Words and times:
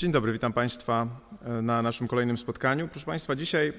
Dzień 0.00 0.12
dobry, 0.12 0.32
witam 0.32 0.52
Państwa 0.52 1.06
e, 1.44 1.62
na 1.62 1.82
naszym 1.82 2.08
kolejnym 2.08 2.38
spotkaniu. 2.38 2.88
Proszę 2.88 3.06
Państwa, 3.06 3.36
dzisiaj 3.36 3.72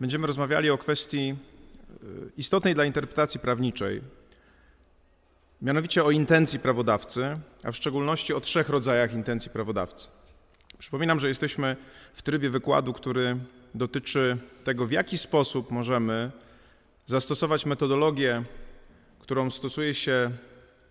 będziemy 0.00 0.26
rozmawiali 0.26 0.70
o 0.70 0.78
kwestii 0.78 1.28
e, 1.28 1.96
istotnej 2.36 2.74
dla 2.74 2.84
interpretacji 2.84 3.40
prawniczej, 3.40 4.02
mianowicie 5.62 6.04
o 6.04 6.10
intencji 6.10 6.58
prawodawcy, 6.58 7.38
a 7.62 7.72
w 7.72 7.76
szczególności 7.76 8.34
o 8.34 8.40
trzech 8.40 8.68
rodzajach 8.68 9.14
intencji 9.14 9.50
prawodawcy. 9.50 10.08
Przypominam, 10.78 11.20
że 11.20 11.28
jesteśmy 11.28 11.76
w 12.14 12.22
trybie 12.22 12.50
wykładu, 12.50 12.92
który 12.92 13.36
dotyczy 13.74 14.38
tego, 14.64 14.86
w 14.86 14.92
jaki 14.92 15.18
sposób 15.18 15.70
możemy 15.70 16.30
zastosować 17.06 17.66
metodologię, 17.66 18.42
którą 19.18 19.50
stosuje 19.50 19.94
się 19.94 20.30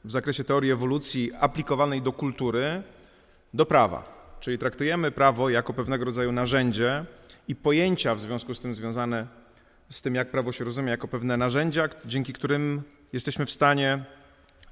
w 0.04 0.12
zakresie 0.12 0.44
teorii 0.44 0.72
ewolucji 0.72 1.32
aplikowanej 1.40 2.02
do 2.02 2.12
kultury, 2.12 2.84
do 3.54 3.66
prawa. 3.66 4.19
Czyli 4.40 4.58
traktujemy 4.58 5.12
prawo 5.12 5.50
jako 5.50 5.74
pewnego 5.74 6.06
rodzaju 6.06 6.32
narzędzie 6.32 7.06
i 7.48 7.56
pojęcia 7.56 8.16
w 8.16 8.20
związku 8.20 8.54
z 8.54 8.60
tym 8.60 8.74
związane 8.74 9.28
z 9.90 10.02
tym, 10.02 10.16
jak 10.16 10.32
prawo 10.32 10.52
się 10.52 10.64
rozumie, 10.64 10.92
jako 10.92 11.08
pewne 11.08 11.38
narzędzia, 11.38 11.90
dzięki 12.06 12.34
którym 12.34 12.82
jesteśmy 13.14 13.46
w 13.46 13.52
stanie 13.52 14.04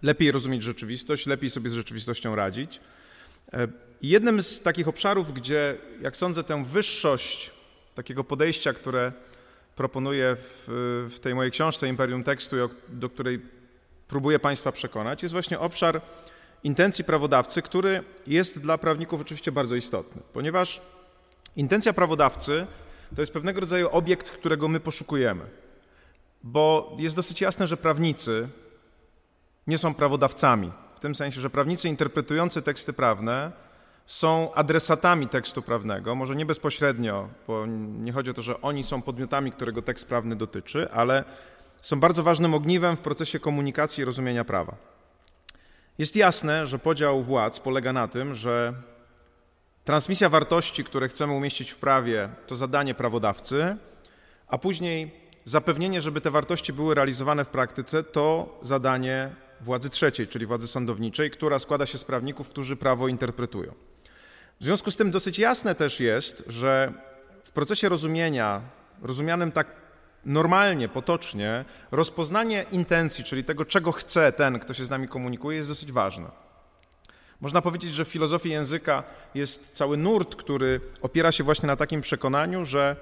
lepiej 0.04 0.32
rozumieć 0.32 0.64
rzeczywistość, 0.64 1.26
lepiej 1.26 1.50
sobie 1.50 1.70
z 1.70 1.74
rzeczywistością 1.74 2.36
radzić. 2.36 2.80
E, 3.54 3.68
jednym 4.02 4.44
z 4.44 4.62
takich 4.62 4.88
obszarów, 4.88 5.34
gdzie, 5.34 5.78
jak 6.02 6.18
sądzę, 6.18 6.44
tę 6.44 6.66
wyższość 6.66 7.52
takiego 7.96 8.24
podejścia, 8.24 8.74
które 8.74 9.12
proponuję 9.76 10.36
w, 10.36 10.64
w 11.16 11.20
tej 11.20 11.36
mojej 11.36 11.52
książce 11.52 11.88
Imperium 11.88 12.24
Tekstu, 12.24 12.56
do 12.90 13.10
której 13.10 13.42
próbuję 14.08 14.40
Państwa 14.40 14.72
przekonać, 14.72 15.24
jest 15.24 15.34
właśnie 15.34 15.60
obszar 15.60 16.02
intencji 16.64 17.04
prawodawcy, 17.04 17.62
który 17.62 18.04
jest 18.28 18.60
dla 18.60 18.78
prawników 18.78 19.22
oczywiście 19.22 19.52
bardzo 19.52 19.76
istotny, 19.76 20.22
ponieważ 20.34 20.82
intencja 21.56 21.94
prawodawcy 21.94 22.68
to 23.16 23.22
jest 23.22 23.34
pewnego 23.34 23.62
rodzaju 23.62 23.90
obiekt, 23.92 24.32
którego 24.32 24.68
my 24.68 24.80
poszukujemy. 24.80 25.46
Bo 26.44 26.96
jest 27.00 27.16
dosyć 27.16 27.42
jasne, 27.42 27.68
że 27.68 27.78
prawnicy 27.78 28.48
nie 29.68 29.78
są 29.78 29.94
prawodawcami, 29.94 30.72
w 30.96 31.00
tym 31.00 31.16
sensie, 31.16 31.42
że 31.42 31.50
prawnicy 31.50 31.90
interpretujący 31.90 32.62
teksty 32.62 32.94
prawne 32.94 33.52
są 34.06 34.54
adresatami 34.54 35.28
tekstu 35.28 35.62
prawnego, 35.62 36.16
może 36.16 36.36
nie 36.36 36.46
bezpośrednio, 36.46 37.30
bo 37.48 37.66
nie 38.00 38.12
chodzi 38.12 38.32
o 38.32 38.34
to, 38.34 38.42
że 38.42 38.62
oni 38.62 38.84
są 38.84 39.02
podmiotami, 39.02 39.52
którego 39.52 39.82
tekst 39.82 40.08
prawny 40.08 40.36
dotyczy, 40.36 40.92
ale 40.92 41.24
są 41.82 42.00
bardzo 42.00 42.24
ważnym 42.24 42.54
ogniwem 42.54 42.98
w 42.98 43.00
procesie 43.00 43.40
komunikacji 43.40 44.02
i 44.02 44.06
rozumienia 44.06 44.46
prawa. 44.46 44.76
Jest 45.98 46.16
jasne, 46.16 46.68
że 46.68 46.80
podział 46.80 47.24
władz 47.24 47.60
polega 47.60 47.94
na 47.94 48.08
tym, 48.08 48.36
że 48.36 48.74
transmisja 49.84 50.30
wartości, 50.30 50.84
które 50.84 51.08
chcemy 51.08 51.34
umieścić 51.34 51.72
w 51.72 51.78
prawie, 51.78 52.30
to 52.48 52.56
zadanie 52.56 52.94
prawodawcy, 52.94 53.78
a 54.48 54.58
później 54.58 55.12
zapewnienie, 55.46 56.02
żeby 56.02 56.22
te 56.22 56.32
wartości 56.32 56.74
były 56.74 56.96
realizowane 56.96 57.46
w 57.46 57.50
praktyce, 57.50 58.04
to 58.04 58.58
zadanie 58.62 59.30
władzy 59.62 59.90
trzeciej, 59.90 60.28
czyli 60.28 60.46
władzy 60.46 60.68
sądowniczej, 60.68 61.32
która 61.32 61.60
składa 61.60 61.86
się 61.86 61.98
z 61.98 62.04
prawników, 62.04 62.50
którzy 62.50 62.76
prawo 62.76 63.08
interpretują. 63.08 63.74
W 64.60 64.64
związku 64.64 64.92
z 64.92 64.98
tym 64.98 65.12
dosyć 65.12 65.40
jasne 65.40 65.76
też 65.76 66.00
jest, 66.00 66.44
że 66.48 66.94
w 67.44 67.52
procesie 67.52 67.90
rozumienia, 67.90 68.62
rozumianym 69.02 69.52
tak 69.52 69.87
normalnie, 70.26 70.88
potocznie, 70.88 71.66
rozpoznanie 71.92 72.66
intencji, 72.72 73.24
czyli 73.24 73.44
tego, 73.44 73.66
czego 73.66 73.92
chce 73.92 74.32
ten, 74.32 74.60
kto 74.60 74.74
się 74.74 74.86
z 74.86 74.90
nami 74.90 75.08
komunikuje, 75.08 75.58
jest 75.58 75.70
dosyć 75.70 75.92
ważne. 75.92 76.26
Można 77.42 77.62
powiedzieć, 77.62 77.94
że 77.94 78.06
w 78.06 78.10
filozofii 78.10 78.50
języka 78.50 79.04
jest 79.36 79.74
cały 79.74 79.98
nurt, 79.98 80.36
który 80.36 80.82
opiera 81.02 81.32
się 81.32 81.44
właśnie 81.44 81.68
na 81.68 81.76
takim 81.76 82.02
przekonaniu, 82.02 82.66
że 82.66 82.96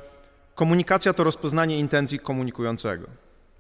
komunikacja 0.56 1.14
to 1.14 1.24
rozpoznanie 1.24 1.80
intencji 1.80 2.20
komunikującego. 2.20 3.08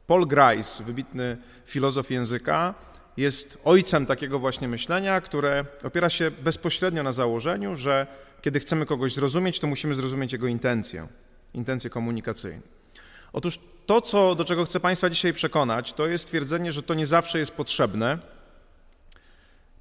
Paul 0.07 0.27
Grice, 0.27 0.83
wybitny 0.83 1.37
filozof 1.65 2.11
języka, 2.11 2.73
jest 3.17 3.61
ojcem 3.63 4.05
takiego 4.05 4.39
właśnie 4.39 4.67
myślenia, 4.67 5.21
które 5.21 5.65
opiera 5.83 6.09
się 6.09 6.31
bezpośrednio 6.31 7.03
na 7.03 7.11
założeniu, 7.11 7.75
że 7.75 8.07
kiedy 8.41 8.59
chcemy 8.59 8.85
kogoś 8.85 9.13
zrozumieć, 9.13 9.59
to 9.59 9.67
musimy 9.67 9.93
zrozumieć 9.93 10.33
jego 10.33 10.47
intencję, 10.47 11.07
intencję 11.53 11.89
komunikacyjną. 11.89 12.61
Otóż 13.35 13.59
to, 13.85 14.01
co, 14.01 14.35
do 14.35 14.45
czego 14.45 14.65
chcę 14.65 14.79
Państwa 14.79 15.09
dzisiaj 15.09 15.33
przekonać, 15.33 15.93
to 15.93 16.07
jest 16.07 16.27
twierdzenie, 16.27 16.71
że 16.71 16.83
to 16.83 16.93
nie 16.93 17.05
zawsze 17.05 17.39
jest 17.39 17.51
potrzebne. 17.51 18.17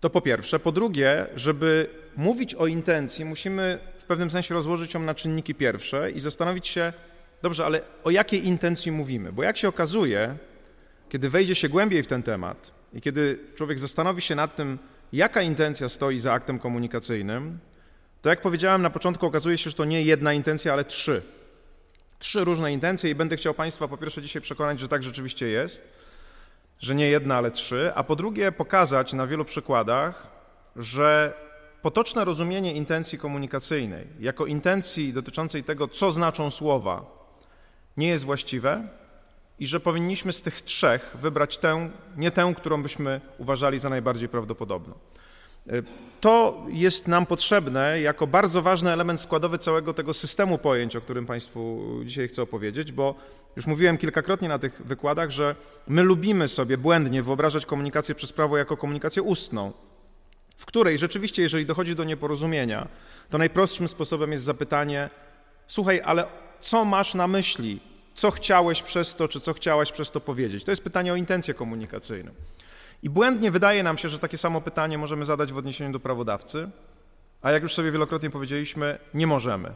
To 0.01 0.11
po 0.11 0.21
pierwsze. 0.21 0.59
Po 0.59 0.73
drugie, 0.73 1.27
żeby 1.37 1.91
mówić 2.17 2.55
o 2.55 2.67
intencji, 2.67 3.25
musimy 3.25 3.79
w 3.99 4.05
pewnym 4.05 4.31
sensie 4.31 4.55
rozłożyć 4.55 4.95
ją 4.95 5.01
na 5.01 5.15
czynniki 5.15 5.55
pierwsze 5.55 6.11
i 6.11 6.21
zastanowić 6.21 6.69
się, 6.69 6.93
dobrze, 7.43 7.67
ale 7.67 7.81
o 8.05 8.11
jakiej 8.11 8.47
intencji 8.47 8.93
mówimy? 8.93 9.33
Bo 9.33 9.43
jak 9.43 9.57
się 9.57 9.69
okazuje, 9.69 10.37
kiedy 11.09 11.29
wejdzie 11.29 11.55
się 11.55 11.69
głębiej 11.69 12.03
w 12.03 12.07
ten 12.07 12.23
temat 12.23 12.71
i 12.93 13.01
kiedy 13.01 13.39
człowiek 13.57 13.79
zastanowi 13.79 14.23
się 14.23 14.35
nad 14.35 14.57
tym, 14.57 14.79
jaka 15.13 15.43
intencja 15.43 15.89
stoi 15.89 16.19
za 16.19 16.33
aktem 16.33 16.59
komunikacyjnym, 16.59 17.59
to 18.23 18.29
jak 18.29 18.41
powiedziałem 18.41 18.83
na 18.83 18.91
początku, 18.91 19.27
okazuje 19.27 19.59
się, 19.59 19.71
że 19.71 19.77
to 19.77 19.85
nie 19.85 20.03
jedna 20.03 20.33
intencja, 20.33 20.73
ale 20.73 20.85
trzy 20.85 21.23
trzy 22.19 22.45
różne 22.45 22.73
intencje 22.73 23.11
i 23.11 23.15
będę 23.15 23.37
chciał 23.37 23.55
Państwa 23.55 23.89
po 23.89 23.97
pierwsze 23.97 24.23
dzisiaj 24.23 24.43
przekonać, 24.43 24.81
że 24.81 24.89
tak 24.89 25.03
rzeczywiście 25.03 25.49
jest, 25.49 25.83
że 26.81 26.95
nie 26.95 27.09
jedna, 27.09 27.37
ale 27.37 27.51
trzy, 27.51 27.93
a 27.95 28.05
po 28.05 28.17
drugie 28.17 28.53
pokazać 28.53 29.13
na 29.13 29.27
wielu 29.27 29.45
przykładach, 29.45 30.27
że 30.77 31.35
potoczne 31.83 32.25
rozumienie 32.25 32.73
intencji 32.73 33.19
komunikacyjnej 33.19 34.07
jako 34.21 34.47
intencji 34.47 35.13
dotyczącej 35.13 35.65
tego, 35.65 35.89
co 35.89 36.13
znaczą 36.13 36.51
słowa, 36.51 37.07
nie 37.97 38.09
jest 38.09 38.25
właściwe 38.25 38.89
i 39.59 39.67
że 39.67 39.81
powinniśmy 39.81 40.33
z 40.33 40.43
tych 40.43 40.61
trzech 40.61 41.17
wybrać 41.21 41.59
tę, 41.59 41.91
nie 42.17 42.31
tę, 42.31 42.55
którą 42.57 42.83
byśmy 42.83 43.21
uważali 43.39 43.79
za 43.79 43.89
najbardziej 43.89 44.29
prawdopodobną. 44.29 44.95
To 46.21 46.63
jest 46.69 47.09
nam 47.09 47.27
potrzebne 47.27 48.01
jako 48.01 48.27
bardzo 48.27 48.63
ważny 48.63 48.93
element 48.93 49.21
składowy 49.21 49.59
całego 49.59 49.95
tego 49.95 50.15
systemu 50.15 50.59
pojęć, 50.59 50.97
o 50.97 51.01
którym 51.01 51.27
Państwu 51.27 51.83
dzisiaj 52.05 52.29
chcę 52.29 52.43
opowiedzieć, 52.43 52.93
bo 52.93 53.15
już 53.57 53.67
mówiłem 53.67 53.99
kilkakrotnie 53.99 54.49
na 54.49 54.59
tych 54.59 54.87
wykładach, 54.87 55.31
że 55.31 55.57
my 55.89 56.03
lubimy 56.03 56.49
sobie 56.49 56.79
błędnie 56.79 57.23
wyobrażać 57.23 57.67
komunikację 57.67 58.15
przez 58.15 58.33
prawo 58.33 58.57
jako 58.57 58.77
komunikację 58.77 59.23
ustną, 59.23 59.73
w 60.57 60.67
której 60.67 60.99
rzeczywiście, 60.99 61.43
jeżeli 61.43 61.67
dochodzi 61.67 61.97
do 61.97 62.05
nieporozumienia, 62.05 62.89
to 63.31 63.39
najprostszym 63.39 63.89
sposobem 63.89 64.33
jest 64.33 64.45
zapytanie: 64.45 65.11
Słuchaj, 65.67 66.01
ale 66.05 66.25
co 66.61 66.85
masz 66.85 67.15
na 67.15 67.27
myśli? 67.27 67.81
Co 68.15 68.31
chciałeś 68.31 68.83
przez 68.83 69.17
to, 69.17 69.29
czy 69.29 69.41
co 69.41 69.53
chciałaś 69.53 69.93
przez 69.93 70.11
to 70.11 70.21
powiedzieć? 70.21 70.65
To 70.65 70.73
jest 70.73 70.83
pytanie 70.83 71.13
o 71.13 71.17
intencję 71.17 71.55
komunikacyjną. 71.55 72.33
I 73.05 73.11
błędnie 73.11 73.51
wydaje 73.51 73.83
nam 73.83 73.99
się, 73.99 74.09
że 74.09 74.19
takie 74.19 74.39
samo 74.39 74.61
pytanie 74.61 74.99
możemy 74.99 75.25
zadać 75.25 75.53
w 75.53 75.57
odniesieniu 75.57 75.93
do 75.93 76.01
prawodawcy, 76.01 76.71
a 77.43 77.53
jak 77.53 77.63
już 77.63 77.75
sobie 77.75 77.91
wielokrotnie 77.91 78.31
powiedzieliśmy, 78.31 78.99
nie 79.15 79.27
możemy. 79.27 79.73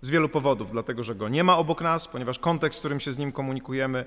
Z 0.00 0.10
wielu 0.10 0.28
powodów, 0.28 0.72
dlatego 0.72 1.02
że 1.02 1.14
go 1.14 1.28
nie 1.28 1.44
ma 1.44 1.56
obok 1.56 1.80
nas, 1.80 2.08
ponieważ 2.08 2.38
kontekst, 2.38 2.78
w 2.78 2.82
którym 2.82 3.00
się 3.00 3.12
z 3.12 3.18
nim 3.18 3.32
komunikujemy, 3.32 4.04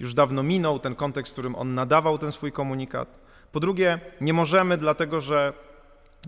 już 0.00 0.14
dawno 0.14 0.42
minął, 0.42 0.78
ten 0.78 0.94
kontekst, 0.94 1.32
w 1.32 1.34
którym 1.34 1.54
on 1.54 1.74
nadawał 1.74 2.18
ten 2.18 2.32
swój 2.32 2.52
komunikat. 2.52 3.08
Po 3.52 3.60
drugie, 3.60 4.00
nie 4.20 4.32
możemy, 4.32 4.76
dlatego 4.76 5.20
że 5.20 5.52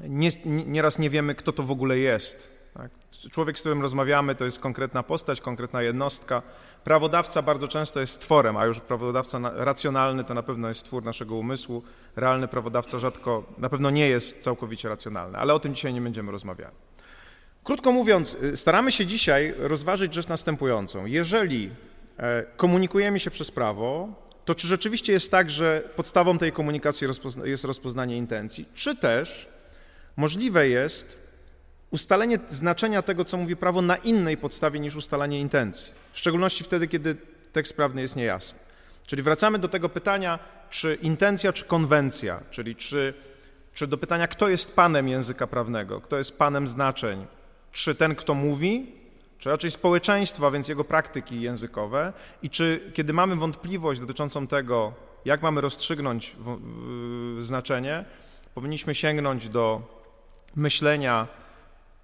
nie, 0.09 0.29
nieraz 0.45 0.99
nie 0.99 1.11
wiemy, 1.11 1.35
kto 1.35 1.53
to 1.53 1.63
w 1.63 1.71
ogóle 1.71 1.99
jest. 1.99 2.51
Tak? 2.75 2.91
Człowiek, 3.31 3.59
z 3.59 3.61
którym 3.61 3.83
rozmawiamy, 3.83 4.35
to 4.35 4.45
jest 4.45 4.59
konkretna 4.59 5.03
postać, 5.03 5.41
konkretna 5.41 5.83
jednostka. 5.83 6.43
Prawodawca 6.85 7.43
bardzo 7.43 7.69
często 7.69 8.01
jest 8.01 8.21
tworem, 8.21 8.57
a 8.57 8.67
już 8.67 8.81
prawodawca 8.81 9.41
racjonalny 9.55 10.25
to 10.25 10.35
na 10.35 10.43
pewno 10.43 10.69
jest 10.69 10.85
twór 10.85 11.05
naszego 11.05 11.35
umysłu. 11.37 11.83
Realny 12.17 12.49
prawodawca 12.49 12.99
rzadko, 12.99 13.45
na 13.59 13.69
pewno 13.69 13.91
nie 13.91 14.09
jest 14.09 14.43
całkowicie 14.43 14.89
racjonalny, 14.89 15.39
ale 15.39 15.55
o 15.55 15.61
tym 15.61 15.75
dzisiaj 15.75 15.95
nie 15.95 16.01
będziemy 16.01 16.33
rozmawiali. 16.33 16.75
Krótko 17.65 17.93
mówiąc, 17.93 18.37
y, 18.43 18.57
staramy 18.57 18.93
się 18.93 19.07
dzisiaj 19.07 19.55
rozważyć 19.59 20.15
rzecz 20.15 20.29
następującą. 20.29 21.07
Jeżeli 21.07 21.71
e, 22.19 22.43
komunikujemy 22.57 23.21
się 23.21 23.31
przez 23.31 23.51
prawo, 23.51 24.09
to 24.45 24.55
czy 24.55 24.69
rzeczywiście 24.69 25.13
jest 25.13 25.31
tak, 25.31 25.51
że 25.51 25.89
podstawą 25.97 26.39
tej 26.39 26.53
komunikacji 26.53 27.09
jest 27.45 27.65
rozpoznanie 27.65 28.17
intencji, 28.17 28.69
czy 28.75 28.97
też 28.97 29.49
możliwe 30.17 30.69
jest 30.69 31.24
ustalenie 31.95 32.39
znaczenia 32.49 33.03
tego, 33.03 33.25
co 33.25 33.37
mówi 33.37 33.57
prawo, 33.57 33.83
na 33.83 33.97
innej 33.97 34.37
podstawie 34.37 34.81
niż 34.81 34.97
ustalanie 34.97 35.41
intencji, 35.41 35.93
w 36.13 36.19
szczególności 36.19 36.65
wtedy, 36.65 36.89
kiedy 36.89 37.17
tekst 37.53 37.77
prawny 37.77 38.03
jest 38.03 38.17
niejasny. 38.17 38.59
Czyli 39.07 39.23
wracamy 39.23 39.59
do 39.59 39.69
tego 39.69 39.89
pytania, 39.89 40.39
czy 40.71 40.99
intencja, 41.03 41.53
czy 41.53 41.65
konwencja, 41.65 42.41
czyli 42.51 42.77
czy, 42.77 43.15
czy 43.75 43.87
do 43.87 43.99
pytania, 43.99 44.29
kto 44.29 44.49
jest 44.49 44.77
panem 44.77 45.09
języka 45.09 45.47
prawnego, 45.47 46.01
kto 46.01 46.19
jest 46.19 46.39
panem 46.39 46.67
znaczeń, 46.67 47.27
czy 47.73 47.95
ten, 47.95 48.15
kto 48.15 48.35
mówi, 48.35 48.93
czy 49.39 49.49
raczej 49.49 49.71
społeczeństwa, 49.71 50.51
więc 50.51 50.69
jego 50.69 50.85
praktyki 50.85 51.41
językowe, 51.41 52.13
i 52.43 52.51
czy 52.51 52.91
kiedy 52.95 53.13
mamy 53.13 53.37
wątpliwość 53.37 54.01
dotyczącą 54.01 54.47
tego, 54.47 54.93
jak 55.25 55.43
mamy 55.43 55.61
rozstrzygnąć 55.61 56.37
znaczenie, 57.41 58.05
powinniśmy 58.55 58.95
sięgnąć 58.95 59.49
do 59.49 59.83
myślenia 60.57 61.44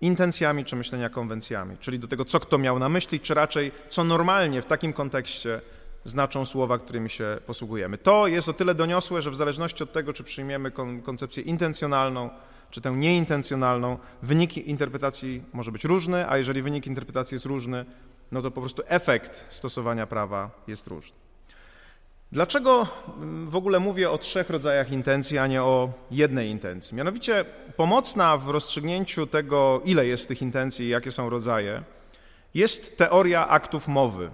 intencjami 0.00 0.64
czy 0.64 0.76
myślenia 0.76 1.08
konwencjami, 1.08 1.76
czyli 1.80 1.98
do 1.98 2.08
tego, 2.08 2.24
co 2.24 2.40
kto 2.40 2.58
miał 2.58 2.78
na 2.78 2.88
myśli, 2.88 3.20
czy 3.20 3.34
raczej 3.34 3.72
co 3.90 4.04
normalnie 4.04 4.62
w 4.62 4.66
takim 4.66 4.92
kontekście 4.92 5.60
znaczą 6.04 6.46
słowa, 6.46 6.78
którymi 6.78 7.10
się 7.10 7.38
posługujemy. 7.46 7.98
To 7.98 8.26
jest 8.26 8.48
o 8.48 8.52
tyle 8.52 8.74
doniosłe, 8.74 9.22
że 9.22 9.30
w 9.30 9.36
zależności 9.36 9.82
od 9.82 9.92
tego, 9.92 10.12
czy 10.12 10.24
przyjmiemy 10.24 10.70
kon 10.70 11.02
koncepcję 11.02 11.42
intencjonalną, 11.42 12.30
czy 12.70 12.80
tę 12.80 12.90
nieintencjonalną, 12.90 13.98
wynik 14.22 14.56
interpretacji 14.56 15.42
może 15.52 15.72
być 15.72 15.84
różny, 15.84 16.28
a 16.28 16.38
jeżeli 16.38 16.62
wynik 16.62 16.86
interpretacji 16.86 17.34
jest 17.34 17.46
różny, 17.46 17.84
no 18.32 18.42
to 18.42 18.50
po 18.50 18.60
prostu 18.60 18.82
efekt 18.86 19.44
stosowania 19.48 20.06
prawa 20.06 20.50
jest 20.66 20.86
różny. 20.86 21.29
Dlaczego 22.32 22.86
mm, 23.16 23.50
w 23.50 23.56
ogóle 23.56 23.80
mówię 23.80 24.10
o 24.10 24.18
trzech 24.18 24.50
rodzajach 24.50 24.92
intencji, 24.92 25.38
a 25.38 25.46
nie 25.46 25.62
o 25.62 25.92
jednej 26.10 26.48
intencji? 26.48 26.96
Mianowicie 26.96 27.44
pomocna 27.76 28.36
w 28.36 28.48
rozstrzygnięciu 28.48 29.26
tego, 29.26 29.80
ile 29.84 30.06
jest 30.06 30.28
tych 30.28 30.42
intencji 30.42 30.86
i 30.86 30.88
jakie 30.88 31.12
są 31.12 31.30
rodzaje, 31.30 31.82
jest 32.54 32.98
teoria 32.98 33.48
aktów 33.48 33.88
mowy. 33.88 34.30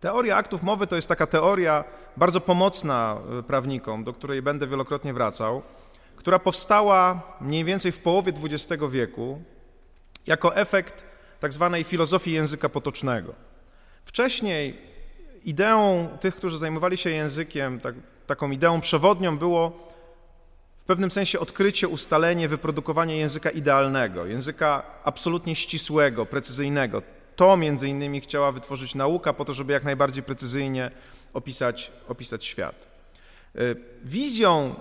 Teoria 0.00 0.36
aktów 0.36 0.62
mowy 0.62 0.86
to 0.86 0.96
jest 0.96 1.08
taka 1.08 1.26
teoria 1.26 1.84
bardzo 2.16 2.40
pomocna 2.40 3.16
e, 3.38 3.42
prawnikom, 3.42 4.04
do 4.04 4.12
której 4.12 4.42
będę 4.42 4.66
wielokrotnie 4.66 5.14
wracał, 5.14 5.62
która 6.16 6.38
powstała 6.38 7.22
mniej 7.40 7.64
więcej 7.64 7.92
w 7.92 7.98
połowie 7.98 8.32
XX 8.44 8.82
wieku 8.90 9.42
jako 10.26 10.56
efekt 10.56 11.04
tak 11.40 11.52
zwanej 11.52 11.84
filozofii 11.84 12.32
języka 12.32 12.68
potocznego. 12.68 13.34
Wcześniej 14.04 14.87
ideą 15.44 16.08
tych, 16.20 16.36
którzy 16.36 16.58
zajmowali 16.58 16.96
się 16.96 17.10
językiem, 17.10 17.80
tak, 17.80 17.94
taką 18.26 18.50
ideą 18.50 18.80
przewodnią 18.80 19.38
było 19.38 19.88
w 20.78 20.84
pewnym 20.84 21.10
sensie 21.10 21.40
odkrycie, 21.40 21.88
ustalenie, 21.88 22.48
wyprodukowanie 22.48 23.16
języka 23.16 23.50
idealnego, 23.50 24.26
języka 24.26 24.82
absolutnie 25.04 25.56
ścisłego, 25.56 26.26
precyzyjnego. 26.26 27.02
To 27.36 27.56
między 27.56 27.88
innymi 27.88 28.20
chciała 28.20 28.52
wytworzyć 28.52 28.94
nauka 28.94 29.32
po 29.32 29.44
to, 29.44 29.54
żeby 29.54 29.72
jak 29.72 29.84
najbardziej 29.84 30.22
precyzyjnie 30.22 30.90
opisać, 31.34 31.92
opisać 32.08 32.44
świat. 32.44 32.86
Y, 33.56 33.76
wizją 34.04 34.74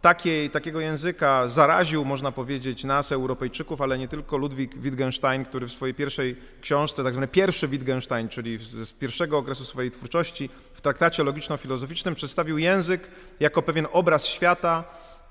takiej, 0.00 0.50
takiego 0.50 0.80
języka 0.80 1.48
zaraził, 1.48 2.04
można 2.04 2.32
powiedzieć, 2.32 2.84
nas, 2.84 3.12
Europejczyków, 3.12 3.80
ale 3.80 3.98
nie 3.98 4.08
tylko 4.08 4.36
Ludwik 4.36 4.78
Wittgenstein, 4.78 5.44
który 5.44 5.66
w 5.66 5.72
swojej 5.72 5.94
pierwszej 5.94 6.36
książce, 6.60 7.04
tak 7.04 7.12
zwany 7.12 7.28
pierwszy 7.28 7.68
Wittgenstein, 7.68 8.28
czyli 8.28 8.58
z 8.58 8.92
pierwszego 8.92 9.38
okresu 9.38 9.64
swojej 9.64 9.90
twórczości, 9.90 10.50
w 10.74 10.80
traktacie 10.80 11.24
logiczno-filozoficznym 11.24 12.14
przedstawił 12.14 12.58
język 12.58 13.08
jako 13.40 13.62
pewien 13.62 13.86
obraz 13.92 14.26
świata 14.26 14.84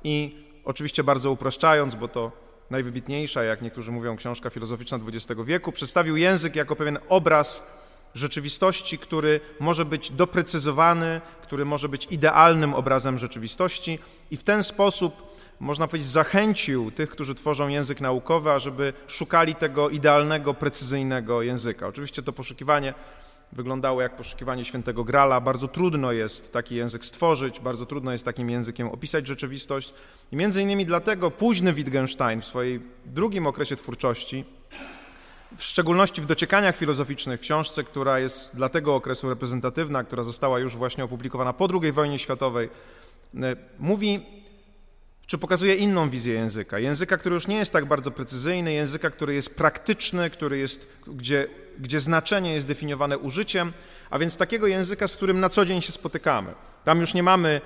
i 0.04 0.46
oczywiście 0.66 1.04
bardzo 1.04 1.32
upraszczając, 1.32 1.96
bo 1.96 2.08
to 2.08 2.32
najwybitniejsza, 2.70 3.44
jak 3.44 3.62
niektórzy 3.62 3.92
mówią, 3.92 4.16
książka 4.16 4.50
filozoficzna 4.50 5.00
XX 5.08 5.42
wieku, 5.46 5.72
przedstawił 5.72 6.18
język 6.18 6.56
jako 6.56 6.76
pewien 6.76 6.98
obraz 7.10 7.74
rzeczywistości, 8.14 8.98
który 8.98 9.40
może 9.60 9.86
być 9.86 10.12
doprecyzowany, 10.12 11.22
który 11.42 11.66
może 11.66 11.90
być 11.90 12.08
idealnym 12.12 12.74
obrazem 12.74 13.20
rzeczywistości 13.20 14.00
i 14.32 14.38
w 14.38 14.44
ten 14.44 14.64
sposób, 14.64 15.34
można 15.60 15.88
powiedzieć, 15.88 16.10
zachęcił 16.10 16.92
tych, 16.92 17.10
którzy 17.10 17.36
tworzą 17.36 17.68
język 17.68 18.02
naukowy, 18.02 18.52
ażeby 18.52 18.94
szukali 19.08 19.56
tego 19.56 19.90
idealnego, 19.90 20.54
precyzyjnego 20.54 21.42
języka. 21.42 21.88
Oczywiście 21.88 22.24
to 22.24 22.34
poszukiwanie 22.34 22.94
wyglądało 23.52 24.02
jak 24.02 24.16
poszukiwanie 24.16 24.66
świętego 24.66 25.04
grala. 25.04 25.42
Bardzo 25.42 25.68
trudno 25.68 26.12
jest 26.12 26.54
taki 26.54 26.76
język 26.76 27.06
stworzyć, 27.06 27.60
bardzo 27.60 27.86
trudno 27.86 28.12
jest 28.12 28.26
takim 28.26 28.50
językiem 28.50 28.88
opisać 28.88 29.28
rzeczywistość. 29.28 29.94
I 30.32 30.36
między 30.36 30.62
innymi 30.62 30.86
dlatego 30.86 31.32
późny 31.32 31.74
Wittgenstein 31.74 32.42
w 32.42 32.46
swojej 32.46 32.82
drugim 33.06 33.48
okresie 33.48 33.76
twórczości 33.76 34.46
w 35.58 35.64
szczególności 35.64 36.22
w 36.22 36.26
dociekaniach 36.26 36.78
filozoficznych, 36.78 37.40
książce, 37.40 37.84
która 37.84 38.20
jest 38.20 38.56
dla 38.56 38.70
tego 38.70 38.96
okresu 38.96 39.30
reprezentatywna, 39.30 40.04
która 40.04 40.24
została 40.24 40.60
już 40.60 40.76
właśnie 40.76 41.04
opublikowana 41.04 41.54
po 41.54 41.68
II 41.82 41.92
wojnie 41.92 42.20
światowej, 42.20 42.70
e, 43.36 43.56
mówi, 43.80 44.26
czy 45.28 45.38
pokazuje 45.38 45.76
inną 45.76 46.10
wizję 46.10 46.34
języka. 46.34 46.80
Języka, 46.80 47.18
który 47.18 47.36
już 47.36 47.48
nie 47.48 47.58
jest 47.58 47.74
tak 47.74 47.86
bardzo 47.86 48.12
precyzyjny, 48.12 48.74
języka, 48.74 49.10
który 49.10 49.34
jest 49.34 49.56
praktyczny, 49.56 50.30
który 50.30 50.58
jest, 50.58 50.88
gdzie, 51.08 51.48
gdzie 51.80 52.00
znaczenie 52.00 52.54
jest 52.54 52.68
definiowane 52.68 53.18
użyciem, 53.18 53.74
a 54.10 54.20
więc 54.20 54.38
takiego 54.38 54.68
języka, 54.68 55.08
z 55.08 55.16
którym 55.16 55.40
na 55.40 55.50
co 55.50 55.66
dzień 55.66 55.82
się 55.82 55.92
spotykamy. 55.92 56.54
Tam 56.84 57.00
już 57.00 57.14
nie 57.14 57.24
mamy 57.24 57.62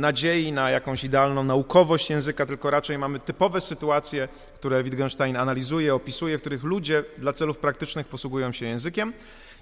nadziei 0.00 0.52
na 0.52 0.70
jakąś 0.70 1.04
idealną 1.04 1.44
naukowość 1.44 2.10
języka, 2.10 2.46
tylko 2.46 2.70
raczej 2.70 2.98
mamy 2.98 3.20
typowe 3.20 3.60
sytuacje, 3.60 4.28
które 4.54 4.82
Wittgenstein 4.82 5.36
analizuje, 5.36 5.94
opisuje, 5.94 6.38
w 6.38 6.40
których 6.40 6.62
ludzie 6.62 7.04
dla 7.18 7.32
celów 7.32 7.58
praktycznych 7.58 8.08
posługują 8.08 8.52
się 8.52 8.66
językiem. 8.66 9.12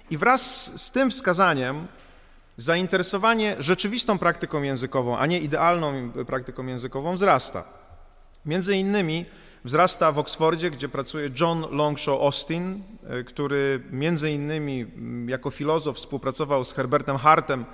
I 0.09 0.17
wraz 0.17 0.71
z 0.81 0.91
tym 0.91 1.11
wskazaniem 1.11 1.87
zainteresowanie 2.57 3.55
rzeczywistą 3.59 4.17
praktyką 4.17 4.61
językową, 4.61 5.17
a 5.17 5.25
nie 5.25 5.39
idealną 5.39 6.11
praktyką 6.11 6.67
językową 6.67 7.13
wzrasta. 7.13 7.63
Między 8.45 8.75
innymi 8.75 9.25
wzrasta 9.65 10.11
w 10.11 10.19
Oksfordzie, 10.19 10.71
gdzie 10.71 10.89
pracuje 10.89 11.29
John 11.39 11.65
Longshaw 11.71 12.21
Austin, 12.21 12.83
e, 13.09 13.23
który 13.23 13.81
między 13.91 14.31
innymi 14.31 14.85
jako 15.27 15.49
filozof 15.49 15.97
współpracował 15.97 16.65
z 16.65 16.73
Herbertem 16.73 17.17
Hartem, 17.17 17.65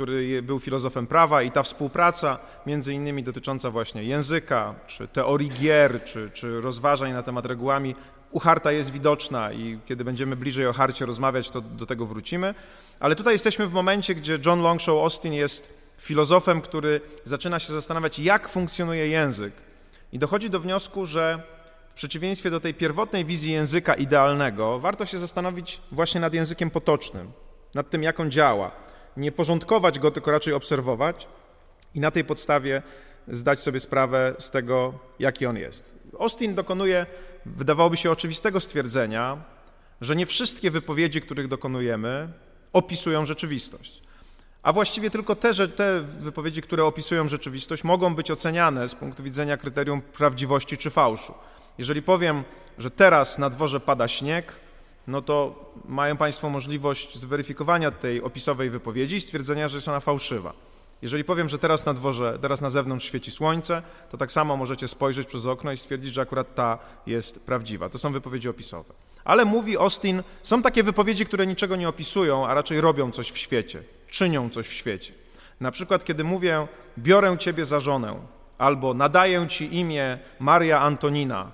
który 0.00 0.42
był 0.42 0.60
filozofem 0.60 1.06
prawa 1.06 1.42
i 1.42 1.50
ta 1.50 1.62
współpraca, 1.62 2.38
między 2.66 2.94
innymi 2.94 3.22
dotycząca 3.22 3.70
właśnie 3.70 4.04
języka, 4.04 4.74
czy 4.86 5.08
teorii 5.08 5.50
gier, 5.50 6.04
czy, 6.04 6.30
czy 6.34 6.60
rozważań 6.60 7.12
na 7.12 7.22
temat 7.22 7.46
regułami, 7.46 7.94
u 8.30 8.38
Harta 8.38 8.72
jest 8.72 8.90
widoczna 8.90 9.52
i 9.52 9.78
kiedy 9.86 10.04
będziemy 10.04 10.36
bliżej 10.36 10.66
o 10.66 10.72
Harcie 10.72 11.06
rozmawiać, 11.06 11.50
to 11.50 11.60
do 11.60 11.86
tego 11.86 12.06
wrócimy. 12.06 12.54
Ale 13.00 13.16
tutaj 13.16 13.34
jesteśmy 13.34 13.66
w 13.66 13.72
momencie, 13.72 14.14
gdzie 14.14 14.38
John 14.46 14.62
Longshaw 14.62 14.96
Austin 14.98 15.32
jest 15.32 15.74
filozofem, 15.98 16.60
który 16.60 17.00
zaczyna 17.24 17.58
się 17.58 17.72
zastanawiać, 17.72 18.18
jak 18.18 18.48
funkcjonuje 18.48 19.08
język 19.08 19.52
i 20.12 20.18
dochodzi 20.18 20.50
do 20.50 20.60
wniosku, 20.60 21.06
że 21.06 21.42
w 21.88 21.94
przeciwieństwie 21.94 22.50
do 22.50 22.60
tej 22.60 22.74
pierwotnej 22.74 23.24
wizji 23.24 23.52
języka 23.52 23.94
idealnego, 23.94 24.78
warto 24.78 25.06
się 25.06 25.18
zastanowić 25.18 25.80
właśnie 25.92 26.20
nad 26.20 26.34
językiem 26.34 26.70
potocznym, 26.70 27.32
nad 27.74 27.90
tym, 27.90 28.02
jak 28.02 28.20
on 28.20 28.30
działa 28.30 28.89
nie 29.16 29.32
porządkować 29.32 29.98
go, 29.98 30.10
tylko 30.10 30.30
raczej 30.30 30.54
obserwować 30.54 31.28
i 31.94 32.00
na 32.00 32.10
tej 32.10 32.24
podstawie 32.24 32.82
zdać 33.28 33.60
sobie 33.60 33.80
sprawę 33.80 34.34
z 34.38 34.50
tego, 34.50 34.98
jaki 35.18 35.46
on 35.46 35.56
jest. 35.56 35.98
Austin 36.20 36.54
dokonuje, 36.54 37.06
wydawałoby 37.46 37.96
się 37.96 38.10
oczywistego 38.10 38.60
stwierdzenia, 38.60 39.44
że 40.00 40.16
nie 40.16 40.26
wszystkie 40.26 40.70
wypowiedzi, 40.70 41.20
których 41.20 41.48
dokonujemy, 41.48 42.32
opisują 42.72 43.24
rzeczywistość. 43.24 44.02
A 44.62 44.72
właściwie 44.72 45.10
tylko 45.10 45.36
te, 45.36 45.54
że 45.54 45.68
te 45.68 46.00
wypowiedzi, 46.00 46.62
które 46.62 46.84
opisują 46.84 47.28
rzeczywistość, 47.28 47.84
mogą 47.84 48.14
być 48.14 48.30
oceniane 48.30 48.88
z 48.88 48.94
punktu 48.94 49.22
widzenia 49.22 49.56
kryterium 49.56 50.02
prawdziwości 50.02 50.76
czy 50.76 50.90
fałszu. 50.90 51.34
Jeżeli 51.78 52.02
powiem, 52.02 52.44
że 52.78 52.90
teraz 52.90 53.38
na 53.38 53.50
dworze 53.50 53.80
pada 53.80 54.08
śnieg, 54.08 54.60
no 55.10 55.22
to 55.22 55.64
mają 55.84 56.16
Państwo 56.16 56.50
możliwość 56.50 57.18
zweryfikowania 57.18 57.90
tej 57.90 58.22
opisowej 58.22 58.70
wypowiedzi 58.70 59.16
i 59.16 59.20
stwierdzenia, 59.20 59.68
że 59.68 59.76
jest 59.76 59.88
ona 59.88 60.00
fałszywa. 60.00 60.52
Jeżeli 61.02 61.24
powiem, 61.24 61.48
że 61.48 61.58
teraz 61.58 61.86
na 61.86 61.94
dworze, 61.94 62.38
teraz 62.42 62.60
na 62.60 62.70
zewnątrz 62.70 63.06
świeci 63.06 63.30
słońce, 63.30 63.82
to 64.10 64.16
tak 64.16 64.32
samo 64.32 64.56
możecie 64.56 64.88
spojrzeć 64.88 65.28
przez 65.28 65.46
okno 65.46 65.72
i 65.72 65.76
stwierdzić, 65.76 66.14
że 66.14 66.20
akurat 66.20 66.54
ta 66.54 66.78
jest 67.06 67.46
prawdziwa. 67.46 67.88
To 67.88 67.98
są 67.98 68.12
wypowiedzi 68.12 68.48
opisowe. 68.48 68.94
Ale 69.24 69.44
mówi 69.44 69.78
Austin, 69.78 70.22
są 70.42 70.62
takie 70.62 70.82
wypowiedzi, 70.82 71.26
które 71.26 71.46
niczego 71.46 71.76
nie 71.76 71.88
opisują, 71.88 72.46
a 72.46 72.54
raczej 72.54 72.80
robią 72.80 73.10
coś 73.10 73.30
w 73.30 73.38
świecie, 73.38 73.82
czynią 74.08 74.50
coś 74.50 74.66
w 74.66 74.72
świecie. 74.72 75.12
Na 75.60 75.70
przykład, 75.70 76.04
kiedy 76.04 76.24
mówię, 76.24 76.66
biorę 76.98 77.38
ciebie 77.38 77.64
za 77.64 77.80
żonę, 77.80 78.16
albo 78.58 78.94
nadaję 78.94 79.48
ci 79.48 79.76
imię 79.76 80.18
Maria 80.38 80.80
Antonina, 80.80 81.50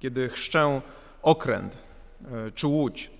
kiedy 0.00 0.28
chrzczę 0.28 0.80
okręt, 1.22 1.78
czy 2.54 2.66
łódź. 2.66 3.10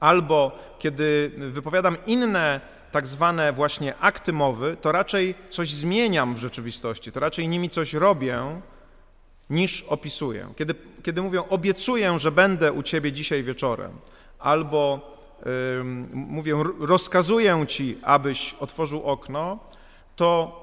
Albo 0.00 0.58
kiedy 0.78 1.30
wypowiadam 1.36 1.96
inne 2.06 2.60
tak 2.92 3.06
zwane 3.06 3.52
właśnie 3.52 3.96
akty 3.96 4.32
mowy, 4.32 4.76
to 4.80 4.92
raczej 4.92 5.34
coś 5.50 5.72
zmieniam 5.72 6.34
w 6.34 6.38
rzeczywistości, 6.38 7.12
to 7.12 7.20
raczej 7.20 7.48
nimi 7.48 7.70
coś 7.70 7.94
robię, 7.94 8.60
niż 9.50 9.82
opisuję. 9.82 10.52
Kiedy, 10.56 10.74
kiedy 11.02 11.22
mówię, 11.22 11.48
obiecuję, 11.48 12.18
że 12.18 12.32
będę 12.32 12.72
u 12.72 12.82
ciebie 12.82 13.12
dzisiaj 13.12 13.42
wieczorem, 13.42 13.92
albo 14.38 15.00
yy, 15.46 15.84
mówię, 16.12 16.54
rozkazuję 16.80 17.64
ci, 17.68 17.98
abyś 18.02 18.54
otworzył 18.60 19.02
okno, 19.02 19.58
to 20.16 20.60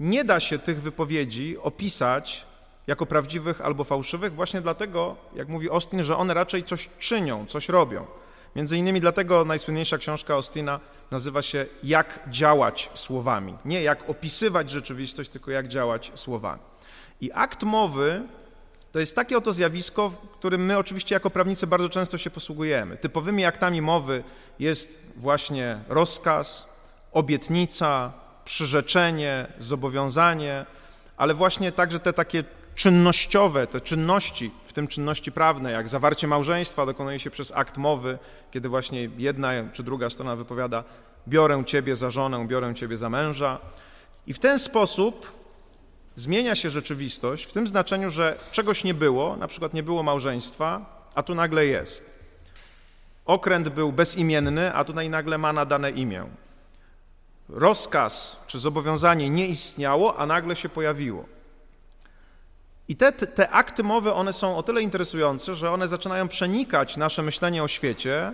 nie 0.00 0.24
da 0.24 0.40
się 0.40 0.58
tych 0.58 0.82
wypowiedzi 0.82 1.58
opisać 1.58 2.46
jako 2.90 3.06
prawdziwych 3.06 3.60
albo 3.60 3.84
fałszywych, 3.84 4.34
właśnie 4.34 4.60
dlatego, 4.60 5.16
jak 5.34 5.48
mówi 5.48 5.70
Austin, 5.70 6.04
że 6.04 6.16
one 6.16 6.34
raczej 6.34 6.64
coś 6.64 6.90
czynią, 6.98 7.46
coś 7.46 7.68
robią. 7.68 8.06
Między 8.56 8.76
innymi 8.76 9.00
dlatego 9.00 9.44
najsłynniejsza 9.44 9.98
książka 9.98 10.34
Austina 10.34 10.80
nazywa 11.10 11.42
się 11.42 11.66
Jak 11.82 12.20
działać 12.28 12.90
słowami. 12.94 13.56
Nie 13.64 13.82
jak 13.82 14.10
opisywać 14.10 14.70
rzeczywistość, 14.70 15.30
tylko 15.30 15.50
jak 15.50 15.68
działać 15.68 16.12
słowami. 16.14 16.62
I 17.20 17.32
akt 17.32 17.62
mowy 17.62 18.22
to 18.92 18.98
jest 18.98 19.16
takie 19.16 19.38
oto 19.38 19.52
zjawisko, 19.52 20.10
którym 20.32 20.64
my 20.64 20.78
oczywiście 20.78 21.14
jako 21.14 21.30
prawnicy 21.30 21.66
bardzo 21.66 21.88
często 21.88 22.18
się 22.18 22.30
posługujemy. 22.30 22.96
Typowymi 22.96 23.44
aktami 23.44 23.82
mowy 23.82 24.24
jest 24.58 25.02
właśnie 25.16 25.78
rozkaz, 25.88 26.68
obietnica, 27.12 28.12
przyrzeczenie, 28.44 29.46
zobowiązanie, 29.58 30.66
ale 31.16 31.34
właśnie 31.34 31.72
także 31.72 32.00
te 32.00 32.12
takie 32.12 32.44
czynnościowe, 32.80 33.66
te 33.66 33.80
czynności, 33.80 34.50
w 34.64 34.72
tym 34.72 34.88
czynności 34.88 35.32
prawne, 35.32 35.72
jak 35.72 35.88
zawarcie 35.88 36.26
małżeństwa 36.26 36.86
dokonuje 36.86 37.18
się 37.18 37.30
przez 37.30 37.52
akt 37.52 37.76
mowy, 37.76 38.18
kiedy 38.50 38.68
właśnie 38.68 39.08
jedna 39.18 39.50
czy 39.72 39.82
druga 39.82 40.10
strona 40.10 40.36
wypowiada 40.36 40.84
biorę 41.28 41.64
ciebie 41.66 41.96
za 41.96 42.10
żonę, 42.10 42.46
biorę 42.46 42.74
ciebie 42.74 42.96
za 42.96 43.10
męża. 43.10 43.58
I 44.26 44.32
w 44.32 44.38
ten 44.38 44.58
sposób 44.58 45.32
zmienia 46.16 46.54
się 46.54 46.70
rzeczywistość 46.70 47.44
w 47.44 47.52
tym 47.52 47.68
znaczeniu, 47.68 48.10
że 48.10 48.36
czegoś 48.52 48.84
nie 48.84 48.94
było, 48.94 49.36
na 49.36 49.48
przykład 49.48 49.74
nie 49.74 49.82
było 49.82 50.02
małżeństwa, 50.02 50.80
a 51.14 51.22
tu 51.22 51.34
nagle 51.34 51.66
jest. 51.66 52.04
Okręt 53.26 53.68
był 53.68 53.92
bezimienny, 53.92 54.74
a 54.74 54.84
tutaj 54.84 55.10
nagle 55.10 55.38
ma 55.38 55.52
nadane 55.52 55.90
imię. 55.90 56.24
Rozkaz 57.48 58.44
czy 58.46 58.58
zobowiązanie 58.58 59.30
nie 59.30 59.46
istniało, 59.46 60.16
a 60.18 60.26
nagle 60.26 60.56
się 60.56 60.68
pojawiło. 60.68 61.39
I 62.90 62.96
te, 62.96 63.12
te 63.12 63.50
akty 63.50 63.82
mowy, 63.82 64.12
one 64.12 64.32
są 64.32 64.56
o 64.56 64.62
tyle 64.62 64.82
interesujące, 64.82 65.54
że 65.54 65.70
one 65.70 65.88
zaczynają 65.88 66.28
przenikać 66.28 66.96
nasze 66.96 67.22
myślenie 67.22 67.62
o 67.62 67.68
świecie 67.68 68.32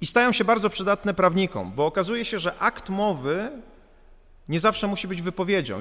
i 0.00 0.06
stają 0.06 0.32
się 0.32 0.44
bardzo 0.44 0.70
przydatne 0.70 1.14
prawnikom, 1.14 1.72
bo 1.72 1.86
okazuje 1.86 2.24
się, 2.24 2.38
że 2.38 2.58
akt 2.58 2.90
mowy 2.90 3.50
nie 4.48 4.60
zawsze 4.60 4.86
musi 4.86 5.08
być 5.08 5.22
wypowiedzią. 5.22 5.80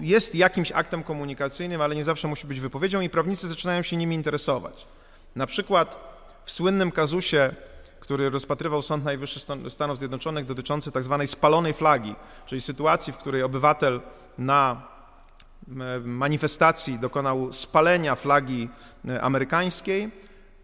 Jest 0.00 0.34
jakimś 0.34 0.72
aktem 0.72 1.02
komunikacyjnym, 1.02 1.80
ale 1.80 1.96
nie 1.96 2.04
zawsze 2.04 2.28
musi 2.28 2.46
być 2.46 2.60
wypowiedzią 2.60 3.00
i 3.00 3.10
prawnicy 3.10 3.48
zaczynają 3.48 3.82
się 3.82 3.96
nimi 3.96 4.16
interesować. 4.16 4.86
Na 5.36 5.46
przykład 5.46 5.98
w 6.44 6.50
słynnym 6.50 6.92
kazusie, 6.92 7.54
który 8.00 8.30
rozpatrywał 8.30 8.82
Sąd 8.82 9.04
Najwyższy 9.04 9.40
Stanów 9.68 9.98
Zjednoczonych 9.98 10.46
dotyczący. 10.46 10.92
Tak 10.92 11.04
spalonej 11.26 11.72
flagi, 11.72 12.14
czyli 12.46 12.60
sytuacji, 12.60 13.12
w 13.12 13.18
której 13.18 13.42
obywatel 13.42 14.00
na 14.38 14.90
manifestacji 16.04 16.98
dokonał 16.98 17.52
spalenia 17.52 18.14
flagi 18.14 18.68
e, 19.08 19.22
amerykańskiej, 19.22 20.10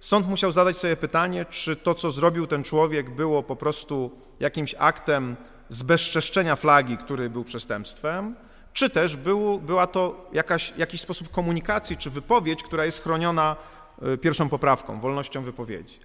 sąd 0.01 0.29
musiał 0.29 0.53
zadać 0.53 0.77
sobie 0.77 0.97
pytanie, 0.97 1.45
czy 1.45 1.77
to, 1.77 1.95
co 1.95 2.11
zrobił 2.11 2.47
ten 2.47 2.65
człowiek, 2.65 3.11
było 3.11 3.43
po 3.43 3.57
prostu 3.57 4.11
jakimś 4.41 4.75
aktem 4.79 5.37
zbezczeszczenia 5.69 6.57
flagi, 6.57 6.97
który 6.97 7.31
był 7.31 7.45
przestępstwem, 7.45 8.35
czy 8.73 8.91
też 8.91 9.17
był, 9.17 9.59
była 9.59 9.87
to 9.87 10.31
jakaś, 10.33 10.73
jakiś 10.79 11.01
sposób 11.01 11.31
komunikacji 11.31 11.97
czy 11.97 12.11
wypowiedź, 12.11 12.63
która 12.63 12.85
jest 12.85 13.03
chroniona 13.03 13.57
e, 14.03 14.17
pierwszą 14.17 14.49
poprawką, 14.49 15.01
wolnością 15.01 15.43
wypowiedzi. 15.43 15.99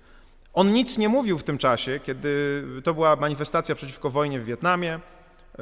On 0.54 0.74
nic 0.74 0.98
nie 0.98 1.10
mówił 1.10 1.38
w 1.38 1.44
tym 1.44 1.58
czasie, 1.58 2.00
kiedy 2.04 2.64
to 2.84 2.94
była 2.94 3.16
manifestacja 3.16 3.76
przeciwko 3.76 4.10
wojnie 4.10 4.40
w 4.40 4.46
Wietnamie, 4.46 4.94
e, 4.94 5.62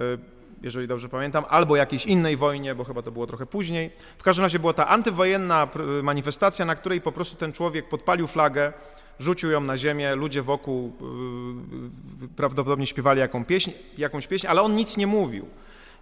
jeżeli 0.62 0.88
dobrze 0.88 1.10
pamiętam, 1.10 1.46
albo 1.50 1.76
jakiejś 1.76 2.06
innej 2.06 2.38
wojnie, 2.38 2.76
bo 2.76 2.84
chyba 2.84 3.02
to 3.02 3.12
było 3.12 3.28
trochę 3.28 3.46
później. 3.46 3.92
W 4.18 4.24
każdym 4.24 4.46
razie 4.46 4.60
była 4.60 4.74
ta 4.74 4.88
antywojenna 4.88 5.68
manifestacja, 6.04 6.66
na 6.66 6.76
której 6.76 7.02
po 7.02 7.12
prostu 7.12 7.36
ten 7.36 7.52
człowiek 7.52 7.90
podpalił 7.90 8.28
flagę, 8.28 8.74
rzucił 9.20 9.52
ją 9.52 9.62
na 9.62 9.78
ziemię, 9.78 10.16
ludzie 10.16 10.42
wokół 10.42 10.94
yy, 12.22 12.28
prawdopodobnie 12.28 12.88
śpiewali 12.88 13.20
jaką 13.20 13.46
pieśń, 13.46 13.72
jakąś 13.98 14.28
pieśń, 14.28 14.48
ale 14.48 14.62
on 14.62 14.76
nic 14.76 14.98
nie 14.98 15.08
mówił. 15.08 15.46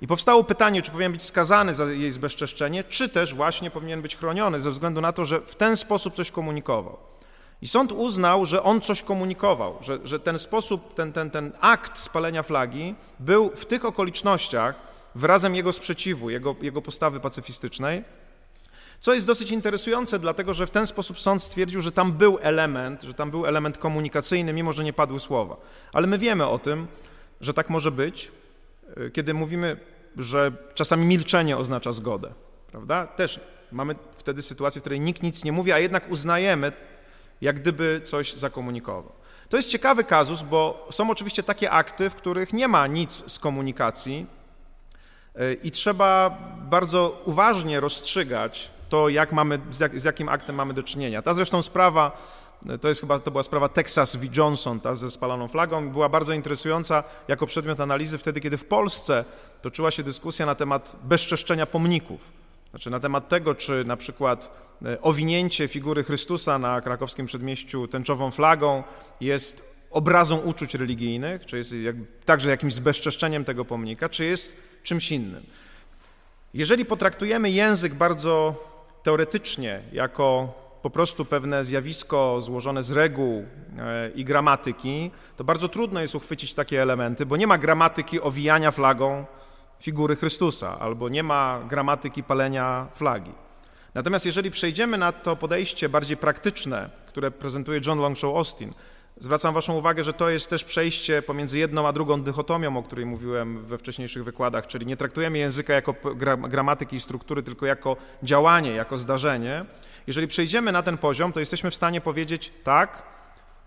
I 0.01 0.07
powstało 0.07 0.43
pytanie, 0.43 0.81
czy 0.81 0.91
powinien 0.91 1.11
być 1.11 1.23
skazany 1.23 1.73
za 1.73 1.85
jej 1.85 2.11
zbezczeszczenie, 2.11 2.83
czy 2.83 3.09
też 3.09 3.35
właśnie 3.35 3.71
powinien 3.71 4.01
być 4.01 4.15
chroniony 4.15 4.59
ze 4.59 4.71
względu 4.71 5.01
na 5.01 5.13
to, 5.13 5.25
że 5.25 5.41
w 5.41 5.55
ten 5.55 5.77
sposób 5.77 6.13
coś 6.13 6.31
komunikował. 6.31 6.97
I 7.61 7.67
sąd 7.67 7.91
uznał, 7.91 8.45
że 8.45 8.63
on 8.63 8.81
coś 8.81 9.03
komunikował, 9.03 9.77
że, 9.81 9.99
że 10.03 10.19
ten 10.19 10.39
sposób, 10.39 10.93
ten, 10.93 11.13
ten, 11.13 11.31
ten 11.31 11.51
akt 11.61 11.97
spalenia 11.97 12.43
flagi 12.43 12.95
był 13.19 13.49
w 13.55 13.65
tych 13.65 13.85
okolicznościach 13.85 14.75
wyrazem 15.15 15.55
jego 15.55 15.71
sprzeciwu, 15.71 16.29
jego, 16.29 16.55
jego 16.61 16.81
postawy 16.81 17.19
pacyfistycznej, 17.19 18.03
co 18.99 19.13
jest 19.13 19.27
dosyć 19.27 19.51
interesujące, 19.51 20.19
dlatego 20.19 20.53
że 20.53 20.67
w 20.67 20.71
ten 20.71 20.87
sposób 20.87 21.19
sąd 21.19 21.43
stwierdził, 21.43 21.81
że 21.81 21.91
tam 21.91 22.13
był 22.13 22.37
element, 22.41 23.03
że 23.03 23.13
tam 23.13 23.31
był 23.31 23.45
element 23.45 23.77
komunikacyjny, 23.77 24.53
mimo 24.53 24.73
że 24.73 24.83
nie 24.83 24.93
padły 24.93 25.19
słowa. 25.19 25.57
Ale 25.93 26.07
my 26.07 26.17
wiemy 26.17 26.47
o 26.47 26.59
tym, 26.59 26.87
że 27.41 27.53
tak 27.53 27.69
może 27.69 27.91
być, 27.91 28.31
e, 28.97 29.09
kiedy 29.09 29.33
mówimy, 29.33 29.77
że 30.17 30.51
czasami 30.73 31.05
milczenie 31.05 31.57
oznacza 31.57 31.91
zgodę, 31.91 32.33
prawda? 32.71 33.07
Też 33.07 33.39
mamy 33.71 33.95
wtedy 34.17 34.41
sytuację, 34.41 34.79
w 34.79 34.83
której 34.83 34.99
nikt 34.99 35.23
nic 35.23 35.43
nie 35.43 35.51
mówi, 35.51 35.71
a 35.71 35.79
jednak 35.79 36.11
uznajemy, 36.11 36.71
jak 37.41 37.59
gdyby 37.59 38.01
coś 38.03 38.33
zakomunikował. 38.33 39.11
To 39.49 39.57
jest 39.57 39.69
ciekawy 39.69 40.03
kazus, 40.03 40.41
bo 40.41 40.87
są 40.91 41.09
oczywiście 41.09 41.43
takie 41.43 41.71
akty, 41.71 42.09
w 42.09 42.15
których 42.15 42.53
nie 42.53 42.67
ma 42.67 42.87
nic 42.87 43.23
z 43.31 43.39
komunikacji 43.39 44.25
e, 45.35 45.53
i 45.53 45.71
trzeba 45.71 46.37
bardzo 46.57 47.21
uważnie 47.25 47.79
rozstrzygać 47.79 48.71
to, 48.89 49.09
jak 49.09 49.31
mamy, 49.31 49.59
z, 49.71 49.79
jak, 49.79 49.99
z 49.99 50.03
jakim 50.03 50.29
aktem 50.29 50.55
mamy 50.55 50.73
do 50.73 50.83
czynienia. 50.83 51.21
Ta 51.21 51.33
zresztą 51.33 51.61
sprawa, 51.61 52.17
e, 52.69 52.77
to 52.77 52.87
jest 52.87 53.01
chyba, 53.01 53.19
to 53.19 53.31
była 53.31 53.43
sprawa 53.43 53.69
Texas 53.69 54.15
v. 54.15 54.27
Johnson, 54.37 54.79
ta 54.79 54.95
ze 54.95 55.11
spaloną 55.11 55.47
flagą, 55.47 55.89
była 55.89 56.09
bardzo 56.09 56.33
interesująca 56.33 57.03
jako 57.27 57.47
przedmiot 57.47 57.79
analizy 57.79 58.17
wtedy, 58.17 58.41
kiedy 58.41 58.57
w 58.57 58.65
Polsce 58.65 59.25
toczyła 59.61 59.91
się 59.91 60.03
dyskusja 60.03 60.45
na 60.45 60.55
temat 60.55 60.95
bezczeszczenia 61.03 61.65
pomników. 61.65 62.46
Znaczy 62.77 62.89
na 62.89 62.99
temat 62.99 63.29
tego, 63.29 63.55
czy 63.55 63.83
na 63.85 63.97
przykład 63.97 64.51
e, 64.85 65.01
owinięcie 65.01 65.67
figury 65.67 66.03
Chrystusa 66.03 66.59
na 66.59 66.81
krakowskim 66.81 67.25
przedmieściu 67.25 67.87
tęczową 67.87 68.31
flagą 68.31 68.83
jest 69.21 69.73
obrazą 69.91 70.37
uczuć 70.37 70.75
religijnych, 70.75 71.45
czy 71.45 71.57
jest 71.57 71.73
także 72.25 72.49
jakimś 72.49 72.73
zbezczeszczeniem 72.73 73.43
tego 73.43 73.65
pomnika, 73.65 74.09
czy 74.09 74.25
jest 74.25 74.57
czymś 74.83 75.11
innym. 75.11 75.43
Jeżeli 76.53 76.85
potraktujemy 76.85 77.49
język 77.51 77.93
bardzo 77.93 78.55
teoretycznie 79.03 79.81
jako 79.91 80.53
po 80.81 80.89
prostu 80.89 81.25
pewne 81.25 81.65
zjawisko 81.65 82.41
złożone 82.41 82.83
z 82.83 82.91
reguł 82.91 83.45
e, 83.77 84.09
i 84.15 84.25
gramatyki, 84.25 85.11
to 85.37 85.43
bardzo 85.43 85.69
trudno 85.69 86.01
jest 86.01 86.15
uchwycić 86.15 86.53
takie 86.53 86.81
elementy, 86.81 87.25
bo 87.25 87.37
nie 87.37 87.47
ma 87.47 87.57
gramatyki 87.57 88.21
owijania 88.21 88.71
flagą 88.71 89.25
figury 89.79 90.15
Chrystusa, 90.15 90.79
albo 90.79 91.09
nie 91.09 91.23
ma 91.23 91.59
gramatyki 91.69 92.23
palenia 92.23 92.87
flagi. 92.93 93.31
Natomiast 93.93 94.25
jeżeli 94.25 94.51
przejdziemy 94.51 94.97
na 94.97 95.11
to 95.11 95.35
podejście 95.35 95.89
bardziej 95.89 96.17
praktyczne, 96.17 96.89
które 97.07 97.31
prezentuje 97.31 97.81
John 97.85 97.99
Longshaw 97.99 98.35
Austin, 98.35 98.73
zwracam 99.19 99.53
Waszą 99.53 99.73
uwagę, 99.73 100.03
że 100.03 100.13
to 100.13 100.29
jest 100.29 100.49
też 100.49 100.63
przejście 100.63 101.21
pomiędzy 101.21 101.57
jedną 101.57 101.87
a 101.87 101.93
drugą 101.93 102.21
dychotomią, 102.21 102.77
o 102.77 102.83
której 102.83 103.05
mówiłem 103.05 103.65
we 103.65 103.77
wcześniejszych 103.77 104.23
wykładach, 104.23 104.67
czyli 104.67 104.85
nie 104.85 104.97
traktujemy 104.97 105.37
języka 105.37 105.73
jako 105.73 105.95
gramatyki 106.49 106.95
i 106.95 106.99
struktury, 106.99 107.43
tylko 107.43 107.65
jako 107.65 107.97
działanie, 108.23 108.71
jako 108.71 108.97
zdarzenie. 108.97 109.65
Jeżeli 110.07 110.27
przejdziemy 110.27 110.71
na 110.71 110.83
ten 110.83 110.97
poziom, 110.97 111.31
to 111.31 111.39
jesteśmy 111.39 111.71
w 111.71 111.75
stanie 111.75 112.01
powiedzieć 112.01 112.53
tak, 112.63 113.03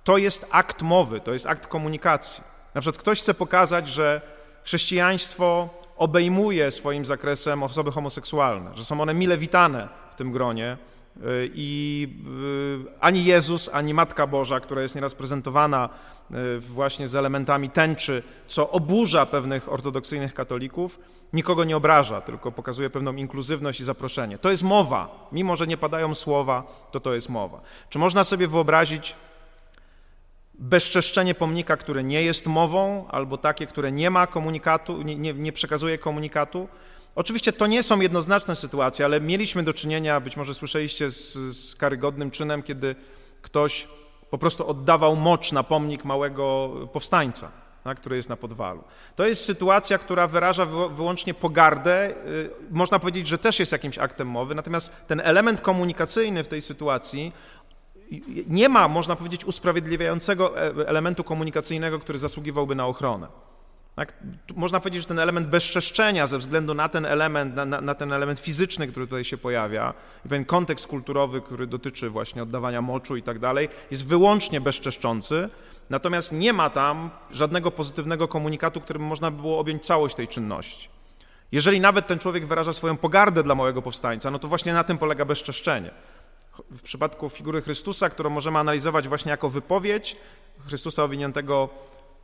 to 0.05 0.19
jest 0.19 0.47
akt 0.51 0.83
mowy, 0.83 1.21
to 1.21 1.33
jest 1.33 1.47
akt 1.47 1.67
komunikacji. 1.67 2.45
Na 2.75 2.81
przykład 2.81 3.01
ktoś 3.01 3.21
chce 3.21 3.35
pokazać, 3.35 3.89
że 3.89 4.21
chrześcijaństwo 4.65 5.69
obejmuje 6.01 6.71
swoim 6.71 7.05
zakresem 7.05 7.63
osoby 7.63 7.93
homoseksualne, 7.93 8.71
że 8.75 8.85
są 8.85 9.01
one 9.01 9.15
mile 9.15 9.39
witane 9.39 9.89
w 10.11 10.15
tym 10.15 10.33
gronie 10.33 10.77
y, 11.17 11.51
i 11.55 12.09
y, 12.87 13.01
ani 13.01 13.25
Jezus, 13.25 13.71
ani 13.73 13.95
Matka 13.95 14.27
Boża, 14.27 14.61
która 14.61 14.83
jest 14.83 14.95
nieraz 14.95 15.15
prezentowana 15.15 15.89
y, 16.31 16.61
właśnie 16.61 17.09
z 17.09 17.15
elementami 17.15 17.71
tęczy, 17.71 18.23
co 18.49 18.71
oburza 18.71 19.27
pewnych 19.27 19.73
ortodoksyjnych 19.73 20.35
katolików, 20.35 20.99
nikogo 21.33 21.65
nie 21.65 21.77
obraża, 21.77 22.21
tylko 22.21 22.53
pokazuje 22.53 22.91
pewną 22.91 23.17
inkluzywność 23.17 23.81
i 23.81 23.85
zaproszenie. 23.85 24.39
To 24.39 24.51
jest 24.51 24.63
mowa. 24.63 25.29
Mimo, 25.33 25.57
że 25.57 25.67
nie 25.67 25.77
padają 25.77 26.15
słowa, 26.15 26.89
to 26.91 27.01
to 27.01 27.15
jest 27.15 27.29
mowa. 27.29 27.61
Czy 27.89 27.99
można 27.99 28.25
sobie 28.25 28.49
wyobrazić 28.49 29.15
bezczeszczenie 30.61 31.35
pomnika, 31.35 31.77
które 31.77 32.05
nie 32.05 32.23
jest 32.23 32.47
mową, 32.47 33.07
albo 33.09 33.39
takie, 33.39 33.67
które 33.67 33.93
nie 33.93 34.11
ma 34.11 34.27
komunikatu, 34.27 35.03
nie, 35.03 35.17
nie, 35.17 35.35
nie, 35.35 35.53
przekazuje 35.53 35.99
komunikatu. 35.99 36.69
Oczywiście 37.15 37.53
to 37.53 37.67
nie 37.67 37.83
są 37.83 38.01
jednoznaczne 38.01 38.57
sytuacje, 38.57 39.05
ale 39.05 39.21
mieliśmy 39.21 39.63
do 39.63 39.75
czynienia, 39.75 40.21
być 40.21 40.37
może 40.37 40.55
słyszeliście, 40.55 41.11
z, 41.11 41.33
z 41.57 41.75
karygodnym 41.75 42.31
czynem, 42.31 42.63
kiedy 42.63 42.97
ktoś 43.43 43.89
po 44.31 44.39
prostu 44.39 44.69
oddawał 44.69 45.17
mocz 45.17 45.53
na 45.53 45.63
pomnik 45.63 46.05
małego 46.05 46.71
powstańca, 46.93 47.51
tak, 47.85 48.01
który 48.01 48.17
jest 48.17 48.29
na 48.29 48.37
podwalu. 48.37 48.85
To 49.17 49.27
jest 49.27 49.45
sytuacja, 49.45 49.99
która 49.99 50.27
wyraża 50.27 50.67
wyłącznie 50.91 51.35
pogardę. 51.35 52.11
Y, 52.11 52.51
można 52.71 52.99
powiedzieć, 52.99 53.29
że 53.29 53.39
też 53.39 53.59
jest 53.59 53.73
jakimś 53.73 53.99
aktem 53.99 54.29
mowy, 54.29 54.55
natomiast 54.55 55.07
ten 55.07 55.21
element 55.21 55.61
komunikacyjny 55.61 56.45
w 56.45 56.49
tej 56.49 56.63
sytuacji, 56.63 57.33
nie 58.49 58.69
ma, 58.69 58.89
można 58.89 59.17
powiedzieć, 59.17 59.45
usprawiedliwiającego 59.45 60.61
e, 60.61 60.89
elementu 60.89 61.25
komunikacyjnego, 61.25 61.99
który 61.99 62.19
zasługiwałby 62.19 62.75
na 62.75 62.87
ochronę. 62.87 63.27
Tak? 63.97 64.15
Można 64.57 64.81
powiedzieć, 64.81 65.03
że 65.03 65.09
ten 65.09 65.19
element 65.19 65.47
bezczeszczenia 65.47 66.27
ze 66.27 66.39
względu 66.39 66.75
na 66.75 66.89
ten 66.89 67.07
element, 67.07 67.55
na, 67.55 67.65
na, 67.65 67.95
ten 67.95 68.13
element 68.13 68.41
fizyczny, 68.41 68.89
który 68.89 69.07
tutaj 69.07 69.25
się 69.25 69.37
pojawia 69.37 69.95
i 70.25 70.29
pewien 70.29 70.45
kontekst 70.45 70.87
kulturowy, 70.87 71.41
który 71.41 71.67
dotyczy 71.67 72.11
właśnie 72.11 72.43
oddawania 72.43 72.83
moczu 72.83 73.17
i 73.17 73.23
tak 73.23 73.39
dalej, 73.39 73.69
jest 73.91 74.07
wyłącznie 74.07 74.61
bezczeszczący, 74.61 75.49
natomiast 75.91 76.33
nie 76.33 76.53
ma 76.53 76.71
tam 76.71 77.11
żadnego 77.33 77.71
pozytywnego 77.71 78.29
komunikatu, 78.29 78.81
którym 78.81 79.03
można 79.03 79.31
by 79.31 79.41
było 79.41 79.59
objąć 79.59 79.87
całość 79.87 80.15
tej 80.15 80.29
czynności. 80.29 80.89
Jeżeli 81.53 81.81
nawet 81.81 82.07
ten 82.07 82.19
człowiek 82.19 82.47
wyraża 82.47 82.73
swoją 82.73 82.97
pogardę 82.97 83.43
dla 83.43 83.55
małego 83.55 83.83
powstańca, 83.83 84.31
no 84.31 84.39
to 84.39 84.49
właśnie 84.49 84.73
na 84.73 84.85
tym 84.85 84.99
polega 84.99 85.25
bezczeszczenie. 85.25 85.91
W 86.71 86.83
przypadku 86.83 87.29
figury 87.29 87.63
Chrystusa, 87.63 88.11
którą 88.11 88.31
możemy 88.31 88.59
analizować 88.59 89.09
właśnie 89.09 89.31
jako 89.31 89.49
wypowiedź 89.49 90.17
Chrystusa 90.67 91.05
owiniętego 91.05 91.69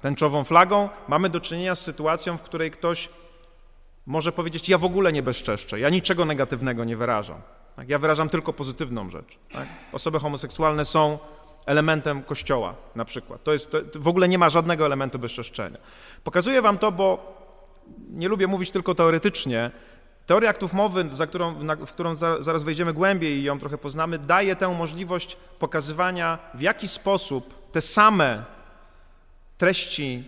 tęczową 0.00 0.44
flagą, 0.44 0.88
mamy 1.08 1.28
do 1.28 1.40
czynienia 1.40 1.74
z 1.74 1.80
sytuacją, 1.80 2.36
w 2.36 2.42
której 2.42 2.70
ktoś 2.70 3.08
może 4.06 4.32
powiedzieć: 4.32 4.68
Ja 4.68 4.78
w 4.78 4.84
ogóle 4.84 5.12
nie 5.12 5.22
bezczeszczę, 5.22 5.80
ja 5.80 5.88
niczego 5.88 6.24
negatywnego 6.24 6.84
nie 6.84 6.96
wyrażam. 6.96 7.40
Tak? 7.76 7.88
Ja 7.88 7.98
wyrażam 7.98 8.28
tylko 8.28 8.52
pozytywną 8.52 9.10
rzecz. 9.10 9.38
Tak? 9.52 9.66
Osoby 9.92 10.18
homoseksualne 10.18 10.84
są 10.84 11.18
elementem 11.66 12.22
kościoła, 12.22 12.74
na 12.94 13.04
przykład. 13.04 13.44
To 13.44 13.52
jest, 13.52 13.70
to 13.70 13.78
w 13.94 14.08
ogóle 14.08 14.28
nie 14.28 14.38
ma 14.38 14.50
żadnego 14.50 14.86
elementu 14.86 15.18
bezczeszczenia. 15.18 15.78
Pokazuję 16.24 16.62
Wam 16.62 16.78
to, 16.78 16.92
bo 16.92 17.36
nie 18.10 18.28
lubię 18.28 18.46
mówić 18.46 18.70
tylko 18.70 18.94
teoretycznie. 18.94 19.70
Teoria 20.26 20.50
aktów 20.50 20.72
mowy, 20.72 21.10
za 21.10 21.26
którą, 21.26 21.62
na, 21.62 21.76
w 21.76 21.92
którą 21.92 22.14
zaraz 22.40 22.62
wejdziemy 22.62 22.92
głębiej 22.92 23.38
i 23.38 23.42
ją 23.42 23.58
trochę 23.58 23.78
poznamy, 23.78 24.18
daje 24.18 24.56
tę 24.56 24.68
możliwość 24.68 25.36
pokazywania, 25.58 26.38
w 26.54 26.60
jaki 26.60 26.88
sposób 26.88 27.72
te 27.72 27.80
same 27.80 28.44
treści 29.58 30.24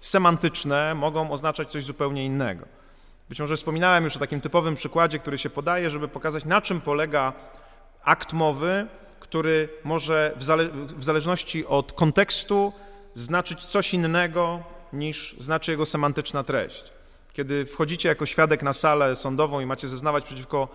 semantyczne 0.00 0.94
mogą 0.94 1.30
oznaczać 1.30 1.70
coś 1.70 1.84
zupełnie 1.84 2.26
innego. 2.26 2.66
Być 3.28 3.40
może 3.40 3.56
wspominałem 3.56 4.04
już 4.04 4.16
o 4.16 4.18
takim 4.18 4.40
typowym 4.40 4.74
przykładzie, 4.74 5.18
który 5.18 5.38
się 5.38 5.50
podaje, 5.50 5.90
żeby 5.90 6.08
pokazać, 6.08 6.44
na 6.44 6.60
czym 6.60 6.80
polega 6.80 7.32
akt 8.04 8.32
mowy, 8.32 8.86
który 9.20 9.68
może 9.84 10.32
w, 10.36 10.42
zale 10.42 10.68
w 10.68 11.04
zależności 11.04 11.66
od 11.66 11.92
kontekstu 11.92 12.72
znaczyć 13.14 13.64
coś 13.64 13.94
innego 13.94 14.62
niż 14.92 15.36
znaczy 15.40 15.70
jego 15.70 15.86
semantyczna 15.86 16.44
treść. 16.44 16.84
Kiedy 17.32 17.66
wchodzicie 17.66 18.08
jako 18.08 18.26
świadek 18.26 18.62
na 18.62 18.72
salę 18.72 19.16
sądową 19.16 19.60
i 19.60 19.66
macie 19.66 19.88
zeznawać 19.88 20.24
przeciwko 20.24 20.68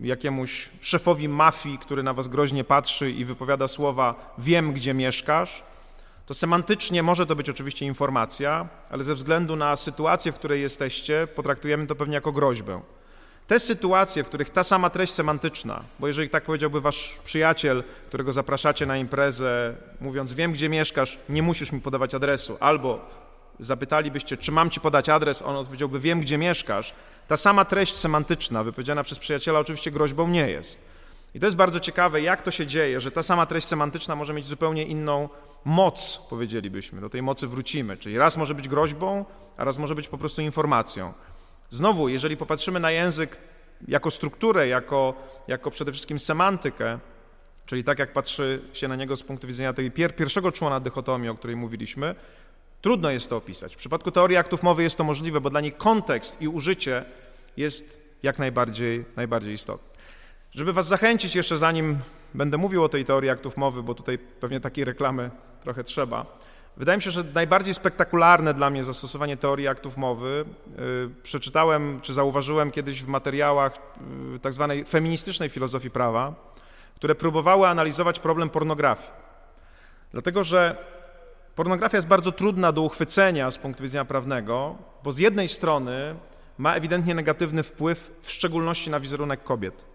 jakiemuś 0.00 0.68
szefowi 0.80 1.28
mafii, 1.28 1.78
który 1.78 2.02
na 2.02 2.14
was 2.14 2.28
groźnie 2.28 2.64
patrzy 2.64 3.10
i 3.10 3.24
wypowiada 3.24 3.68
słowa 3.68 4.34
wiem, 4.38 4.72
gdzie 4.72 4.94
mieszkasz, 4.94 5.62
to 6.26 6.34
semantycznie 6.34 7.02
może 7.02 7.26
to 7.26 7.36
być 7.36 7.50
oczywiście 7.50 7.86
informacja, 7.86 8.68
ale 8.90 9.04
ze 9.04 9.14
względu 9.14 9.56
na 9.56 9.76
sytuację, 9.76 10.32
w 10.32 10.34
której 10.34 10.62
jesteście, 10.62 11.28
potraktujemy 11.34 11.86
to 11.86 11.94
pewnie 11.94 12.14
jako 12.14 12.32
groźbę. 12.32 12.80
Te 13.46 13.60
sytuacje, 13.60 14.24
w 14.24 14.28
których 14.28 14.50
ta 14.50 14.64
sama 14.64 14.90
treść 14.90 15.12
semantyczna, 15.12 15.82
bo 15.98 16.06
jeżeli 16.06 16.28
tak 16.28 16.44
powiedziałby 16.44 16.80
wasz 16.80 17.14
przyjaciel, 17.24 17.84
którego 18.08 18.32
zapraszacie 18.32 18.86
na 18.86 18.96
imprezę, 18.96 19.76
mówiąc 20.00 20.32
wiem, 20.32 20.52
gdzie 20.52 20.68
mieszkasz, 20.68 21.18
nie 21.28 21.42
musisz 21.42 21.72
mi 21.72 21.80
podawać 21.80 22.14
adresu, 22.14 22.56
albo 22.60 23.00
zapytalibyście, 23.60 24.36
czy 24.36 24.52
mam 24.52 24.70
ci 24.70 24.80
podać 24.80 25.08
adres, 25.08 25.42
on 25.42 25.56
odpowiedziałby 25.56 26.00
wiem, 26.00 26.20
gdzie 26.20 26.38
mieszkasz, 26.38 26.94
ta 27.28 27.36
sama 27.36 27.64
treść 27.64 27.96
semantyczna, 27.96 28.64
wypowiedziana 28.64 29.02
przez 29.02 29.18
przyjaciela, 29.18 29.58
oczywiście 29.58 29.90
groźbą 29.90 30.28
nie 30.28 30.50
jest. 30.50 30.80
I 31.34 31.40
to 31.40 31.46
jest 31.46 31.56
bardzo 31.56 31.80
ciekawe, 31.80 32.20
jak 32.20 32.42
to 32.42 32.50
się 32.50 32.66
dzieje, 32.66 33.00
że 33.00 33.10
ta 33.10 33.22
sama 33.22 33.46
treść 33.46 33.66
semantyczna 33.66 34.16
może 34.16 34.34
mieć 34.34 34.46
zupełnie 34.46 34.84
inną 34.84 35.28
moc, 35.64 36.18
powiedzielibyśmy, 36.30 37.00
do 37.00 37.10
tej 37.10 37.22
mocy 37.22 37.46
wrócimy. 37.46 37.96
Czyli 37.96 38.18
raz 38.18 38.36
może 38.36 38.54
być 38.54 38.68
groźbą, 38.68 39.24
a 39.56 39.64
raz 39.64 39.78
może 39.78 39.94
być 39.94 40.08
po 40.08 40.18
prostu 40.18 40.42
informacją. 40.42 41.12
Znowu, 41.70 42.08
jeżeli 42.08 42.36
popatrzymy 42.36 42.80
na 42.80 42.90
język 42.90 43.38
jako 43.88 44.10
strukturę, 44.10 44.68
jako, 44.68 45.14
jako 45.48 45.70
przede 45.70 45.92
wszystkim 45.92 46.18
semantykę, 46.18 46.98
czyli 47.66 47.84
tak 47.84 47.98
jak 47.98 48.12
patrzy 48.12 48.62
się 48.72 48.88
na 48.88 48.96
niego 48.96 49.16
z 49.16 49.22
punktu 49.22 49.46
widzenia 49.46 49.72
pier 49.94 50.16
pierwszego 50.16 50.52
człona 50.52 50.80
dychotomii, 50.80 51.28
o 51.28 51.34
której 51.34 51.56
mówiliśmy, 51.56 52.14
trudno 52.82 53.10
jest 53.10 53.30
to 53.30 53.36
opisać. 53.36 53.74
W 53.74 53.78
przypadku 53.78 54.10
teorii 54.10 54.36
aktów 54.36 54.62
mowy 54.62 54.82
jest 54.82 54.96
to 54.96 55.04
możliwe, 55.04 55.40
bo 55.40 55.50
dla 55.50 55.60
niej 55.60 55.72
kontekst 55.72 56.42
i 56.42 56.48
użycie 56.48 57.04
jest 57.56 58.02
jak 58.22 58.38
najbardziej, 58.38 59.04
najbardziej 59.16 59.54
istotny. 59.54 59.88
Żeby 60.50 60.72
Was 60.72 60.86
zachęcić 60.86 61.36
jeszcze 61.36 61.56
zanim 61.56 61.98
będę 62.34 62.58
mówił 62.58 62.84
o 62.84 62.88
tej 62.88 63.04
teorii 63.04 63.30
aktów 63.30 63.56
mowy, 63.56 63.82
bo 63.82 63.94
tutaj 63.94 64.18
pewnie 64.18 64.60
takiej 64.60 64.84
reklamy 64.84 65.30
trochę 65.62 65.84
trzeba. 65.84 66.26
Wydaje 66.76 66.96
mi 66.96 67.02
się, 67.02 67.10
że 67.10 67.24
najbardziej 67.34 67.74
spektakularne 67.74 68.54
dla 68.54 68.70
mnie 68.70 68.84
zastosowanie 68.84 69.36
teorii 69.36 69.68
aktów 69.68 69.96
mowy 69.96 70.44
yy, 70.78 71.10
przeczytałem 71.22 72.00
czy 72.00 72.14
zauważyłem 72.14 72.70
kiedyś 72.70 73.02
w 73.02 73.08
materiałach 73.08 73.78
yy, 74.32 74.38
tak 74.38 74.52
zwanej 74.52 74.84
feministycznej 74.84 75.48
filozofii 75.48 75.90
prawa, 75.90 76.34
które 76.96 77.14
próbowały 77.14 77.68
analizować 77.68 78.18
problem 78.18 78.50
pornografii. 78.50 79.10
Dlatego, 80.12 80.44
że 80.44 80.76
pornografia 81.54 81.98
jest 81.98 82.08
bardzo 82.08 82.32
trudna 82.32 82.72
do 82.72 82.82
uchwycenia 82.82 83.50
z 83.50 83.58
punktu 83.58 83.82
widzenia 83.82 84.04
prawnego, 84.04 84.76
bo 85.04 85.12
z 85.12 85.18
jednej 85.18 85.48
strony 85.48 86.14
ma 86.58 86.74
ewidentnie 86.74 87.14
negatywny 87.14 87.62
wpływ, 87.62 88.14
w 88.22 88.30
szczególności 88.30 88.90
na 88.90 89.00
wizerunek 89.00 89.44
kobiet 89.44 89.92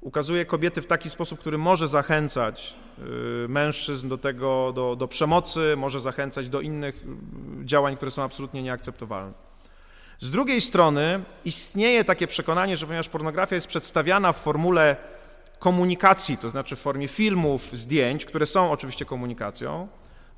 ukazuje 0.00 0.44
kobiety 0.44 0.82
w 0.82 0.86
taki 0.86 1.10
sposób, 1.10 1.40
który 1.40 1.58
może 1.58 1.88
zachęcać 1.88 2.74
y, 3.44 3.48
mężczyzn 3.48 4.08
do 4.08 4.18
tego, 4.18 4.72
do, 4.74 4.96
do 4.96 5.08
przemocy, 5.08 5.74
może 5.76 6.00
zachęcać 6.00 6.48
do 6.48 6.60
innych 6.60 7.04
y, 7.62 7.64
działań, 7.64 7.96
które 7.96 8.10
są 8.10 8.22
absolutnie 8.22 8.62
nieakceptowalne. 8.62 9.32
Z 10.18 10.30
drugiej 10.30 10.60
strony 10.60 11.22
istnieje 11.44 12.04
takie 12.04 12.26
przekonanie, 12.26 12.76
że 12.76 12.86
ponieważ 12.86 13.08
pornografia 13.08 13.54
jest 13.54 13.66
przedstawiana 13.66 14.32
w 14.32 14.38
formule 14.38 14.96
komunikacji, 15.58 16.36
to 16.36 16.48
znaczy 16.48 16.76
w 16.76 16.80
formie 16.80 17.08
filmów, 17.08 17.70
zdjęć, 17.72 18.24
które 18.24 18.46
są 18.46 18.70
oczywiście 18.70 19.04
komunikacją, 19.04 19.88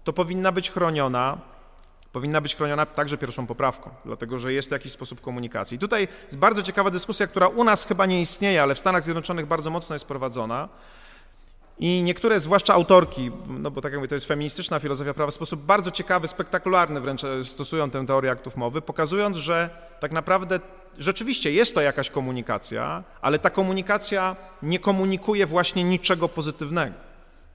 to 0.04 0.12
powinna 0.12 0.52
być 0.52 0.70
chroniona 0.70 1.38
powinna 2.12 2.40
być 2.40 2.56
chroniona 2.56 2.86
także 2.86 3.18
pierwszą 3.18 3.46
poprawką, 3.46 3.90
dlatego 4.04 4.38
że 4.38 4.52
jest 4.52 4.68
to 4.68 4.74
jakiś 4.74 4.92
sposób 4.92 5.20
komunikacji. 5.20 5.76
I 5.76 5.78
tutaj 5.78 6.08
jest 6.26 6.38
bardzo 6.38 6.62
ciekawa 6.62 6.90
dyskusja, 6.90 7.26
która 7.26 7.48
u 7.48 7.64
nas 7.64 7.86
chyba 7.86 8.06
nie 8.06 8.20
istnieje, 8.20 8.62
ale 8.62 8.74
w 8.74 8.78
Stanach 8.78 9.04
Zjednoczonych 9.04 9.46
bardzo 9.46 9.70
mocno 9.70 9.94
jest 9.94 10.04
prowadzona. 10.04 10.68
I 11.78 12.02
niektóre, 12.02 12.40
zwłaszcza 12.40 12.74
autorki, 12.74 13.30
no 13.48 13.70
bo 13.70 13.80
tak 13.80 13.92
jak 13.92 13.98
mówię, 13.98 14.08
to 14.08 14.14
jest 14.14 14.26
feministyczna 14.26 14.80
filozofia 14.80 15.14
prawa, 15.14 15.30
w 15.30 15.34
sposób 15.34 15.62
bardzo 15.62 15.90
ciekawy, 15.90 16.28
spektakularny 16.28 17.00
wręcz 17.00 17.24
e, 17.24 17.44
stosują 17.44 17.90
tę 17.90 18.06
teorię 18.06 18.30
aktów 18.30 18.56
mowy, 18.56 18.82
pokazując, 18.82 19.36
że 19.36 19.70
tak 20.00 20.12
naprawdę 20.12 20.60
rzeczywiście 20.98 21.52
jest 21.52 21.74
to 21.74 21.80
jakaś 21.80 22.10
komunikacja, 22.10 23.04
ale 23.20 23.38
ta 23.38 23.50
komunikacja 23.50 24.36
nie 24.62 24.78
komunikuje 24.78 25.46
właśnie 25.46 25.84
niczego 25.84 26.28
pozytywnego. 26.28 27.11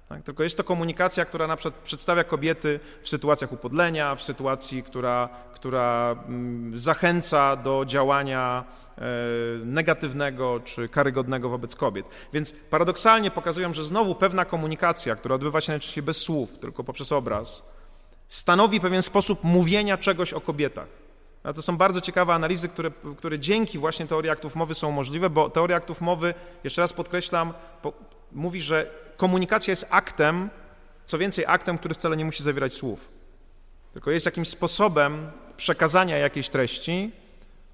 Tak? 0.09 0.23
Tylko 0.23 0.43
jest 0.43 0.57
to 0.57 0.63
komunikacja, 0.63 1.25
która 1.25 1.47
na 1.47 1.55
przykład 1.55 1.83
przedstawia 1.83 2.23
kobiety 2.23 2.79
w 3.01 3.09
sytuacjach 3.09 3.51
upodlenia, 3.53 4.15
w 4.15 4.23
sytuacji, 4.23 4.83
która, 4.83 5.29
która 5.53 6.15
mm, 6.27 6.79
zachęca 6.79 7.55
do 7.55 7.85
działania 7.85 8.63
e, 8.97 9.01
negatywnego 9.65 10.59
czy 10.59 10.89
karygodnego 10.89 11.49
wobec 11.49 11.75
kobiet. 11.75 12.05
Więc 12.33 12.53
paradoksalnie 12.69 13.31
pokazują, 13.31 13.73
że 13.73 13.83
znowu 13.83 14.15
pewna 14.15 14.45
komunikacja, 14.45 15.15
która 15.15 15.35
odbywa 15.35 15.61
się 15.61 15.71
najczęściej 15.71 16.03
bez 16.03 16.17
słów, 16.17 16.57
tylko 16.57 16.83
poprzez 16.83 17.11
obraz, 17.11 17.63
stanowi 18.27 18.79
pewien 18.79 19.01
sposób 19.01 19.43
mówienia 19.43 19.97
czegoś 19.97 20.33
o 20.33 20.41
kobietach. 20.41 20.87
A 21.43 21.53
to 21.53 21.61
są 21.61 21.77
bardzo 21.77 22.01
ciekawe 22.01 22.33
analizy, 22.33 22.69
które, 22.69 22.91
które 23.17 23.39
dzięki 23.39 23.79
właśnie 23.79 24.07
teorii 24.07 24.31
aktów 24.31 24.55
mowy 24.55 24.75
są 24.75 24.91
możliwe, 24.91 25.29
bo 25.29 25.49
teoria 25.49 25.75
aktów 25.75 26.01
mowy, 26.01 26.33
jeszcze 26.63 26.81
raz 26.81 26.93
podkreślam, 26.93 27.53
po, 27.81 27.93
mówi, 28.31 28.61
że 28.61 28.89
komunikacja 29.17 29.71
jest 29.71 29.87
aktem, 29.89 30.49
co 31.05 31.17
więcej, 31.17 31.45
aktem, 31.47 31.77
który 31.77 31.93
wcale 31.93 32.17
nie 32.17 32.25
musi 32.25 32.43
zawierać 32.43 32.73
słów, 32.73 33.09
tylko 33.93 34.11
jest 34.11 34.25
jakimś 34.25 34.49
sposobem 34.49 35.31
przekazania 35.57 36.17
jakiejś 36.17 36.49
treści 36.49 37.11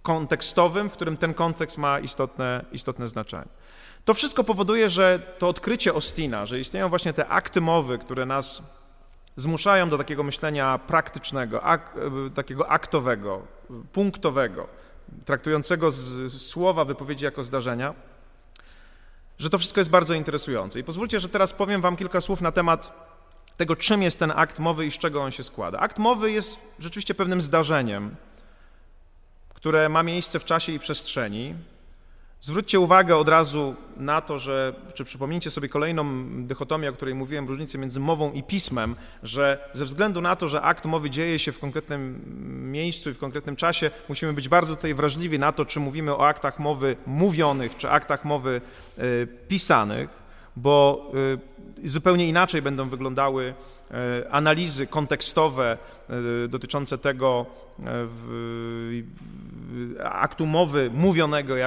kontekstowym, 0.02 0.90
w 0.90 0.94
którym 0.94 1.18
ten 1.18 1.34
kontekst 1.34 1.78
ma 1.78 2.00
istotne, 2.00 2.66
istotne 2.72 3.08
znaczenie. 3.08 3.48
To 4.06 4.14
wszystko 4.14 4.44
powoduje, 4.44 4.90
że 4.90 5.20
to 5.38 5.48
odkrycie 5.48 5.94
Ostina, 5.94 6.46
że 6.46 6.60
istnieją 6.60 6.90
właśnie 6.90 7.14
te 7.14 7.28
akty 7.28 7.62
mowy, 7.62 7.98
które 7.98 8.26
nas 8.26 8.64
zmuszają 9.36 9.90
do 9.90 9.98
takiego 9.98 10.24
myślenia 10.24 10.80
praktycznego, 10.88 11.64
ak, 11.64 11.96
takiego 12.36 12.70
aktowego, 12.70 13.42
punktowego, 13.94 14.68
traktującego 15.26 15.92
z, 15.92 16.32
słowa 16.42 16.86
wypowiedzi 16.86 17.26
jako 17.26 17.44
zdarzenia, 17.44 17.94
że 19.44 19.50
to 19.50 19.58
wszystko 19.58 19.80
jest 19.80 19.90
bardzo 19.90 20.14
interesujące. 20.14 20.80
I 20.80 20.84
pozwólcie, 20.84 21.20
że 21.20 21.30
teraz 21.30 21.54
powiem 21.54 21.82
Wam 21.82 21.96
kilka 21.96 22.22
słów 22.22 22.42
na 22.42 22.52
temat 22.52 22.94
tego, 23.58 23.76
czym 23.76 24.04
jest 24.04 24.20
ten 24.20 24.32
akt 24.36 24.60
mowy 24.60 24.86
i 24.86 24.92
z 24.92 24.98
czego 24.98 25.24
on 25.24 25.32
się 25.32 25.44
składa. 25.44 25.80
Akt 25.80 25.98
mowy 25.98 26.32
jest 26.32 26.58
rzeczywiście 26.80 27.16
pewnym 27.16 27.42
zdarzeniem, 27.42 28.16
które 29.54 29.90
ma 29.90 30.04
miejsce 30.04 30.40
w 30.40 30.46
czasie 30.46 30.72
i 30.72 30.80
przestrzeni, 30.80 31.56
Zwróćcie 32.44 32.80
uwagę 32.80 33.16
od 33.16 33.30
razu 33.30 33.76
na 33.98 34.22
to, 34.22 34.40
że, 34.40 34.74
czy 34.94 35.04
przypomnijcie 35.04 35.52
sobie 35.52 35.70
kolejną 35.70 36.06
dychotomię, 36.48 36.90
o 36.90 36.94
której 36.94 37.16
mówiłem, 37.16 37.48
różnicę 37.48 37.78
między 37.78 38.00
mową 38.00 38.32
i 38.32 38.44
pismem, 38.44 38.96
że 39.24 39.70
ze 39.74 39.86
względu 39.86 40.22
na 40.22 40.36
to, 40.36 40.48
że 40.48 40.62
akt 40.62 40.86
mowy 40.86 41.10
dzieje 41.10 41.40
się 41.40 41.52
w 41.52 41.60
konkretnym 41.60 42.22
miejscu 42.72 43.10
i 43.10 43.14
w 43.14 43.18
konkretnym 43.18 43.56
czasie, 43.56 43.92
musimy 44.10 44.34
być 44.34 44.50
bardzo 44.50 44.76
tutaj 44.76 44.94
wrażliwi 44.94 45.40
na 45.40 45.52
to, 45.52 45.66
czy 45.66 45.80
mówimy 45.80 46.16
o 46.16 46.28
aktach 46.28 46.60
mowy 46.60 46.96
mówionych, 47.06 47.78
czy 47.78 47.90
aktach 47.90 48.26
mowy 48.26 48.62
y, 49.00 49.28
pisanych, 49.48 50.24
bo 50.56 51.12
y, 51.84 51.90
zupełnie 51.90 52.28
inaczej 52.28 52.62
będą 52.62 52.90
wyglądały 52.90 53.54
analizy 54.32 54.88
kontekstowe 54.88 55.78
dotyczące 56.50 56.98
tego 56.98 57.46
aktu 60.04 60.46
mowy 60.46 60.92
mówionego 60.94 61.58
i 61.58 61.62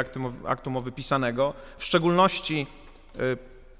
aktu 0.47 0.71
mowy 0.71 0.93
pisanego. 0.93 1.55
W 1.79 1.85
szczególności 1.85 2.67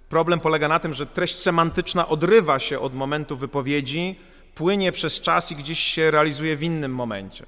problem 0.09 0.41
polega 0.41 0.69
na 0.69 0.79
tym, 0.79 0.95
że 0.95 1.07
treść 1.07 1.37
semantyczna 1.37 2.09
odrywa 2.09 2.59
się 2.59 2.81
od 2.81 2.95
momentu 2.95 3.37
wypowiedzi, 3.37 4.19
płynie 4.55 4.93
przez 4.93 5.21
czas 5.21 5.53
i 5.53 5.57
gdzieś 5.57 5.79
się 5.79 6.11
realizuje 6.11 6.57
w 6.57 6.63
innym 6.63 6.95
momencie. 6.95 7.47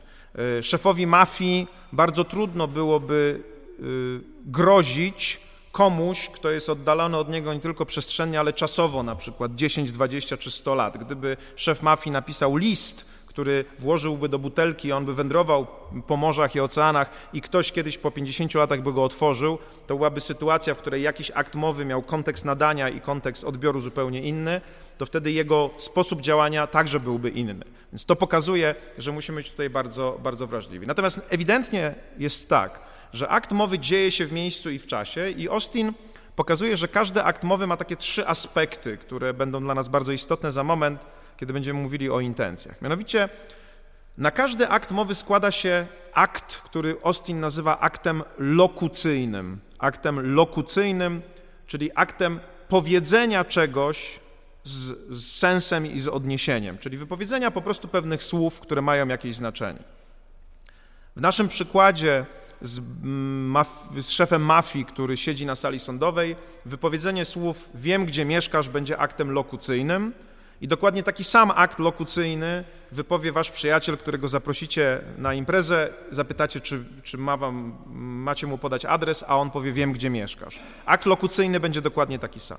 Szefowi 0.63 1.07
mafii 1.07 1.67
bardzo 1.93 2.25
trudno 2.25 2.69
byłoby 2.69 3.43
grozić 4.47 5.41
komuś, 5.79 6.29
kto 6.29 6.51
jest 6.51 6.69
oddalony 6.69 7.17
od 7.17 7.29
niego 7.29 7.55
nie 7.55 7.61
tylko 7.61 7.87
przestrzennie, 7.87 8.41
ale 8.41 8.53
czasowo, 8.53 9.03
na 9.03 9.17
przykład 9.17 9.55
10, 9.55 9.93
20 9.93 10.37
czy 10.37 10.51
100 10.51 10.75
lat. 10.75 10.99
Gdyby 10.99 11.37
szef 11.57 11.83
mafii 11.83 12.13
napisał 12.13 12.57
list, 12.57 13.07
który 13.27 13.65
włożyłby 13.79 14.29
do 14.29 14.39
butelki, 14.39 14.93
on 14.93 15.05
by 15.05 15.15
wędrował 15.15 15.67
po 16.07 16.17
morzach 16.17 16.55
i 16.55 16.61
oceanach 16.61 17.11
i 17.33 17.41
ktoś 17.41 17.73
kiedyś 17.73 17.99
po 17.99 18.11
50 18.11 18.55
latach 18.55 18.83
by 18.83 18.93
go 18.93 19.05
otworzył, 19.05 19.59
to 19.87 19.97
byłaby 19.97 20.21
sytuacja, 20.21 20.75
w 20.75 20.79
której 20.79 21.03
jakiś 21.03 21.31
akt 21.31 21.55
mowy 21.55 21.85
miał 21.85 22.03
kontekst 22.03 22.45
nadania 22.45 22.89
i 22.89 23.01
kontekst 23.01 23.45
odbioru 23.45 23.81
zupełnie 23.81 24.23
inny, 24.23 24.61
to 24.99 25.07
wtedy 25.07 25.33
jego 25.33 25.71
sposób 25.77 26.21
działania 26.21 26.67
także 26.67 27.01
byłby 27.01 27.31
inny. 27.31 27.65
Więc 27.93 28.05
to 28.05 28.17
pokazuje, 28.17 28.75
że 28.99 29.13
musimy 29.13 29.37
być 29.37 29.51
tutaj 29.51 29.71
bardzo, 29.71 30.19
bardzo 30.23 30.47
wrażliwi. 30.47 30.87
Natomiast 30.87 31.27
ewidentnie 31.31 31.95
jest 32.19 32.49
tak, 32.49 32.81
że 33.13 33.29
akt 33.29 33.53
mowy 33.53 33.79
dzieje 33.79 34.11
się 34.11 34.27
w 34.27 34.33
miejscu 34.33 34.71
i 34.71 34.79
w 34.79 34.87
czasie 34.87 35.31
i 35.31 35.49
Austin 35.49 35.93
pokazuje, 36.37 36.77
że 36.77 36.89
każdy 36.89 37.23
akt 37.23 37.45
mowy 37.45 37.67
ma 37.67 37.77
takie 37.77 37.97
trzy 37.97 38.27
aspekty, 38.27 38.97
które 38.97 39.35
będą 39.35 39.61
dla 39.61 39.75
nas 39.75 39.89
bardzo 39.89 40.13
istotne 40.13 40.53
za 40.53 40.65
moment, 40.65 41.07
kiedy 41.37 41.53
będziemy 41.53 41.81
mówili 41.83 42.11
o 42.11 42.21
intencjach. 42.21 42.83
Mianowicie 42.83 43.29
na 44.19 44.31
każdy 44.31 44.69
akt 44.69 44.91
mowy 44.91 45.15
składa 45.15 45.51
się 45.51 45.87
akt, 46.13 46.57
który 46.57 46.97
Austin 47.05 47.41
nazywa 47.41 47.81
aktem 47.81 48.23
lokucyjnym. 48.39 49.61
Aktem 49.79 50.35
lokucyjnym, 50.35 51.23
czyli 51.67 51.91
aktem 51.95 52.41
powiedzenia 52.69 53.45
czegoś 53.45 54.21
z, 54.65 54.99
z, 55.11 55.37
sensem 55.37 55.87
i 55.87 56.01
z 56.01 56.09
odniesieniem, 56.09 56.79
czyli 56.79 56.99
wypowiedzenia 56.99 57.51
po 57.51 57.63
prostu 57.63 57.89
pewnych 57.89 58.23
słów, 58.23 58.61
które 58.61 58.83
mają 58.83 59.09
jakieś 59.09 59.37
znaczenie. 59.37 59.79
W 61.17 61.21
naszym 61.21 61.49
przykładzie 61.49 62.27
z, 62.63 62.81
maf- 63.53 64.01
z 64.01 64.11
szefem 64.11 64.43
mafii, 64.45 64.85
który 64.85 65.17
siedzi 65.17 65.47
na 65.47 65.55
sali 65.55 65.81
sądowej, 65.81 66.37
wypowiedzenie 66.65 67.25
słów 67.25 67.71
wiem, 67.75 68.07
gdzie 68.07 68.25
mieszkasz 68.25 68.69
będzie 68.69 68.99
aktem 68.99 69.31
lokucyjnym, 69.31 70.13
i 70.61 70.69
dokładnie 70.69 71.03
taki 71.03 71.25
sam 71.25 71.53
akt 71.55 71.79
lokucyjny 71.79 72.65
wypowie 72.93 73.33
wasz 73.33 73.51
przyjaciel, 73.51 73.99
którego 73.99 74.29
zaprosicie 74.29 75.01
na 75.19 75.35
imprezę, 75.35 75.89
zapytacie, 76.11 76.61
czy, 76.61 76.85
czy 77.03 77.19
ma 77.19 77.37
wam, 77.37 77.77
macie 77.97 78.47
mu 78.47 78.59
podać 78.59 78.85
adres, 78.85 79.25
a 79.29 79.37
on 79.37 79.51
powie, 79.51 79.73
wiem, 79.73 79.93
gdzie 79.93 80.11
mieszkasz. 80.11 80.59
Akt 80.87 81.07
lokucyjny 81.07 81.61
będzie 81.61 81.81
dokładnie 81.81 82.19
taki 82.19 82.41
sam. 82.41 82.59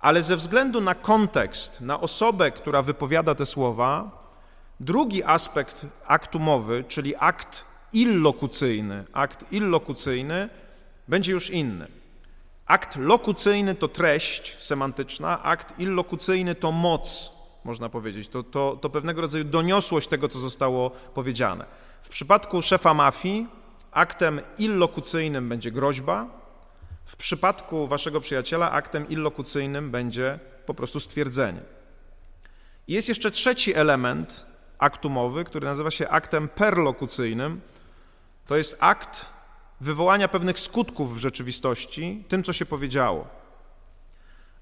Ale 0.00 0.22
ze 0.22 0.36
względu 0.36 0.80
na 0.80 0.94
kontekst, 0.94 1.80
na 1.80 2.00
osobę, 2.00 2.50
która 2.50 2.82
wypowiada 2.82 3.34
te 3.34 3.46
słowa, 3.46 4.10
drugi 4.80 5.24
aspekt 5.24 5.86
aktu 6.06 6.38
mowy, 6.38 6.84
czyli 6.88 7.14
akt 7.18 7.64
illokucyjny, 7.94 9.04
akt 9.12 9.52
illokucyjny 9.52 10.48
będzie 11.08 11.32
już 11.32 11.50
inny. 11.50 11.86
Akt 12.66 12.96
lokucyjny 12.96 13.74
to 13.74 13.88
treść 13.88 14.62
semantyczna, 14.62 15.42
akt 15.42 15.78
illokucyjny 15.78 16.54
to 16.54 16.72
moc, 16.72 17.30
można 17.64 17.88
powiedzieć, 17.88 18.28
to, 18.28 18.42
to, 18.42 18.78
to 18.80 18.90
pewnego 18.90 19.20
rodzaju 19.20 19.44
doniosłość 19.44 20.08
tego, 20.08 20.28
co 20.28 20.38
zostało 20.38 20.90
powiedziane. 20.90 21.66
W 22.02 22.08
przypadku 22.08 22.62
szefa 22.62 22.94
mafii 22.94 23.46
aktem 23.92 24.40
illokucyjnym 24.58 25.48
będzie 25.48 25.70
groźba, 25.70 26.26
w 27.04 27.16
przypadku 27.16 27.88
waszego 27.88 28.20
przyjaciela 28.20 28.70
aktem 28.70 29.08
illokucyjnym 29.08 29.90
będzie 29.90 30.38
po 30.66 30.74
prostu 30.74 31.00
stwierdzenie. 31.00 31.60
Jest 32.88 33.08
jeszcze 33.08 33.30
trzeci 33.30 33.74
element 33.74 34.46
aktu 34.78 35.10
mowy, 35.10 35.44
który 35.44 35.66
nazywa 35.66 35.90
się 35.90 36.08
aktem 36.08 36.48
perlokucyjnym. 36.48 37.60
To 38.46 38.56
jest 38.56 38.76
akt 38.80 39.26
wywołania 39.80 40.28
pewnych 40.28 40.58
skutków 40.58 41.14
w 41.14 41.18
rzeczywistości 41.18 42.24
tym, 42.28 42.42
co 42.42 42.52
się 42.52 42.66
powiedziało. 42.66 43.26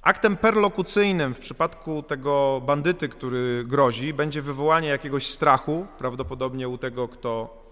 Aktem 0.03 0.37
perlokucyjnym 0.37 1.35
w 1.35 1.39
przypadku 1.39 2.03
tego 2.03 2.63
bandyty, 2.67 3.09
który 3.09 3.65
grozi, 3.67 4.15
będzie 4.15 4.43
wywołanie 4.43 4.89
jakiegoś 4.89 5.27
strachu, 5.27 5.87
prawdopodobnie 5.99 6.69
u 6.69 6.79
tego, 6.79 7.09
kto 7.09 7.63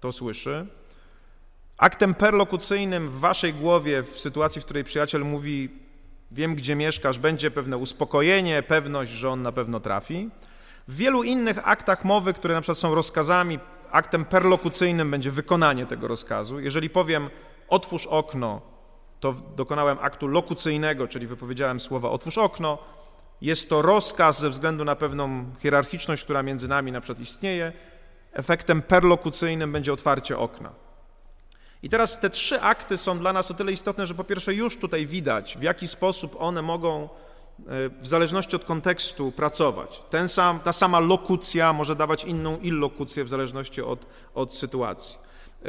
to 0.00 0.12
słyszy. 0.12 0.66
Aktem 1.76 2.14
perlokucyjnym 2.14 3.08
w 3.08 3.18
waszej 3.20 3.54
głowie, 3.54 4.02
w 4.02 4.18
sytuacji, 4.18 4.60
w 4.60 4.64
której 4.64 4.84
przyjaciel 4.84 5.24
mówi, 5.24 5.68
wiem 6.30 6.54
gdzie 6.54 6.76
mieszkasz, 6.76 7.18
będzie 7.18 7.50
pewne 7.50 7.76
uspokojenie, 7.76 8.62
pewność, 8.62 9.10
że 9.10 9.30
on 9.30 9.42
na 9.42 9.52
pewno 9.52 9.80
trafi. 9.80 10.30
W 10.88 10.96
wielu 10.96 11.22
innych 11.22 11.68
aktach 11.68 12.04
mowy, 12.04 12.32
które 12.32 12.54
na 12.54 12.60
przykład 12.60 12.78
są 12.78 12.94
rozkazami, 12.94 13.58
aktem 13.94 14.24
perlokucyjnym 14.24 15.10
będzie 15.10 15.30
wykonanie 15.30 15.86
tego 15.86 16.08
rozkazu. 16.08 16.60
Jeżeli 16.60 16.90
powiem 16.90 17.30
otwórz 17.68 18.06
okno, 18.06 18.60
to 19.20 19.32
dokonałem 19.32 19.98
aktu 20.00 20.26
lokucyjnego, 20.26 21.08
czyli 21.08 21.26
wypowiedziałem 21.26 21.80
słowa 21.80 22.10
otwórz 22.10 22.38
okno. 22.38 22.78
Jest 23.40 23.68
to 23.68 23.82
rozkaz 23.82 24.40
ze 24.40 24.50
względu 24.50 24.84
na 24.84 24.96
pewną 24.96 25.44
hierarchiczność, 25.58 26.24
która 26.24 26.42
między 26.42 26.68
nami 26.68 26.92
na 26.92 27.00
przykład 27.00 27.20
istnieje. 27.20 27.72
Efektem 28.32 28.82
perlokucyjnym 28.82 29.72
będzie 29.72 29.92
otwarcie 29.92 30.38
okna. 30.38 30.72
I 31.82 31.88
teraz 31.88 32.20
te 32.20 32.30
trzy 32.30 32.60
akty 32.60 32.96
są 32.96 33.18
dla 33.18 33.32
nas 33.32 33.50
o 33.50 33.54
tyle 33.54 33.72
istotne, 33.72 34.06
że 34.06 34.14
po 34.14 34.24
pierwsze 34.24 34.54
już 34.54 34.76
tutaj 34.76 35.06
widać, 35.06 35.56
w 35.58 35.62
jaki 35.62 35.88
sposób 35.88 36.36
one 36.38 36.62
mogą 36.62 37.08
w 38.00 38.06
zależności 38.06 38.56
od 38.56 38.64
kontekstu 38.64 39.32
pracować. 39.32 40.02
Ten 40.10 40.28
sam, 40.28 40.60
ta 40.60 40.72
sama 40.72 41.00
lokucja 41.00 41.72
może 41.72 41.96
dawać 41.96 42.24
inną 42.24 42.58
illokucję 42.58 43.24
w 43.24 43.28
zależności 43.28 43.82
od, 43.82 44.06
od 44.34 44.54
sytuacji. 44.54 45.24
E, 45.64 45.68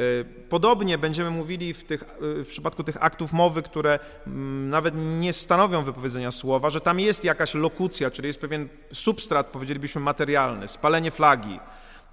podobnie 0.49 0.97
będziemy 0.97 1.29
mówili 1.29 1.73
w, 1.73 1.83
tych, 1.83 2.03
e, 2.03 2.43
w 2.43 2.47
przypadku 2.47 2.83
tych 2.83 3.03
aktów 3.03 3.33
mowy, 3.33 3.61
które 3.61 3.99
mm, 4.27 4.69
nawet 4.69 4.93
nie 5.19 5.33
stanowią 5.33 5.81
wypowiedzenia 5.81 6.31
słowa, 6.31 6.69
że 6.69 6.81
tam 6.81 6.99
jest 6.99 7.23
jakaś 7.23 7.53
lokucja, 7.53 8.11
czyli 8.11 8.27
jest 8.27 8.41
pewien 8.41 8.69
substrat, 8.93 9.47
powiedzielibyśmy, 9.47 10.01
materialny, 10.01 10.67
spalenie 10.67 11.11
flagi, 11.11 11.59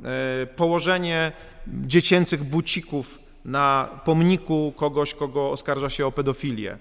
e, 0.04 0.46
położenie 0.46 1.32
dziecięcych 1.66 2.44
bucików 2.44 3.18
na 3.44 3.88
pomniku 4.04 4.72
kogoś, 4.76 5.14
kogo 5.14 5.50
oskarża 5.50 5.90
się 5.90 6.06
o 6.06 6.12
pedofilię 6.12 6.78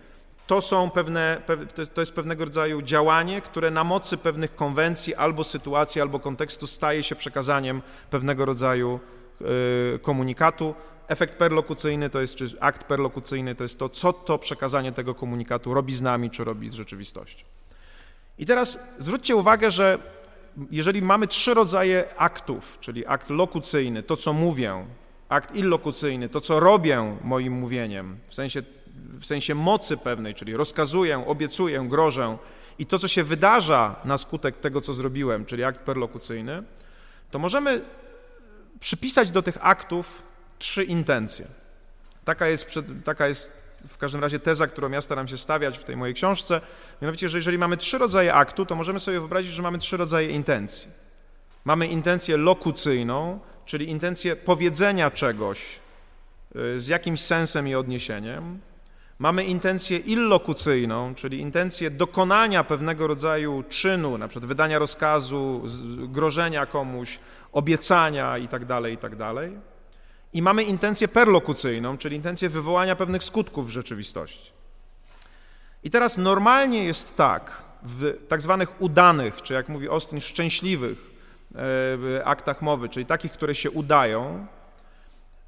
to, 0.52 0.62
są 0.62 0.90
pewne, 0.90 1.42
to 1.94 2.02
jest 2.02 2.14
pewnego 2.14 2.46
rodzaju 2.46 2.82
działanie, 2.82 3.42
które 3.42 3.72
na 3.72 3.84
mocy 3.84 4.18
pewnych 4.18 4.56
konwencji 4.56 5.16
albo 5.16 5.44
sytuacji, 5.44 6.02
albo 6.02 6.20
kontekstu 6.20 6.68
staje 6.68 7.04
się 7.04 7.16
przekazaniem 7.16 7.82
pewnego 8.10 8.46
rodzaju 8.46 9.00
e, 9.42 10.00
komunikatu. 10.00 10.76
Efekt 11.08 11.38
perlokucyjny 11.38 12.10
to 12.10 12.22
jest, 12.22 12.36
czy 12.36 12.50
akt 12.60 12.84
perlokucyjny 12.84 13.56
to 13.56 13.64
jest 13.64 13.80
to, 13.80 13.90
co 13.90 14.14
to 14.14 14.38
przekazanie 14.38 14.92
tego 14.92 15.16
komunikatu 15.16 15.74
robi 15.74 15.94
z 15.94 16.02
nami, 16.02 16.30
czy 16.30 16.44
robi 16.44 16.70
z 16.70 16.74
rzeczywistością. 16.74 17.46
I 18.38 18.46
teraz 18.46 18.96
zwróćcie 19.00 19.36
uwagę, 19.36 19.72
że 19.72 20.00
jeżeli 20.72 21.02
mamy 21.02 21.28
trzy 21.28 21.54
rodzaje 21.54 22.18
aktów, 22.18 22.78
czyli 22.82 23.06
akt 23.06 23.30
lokucyjny, 23.30 24.04
to 24.04 24.18
co 24.18 24.34
mówię, 24.34 24.86
akt 25.30 25.56
illokucyjny, 25.56 26.30
to 26.30 26.42
co 26.42 26.60
robię 26.60 27.18
moim 27.24 27.54
mówieniem, 27.54 28.18
w 28.28 28.34
sensie 28.34 28.64
w 29.20 29.26
sensie 29.26 29.56
mocy 29.56 29.98
pewnej, 29.98 30.36
czyli 30.36 30.56
rozkazuję, 30.56 31.28
obiecuję, 31.28 31.86
grożę 31.88 32.38
i 32.80 32.86
to, 32.86 33.00
co 33.00 33.08
się 33.08 33.24
wydarza 33.24 33.96
na 34.06 34.18
skutek 34.18 34.58
tego, 34.58 34.82
co 34.82 34.94
zrobiłem, 34.94 35.46
czyli 35.46 35.64
akt 35.64 35.82
perlokucyjny, 35.82 36.64
to 37.32 37.40
możemy 37.40 37.82
przypisać 38.80 39.32
do 39.32 39.42
tych 39.42 39.58
aktów 39.62 40.22
trzy 40.60 40.84
intencje. 40.84 41.48
Taka 42.26 42.48
jest, 42.48 42.80
taka 43.04 43.28
jest 43.28 43.62
w 43.88 43.98
każdym 43.98 44.22
razie 44.22 44.40
teza, 44.40 44.68
którą 44.68 44.92
ja 44.92 45.02
staram 45.02 45.28
się 45.28 45.38
stawiać 45.38 45.78
w 45.78 45.84
tej 45.84 45.98
mojej 45.98 46.16
książce, 46.16 46.62
mianowicie, 47.02 47.30
że 47.30 47.38
jeżeli 47.38 47.58
mamy 47.58 47.78
trzy 47.78 47.98
rodzaje 47.98 48.34
aktu, 48.34 48.66
to 48.66 48.76
możemy 48.76 49.00
sobie 49.00 49.20
wyobrazić, 49.20 49.52
że 49.52 49.62
mamy 49.62 49.78
trzy 49.78 49.98
rodzaje 49.98 50.30
intencji. 50.30 50.88
Mamy 51.66 51.88
intencję 51.88 52.38
lokucyjną, 52.38 53.40
czyli 53.66 53.90
intencję 53.90 54.36
powiedzenia 54.36 55.12
czegoś 55.12 55.80
y, 56.56 56.80
z 56.80 56.88
jakimś 56.88 57.22
sensem 57.22 57.68
i 57.68 57.76
odniesieniem. 57.76 58.60
Mamy 59.22 59.44
intencję 59.44 59.98
illokucyjną, 59.98 61.16
czyli 61.16 61.40
intencję 61.40 61.92
dokonania 61.92 62.64
pewnego 62.64 63.08
rodzaju 63.08 63.64
czynu, 63.70 64.18
na 64.18 64.28
przykład 64.28 64.48
wydania 64.48 64.80
rozkazu, 64.80 65.64
grożenia 66.08 66.66
komuś, 66.66 67.20
obiecania 67.52 68.38
itd., 68.38 68.66
tak 68.68 68.92
itd. 68.92 69.18
Tak 69.18 69.52
I 70.34 70.42
mamy 70.42 70.64
intencję 70.64 71.08
perlokucyjną, 71.08 71.98
czyli 71.98 72.16
intencję 72.16 72.50
wywołania 72.50 72.96
pewnych 72.96 73.24
skutków 73.24 73.68
w 73.68 73.70
rzeczywistości. 73.70 74.52
I 75.84 75.90
teraz 75.90 76.18
normalnie 76.18 76.84
jest 76.84 77.16
tak, 77.16 77.64
w 77.84 78.18
tak 78.28 78.42
zwanych 78.42 78.82
udanych, 78.82 79.42
czy 79.42 79.54
jak 79.54 79.70
mówi 79.70 79.90
Austin, 79.90 80.22
szczęśliwych 80.22 81.12
e, 82.20 82.26
aktach 82.26 82.62
mowy, 82.62 82.90
czyli 82.90 83.06
takich, 83.06 83.32
które 83.32 83.56
się 83.56 83.72
udają, 83.72 84.48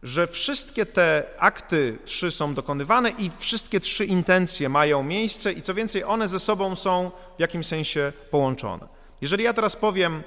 że 0.03 0.27
wszystkie 0.27 0.85
te 0.85 1.23
akty 1.37 1.97
trzy 2.05 2.31
są 2.31 2.53
dokonywane 2.53 3.09
i 3.09 3.31
wszystkie 3.37 3.79
trzy 3.79 4.05
intencje 4.05 4.69
mają 4.69 5.03
miejsce 5.03 5.53
i 5.53 5.61
co 5.61 5.73
więcej, 5.73 6.03
one 6.03 6.27
ze 6.27 6.39
sobą 6.39 6.75
są 6.75 7.11
w 7.37 7.39
jakimś 7.39 7.67
sensie 7.67 8.13
połączone. 8.31 8.87
Jeżeli 9.21 9.43
ja 9.43 9.53
teraz 9.53 9.75
powiem, 9.75 10.23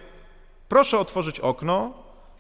proszę 0.69 0.99
otworzyć 0.99 1.41
okno, 1.41 1.95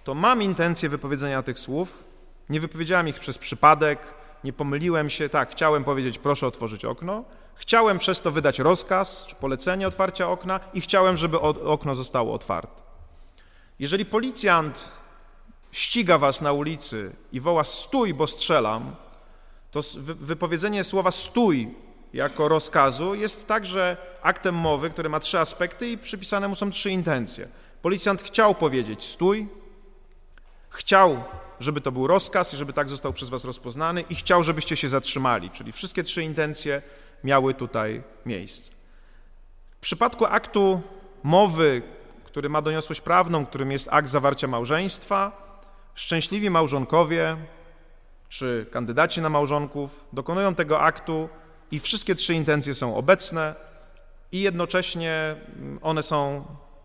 to 0.05 0.15
mam 0.15 0.43
intencję 0.43 0.89
wypowiedzenia 0.89 1.43
tych 1.43 1.59
słów, 1.59 2.05
nie 2.49 2.61
wypowiedziałem 2.61 3.09
ich 3.09 3.21
przez 3.21 3.39
przypadek, 3.39 4.15
nie 4.45 4.53
pomyliłem 4.53 5.11
się, 5.11 5.29
tak, 5.29 5.51
chciałem 5.51 5.85
powiedzieć, 5.85 6.19
proszę 6.19 6.47
otworzyć 6.47 6.85
okno, 6.85 7.25
chciałem 7.55 7.99
przez 7.99 8.21
to 8.21 8.31
wydać 8.31 8.59
rozkaz 8.59 9.25
czy 9.27 9.35
polecenie 9.35 9.89
otwarcia 9.89 10.31
okna 10.31 10.61
i 10.75 10.81
chciałem, 10.81 11.17
żeby 11.17 11.41
okno 11.41 11.95
zostało 11.95 12.35
otwarte. 12.35 12.83
Jeżeli 13.79 14.05
policjant 14.05 14.93
ściga 15.73 16.19
was 16.19 16.41
na 16.41 16.53
ulicy 16.53 17.13
i 17.33 17.41
woła 17.41 17.65
stój, 17.65 18.15
bo 18.15 18.27
strzelam, 18.27 18.97
to 19.71 19.81
wypowiedzenie 20.05 20.85
słowa 20.85 21.11
stój 21.11 21.75
jako 22.13 22.49
rozkazu 22.49 23.15
jest 23.15 23.49
także 23.49 23.97
aktem 24.23 24.55
mowy, 24.55 24.91
który 24.91 25.09
ma 25.09 25.21
trzy 25.21 25.39
aspekty 25.39 25.89
i 25.89 25.99
przypisane 25.99 26.49
mu 26.49 26.55
są 26.55 26.71
trzy 26.71 26.91
intencje. 26.91 27.49
Policjant 27.83 28.23
chciał 28.23 28.55
powiedzieć 28.55 29.05
stój, 29.05 29.49
chciał, 30.71 31.25
żeby 31.61 31.81
to 31.81 31.93
był 31.93 32.07
rozkaz 32.07 32.55
i 32.55 32.57
żeby 32.57 32.73
tak 32.73 32.89
został 32.89 33.13
przez 33.13 33.29
was 33.29 33.45
rozpoznany 33.45 34.01
i 34.11 34.15
chciał, 34.15 34.43
żebyście 34.43 34.77
się 34.77 34.89
zatrzymali, 34.89 35.51
czyli 35.51 35.73
wszystkie 35.73 36.03
trzy 36.03 36.23
intencje 36.23 36.83
miały 37.25 37.55
tutaj 37.55 38.03
miejsce. 38.27 38.73
W 39.71 39.81
przypadku 39.81 40.25
aktu 40.25 40.83
mowy, 41.23 41.83
który 42.25 42.49
ma 42.49 42.63
doniosłość 42.63 43.01
prawną, 43.01 43.47
którym 43.47 43.73
jest 43.73 43.89
akt 43.91 44.09
zawarcia 44.09 44.47
małżeństwa, 44.47 45.46
Szczęśliwi 45.97 46.51
małżonkowie 46.51 47.37
czy 48.29 48.67
kandydaci 48.73 49.21
na 49.21 49.29
małżonków 49.29 50.05
dokonują 50.13 50.55
tego 50.55 50.81
aktu 50.81 51.29
i 51.71 51.79
wszystkie 51.81 52.15
trzy 52.15 52.35
intencje 52.35 52.75
są 52.75 52.97
obecne 52.97 53.55
i 54.33 54.41
jednocześnie 54.41 55.37
mm, 55.57 55.79
one 55.83 56.03
są 56.03 56.45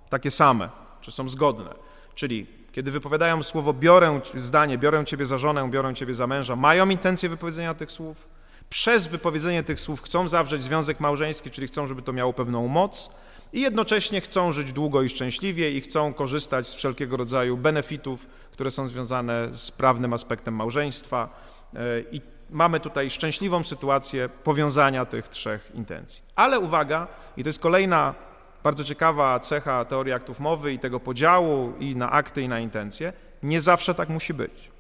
takie 0.10 0.32
same, 0.32 0.70
czy 1.02 1.12
są 1.12 1.30
zgodne. 1.30 1.74
Czyli 2.16 2.48
kiedy 2.72 2.92
wypowiadają 2.92 3.44
słowo 3.44 3.74
biorę, 3.74 4.22
zdanie, 4.36 4.78
biorę 4.78 5.06
ciebie 5.06 5.26
za 5.26 5.38
żonę, 5.38 5.70
biorę 5.70 5.94
ciebie 5.94 6.14
za 6.14 6.28
męża, 6.28 6.56
mają 6.56 6.90
intencję 6.90 7.30
wypowiedzenia 7.30 7.74
tych 7.74 7.92
słów, 7.92 8.28
przez 8.70 9.08
wypowiedzenie 9.08 9.64
tych 9.64 9.80
słów 9.80 10.02
chcą 10.02 10.28
zawrzeć 10.28 10.62
związek 10.62 11.00
małżeński, 11.00 11.52
czyli 11.52 11.68
chcą, 11.68 11.88
żeby 11.88 12.02
to 12.02 12.14
miało 12.14 12.34
pewną 12.34 12.68
moc, 12.68 13.12
i 13.54 13.62
jednocześnie 13.62 14.22
chcą 14.22 14.52
żyć 14.52 14.74
długo 14.74 15.02
i 15.02 15.10
szczęśliwie 15.10 15.72
i 15.72 15.82
chcą 15.82 16.14
korzystać 16.14 16.68
z 16.68 16.74
wszelkiego 16.74 17.18
rodzaju 17.18 17.58
benefitów, 17.58 18.28
które 18.52 18.72
są 18.72 18.88
związane 18.88 19.54
z 19.54 19.72
prawnym 19.72 20.14
aspektem 20.14 20.56
małżeństwa. 20.56 21.30
E, 21.74 21.80
I 22.12 22.22
mamy 22.50 22.80
tutaj 22.80 23.10
szczęśliwą 23.10 23.64
sytuację 23.64 24.30
powiązania 24.44 25.06
tych 25.06 25.28
trzech 25.28 25.72
intencji. 25.76 26.24
Ale 26.36 26.60
uwaga, 26.60 27.08
i 27.38 27.44
to 27.44 27.50
jest 27.50 27.60
kolejna 27.60 28.16
bardzo 28.64 28.84
ciekawa 28.84 29.40
cecha 29.40 29.86
teorii 29.86 30.14
aktów 30.14 30.40
mowy 30.40 30.74
i 30.74 30.80
tego 30.80 31.00
podziału 31.00 31.74
i 31.80 31.96
na 31.96 32.12
akty, 32.12 32.42
i 32.42 32.48
na 32.48 32.60
intencje, 32.60 33.14
nie 33.44 33.62
zawsze 33.62 33.96
tak 33.96 34.10
musi 34.10 34.34
być. 34.34 34.72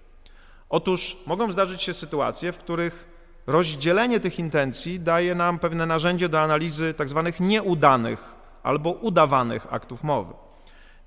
Otóż 0.69 1.17
mogą 1.25 1.51
zdarzyć 1.51 1.83
się 1.83 1.93
sytuacje, 1.93 2.51
w 2.51 2.57
których 2.57 3.07
rozdzielenie 3.47 4.19
tych 4.19 4.39
intencji 4.39 4.99
daje 4.99 5.35
nam 5.35 5.59
pewne 5.59 5.85
narzędzie 5.85 6.29
do 6.29 6.41
analizy 6.41 6.93
tak 6.93 7.09
zwanych 7.09 7.39
nieudanych 7.39 8.40
albo 8.63 8.91
udawanych 8.91 9.73
aktów 9.73 10.03
mowy. 10.03 10.33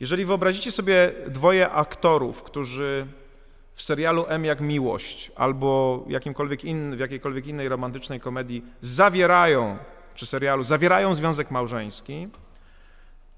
Jeżeli 0.00 0.24
wyobrazicie 0.24 0.70
sobie 0.70 1.12
dwoje 1.28 1.70
aktorów, 1.70 2.42
którzy 2.42 3.06
w 3.74 3.82
serialu 3.82 4.24
M 4.28 4.44
jak 4.44 4.60
miłość 4.60 5.32
albo 5.36 6.04
jakimkolwiek 6.08 6.60
w 6.90 6.98
jakiejkolwiek 6.98 7.46
innej 7.46 7.68
romantycznej 7.68 8.20
komedii 8.20 8.64
zawierają, 8.80 9.78
czy 10.14 10.26
serialu, 10.26 10.64
zawierają 10.64 11.14
związek 11.14 11.50
małżeński, 11.50 12.28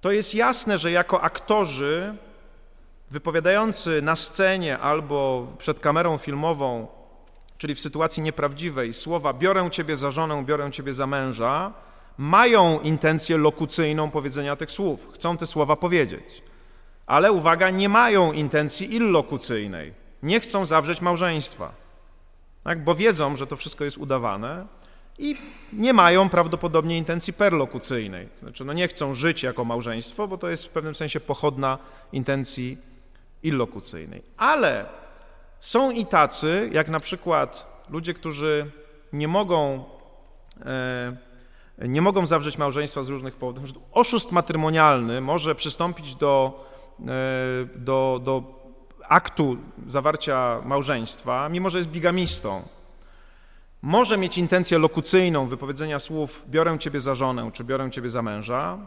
to 0.01 0.13
jest 0.13 0.35
jasne, 0.35 0.79
że 0.79 0.91
jako 0.91 1.23
aktorzy 1.23 2.15
wypowiadający 3.11 4.03
na 4.03 4.17
scenie 4.17 4.79
albo 4.79 5.47
przed 5.59 5.81
kamerą 5.81 6.19
filmową, 6.19 6.87
czyli 7.59 7.75
w 7.75 7.81
sytuacji 7.81 8.23
nieprawdziwej, 8.23 8.93
słowa 8.93 9.33
biorę 9.33 9.71
ciebie 9.71 9.97
za 9.97 10.11
żonę, 10.11 10.45
biorę 10.45 10.71
ciebie 10.73 10.93
za 10.95 11.07
męża, 11.07 11.73
mają 12.19 12.81
intencję 12.81 13.37
lokucyjną 13.37 14.11
powiedzenia 14.11 14.57
tych 14.57 14.71
słów, 14.71 15.09
chcą 15.15 15.37
te 15.37 15.47
słowa 15.47 15.77
powiedzieć. 15.77 16.43
Ale 17.07 17.33
uwaga, 17.33 17.71
nie 17.71 17.89
mają 17.89 18.33
intencji 18.33 18.95
illokucyjnej, 18.95 19.93
nie 20.23 20.41
chcą 20.41 20.67
zawrzeć 20.67 21.01
małżeństwa, 21.01 21.73
tak? 22.65 22.85
bo 22.85 22.95
wiedzą, 22.95 23.37
że 23.37 23.47
to 23.47 23.57
wszystko 23.57 23.85
jest 23.85 23.99
udawane 23.99 24.67
i 25.19 25.37
nie 25.73 25.93
mają 25.93 26.29
prawdopodobnie 26.29 26.99
intencji 26.99 27.33
perlokucyjnej. 27.33 28.29
Znaczy, 28.39 28.65
no 28.65 28.73
nie 28.73 28.89
chcą 28.89 29.15
żyć 29.15 29.43
jako 29.43 29.65
małżeństwo, 29.65 30.29
bo 30.29 30.39
to 30.39 30.49
jest 30.49 30.67
w 30.67 30.71
pewnym 30.71 30.95
sensie 30.95 31.21
pochodna 31.21 31.79
intencji 32.13 32.79
illokucyjnej. 33.43 34.23
Ale 34.37 34.87
są 35.61 35.91
i 35.91 36.07
tacy, 36.07 36.71
jak 36.73 36.89
na 36.89 37.01
przykład 37.01 37.67
ludzie, 37.91 38.15
którzy 38.15 38.71
nie 39.13 39.29
mogą 39.29 39.85
e, 40.67 41.17
nie 41.79 42.03
mogą 42.03 42.27
zawrzeć 42.27 42.59
małżeństwa 42.59 43.03
z 43.03 43.09
różnych 43.09 43.37
powodów. 43.37 43.65
Oszust 43.93 44.33
matrymonialny 44.33 45.21
może 45.21 45.55
przystąpić 45.55 46.15
do, 46.15 46.65
e, 47.01 47.05
do, 47.75 48.21
do 48.25 48.43
aktu 49.09 49.57
zawarcia 49.87 50.61
małżeństwa, 50.65 51.49
mimo 51.49 51.71
że 51.71 51.79
jest 51.79 51.91
bigamistą. 51.91 52.63
Może 53.83 54.19
mieć 54.19 54.39
intencję 54.39 54.79
lokucyjną 54.79 55.47
wypowiedzenia 55.47 55.99
słów 55.99 56.45
biorę 56.49 56.79
ciebie 56.79 57.01
za 57.01 57.15
żonę 57.15 57.51
czy 57.53 57.65
biorę 57.65 57.91
ciebie 57.91 58.11
za 58.11 58.23
męża, 58.23 58.79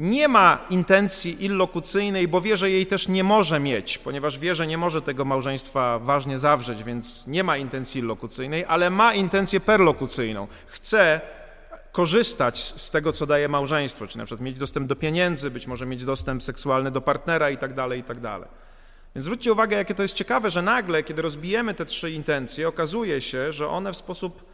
nie 0.00 0.28
ma 0.28 0.58
intencji 0.70 1.44
illokucyjnej, 1.44 2.28
bo 2.28 2.40
wie, 2.40 2.56
że 2.56 2.70
jej 2.70 2.86
też 2.86 3.08
nie 3.08 3.24
może 3.24 3.60
mieć, 3.60 3.98
ponieważ 3.98 4.38
wie, 4.38 4.54
że 4.54 4.66
nie 4.66 4.78
może 4.78 5.02
tego 5.02 5.24
małżeństwa 5.24 5.98
ważnie 5.98 6.38
zawrzeć, 6.38 6.84
więc 6.84 7.26
nie 7.26 7.44
ma 7.44 7.56
intencji 7.56 8.00
illokucyjnej, 8.00 8.64
ale 8.68 8.90
ma 8.90 9.14
intencję 9.14 9.60
perlokucyjną. 9.60 10.46
Chce 10.66 11.20
korzystać 11.92 12.60
z 12.60 12.90
tego, 12.90 13.12
co 13.12 13.26
daje 13.26 13.48
małżeństwo, 13.48 14.06
czy 14.06 14.18
na 14.18 14.24
przykład 14.24 14.44
mieć 14.44 14.58
dostęp 14.58 14.86
do 14.86 14.96
pieniędzy, 14.96 15.50
być 15.50 15.66
może 15.66 15.86
mieć 15.86 16.04
dostęp 16.04 16.42
seksualny 16.42 16.90
do 16.90 17.00
partnera 17.00 17.50
i 17.50 17.56
tak 17.56 17.74
dalej, 17.74 18.00
i 18.00 18.02
tak. 18.02 18.18
Więc 19.14 19.24
zwróćcie 19.24 19.52
uwagę, 19.52 19.76
jakie 19.76 19.94
to 19.94 20.02
jest 20.02 20.14
ciekawe, 20.14 20.50
że 20.50 20.62
nagle, 20.62 21.02
kiedy 21.02 21.22
rozbijemy 21.22 21.74
te 21.74 21.86
trzy 21.86 22.10
intencje, 22.10 22.68
okazuje 22.68 23.20
się, 23.20 23.52
że 23.52 23.68
one 23.68 23.92
w 23.92 23.96
sposób 23.96 24.49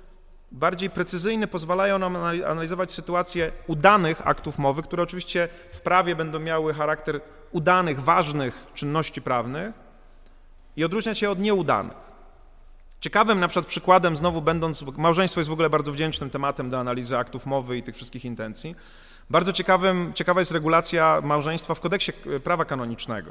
bardziej 0.53 0.91
precyzyjny 0.91 1.47
pozwalają 1.47 1.99
nam 1.99 2.17
analizować 2.47 2.93
sytuację 2.93 3.53
udanych 3.67 4.27
aktów 4.27 4.59
mowy, 4.59 4.83
które 4.83 5.03
oczywiście 5.03 5.49
w 5.73 5.81
prawie 5.81 6.17
będą 6.17 6.39
miały 6.39 6.75
charakter 6.75 7.21
udanych, 7.51 8.03
ważnych 8.03 8.67
czynności 8.75 9.23
prawnych 9.23 9.75
i 10.77 10.85
odróżniać 10.85 11.23
je 11.23 11.31
od 11.31 11.39
nieudanych. 11.39 12.07
Ciekawym 13.01 13.41
na 13.41 13.49
przykład 13.49 13.67
przykładem, 13.67 14.17
znowu 14.17 14.43
będąc, 14.43 14.85
małżeństwo 14.97 15.41
jest 15.41 15.51
w 15.51 15.53
ogóle 15.53 15.71
bardzo 15.71 15.93
wdzięcznym 15.93 16.31
tematem 16.31 16.71
do 16.71 16.81
analizy 16.81 17.19
aktów 17.19 17.47
mowy 17.47 17.79
i 17.79 17.83
tych 17.83 17.95
wszystkich 17.95 18.25
intencji, 18.25 18.75
bardzo 19.31 19.53
ciekawym, 19.53 20.13
ciekawa 20.15 20.41
jest 20.41 20.53
regulacja 20.53 21.21
małżeństwa 21.23 21.75
w 21.75 21.81
kodeksie 21.81 22.13
prawa 22.45 22.65
kanonicznego. 22.65 23.31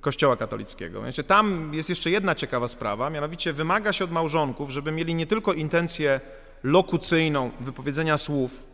Kościoła 0.00 0.36
katolickiego. 0.36 1.02
Tam 1.26 1.74
jest 1.74 1.88
jeszcze 1.88 2.10
jedna 2.10 2.34
ciekawa 2.34 2.68
sprawa, 2.68 3.10
mianowicie 3.10 3.52
wymaga 3.52 3.92
się 3.92 4.04
od 4.04 4.10
małżonków, 4.12 4.70
żeby 4.70 4.92
mieli 4.92 5.14
nie 5.14 5.26
tylko 5.26 5.52
intencję 5.52 6.20
lokucyjną 6.62 7.50
wypowiedzenia 7.60 8.18
słów 8.18 8.66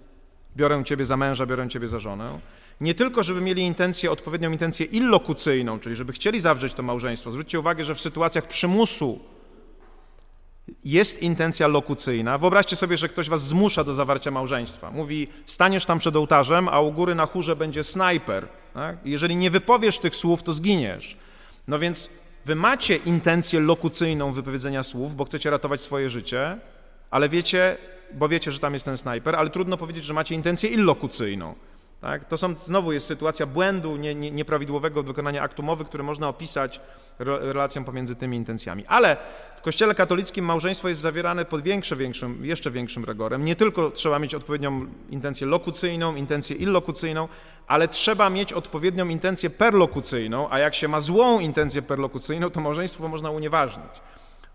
biorę 0.57 0.85
ciebie 0.85 1.05
za 1.05 1.17
męża, 1.17 1.47
biorę 1.47 1.69
ciebie 1.69 1.89
za 1.89 1.99
żonę, 1.99 2.39
nie 2.81 2.95
tylko, 2.95 3.23
żeby 3.23 3.41
mieli 3.41 3.63
intencję, 3.63 4.11
odpowiednią 4.11 4.53
intencję 4.53 4.87
illokucyjną, 4.87 5.81
czyli 5.81 5.97
żeby 5.97 6.13
chcieli 6.13 6.41
zawrzeć 6.41 6.75
to 6.75 6.83
małżeństwo. 6.83 7.31
Zwróćcie 7.31 7.61
uwagę, 7.61 7.85
że 7.85 7.95
w 7.95 8.01
sytuacjach 8.01 8.47
przymusu 8.47 9.21
jest 10.85 11.23
intencja 11.23 11.67
lokucyjna. 11.67 12.39
Wyobraźcie 12.39 12.77
sobie, 12.77 12.97
że 12.97 13.09
ktoś 13.09 13.29
was 13.29 13.43
zmusza 13.43 13.85
do 13.85 13.95
zawarcia 13.95 14.31
małżeństwa. 14.31 14.91
Mówi, 14.91 15.29
staniesz 15.47 15.85
tam 15.85 15.99
przed 15.99 16.17
ołtarzem, 16.17 16.69
a 16.69 16.81
u 16.81 16.93
góry 16.93 17.15
na 17.15 17.27
chórze 17.27 17.57
będzie 17.57 17.85
snajper. 17.85 18.49
Tak? 18.75 18.97
Jeżeli 19.05 19.37
nie 19.37 19.51
wypowiesz 19.51 19.99
tych 19.99 20.17
słów, 20.17 20.43
to 20.43 20.53
zginiesz. 20.53 21.17
No 21.69 21.79
więc 21.79 22.11
wy 22.45 22.55
macie 22.55 22.97
intencję 22.97 23.61
lokucyjną 23.61 24.33
wypowiedzenia 24.33 24.83
słów, 24.83 25.15
bo 25.15 25.25
chcecie 25.25 25.51
ratować 25.51 25.81
swoje 25.81 26.11
życie, 26.11 26.59
ale 27.11 27.29
wiecie, 27.29 27.77
bo 28.15 28.29
wiecie, 28.29 28.53
że 28.53 28.59
tam 28.59 28.73
jest 28.73 28.85
ten 28.85 28.99
snajper, 28.99 29.37
ale 29.37 29.51
trudno 29.51 29.77
powiedzieć, 29.77 30.05
że 30.05 30.15
macie 30.15 30.35
intencję 30.35 30.71
illokucyjną. 30.71 31.55
Tak? 32.01 32.25
To 32.25 32.37
są, 32.37 32.55
znowu 32.55 32.93
jest 32.93 33.07
sytuacja 33.07 33.47
błędu, 33.47 33.97
nie, 33.97 34.15
nie, 34.15 34.31
nieprawidłowego 34.31 35.03
wykonania 35.03 35.43
aktu 35.43 35.63
mowy, 35.63 35.85
który 35.85 36.03
można 36.03 36.29
opisać 36.29 36.81
relacją 37.19 37.85
pomiędzy 37.85 38.17
tymi 38.17 38.37
intencjami. 38.37 38.87
Ale 38.87 39.17
w 39.57 39.63
Kościele 39.63 39.95
katolickim 39.95 40.45
małżeństwo 40.45 40.89
jest 40.89 41.01
zawierane 41.01 41.45
pod 41.45 41.63
większe, 41.63 41.97
większym, 41.97 42.45
jeszcze 42.45 42.71
większym 42.71 43.05
rygorem. 43.05 43.45
Nie 43.45 43.57
tylko 43.57 43.91
trzeba 43.91 44.19
mieć 44.19 44.35
odpowiednią 44.35 44.87
intencję 45.11 45.47
lokucyjną, 45.47 46.15
intencję 46.15 46.57
illokucyjną, 46.57 47.29
ale 47.67 47.89
trzeba 47.89 48.31
mieć 48.31 48.53
odpowiednią 48.53 49.09
intencję 49.09 49.51
perlokucyjną, 49.51 50.51
a 50.51 50.59
jak 50.59 50.75
się 50.75 50.89
ma 50.89 51.01
złą 51.01 51.41
intencję 51.41 51.83
perlokucyjną, 51.83 52.51
to 52.51 52.61
małżeństwo 52.61 53.09
można 53.09 53.31
unieważnić. 53.31 53.91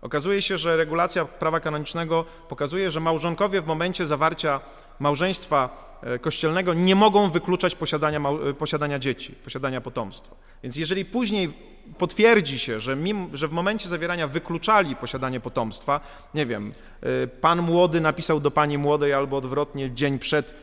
Okazuje 0.02 0.42
się, 0.42 0.58
że 0.58 0.76
regulacja 0.76 1.24
prawa 1.24 1.60
kanonicznego 1.60 2.24
pokazuje, 2.48 2.90
że 2.90 3.00
małżonkowie 3.00 3.60
w 3.60 3.66
momencie 3.66 4.06
zawarcia 4.06 4.60
małżeństwa 4.98 5.68
e, 6.02 6.18
kościelnego 6.18 6.74
nie 6.74 6.94
mogą 6.94 7.30
wykluczać 7.30 7.74
posiadania, 7.74 8.20
e, 8.50 8.54
posiadania 8.54 8.98
dzieci, 8.98 9.34
posiadania 9.44 9.80
potomstwa. 9.80 10.36
Więc 10.62 10.76
jeżeli 10.76 11.04
później 11.04 11.52
potwierdzi 11.98 12.58
się, 12.58 12.80
że, 12.80 12.96
że 13.32 13.48
w 13.48 13.52
momencie 13.52 13.88
zawierania 13.88 14.28
wykluczali 14.28 14.96
posiadanie 14.96 15.40
potomstwa, 15.40 16.00
nie 16.34 16.46
wiem, 16.46 16.72
e, 17.02 17.26
pan 17.26 17.62
młody 17.62 18.00
napisał 18.00 18.40
do 18.40 18.50
pani 18.50 18.78
młodej 18.78 19.12
albo 19.12 19.36
odwrotnie 19.36 19.90
dzień 19.90 20.18
przed, 20.18 20.54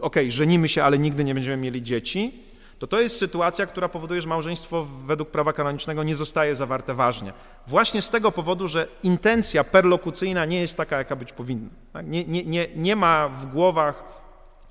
okay, 0.00 0.30
żenimy 0.30 0.68
się, 0.68 0.84
ale 0.84 0.98
nigdy 0.98 1.24
nie 1.24 1.34
będziemy 1.34 1.56
mieli 1.56 1.82
dzieci, 1.82 2.44
to 2.86 2.96
to 2.96 3.00
jest 3.00 3.18
sytuacja, 3.18 3.66
która 3.66 3.88
powoduje, 3.88 4.20
że 4.20 4.28
małżeństwo 4.28 4.86
według 5.06 5.30
prawa 5.30 5.52
kanonicznego 5.52 6.02
nie 6.02 6.16
zostaje 6.16 6.56
zawarte 6.56 6.94
ważnie. 6.94 7.32
Właśnie 7.66 8.02
z 8.02 8.10
tego 8.10 8.32
powodu, 8.32 8.68
że 8.68 8.88
intencja 9.02 9.64
perlokucyjna 9.64 10.44
nie 10.44 10.60
jest 10.60 10.76
taka, 10.76 10.98
jaka 10.98 11.16
być 11.16 11.32
powinna. 11.32 11.70
Tak? 11.92 12.06
Nie, 12.06 12.24
nie, 12.24 12.44
nie, 12.44 12.68
nie 12.76 12.96
ma 12.96 13.28
w 13.28 13.46
głowach 13.46 14.04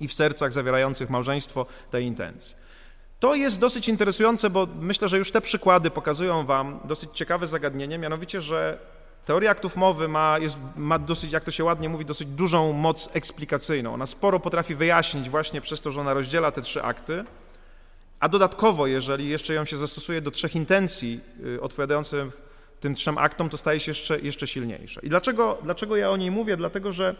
i 0.00 0.08
w 0.08 0.12
sercach 0.12 0.52
zawierających 0.52 1.10
małżeństwo 1.10 1.66
tej 1.90 2.04
intencji. 2.04 2.56
To 3.20 3.34
jest 3.34 3.60
dosyć 3.60 3.88
interesujące, 3.88 4.50
bo 4.50 4.66
myślę, 4.80 5.08
że 5.08 5.18
już 5.18 5.30
te 5.30 5.40
przykłady 5.40 5.90
pokazują 5.90 6.46
Wam 6.46 6.80
dosyć 6.84 7.10
ciekawe 7.14 7.46
zagadnienie, 7.46 7.98
mianowicie, 7.98 8.40
że 8.40 8.78
teoria 9.24 9.50
aktów 9.50 9.76
mowy 9.76 10.08
ma, 10.08 10.38
jest, 10.38 10.58
ma 10.76 10.98
dosyć, 10.98 11.32
jak 11.32 11.44
to 11.44 11.50
się 11.50 11.64
ładnie 11.64 11.88
mówi, 11.88 12.04
dosyć 12.04 12.28
dużą 12.28 12.72
moc 12.72 13.08
eksplikacyjną. 13.12 13.94
Ona 13.94 14.06
sporo 14.06 14.40
potrafi 14.40 14.74
wyjaśnić 14.74 15.30
właśnie 15.30 15.60
przez 15.60 15.80
to, 15.80 15.90
że 15.90 16.00
ona 16.00 16.14
rozdziela 16.14 16.50
te 16.50 16.62
trzy 16.62 16.82
akty. 16.82 17.24
A 18.24 18.28
dodatkowo, 18.28 18.86
jeżeli 18.86 19.28
jeszcze 19.28 19.54
ją 19.54 19.64
się 19.64 19.76
zastosuje 19.76 20.20
do 20.20 20.30
trzech 20.30 20.56
intencji 20.56 21.20
y, 21.46 21.60
odpowiadających 21.60 22.42
tym 22.80 22.94
trzem 22.94 23.18
aktom, 23.18 23.48
to 23.48 23.56
staje 23.56 23.80
się 23.80 23.90
jeszcze, 23.90 24.20
jeszcze 24.20 24.46
silniejsza. 24.46 25.00
I 25.00 25.08
dlaczego, 25.08 25.58
dlaczego 25.62 25.96
ja 25.96 26.10
o 26.10 26.16
niej 26.16 26.30
mówię? 26.30 26.56
Dlatego, 26.56 26.92
że 26.92 27.14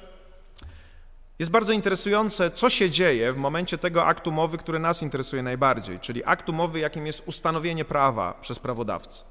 jest 1.38 1.50
bardzo 1.50 1.72
interesujące, 1.72 2.50
co 2.50 2.70
się 2.70 2.90
dzieje 2.90 3.32
w 3.32 3.36
momencie 3.36 3.78
tego 3.78 4.04
aktu 4.04 4.32
mowy, 4.32 4.58
który 4.58 4.78
nas 4.78 5.02
interesuje 5.02 5.42
najbardziej, 5.42 6.00
czyli 6.00 6.24
aktu 6.24 6.52
mowy, 6.52 6.78
jakim 6.78 7.06
jest 7.06 7.28
ustanowienie 7.28 7.84
prawa 7.84 8.32
przez 8.40 8.58
prawodawcę. 8.58 9.24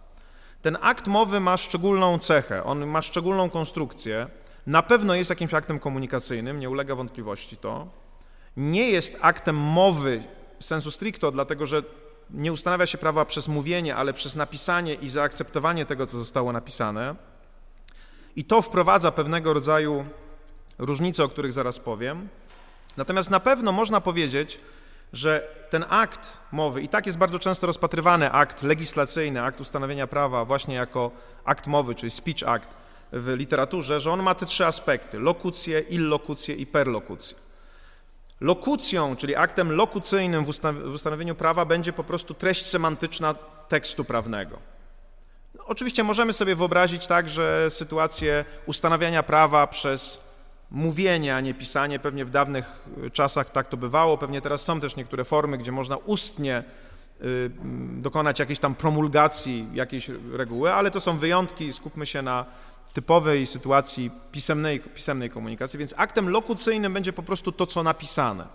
Ten 0.62 0.78
akt 0.82 1.08
mowy 1.08 1.40
ma 1.40 1.58
szczególną 1.58 2.20
cechę, 2.20 2.64
on 2.64 2.88
ma 2.88 3.02
szczególną 3.02 3.50
konstrukcję, 3.50 4.28
na 4.68 4.82
pewno 4.82 5.16
jest 5.16 5.30
jakimś 5.30 5.54
aktem 5.54 5.80
komunikacyjnym, 5.80 6.60
nie 6.60 6.70
ulega 6.70 6.96
wątpliwości 6.96 7.58
to. 7.58 7.88
Nie 8.58 8.90
jest 8.90 9.18
aktem 9.22 9.56
mowy 9.56 10.24
sensu 10.64 10.92
stricto, 10.92 11.32
dlatego 11.32 11.66
że 11.66 11.84
nie 12.30 12.54
ustanawia 12.54 12.86
się 12.86 12.98
prawa 12.98 13.26
przez 13.26 13.48
mówienie, 13.48 13.96
ale 13.96 14.14
przez 14.14 14.36
napisanie 14.36 14.94
i 14.94 15.10
zaakceptowanie 15.10 15.86
tego, 15.86 16.08
co 16.08 16.18
zostało 16.18 16.52
napisane. 16.52 17.16
I 18.36 18.44
to 18.44 18.62
wprowadza 18.62 19.12
pewnego 19.12 19.54
rodzaju 19.54 20.06
różnice, 20.78 21.24
o 21.24 21.30
których 21.30 21.54
zaraz 21.54 21.80
powiem. 21.80 22.30
Natomiast 22.98 23.30
na 23.30 23.40
pewno 23.40 23.72
można 23.72 24.02
powiedzieć, 24.02 24.60
że 25.14 25.48
ten 25.70 25.86
akt 25.90 26.38
mowy, 26.52 26.82
i 26.82 26.88
tak 26.88 27.06
jest 27.06 27.18
bardzo 27.18 27.40
często 27.40 27.68
rozpatrywany 27.68 28.32
akt 28.32 28.64
legislacyjny, 28.64 29.44
akt 29.44 29.62
ustanowienia 29.62 30.08
prawa, 30.08 30.46
właśnie 30.46 30.76
jako 30.76 31.12
akt 31.46 31.68
mowy, 31.68 31.96
czyli 31.96 32.12
speech 32.12 32.44
act 32.44 32.70
w 33.12 33.34
literaturze, 33.38 34.00
że 34.00 34.12
on 34.12 34.24
ma 34.24 34.36
te 34.36 34.46
trzy 34.46 34.66
aspekty: 34.66 35.20
lokucję, 35.20 35.80
illokucję 35.80 36.56
i 36.56 36.66
perlokucję. 36.66 37.38
Lokucją, 38.44 39.16
czyli 39.16 39.36
aktem 39.36 39.72
lokucyjnym 39.72 40.46
w 40.46 40.94
ustanowieniu 40.94 41.36
prawa 41.36 41.66
będzie 41.66 41.94
po 41.94 42.04
prostu 42.04 42.34
treść 42.34 42.66
semantyczna 42.66 43.36
tekstu 43.70 44.06
prawnego. 44.06 44.60
No, 45.56 45.66
oczywiście 45.66 46.04
możemy 46.04 46.34
sobie 46.34 46.56
wyobrazić 46.56 47.08
także 47.08 47.68
sytuację 47.70 48.46
ustanawiania 48.66 49.24
prawa 49.24 49.68
przez 49.68 50.32
mówienie, 50.72 51.36
a 51.36 51.42
nie 51.42 51.54
pisanie. 51.54 52.00
Pewnie 52.00 52.26
w 52.26 52.30
dawnych 52.30 52.86
czasach 53.14 53.50
tak 53.50 53.68
to 53.68 53.78
bywało, 53.78 54.18
pewnie 54.18 54.42
teraz 54.42 54.62
są 54.62 54.80
też 54.80 54.96
niektóre 54.96 55.24
formy, 55.24 55.58
gdzie 55.58 55.72
można 55.72 55.98
ustnie 55.98 56.64
y, 57.22 57.52
dokonać 58.02 58.40
jakiejś 58.40 58.60
tam 58.60 58.76
promulgacji 58.76 59.68
jakiejś 59.74 60.12
reguły, 60.32 60.74
ale 60.74 60.92
to 60.92 61.00
są 61.00 61.18
wyjątki, 61.18 61.74
skupmy 61.74 62.06
się 62.06 62.22
na 62.22 62.46
typowej 62.94 63.46
sytuacji 63.46 64.12
pisemnej, 64.32 64.80
pisemnej 64.80 65.30
komunikacji, 65.30 65.80
więc 65.80 65.94
aktem 65.98 66.30
lokucyjnym 66.30 66.94
będzie 66.94 67.14
po 67.14 67.24
prostu 67.24 67.52
to, 67.52 67.68
co 67.68 67.84
napisane. 67.84 68.48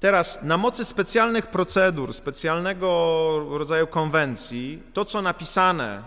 Teraz, 0.00 0.42
na 0.42 0.56
mocy 0.56 0.84
specjalnych 0.84 1.46
procedur, 1.46 2.14
specjalnego 2.14 2.88
rodzaju 3.50 3.86
konwencji, 3.86 4.82
to, 4.92 5.04
co 5.04 5.22
napisane, 5.22 6.02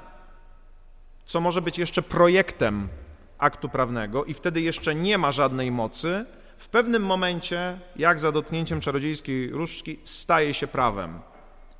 co 1.25 1.41
może 1.41 1.61
być 1.61 1.77
jeszcze 1.77 2.01
projektem 2.01 2.89
aktu 3.37 3.69
prawnego 3.69 4.25
i 4.25 4.33
wtedy 4.33 4.61
jeszcze 4.61 4.95
nie 4.95 5.17
ma 5.17 5.31
żadnej 5.31 5.71
mocy, 5.71 6.25
w 6.57 6.69
pewnym 6.69 7.05
momencie, 7.05 7.79
jak 7.95 8.19
za 8.19 8.31
dotknięciem 8.31 8.81
czarodziejskiej 8.81 9.49
różdżki, 9.49 9.99
staje 10.03 10.53
się 10.53 10.67
prawem 10.67 11.19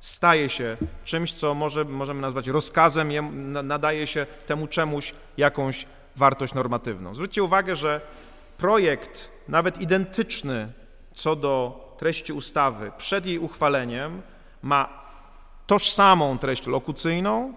staje 0.02 0.48
się 0.48 0.76
czymś, 1.04 1.34
co 1.34 1.54
może, 1.54 1.84
możemy 1.84 2.20
nazwać 2.20 2.48
rozkazem, 2.48 3.08
nadaje 3.66 4.06
się 4.06 4.26
temu 4.46 4.66
czemuś 4.66 5.14
jakąś 5.36 5.86
wartość 6.16 6.54
normatywną. 6.54 7.14
Zwróćcie 7.14 7.42
uwagę, 7.42 7.76
że 7.76 8.00
projekt, 8.58 9.30
nawet 9.48 9.80
identyczny 9.80 10.72
co 11.14 11.36
do 11.36 11.80
treści 11.98 12.32
ustawy 12.32 12.92
przed 12.98 13.26
jej 13.26 13.38
uchwaleniem, 13.38 14.22
ma 14.62 15.02
tożsamą 15.66 16.38
treść 16.38 16.66
lokucyjną, 16.66 17.54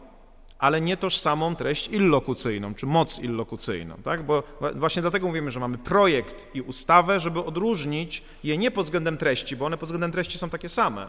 ale 0.59 0.81
nie 0.81 0.97
tożsamą 0.97 1.55
treść 1.55 1.87
illokucyjną, 1.87 2.73
czy 2.73 2.85
moc 2.85 3.19
illokucyjną. 3.19 3.95
Tak? 4.03 4.23
Bo 4.23 4.43
właśnie 4.75 5.01
dlatego 5.01 5.27
mówimy, 5.27 5.51
że 5.51 5.59
mamy 5.59 5.77
projekt 5.77 6.55
i 6.55 6.61
ustawę, 6.61 7.19
żeby 7.19 7.39
odróżnić 7.39 8.23
je 8.43 8.57
nie 8.57 8.71
pod 8.71 8.85
względem 8.85 9.17
treści, 9.17 9.55
bo 9.55 9.65
one 9.65 9.77
pod 9.77 9.87
względem 9.87 10.11
treści 10.11 10.37
są 10.37 10.49
takie 10.49 10.69
same, 10.69 11.07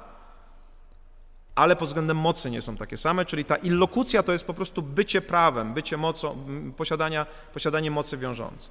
ale 1.56 1.76
pod 1.76 1.88
względem 1.88 2.16
mocy 2.16 2.50
nie 2.50 2.62
są 2.62 2.76
takie 2.76 2.96
same, 2.96 3.24
czyli 3.24 3.44
ta 3.44 3.56
illokucja 3.56 4.22
to 4.22 4.32
jest 4.32 4.46
po 4.46 4.54
prostu 4.54 4.82
bycie 4.82 5.20
prawem, 5.20 5.74
bycie 5.74 5.96
mocą, 5.96 6.36
posiadania, 6.76 7.26
posiadanie 7.54 7.90
mocy 7.90 8.16
wiążącej. 8.16 8.70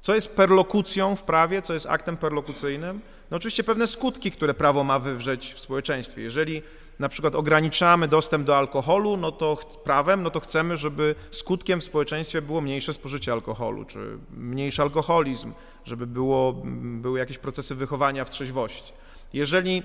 Co 0.00 0.14
jest 0.14 0.36
perlokucją 0.36 1.16
w 1.16 1.22
prawie, 1.22 1.62
co 1.62 1.74
jest 1.74 1.86
aktem 1.86 2.16
perlokucyjnym? 2.16 3.00
No 3.30 3.36
oczywiście 3.36 3.64
pewne 3.64 3.86
skutki, 3.86 4.30
które 4.30 4.54
prawo 4.54 4.84
ma 4.84 4.98
wywrzeć 4.98 5.52
w 5.54 5.60
społeczeństwie. 5.60 6.22
Jeżeli 6.22 6.62
na 6.98 7.08
przykład 7.08 7.34
ograniczamy 7.34 8.08
dostęp 8.08 8.46
do 8.46 8.56
alkoholu, 8.56 9.16
no 9.16 9.32
to 9.32 9.58
prawem, 9.84 10.22
no 10.22 10.30
to 10.30 10.40
chcemy, 10.40 10.76
żeby 10.76 11.14
skutkiem 11.30 11.80
w 11.80 11.84
społeczeństwie 11.84 12.42
było 12.42 12.60
mniejsze 12.60 12.92
spożycie 12.92 13.32
alkoholu, 13.32 13.84
czy 13.84 14.18
mniejszy 14.36 14.82
alkoholizm, 14.82 15.52
żeby 15.84 16.06
było, 16.06 16.52
były 16.76 17.18
jakieś 17.18 17.38
procesy 17.38 17.74
wychowania 17.74 18.24
w 18.24 18.30
trzeźwości. 18.30 18.92
Jeżeli 19.32 19.82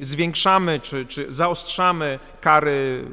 zwiększamy 0.00 0.80
czy, 0.80 1.06
czy 1.06 1.32
zaostrzamy 1.32 2.18
kary 2.40 3.04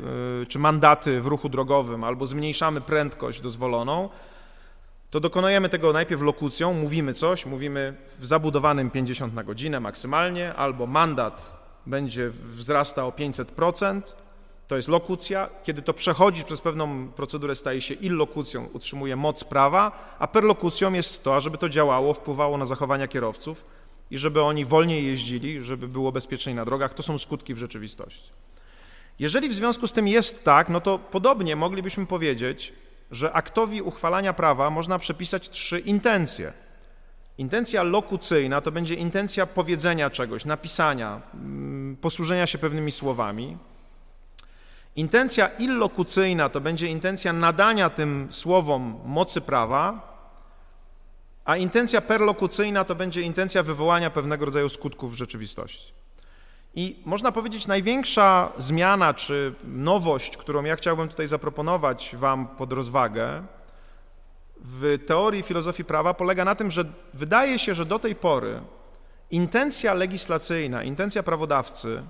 y, 0.41 0.45
czy 0.45 0.59
mandaty 0.59 1.21
w 1.21 1.27
ruchu 1.27 1.49
drogowym 1.49 2.03
albo 2.03 2.27
zmniejszamy 2.27 2.81
prędkość 2.81 3.41
dozwoloną, 3.41 4.09
to 5.11 5.19
dokonujemy 5.19 5.69
tego 5.69 5.93
najpierw 5.93 6.21
lokucją, 6.21 6.73
mówimy 6.73 7.13
coś, 7.13 7.45
mówimy 7.45 7.93
w 8.19 8.27
zabudowanym 8.27 8.91
50 8.91 9.33
na 9.33 9.43
godzinę 9.43 9.79
maksymalnie, 9.79 10.53
albo 10.53 10.87
mandat 10.87 11.65
będzie 11.85 12.29
wzrasta 12.29 13.05
o 13.05 13.09
500%, 13.09 14.01
to 14.67 14.75
jest 14.75 14.87
lokucja. 14.87 15.49
Kiedy 15.63 15.81
to 15.81 15.93
przechodzi 15.93 16.43
przez 16.43 16.61
pewną 16.61 17.07
procedurę, 17.07 17.55
staje 17.55 17.81
się 17.81 17.93
illokucją, 17.93 18.67
utrzymuje 18.73 19.15
moc 19.15 19.43
prawa, 19.43 20.15
a 20.19 20.27
perlokucją 20.27 20.93
jest 20.93 21.23
to, 21.23 21.39
żeby 21.41 21.57
to 21.57 21.69
działało, 21.69 22.13
wpływało 22.13 22.57
na 22.57 22.65
zachowania 22.65 23.07
kierowców, 23.07 23.65
i 24.11 24.17
żeby 24.17 24.41
oni 24.41 24.65
wolniej 24.65 25.05
jeździli, 25.05 25.63
żeby 25.63 25.87
było 25.87 26.11
bezpieczniej 26.11 26.55
na 26.55 26.65
drogach. 26.65 26.93
To 26.93 27.03
są 27.03 27.17
skutki 27.17 27.53
w 27.53 27.57
rzeczywistości. 27.57 28.29
Jeżeli 29.19 29.49
w 29.49 29.53
związku 29.53 29.87
z 29.87 29.93
tym 29.93 30.07
jest 30.07 30.43
tak, 30.43 30.69
no 30.69 30.81
to 30.81 30.99
podobnie 30.99 31.55
moglibyśmy 31.55 32.05
powiedzieć, 32.05 32.73
że 33.11 33.33
aktowi 33.33 33.81
uchwalania 33.81 34.33
prawa 34.33 34.69
można 34.69 34.99
przepisać 34.99 35.49
trzy 35.49 35.79
intencje. 35.79 36.53
Intencja 37.37 37.83
lokucyjna 37.83 38.61
to 38.61 38.71
będzie 38.71 38.95
intencja 38.95 39.45
powiedzenia 39.45 40.09
czegoś, 40.09 40.45
napisania, 40.45 41.21
mm, 41.33 41.97
posłużenia 42.01 42.47
się 42.47 42.57
pewnymi 42.57 42.91
słowami. 42.91 43.57
Intencja 44.95 45.47
illokucyjna 45.47 46.49
to 46.49 46.61
będzie 46.61 46.87
intencja 46.87 47.33
nadania 47.33 47.89
tym 47.89 48.27
słowom 48.31 48.99
mocy 49.05 49.41
prawa, 49.41 50.14
a 51.45 51.57
intencja 51.57 52.01
perlokucyjna 52.01 52.83
to 52.83 52.95
będzie 52.95 53.21
intencja 53.21 53.63
wywołania 53.63 54.09
pewnego 54.09 54.45
rodzaju 54.45 54.69
skutków 54.69 55.13
w 55.13 55.17
rzeczywistości. 55.17 55.93
I 56.75 57.01
można 57.05 57.31
powiedzieć, 57.31 57.67
największa 57.67 58.51
zmiana 58.57 59.13
czy 59.13 59.55
nowość, 59.63 60.37
którą 60.37 60.63
ja 60.63 60.75
chciałbym 60.75 61.09
tutaj 61.09 61.27
zaproponować 61.27 62.15
Wam 62.17 62.47
pod 62.47 62.73
rozwagę 62.73 63.43
w 64.57 64.99
teorii 65.05 65.43
filozofii 65.43 65.85
prawa, 65.85 66.13
polega 66.13 66.45
na 66.45 66.55
tym, 66.55 66.71
że 66.71 66.85
wydaje 67.13 67.59
się, 67.59 67.75
że 67.75 67.85
do 67.85 67.99
tej 67.99 68.15
pory 68.15 68.61
intencja 69.31 69.93
legislacyjna, 69.93 70.83
intencja 70.83 71.23
prawodawcy 71.23 72.03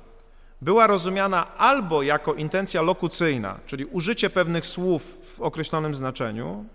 była 0.61 0.87
rozumiana 0.87 1.57
albo 1.57 2.03
jako 2.03 2.33
intencja 2.33 2.81
lokucyjna, 2.81 3.59
czyli 3.65 3.85
użycie 3.85 4.29
pewnych 4.29 4.65
słów 4.65 5.19
w 5.23 5.41
określonym 5.41 5.95
znaczeniu, 5.95 6.65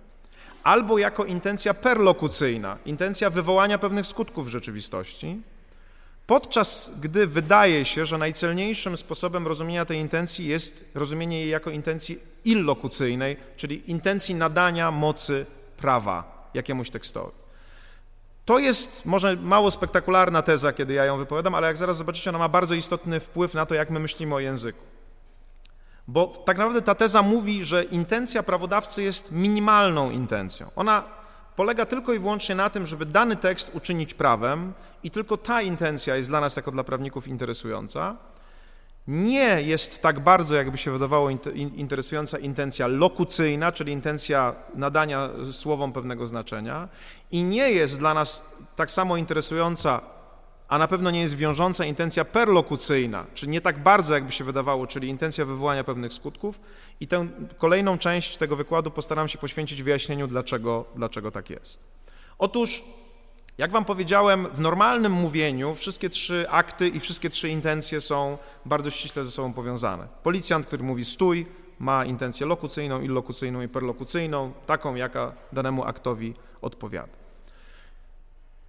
albo 0.65 0.99
jako 0.99 1.25
intencja 1.25 1.75
perlokucyjna, 1.75 2.79
intencja 2.87 3.31
wywołania 3.31 3.79
pewnych 3.79 4.07
skutków 4.07 4.47
w 4.47 4.49
rzeczywistości, 4.49 5.43
podczas 6.27 6.93
gdy 7.01 7.27
wydaje 7.27 7.85
się, 7.85 8.07
że 8.07 8.19
najcelniejszym 8.19 8.97
sposobem 8.97 9.47
rozumienia 9.47 9.85
tej 9.85 9.99
intencji 9.99 10.47
jest 10.47 10.91
rozumienie 10.95 11.41
jej 11.41 11.51
jako 11.51 11.71
intencji 11.71 12.19
illokucyjnej, 12.45 13.37
czyli 13.57 13.91
intencji 13.91 14.35
nadania 14.35 14.91
mocy 14.91 15.47
prawa 15.77 16.51
jakiemuś 16.55 16.91
tekstowi. 16.91 17.33
To 18.45 18.59
jest 18.59 19.07
może 19.07 19.37
mało 19.37 19.71
spektakularna 19.71 20.43
teza, 20.43 20.73
kiedy 20.73 20.95
ja 20.95 21.05
ją 21.05 21.19
wypowiadam, 21.19 21.55
ale 21.55 21.67
jak 21.67 21.77
zaraz 21.77 21.97
zobaczycie, 21.97 22.31
ona 22.31 22.39
ma 22.39 22.49
bardzo 22.49 22.75
istotny 22.75 23.21
wpływ 23.21 23.55
na 23.55 23.67
to, 23.67 23.75
jak 23.75 23.91
my 23.91 24.01
myślimy 24.01 24.35
o 24.35 24.41
języku. 24.41 24.85
Bo 26.11 26.27
tak 26.27 26.59
naprawdę 26.59 26.83
ta 26.83 26.95
teza 26.95 27.23
mówi, 27.23 27.65
że 27.65 27.85
intencja 27.85 28.43
prawodawcy 28.43 29.03
jest 29.03 29.33
minimalną 29.33 30.11
intencją. 30.11 30.71
Ona 30.77 31.05
polega 31.57 31.87
tylko 31.87 32.15
i 32.15 32.19
wyłącznie 32.19 32.55
na 32.55 32.71
tym, 32.71 32.87
żeby 32.87 33.07
dany 33.07 33.37
tekst 33.37 33.71
uczynić 33.75 34.15
prawem 34.15 34.73
i 35.03 35.11
tylko 35.11 35.37
ta 35.37 35.63
intencja 35.63 36.17
jest 36.17 36.29
dla 36.29 36.41
nas 36.41 36.57
jako 36.57 36.71
dla 36.71 36.85
prawników 36.85 37.29
interesująca. 37.29 38.17
Nie 39.09 39.63
jest 39.63 40.03
tak 40.03 40.21
bardzo, 40.21 40.55
jakby 40.55 40.79
się 40.79 40.91
wydawało, 40.91 41.31
interesująca 41.77 42.39
intencja 42.39 42.87
lokucyjna, 42.87 43.73
czyli 43.73 43.93
intencja 43.93 44.55
nadania 44.75 45.29
słowom 45.53 45.93
pewnego 45.93 46.27
znaczenia, 46.27 46.89
i 47.31 47.45
nie 47.45 47.71
jest 47.71 47.99
dla 47.99 48.15
nas 48.15 48.45
tak 48.77 48.91
samo 48.91 49.17
interesująca 49.17 50.01
a 50.71 50.79
na 50.79 50.89
pewno 50.89 51.11
nie 51.11 51.21
jest 51.21 51.37
wiążąca 51.37 51.85
intencja 51.85 52.25
perlokucyjna, 52.25 53.27
czyli 53.35 53.53
nie 53.53 53.61
tak 53.61 53.83
bardzo, 53.83 54.14
jakby 54.14 54.33
się 54.33 54.45
wydawało, 54.45 54.87
czyli 54.87 55.09
intencja 55.09 55.45
wywołania 55.45 55.85
pewnych 55.85 56.12
skutków. 56.12 56.61
I 57.01 57.07
tę 57.07 57.29
kolejną 57.59 57.99
część 57.99 58.37
tego 58.37 58.57
wykładu 58.57 58.91
postaram 58.91 59.29
się 59.29 59.39
poświęcić 59.39 59.83
wyjaśnieniu, 59.83 60.27
dlaczego, 60.27 60.85
dlaczego 60.97 61.31
tak 61.31 61.51
jest. 61.51 61.81
Otóż, 62.39 62.85
jak 63.59 63.71
Wam 63.71 63.85
powiedziałem, 63.85 64.49
w 64.53 64.61
normalnym 64.61 65.12
mówieniu 65.12 65.75
wszystkie 65.75 66.09
trzy 66.11 66.47
akty 66.51 66.89
i 66.89 67.01
wszystkie 67.01 67.31
trzy 67.31 67.49
intencje 67.49 68.01
są 68.01 68.39
bardzo 68.64 68.91
ściśle 68.91 69.25
ze 69.25 69.31
sobą 69.31 69.53
powiązane. 69.53 70.09
Policjant, 70.23 70.66
który 70.66 70.83
mówi 70.83 71.05
stój, 71.05 71.47
ma 71.79 72.05
intencję 72.05 72.47
lokucyjną, 72.47 73.01
illokucyjną 73.01 73.62
i 73.62 73.68
perlokucyjną, 73.68 74.53
taką, 74.66 74.95
jaka 74.95 75.33
danemu 75.53 75.85
aktowi 75.85 76.35
odpowiada. 76.62 77.20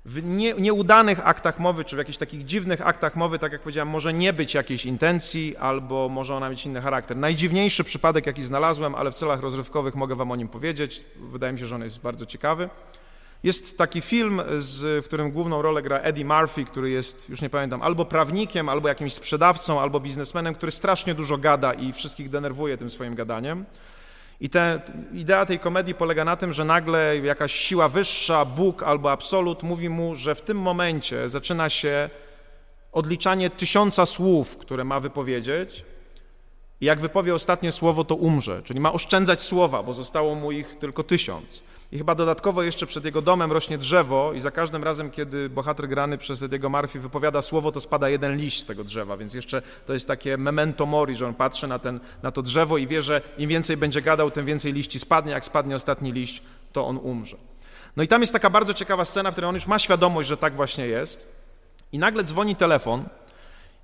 W 0.06 0.24
nie, 0.24 0.54
nieudanych 0.54 1.28
aktach 1.28 1.60
mowy, 1.60 1.86
czy 1.86 1.96
w 1.96 2.00
jakichś 2.00 2.18
takich 2.18 2.46
dziwnych 2.46 2.88
aktach 2.88 3.16
mowy, 3.16 3.40
tak 3.40 3.52
jak 3.52 3.62
powiedziałem, 3.62 3.90
może 3.90 4.14
nie 4.14 4.34
być 4.34 4.54
jakiejś 4.54 4.86
intencji, 4.86 5.58
albo 5.58 6.10
może 6.10 6.36
ona 6.36 6.50
mieć 6.50 6.66
inny 6.66 6.82
charakter. 6.82 7.18
Najdziwniejszy 7.18 7.84
przypadek, 7.84 8.26
jaki 8.26 8.44
znalazłem, 8.44 8.96
ale 8.96 9.12
w 9.12 9.16
celach 9.16 9.42
rozrywkowych 9.42 9.96
mogę 9.96 10.16
Wam 10.16 10.32
o 10.32 10.36
nim 10.36 10.48
powiedzieć, 10.48 11.04
wydaje 11.16 11.54
mi 11.54 11.60
się, 11.60 11.68
że 11.68 11.76
on 11.76 11.84
jest 11.84 12.00
bardzo 12.00 12.26
ciekawy. 12.26 12.70
Jest 13.44 13.78
taki 13.78 14.02
film, 14.02 14.42
z, 14.58 15.06
w 15.06 15.08
którym 15.08 15.32
główną 15.32 15.62
rolę 15.62 15.82
gra 15.82 15.98
Eddie 15.98 16.26
Murphy, 16.26 16.66
który 16.66 16.90
jest, 16.90 17.30
już 17.30 17.42
nie 17.42 17.50
pamiętam, 17.50 17.82
albo 17.82 18.06
prawnikiem, 18.06 18.70
albo 18.70 18.88
jakimś 18.88 19.14
sprzedawcą, 19.14 19.82
albo 19.82 20.00
biznesmenem, 20.00 20.54
który 20.54 20.72
strasznie 20.72 21.16
dużo 21.16 21.38
gada 21.38 21.74
i 21.74 21.94
wszystkich 21.94 22.30
denerwuje 22.30 22.78
tym 22.78 22.90
swoim 22.90 23.16
gadaniem. 23.16 23.66
I 24.42 24.50
te, 24.50 24.82
idea 25.14 25.46
tej 25.46 25.60
komedii 25.60 25.94
polega 25.96 26.26
na 26.26 26.36
tym, 26.36 26.54
że 26.54 26.66
nagle 26.66 27.18
jakaś 27.18 27.54
siła 27.56 27.90
wyższa, 27.90 28.46
Bóg 28.46 28.84
albo 28.84 29.12
absolut 29.12 29.64
mówi 29.64 29.90
mu, 29.90 30.16
że 30.16 30.36
w 30.36 30.42
tym 30.42 30.58
momencie 30.58 31.30
zaczyna 31.30 31.70
się 31.70 32.10
odliczanie 32.92 33.50
tysiąca 33.50 34.06
słów, 34.06 34.58
które 34.58 34.84
ma 34.84 35.00
wypowiedzieć. 35.00 35.86
I 36.82 36.86
jak 36.86 37.00
wypowie 37.00 37.36
ostatnie 37.36 37.72
słowo, 37.72 38.04
to 38.04 38.16
umrze. 38.16 38.62
Czyli 38.64 38.80
ma 38.80 38.94
oszczędzać 38.94 39.42
słowa, 39.42 39.84
bo 39.84 39.94
zostało 39.94 40.36
mu 40.36 40.52
ich 40.52 40.76
tylko 40.76 41.04
tysiąc. 41.04 41.64
I 41.92 41.98
chyba 41.98 42.16
dodatkowo 42.16 42.64
jeszcze 42.64 42.88
przed 42.88 43.06
jego 43.06 43.22
domem 43.22 43.52
rośnie 43.52 43.78
drzewo 43.78 44.34
i 44.34 44.40
za 44.40 44.52
każdym 44.52 44.84
razem, 44.84 45.12
kiedy 45.12 45.50
bohater 45.50 45.88
grany 45.88 46.18
przez 46.18 46.44
Ediego 46.44 46.70
Murphy 46.70 47.00
wypowiada 47.00 47.42
słowo, 47.42 47.72
to 47.72 47.82
spada 47.82 48.10
jeden 48.10 48.38
liść 48.38 48.62
z 48.62 48.66
tego 48.66 48.84
drzewa, 48.84 49.18
więc 49.18 49.34
jeszcze 49.34 49.62
to 49.86 49.94
jest 49.94 50.08
takie 50.08 50.38
memento 50.38 50.86
mori, 50.86 51.16
że 51.16 51.28
on 51.28 51.34
patrzy 51.34 51.68
na, 51.68 51.80
ten, 51.80 52.00
na 52.24 52.32
to 52.32 52.42
drzewo 52.42 52.78
i 52.78 52.88
wie, 52.88 53.02
że 53.02 53.22
im 53.38 53.50
więcej 53.50 53.78
będzie 53.78 54.02
gadał, 54.02 54.32
tym 54.32 54.46
więcej 54.46 54.74
liści 54.74 55.00
spadnie, 55.00 55.32
jak 55.32 55.46
spadnie 55.46 55.76
ostatni 55.76 56.12
liść, 56.12 56.44
to 56.74 56.88
on 56.88 56.98
umrze. 56.98 57.38
No 57.96 58.04
i 58.04 58.08
tam 58.08 58.22
jest 58.22 58.34
taka 58.34 58.50
bardzo 58.50 58.74
ciekawa 58.74 59.06
scena, 59.06 59.32
w 59.32 59.34
której 59.34 59.50
on 59.50 59.56
już 59.56 59.68
ma 59.68 59.80
świadomość, 59.80 60.30
że 60.30 60.38
tak 60.38 60.56
właśnie 60.56 60.88
jest 60.88 61.28
i 61.92 62.00
nagle 62.00 62.24
dzwoni 62.24 62.56
telefon 62.56 63.04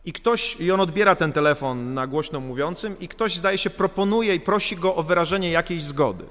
i 0.06 0.14
ktoś, 0.14 0.56
i 0.60 0.72
on 0.72 0.80
odbiera 0.80 1.16
ten 1.16 1.32
telefon 1.32 1.94
na 1.94 2.08
głośno 2.08 2.40
mówiącym 2.40 3.00
i 3.00 3.08
ktoś 3.08 3.36
zdaje 3.36 3.58
się 3.58 3.70
proponuje 3.70 4.36
i 4.36 4.40
prosi 4.40 4.76
go 4.76 4.96
o 4.96 5.04
wyrażenie 5.04 5.52
jakiejś 5.52 5.84
zgody. 5.84 6.26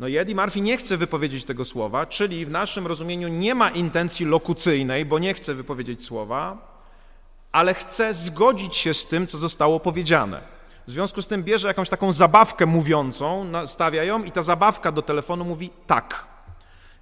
No 0.00 0.08
i 0.08 0.16
Eddie 0.16 0.34
Murphy 0.34 0.60
nie 0.60 0.76
chce 0.76 0.96
wypowiedzieć 0.96 1.44
tego 1.44 1.64
słowa, 1.64 2.06
czyli 2.06 2.46
w 2.46 2.50
naszym 2.50 2.86
rozumieniu 2.86 3.28
nie 3.28 3.54
ma 3.54 3.70
intencji 3.70 4.26
lokucyjnej, 4.26 5.04
bo 5.04 5.18
nie 5.18 5.34
chce 5.34 5.54
wypowiedzieć 5.54 6.04
słowa, 6.04 6.56
ale 7.52 7.74
chce 7.74 8.14
zgodzić 8.14 8.76
się 8.76 8.94
z 8.94 9.06
tym, 9.06 9.26
co 9.26 9.38
zostało 9.38 9.80
powiedziane. 9.80 10.40
W 10.86 10.90
związku 10.90 11.22
z 11.22 11.26
tym 11.26 11.44
bierze 11.44 11.68
jakąś 11.68 11.88
taką 11.88 12.12
zabawkę 12.12 12.66
mówiącą, 12.66 13.52
stawia 13.66 14.04
ją 14.04 14.24
i 14.24 14.30
ta 14.30 14.42
zabawka 14.42 14.92
do 14.92 15.02
telefonu 15.02 15.44
mówi 15.44 15.70
tak. 15.86 16.26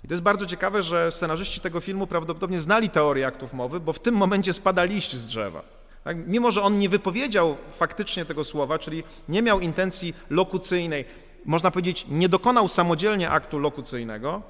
I 0.05 0.09
to 0.09 0.15
jest 0.15 0.23
bardzo 0.23 0.47
ciekawe, 0.47 0.83
że 0.83 1.13
scenarzyści 1.13 1.61
tego 1.61 1.81
filmu 1.81 2.07
prawdopodobnie 2.07 2.61
znali 2.61 2.91
teorię 2.91 3.27
aktów 3.27 3.53
mowy, 3.53 3.81
bo 3.81 3.93
w 3.93 3.99
tym 3.99 4.15
momencie 4.15 4.53
spada 4.53 4.85
liść 4.85 5.17
z 5.17 5.27
drzewa. 5.27 5.63
Tak? 6.05 6.17
Mimo, 6.27 6.51
że 6.51 6.63
on 6.63 6.79
nie 6.79 6.89
wypowiedział 6.89 7.57
faktycznie 7.73 8.25
tego 8.25 8.45
słowa, 8.45 8.79
czyli 8.79 9.05
nie 9.29 9.43
miał 9.43 9.61
intencji 9.61 10.15
lokucyjnej, 10.31 11.05
można 11.49 11.71
powiedzieć, 11.71 12.07
nie 12.09 12.29
dokonał 12.29 12.69
samodzielnie 12.69 13.31
aktu 13.31 13.59
lokucyjnego, 13.59 14.43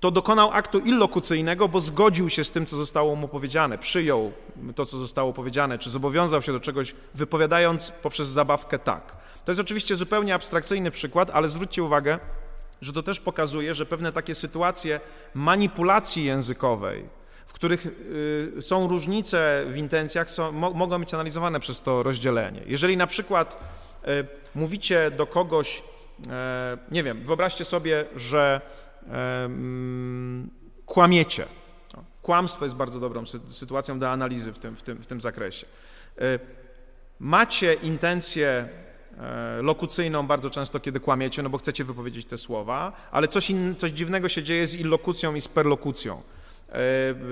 to 0.00 0.10
dokonał 0.10 0.50
aktu 0.50 0.78
illokucyjnego, 0.78 1.68
bo 1.68 1.80
zgodził 1.80 2.30
się 2.30 2.44
z 2.44 2.50
tym, 2.50 2.66
co 2.66 2.76
zostało 2.76 3.16
mu 3.16 3.28
powiedziane, 3.28 3.78
przyjął 3.78 4.32
to, 4.74 4.86
co 4.86 4.98
zostało 4.98 5.32
powiedziane, 5.32 5.78
czy 5.78 5.90
zobowiązał 5.90 6.42
się 6.42 6.52
do 6.52 6.60
czegoś, 6.60 6.94
wypowiadając 7.14 7.90
poprzez 7.90 8.28
zabawkę 8.28 8.78
tak. 8.78 9.16
To 9.44 9.52
jest 9.52 9.60
oczywiście 9.60 9.96
zupełnie 9.96 10.34
abstrakcyjny 10.34 10.90
przykład, 10.90 11.30
ale 11.30 11.48
zwróćcie 11.48 11.82
uwagę, 11.82 12.18
że 12.80 12.92
to 12.92 13.02
też 13.02 13.20
pokazuje, 13.20 13.74
że 13.74 13.86
pewne 13.86 14.12
takie 14.12 14.34
sytuacje 14.34 15.00
manipulacji 15.34 16.24
językowej, 16.24 17.04
w 17.46 17.52
których 17.52 17.86
y, 17.86 18.62
są 18.62 18.88
różnice 18.88 19.64
w 19.68 19.76
intencjach, 19.76 20.30
są, 20.30 20.52
mo, 20.52 20.70
mogą 20.70 20.98
być 20.98 21.14
analizowane 21.14 21.60
przez 21.60 21.80
to 21.80 22.02
rozdzielenie. 22.02 22.62
Jeżeli 22.66 22.96
na 22.96 23.06
przykład 23.06 23.60
y, 24.08 24.26
mówicie 24.54 25.10
do 25.10 25.26
kogoś, 25.26 25.82
nie 26.90 27.02
wiem, 27.02 27.20
wyobraźcie 27.20 27.64
sobie, 27.64 28.04
że 28.16 28.60
e, 29.08 29.48
kłamiecie. 30.86 31.46
No, 31.96 32.04
kłamstwo 32.22 32.64
jest 32.64 32.76
bardzo 32.76 33.00
dobrą 33.00 33.24
sytuacją 33.50 33.98
do 33.98 34.10
analizy 34.10 34.52
w 34.52 34.58
tym, 34.58 34.76
w 34.76 34.82
tym, 34.82 34.98
w 34.98 35.06
tym 35.06 35.20
zakresie. 35.20 35.66
E, 36.18 36.38
macie 37.20 37.74
intencję 37.74 38.68
lokucyjną 39.62 40.26
bardzo 40.26 40.50
często, 40.50 40.80
kiedy 40.80 41.00
kłamiecie, 41.00 41.42
no 41.42 41.50
bo 41.50 41.58
chcecie 41.58 41.84
wypowiedzieć 41.84 42.26
te 42.26 42.38
słowa, 42.38 42.92
ale 43.12 43.28
coś, 43.28 43.50
in, 43.50 43.76
coś 43.76 43.90
dziwnego 43.90 44.28
się 44.28 44.42
dzieje 44.42 44.66
z 44.66 44.74
illokucją 44.74 45.34
i 45.34 45.40
z 45.40 45.48
perlokucją. 45.48 46.22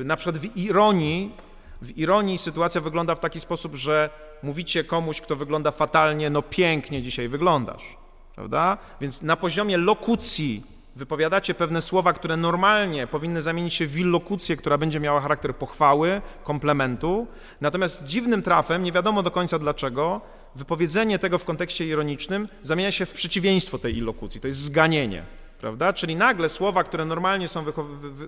Na 0.05 0.17
przykład 0.17 0.39
w 0.39 0.57
ironii, 0.57 1.35
w 1.83 1.99
ironii 1.99 2.39
sytuacja 2.39 2.81
wygląda 2.81 3.15
w 3.15 3.21
taki 3.21 3.41
sposób, 3.41 3.75
że 3.75 4.11
mówicie 4.43 4.85
komuś, 4.85 5.21
kto 5.21 5.37
wygląda 5.37 5.71
fatalnie, 5.71 6.31
no 6.31 6.43
pięknie 6.43 7.03
dzisiaj 7.03 7.29
wyglądasz 7.29 8.02
prawda? 8.35 8.79
Więc 9.01 9.23
na 9.23 9.37
poziomie 9.37 9.77
lokucji 9.77 10.63
wypowiadacie 10.97 11.55
pewne 11.55 11.83
słowa, 11.83 12.13
które 12.13 12.37
normalnie 12.37 13.07
powinny 13.07 13.43
zamienić 13.43 13.75
się 13.75 13.87
w 13.87 13.99
illokucję, 13.99 14.57
która 14.57 14.79
będzie 14.79 15.01
miała 15.01 15.21
charakter 15.21 15.57
pochwały, 15.57 16.21
komplementu. 16.45 17.27
Natomiast 17.61 18.05
dziwnym 18.05 18.43
trafem, 18.43 18.83
nie 18.83 18.93
wiadomo 18.93 19.23
do 19.23 19.31
końca 19.31 19.59
dlaczego, 19.59 20.21
wypowiedzenie 20.55 21.19
tego 21.19 21.39
w 21.39 21.45
kontekście 21.45 21.87
ironicznym 21.87 22.49
zamienia 22.63 22.93
się 22.93 23.07
w 23.07 23.13
przeciwieństwo 23.13 23.79
tej 23.79 23.97
illokucji. 23.97 24.41
To 24.41 24.47
jest 24.47 24.61
zganienie, 24.61 25.23
prawda? 25.61 25.93
Czyli 25.93 26.17
nagle 26.17 26.49
słowa, 26.49 26.85
które 26.85 27.05
normalnie 27.05 27.49
są 27.49 27.65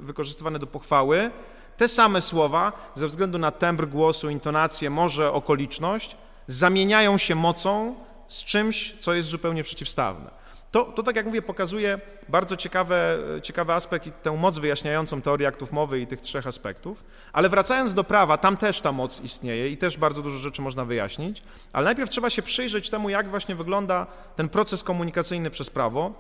wykorzystywane 0.00 0.58
do 0.58 0.66
pochwały, 0.66 1.30
te 1.76 1.88
same 1.88 2.20
słowa, 2.20 2.72
ze 2.94 3.08
względu 3.08 3.38
na 3.38 3.50
tembr 3.50 3.86
głosu, 3.86 4.30
intonację, 4.30 4.90
może 4.90 5.32
okoliczność, 5.32 6.16
zamieniają 6.46 7.18
się 7.18 7.34
mocą 7.34 7.94
z 8.28 8.44
czymś, 8.44 8.94
co 9.00 9.14
jest 9.14 9.28
zupełnie 9.28 9.64
przeciwstawne. 9.64 10.44
To, 10.74 10.84
to, 10.84 11.02
tak 11.02 11.16
jak 11.16 11.26
mówię, 11.26 11.42
pokazuje 11.42 12.00
bardzo 12.28 12.56
ciekawe, 12.56 13.18
ciekawy 13.42 13.72
aspekt 13.72 14.06
i 14.06 14.12
tę 14.12 14.36
moc 14.36 14.58
wyjaśniającą 14.58 15.22
teorii 15.22 15.46
aktów 15.46 15.72
mowy 15.72 16.00
i 16.00 16.06
tych 16.06 16.20
trzech 16.20 16.46
aspektów. 16.46 17.04
Ale 17.32 17.48
wracając 17.48 17.94
do 17.94 18.04
prawa, 18.04 18.38
tam 18.38 18.56
też 18.56 18.80
ta 18.80 18.92
moc 18.92 19.20
istnieje 19.20 19.68
i 19.68 19.76
też 19.76 19.96
bardzo 19.96 20.22
dużo 20.22 20.38
rzeczy 20.38 20.62
można 20.62 20.84
wyjaśnić. 20.84 21.42
Ale 21.72 21.84
najpierw 21.84 22.10
trzeba 22.10 22.30
się 22.30 22.42
przyjrzeć 22.42 22.90
temu, 22.90 23.08
jak 23.08 23.28
właśnie 23.28 23.54
wygląda 23.54 24.06
ten 24.36 24.48
proces 24.48 24.82
komunikacyjny 24.82 25.50
przez 25.50 25.70
prawo. 25.70 26.12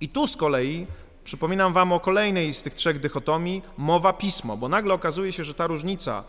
I 0.00 0.08
tu 0.08 0.26
z 0.26 0.36
kolei 0.36 0.86
przypominam 1.24 1.72
Wam 1.72 1.92
o 1.92 2.00
kolejnej 2.00 2.54
z 2.54 2.62
tych 2.62 2.74
trzech 2.74 3.00
dychotomii 3.00 3.62
mowa-pismo, 3.76 4.56
bo 4.56 4.68
nagle 4.68 4.94
okazuje 4.94 5.32
się, 5.32 5.44
że 5.44 5.54
ta 5.54 5.66
różnica, 5.66 6.24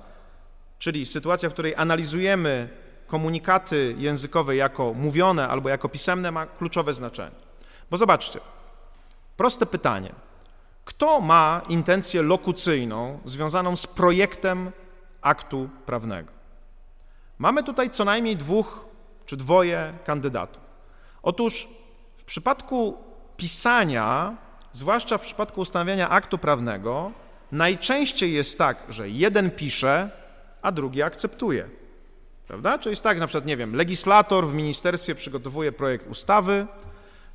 czyli 0.79 1.05
sytuacja, 1.05 1.49
w 1.49 1.53
której 1.53 1.75
analizujemy 1.75 2.69
komunikaty 3.09 3.95
językowe 3.97 4.55
jako 4.55 4.93
mówione 4.93 5.47
albo 5.47 5.69
jako 5.69 5.89
pisemne, 5.89 6.31
ma 6.31 6.45
kluczowe 6.45 6.93
znaczenie. 6.93 7.35
Bo 7.91 7.97
zobaczcie, 7.97 8.39
proste 9.37 9.65
pytanie. 9.65 10.13
Kto 10.85 11.21
ma 11.21 11.61
intencję 11.69 12.21
lokucyjną 12.21 13.19
związaną 13.25 13.75
z 13.75 13.87
projektem 13.87 14.71
aktu 15.21 15.69
prawnego? 15.85 16.31
Mamy 17.37 17.63
tutaj 17.63 17.89
co 17.89 18.05
najmniej 18.05 18.37
dwóch 18.37 18.85
czy 19.25 19.37
dwoje 19.37 19.93
kandydatów. 20.05 20.63
Otóż 21.21 21.67
w 22.15 22.23
przypadku 22.23 22.97
pisania, 23.37 24.37
zwłaszcza 24.71 25.17
w 25.17 25.21
przypadku 25.21 25.61
ustanawiania 25.61 26.09
aktu 26.09 26.37
prawnego, 26.37 27.11
najczęściej 27.51 28.33
jest 28.33 28.57
tak, 28.57 28.77
że 28.89 29.09
jeden 29.09 29.51
pisze, 29.51 30.09
a 30.61 30.71
drugi 30.71 31.01
akceptuje. 31.01 31.69
Prawda? 32.49 32.77
Czyli 32.77 32.91
jest 32.91 33.01
tak, 33.01 33.19
na 33.19 33.27
przykład, 33.27 33.45
nie 33.45 33.57
wiem, 33.57 33.75
legislator 33.75 34.47
w 34.47 34.53
ministerstwie 34.53 35.15
przygotowuje 35.15 35.71
projekt 35.71 36.07
ustawy, 36.07 36.67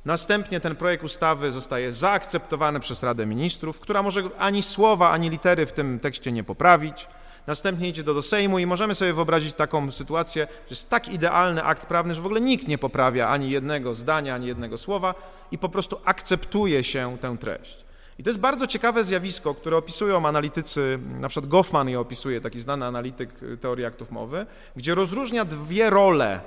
Następnie 0.05 0.59
ten 0.59 0.75
projekt 0.75 1.03
ustawy 1.03 1.51
zostaje 1.51 1.93
zaakceptowany 1.93 2.79
przez 2.79 3.03
Radę 3.03 3.25
Ministrów, 3.25 3.79
która 3.79 4.03
może 4.03 4.23
ani 4.37 4.63
słowa, 4.63 5.09
ani 5.09 5.29
litery 5.29 5.65
w 5.65 5.71
tym 5.71 5.99
tekście 5.99 6.31
nie 6.31 6.43
poprawić. 6.43 7.07
Następnie 7.47 7.89
idzie 7.89 8.03
do, 8.03 8.13
do 8.13 8.21
Sejmu 8.21 8.59
i 8.59 8.65
możemy 8.65 8.95
sobie 8.95 9.13
wyobrazić 9.13 9.53
taką 9.53 9.91
sytuację, 9.91 10.47
że 10.47 10.69
jest 10.69 10.89
tak 10.89 11.07
idealny 11.07 11.63
akt 11.63 11.85
prawny, 11.85 12.15
że 12.15 12.21
w 12.21 12.25
ogóle 12.25 12.41
nikt 12.41 12.67
nie 12.67 12.77
poprawia 12.77 13.29
ani 13.29 13.49
jednego 13.49 13.93
zdania, 13.93 14.35
ani 14.35 14.47
jednego 14.47 14.77
słowa 14.77 15.15
i 15.51 15.57
po 15.57 15.69
prostu 15.69 16.01
akceptuje 16.05 16.83
się 16.83 17.17
tę 17.21 17.37
treść. 17.37 17.84
I 18.19 18.23
to 18.23 18.29
jest 18.29 18.39
bardzo 18.39 18.67
ciekawe 18.67 19.03
zjawisko, 19.03 19.53
które 19.53 19.77
opisują 19.77 20.27
analitycy, 20.27 20.99
na 21.19 21.29
przykład 21.29 21.49
Goffman 21.49 21.89
je 21.89 21.99
opisuje, 21.99 22.41
taki 22.41 22.59
znany 22.59 22.85
analityk 22.85 23.29
teorii 23.61 23.85
aktów 23.85 24.11
mowy, 24.11 24.45
gdzie 24.75 24.95
rozróżnia 24.95 25.45
dwie 25.45 25.89
role, 25.89 26.41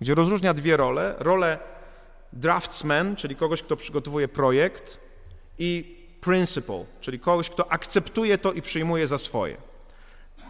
gdzie 0.00 0.14
rozróżnia 0.14 0.54
dwie 0.54 0.76
role, 0.76 1.14
rolę 1.18 1.58
draftsman, 2.32 3.16
czyli 3.16 3.36
kogoś, 3.36 3.62
kto 3.62 3.76
przygotowuje 3.76 4.28
projekt, 4.28 5.06
i 5.58 5.96
principal, 6.20 6.84
czyli 7.00 7.18
kogoś, 7.18 7.50
kto 7.50 7.72
akceptuje 7.72 8.38
to 8.38 8.52
i 8.52 8.62
przyjmuje 8.62 9.06
za 9.06 9.18
swoje. 9.18 9.56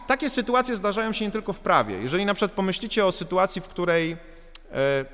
Takie 0.07 0.31
sytuacje 0.31 0.77
zdarzają 0.77 1.13
się 1.13 1.25
nie 1.25 1.31
tylko 1.31 1.53
w 1.53 1.61
prawie. 1.61 1.99
Jeżeli 1.99 2.27
na 2.27 2.35
przykład 2.35 2.53
pomyślicie 2.53 3.07
o 3.07 3.13
sytuacji, 3.13 3.63
w 3.63 3.69
której 3.69 4.17
e, 4.73 5.05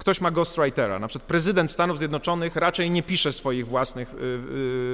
ktoś 0.00 0.20
ma 0.20 0.30
ghostwritera, 0.30 0.98
na 0.98 1.08
przykład 1.08 1.28
prezydent 1.28 1.70
Stanów 1.70 1.98
Zjednoczonych 1.98 2.56
raczej 2.56 2.90
nie 2.90 3.02
pisze 3.02 3.32
swoich 3.32 3.66
własnych 3.66 4.14
y, 4.14 4.16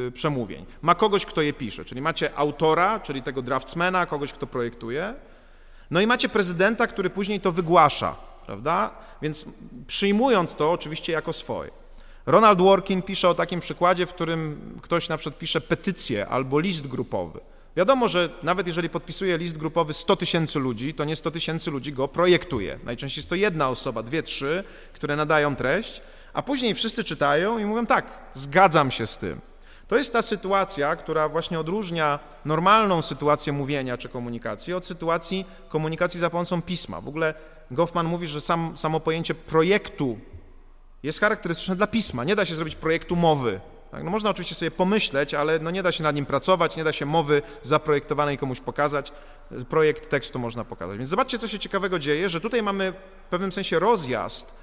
y, 0.08 0.12
przemówień. 0.12 0.66
Ma 0.82 0.94
kogoś, 0.94 1.26
kto 1.26 1.42
je 1.42 1.52
pisze, 1.52 1.84
czyli 1.84 2.00
macie 2.00 2.34
autora, 2.34 3.00
czyli 3.00 3.22
tego 3.22 3.42
draftsmana, 3.42 4.06
kogoś, 4.06 4.32
kto 4.32 4.46
projektuje, 4.46 5.14
no 5.90 6.00
i 6.00 6.06
macie 6.06 6.28
prezydenta, 6.28 6.86
który 6.86 7.10
później 7.10 7.40
to 7.40 7.52
wygłasza 7.52 8.16
prawda? 8.46 8.90
Więc 9.22 9.44
przyjmując 9.86 10.54
to 10.54 10.72
oczywiście 10.72 11.12
jako 11.12 11.32
swoje. 11.32 11.70
Ronald 12.26 12.60
Workin 12.60 13.02
pisze 13.02 13.28
o 13.28 13.34
takim 13.34 13.60
przykładzie, 13.60 14.06
w 14.06 14.14
którym 14.14 14.60
ktoś 14.82 15.08
na 15.08 15.16
przykład 15.16 15.38
pisze 15.38 15.60
petycję 15.60 16.28
albo 16.28 16.60
list 16.60 16.86
grupowy. 16.86 17.40
Wiadomo, 17.76 18.08
że 18.08 18.28
nawet 18.42 18.66
jeżeli 18.66 18.88
podpisuje 18.88 19.38
list 19.38 19.58
grupowy 19.58 19.92
100 19.92 20.16
tysięcy 20.16 20.58
ludzi, 20.58 20.94
to 20.94 21.04
nie 21.04 21.16
100 21.16 21.30
tysięcy 21.30 21.70
ludzi 21.70 21.92
go 21.92 22.08
projektuje. 22.08 22.78
Najczęściej 22.84 23.20
jest 23.20 23.28
to 23.28 23.34
jedna 23.34 23.68
osoba, 23.68 24.02
dwie, 24.02 24.22
trzy, 24.22 24.64
które 24.92 25.16
nadają 25.16 25.56
treść, 25.56 26.02
a 26.32 26.42
później 26.42 26.74
wszyscy 26.74 27.04
czytają 27.04 27.58
i 27.58 27.64
mówią 27.64 27.86
tak, 27.86 28.18
zgadzam 28.34 28.90
się 28.90 29.06
z 29.06 29.18
tym. 29.18 29.40
To 29.88 29.96
jest 29.96 30.12
ta 30.12 30.22
sytuacja, 30.22 30.96
która 30.96 31.28
właśnie 31.28 31.60
odróżnia 31.60 32.18
normalną 32.44 33.02
sytuację 33.02 33.52
mówienia 33.52 33.98
czy 33.98 34.08
komunikacji 34.08 34.74
od 34.74 34.86
sytuacji 34.86 35.46
komunikacji 35.68 36.20
za 36.20 36.30
pomocą 36.30 36.62
pisma. 36.62 37.00
W 37.00 37.08
ogóle 37.08 37.34
Goffman 37.70 38.06
mówi, 38.06 38.28
że 38.28 38.40
sam, 38.40 38.76
samo 38.76 39.00
pojęcie 39.00 39.34
projektu 39.34 40.18
jest 41.02 41.20
charakterystyczne 41.20 41.76
dla 41.76 41.86
pisma. 41.86 42.24
Nie 42.24 42.36
da 42.36 42.44
się 42.44 42.54
zrobić 42.54 42.76
projektu 42.76 43.16
mowy. 43.16 43.60
Tak? 43.96 44.04
No 44.04 44.10
można 44.10 44.30
oczywiście 44.30 44.54
sobie 44.54 44.70
pomyśleć, 44.70 45.34
ale 45.34 45.58
no 45.58 45.70
nie 45.70 45.82
da 45.82 45.92
się 45.92 46.02
nad 46.02 46.16
nim 46.16 46.26
pracować, 46.26 46.76
nie 46.76 46.84
da 46.84 46.92
się 46.92 47.06
mowy 47.06 47.42
zaprojektowanej 47.62 48.38
komuś 48.38 48.60
pokazać. 48.60 49.12
Projekt 49.68 50.10
tekstu 50.10 50.38
można 50.38 50.64
pokazać. 50.64 50.98
Więc 50.98 51.10
zobaczcie, 51.10 51.38
co 51.38 51.48
się 51.48 51.58
ciekawego 51.58 51.98
dzieje, 51.98 52.28
że 52.28 52.40
tutaj 52.40 52.62
mamy 52.62 52.92
w 53.26 53.28
pewnym 53.30 53.52
sensie 53.52 53.78
rozjazd, 53.78 54.54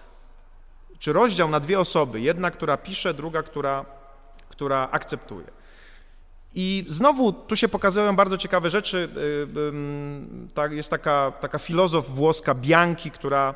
czy 0.99 1.13
rozdział 1.13 1.49
na 1.49 1.59
dwie 1.59 1.79
osoby. 1.79 2.21
Jedna, 2.21 2.51
która 2.51 2.77
pisze, 2.77 3.13
druga, 3.13 3.43
która, 3.43 3.86
która 4.49 4.88
akceptuje. 4.91 5.45
I 6.55 6.85
znowu 6.87 7.33
tu 7.33 7.55
się 7.55 7.67
pokazują 7.67 8.15
bardzo 8.15 8.37
ciekawe 8.37 8.69
rzeczy. 8.69 9.09
Y, 10.71 10.75
jest 10.75 10.89
taka, 10.89 11.31
taka 11.39 11.59
filozof 11.59 12.09
włoska 12.09 12.55
Bianchi, 12.55 13.11
która 13.11 13.55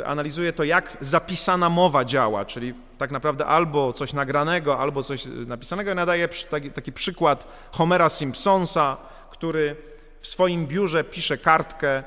y, 0.00 0.06
analizuje 0.06 0.52
to, 0.52 0.64
jak 0.64 0.96
zapisana 1.00 1.68
mowa 1.68 2.04
działa, 2.04 2.44
czyli 2.44 2.74
tak 2.98 3.10
naprawdę 3.10 3.46
albo 3.46 3.92
coś 3.92 4.12
nagranego, 4.12 4.78
albo 4.78 5.02
coś 5.02 5.26
napisanego. 5.46 5.92
I 5.92 5.94
nadaje 5.94 6.28
taki, 6.50 6.70
taki 6.70 6.92
przykład 6.92 7.48
Homera 7.72 8.08
Simpsonsa, 8.08 8.96
który 9.30 9.76
w 10.20 10.26
swoim 10.26 10.66
biurze 10.66 11.04
pisze 11.04 11.38
kartkę 11.38 12.02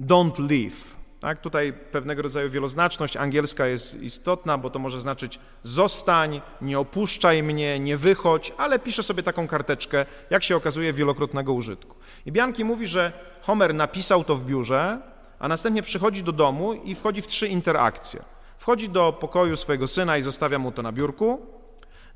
Don't 0.00 0.48
leave. 0.48 1.01
Tak? 1.22 1.40
Tutaj 1.40 1.72
pewnego 1.72 2.22
rodzaju 2.22 2.50
wieloznaczność 2.50 3.16
angielska 3.16 3.66
jest 3.66 4.02
istotna, 4.02 4.58
bo 4.58 4.70
to 4.70 4.78
może 4.78 5.00
znaczyć 5.00 5.38
zostań, 5.62 6.40
nie 6.60 6.78
opuszczaj 6.78 7.42
mnie, 7.42 7.80
nie 7.80 7.96
wychodź, 7.96 8.52
ale 8.58 8.78
pisze 8.78 9.02
sobie 9.02 9.22
taką 9.22 9.48
karteczkę, 9.48 10.06
jak 10.30 10.42
się 10.42 10.56
okazuje, 10.56 10.92
wielokrotnego 10.92 11.52
użytku. 11.52 11.96
I 12.26 12.32
Bianki 12.32 12.64
mówi, 12.64 12.86
że 12.86 13.12
Homer 13.42 13.74
napisał 13.74 14.24
to 14.24 14.34
w 14.36 14.44
biurze, 14.44 15.00
a 15.38 15.48
następnie 15.48 15.82
przychodzi 15.82 16.22
do 16.22 16.32
domu 16.32 16.72
i 16.74 16.94
wchodzi 16.94 17.22
w 17.22 17.26
trzy 17.26 17.48
interakcje. 17.48 18.22
Wchodzi 18.58 18.88
do 18.88 19.12
pokoju 19.12 19.56
swojego 19.56 19.86
syna 19.86 20.16
i 20.16 20.22
zostawia 20.22 20.58
mu 20.58 20.72
to 20.72 20.82
na 20.82 20.92
biurku, 20.92 21.46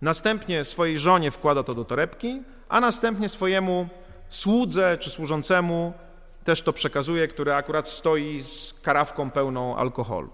następnie 0.03 0.65
swojej 0.65 0.99
żonie 0.99 1.31
wkłada 1.31 1.63
to 1.63 1.75
do 1.75 1.85
torebki, 1.85 2.43
a 2.69 2.81
następnie 2.81 3.29
swojemu 3.29 3.89
słudze 4.29 4.99
czy 5.01 5.11
służącemu 5.11 5.93
też 6.47 6.63
to 6.63 6.73
przekazuje, 6.73 7.29
który 7.29 7.55
akurat 7.55 7.89
stoi 7.89 8.43
z 8.43 8.81
karawką 8.83 9.31
pełną 9.31 9.77
alkoholu. 9.77 10.31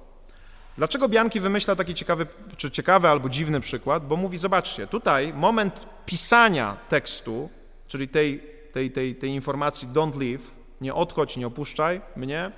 Dlaczego 0.78 1.08
Bianki 1.08 1.40
wymyśla 1.40 1.76
taki 1.76 1.94
ciekawy, 1.94 2.26
czy 2.56 2.70
ciekawy 2.70 3.08
albo 3.08 3.28
dziwny 3.28 3.60
przykład? 3.60 4.06
Bo 4.06 4.16
mówi, 4.16 4.38
zobaczcie, 4.38 4.86
tutaj 4.86 5.32
moment 5.34 5.86
pisania 6.06 6.76
tekstu, 6.88 7.48
czyli 7.88 8.08
tej, 8.08 8.42
tej, 8.72 8.90
tej, 8.90 9.14
tej 9.14 9.30
informacji 9.30 9.88
don't 9.88 10.20
leave, 10.20 10.42
nie 10.80 10.94
odchodź, 10.94 11.36
nie 11.36 11.46
opuszczaj 11.46 12.00
mnie, 12.16 12.52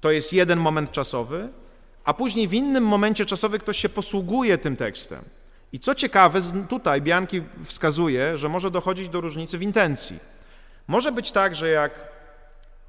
to 0.00 0.10
jest 0.10 0.32
jeden 0.32 0.58
moment 0.58 0.90
czasowy, 0.90 1.48
a 2.04 2.14
później 2.14 2.48
w 2.48 2.54
innym 2.54 2.84
momencie 2.84 3.26
czasowym 3.26 3.60
ktoś 3.60 3.78
się 3.78 3.88
posługuje 3.88 4.58
tym 4.58 4.76
tekstem. 4.76 5.24
I 5.72 5.78
co 5.78 5.94
ciekawe, 5.94 6.40
tutaj 6.68 7.02
Bianki 7.02 7.42
wskazuje, 7.64 8.38
że 8.38 8.48
może 8.48 8.70
dochodzić 8.70 9.08
do 9.08 9.20
różnicy 9.20 9.58
w 9.58 9.62
intencji. 9.62 10.18
Może 10.88 11.12
być 11.12 11.32
tak, 11.32 11.54
że 11.54 11.68
jak 11.68 12.11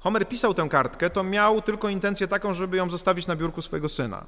Homer 0.04 0.28
pisał 0.28 0.54
tę 0.54 0.68
kartkę, 0.68 1.10
to 1.10 1.24
miał 1.24 1.62
tylko 1.62 1.88
intencję 1.88 2.28
taką, 2.28 2.54
żeby 2.54 2.76
ją 2.76 2.90
zostawić 2.90 3.26
na 3.26 3.36
biurku 3.36 3.62
swojego 3.62 3.88
syna. 3.88 4.24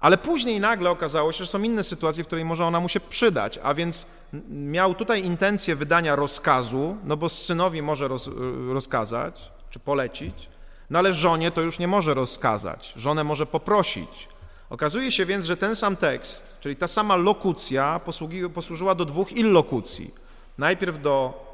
Ale 0.00 0.18
później 0.18 0.60
nagle 0.60 0.90
okazało 0.90 1.32
się, 1.32 1.44
że 1.44 1.50
są 1.50 1.62
inne 1.62 1.82
sytuacje, 1.82 2.24
w 2.24 2.26
której 2.26 2.44
może 2.44 2.66
ona 2.66 2.80
mu 2.80 2.88
się 2.88 3.00
przydać, 3.00 3.58
a 3.62 3.74
więc 3.74 4.06
miał 4.50 4.94
tutaj 4.94 5.24
intencję 5.24 5.76
wydania 5.76 6.16
rozkazu, 6.16 6.96
no 7.04 7.16
bo 7.16 7.28
synowi 7.28 7.82
może 7.82 8.08
roz, 8.08 8.30
rozkazać 8.72 9.52
czy 9.70 9.78
polecić, 9.78 10.48
no 10.90 10.98
ale 10.98 11.12
żonie 11.12 11.50
to 11.50 11.60
już 11.60 11.78
nie 11.78 11.88
może 11.88 12.14
rozkazać, 12.14 12.92
żonę 12.96 13.24
może 13.24 13.46
poprosić. 13.46 14.28
Okazuje 14.70 15.12
się 15.12 15.26
więc, 15.26 15.44
że 15.44 15.56
ten 15.56 15.76
sam 15.76 15.96
tekst, 15.96 16.56
czyli 16.60 16.76
ta 16.76 16.86
sama 16.86 17.16
lokucja 17.16 18.00
posługi, 18.04 18.50
posłużyła 18.50 18.94
do 18.94 19.04
dwóch 19.04 19.32
illokucji. 19.32 20.14
Najpierw 20.58 21.02
do 21.02 21.47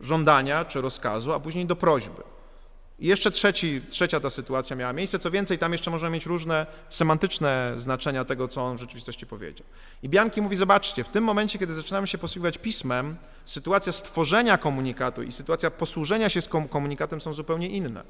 żądania 0.00 0.64
czy 0.64 0.80
rozkazu, 0.80 1.32
a 1.32 1.40
później 1.40 1.66
do 1.66 1.76
prośby. 1.76 2.22
I 2.98 3.06
jeszcze 3.06 3.30
trzeci, 3.30 3.82
trzecia 3.90 4.20
ta 4.20 4.30
sytuacja 4.30 4.76
miała 4.76 4.92
miejsce. 4.92 5.18
Co 5.18 5.30
więcej, 5.30 5.58
tam 5.58 5.72
jeszcze 5.72 5.90
możemy 5.90 6.14
mieć 6.14 6.26
różne 6.26 6.66
semantyczne 6.90 7.72
znaczenia 7.76 8.24
tego, 8.24 8.48
co 8.48 8.62
on 8.62 8.76
w 8.76 8.80
rzeczywistości 8.80 9.26
powiedział. 9.26 9.66
I 10.02 10.08
Bianki 10.08 10.42
mówi, 10.42 10.56
zobaczcie, 10.56 11.04
w 11.04 11.08
tym 11.08 11.24
momencie, 11.24 11.58
kiedy 11.58 11.74
zaczynamy 11.74 12.06
się 12.06 12.18
posługiwać 12.18 12.58
pismem, 12.58 13.16
sytuacja 13.44 13.92
stworzenia 13.92 14.58
komunikatu 14.58 15.22
i 15.22 15.32
sytuacja 15.32 15.70
posłużenia 15.70 16.28
się 16.28 16.40
z 16.40 16.48
komunikatem 16.70 17.20
są 17.20 17.34
zupełnie 17.34 17.68
inne. 17.68 18.02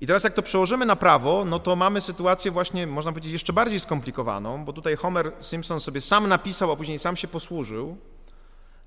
I 0.00 0.06
teraz 0.06 0.24
jak 0.24 0.34
to 0.34 0.42
przełożymy 0.42 0.86
na 0.86 0.96
prawo, 0.96 1.44
no 1.44 1.58
to 1.58 1.76
mamy 1.76 2.00
sytuację 2.00 2.50
właśnie, 2.50 2.86
można 2.86 3.12
powiedzieć, 3.12 3.32
jeszcze 3.32 3.52
bardziej 3.52 3.80
skomplikowaną, 3.80 4.64
bo 4.64 4.72
tutaj 4.72 4.96
Homer 4.96 5.32
Simpson 5.40 5.80
sobie 5.80 6.00
sam 6.00 6.28
napisał, 6.28 6.72
a 6.72 6.76
później 6.76 6.98
sam 6.98 7.16
się 7.16 7.28
posłużył. 7.28 7.96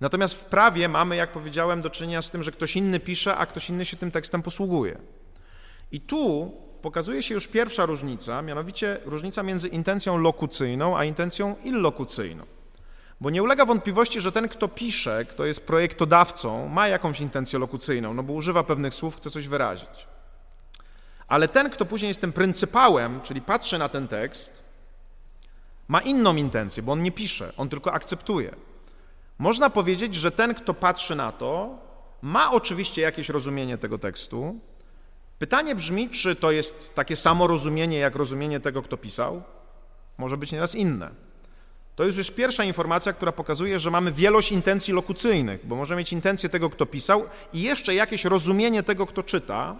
Natomiast 0.01 0.33
w 0.33 0.45
prawie 0.45 0.89
mamy, 0.89 1.15
jak 1.15 1.31
powiedziałem, 1.31 1.81
do 1.81 1.89
czynienia 1.89 2.21
z 2.21 2.31
tym, 2.31 2.43
że 2.43 2.51
ktoś 2.51 2.75
inny 2.75 2.99
pisze, 2.99 3.37
a 3.37 3.45
ktoś 3.45 3.69
inny 3.69 3.85
się 3.85 3.97
tym 3.97 4.11
tekstem 4.11 4.41
posługuje. 4.41 4.97
I 5.91 6.01
tu 6.01 6.51
pokazuje 6.81 7.23
się 7.23 7.33
już 7.33 7.47
pierwsza 7.47 7.85
różnica, 7.85 8.41
mianowicie 8.41 8.97
różnica 9.05 9.43
między 9.43 9.67
intencją 9.67 10.17
lokucyjną 10.17 10.97
a 10.97 11.05
intencją 11.05 11.55
illokucyjną. 11.63 12.45
Bo 13.21 13.29
nie 13.29 13.43
ulega 13.43 13.65
wątpliwości, 13.65 14.21
że 14.21 14.31
ten, 14.31 14.49
kto 14.49 14.67
pisze, 14.67 15.25
kto 15.25 15.45
jest 15.45 15.65
projektodawcą, 15.65 16.67
ma 16.69 16.87
jakąś 16.87 17.21
intencję 17.21 17.59
lokucyjną, 17.59 18.13
no 18.13 18.23
bo 18.23 18.33
używa 18.33 18.63
pewnych 18.63 18.93
słów, 18.93 19.17
chce 19.17 19.29
coś 19.29 19.47
wyrazić. 19.47 20.07
Ale 21.27 21.47
ten, 21.47 21.69
kto 21.69 21.85
później 21.85 22.07
jest 22.07 22.21
tym 22.21 22.33
pryncypałem, 22.33 23.21
czyli 23.21 23.41
patrzy 23.41 23.77
na 23.77 23.89
ten 23.89 24.07
tekst, 24.07 24.63
ma 25.87 26.01
inną 26.01 26.35
intencję, 26.35 26.83
bo 26.83 26.91
on 26.91 27.03
nie 27.03 27.11
pisze, 27.11 27.53
on 27.57 27.69
tylko 27.69 27.93
akceptuje. 27.93 28.55
Można 29.39 29.69
powiedzieć, 29.69 30.15
że 30.15 30.31
ten, 30.31 30.53
kto 30.53 30.73
patrzy 30.73 31.15
na 31.15 31.31
to, 31.31 31.79
ma 32.21 32.51
oczywiście 32.51 33.01
jakieś 33.01 33.29
rozumienie 33.29 33.77
tego 33.77 33.97
tekstu. 33.97 34.59
Pytanie 35.39 35.75
brzmi, 35.75 36.09
czy 36.09 36.35
to 36.35 36.51
jest 36.51 36.95
takie 36.95 37.15
samo 37.15 37.47
rozumienie, 37.47 37.97
jak 37.97 38.15
rozumienie 38.15 38.59
tego, 38.59 38.81
kto 38.81 38.97
pisał? 38.97 39.43
Może 40.17 40.37
być 40.37 40.51
nieraz 40.51 40.75
inne. 40.75 41.09
To 41.95 42.03
jest 42.03 42.17
już 42.17 42.31
pierwsza 42.31 42.63
informacja, 42.63 43.13
która 43.13 43.31
pokazuje, 43.31 43.79
że 43.79 43.91
mamy 43.91 44.11
wielość 44.11 44.51
intencji 44.51 44.93
lokucyjnych, 44.93 45.67
bo 45.67 45.75
możemy 45.75 45.99
mieć 45.99 46.13
intencję 46.13 46.49
tego, 46.49 46.69
kto 46.69 46.85
pisał 46.85 47.25
i 47.53 47.61
jeszcze 47.61 47.95
jakieś 47.95 48.25
rozumienie 48.25 48.83
tego, 48.83 49.05
kto 49.05 49.23
czyta, 49.23 49.75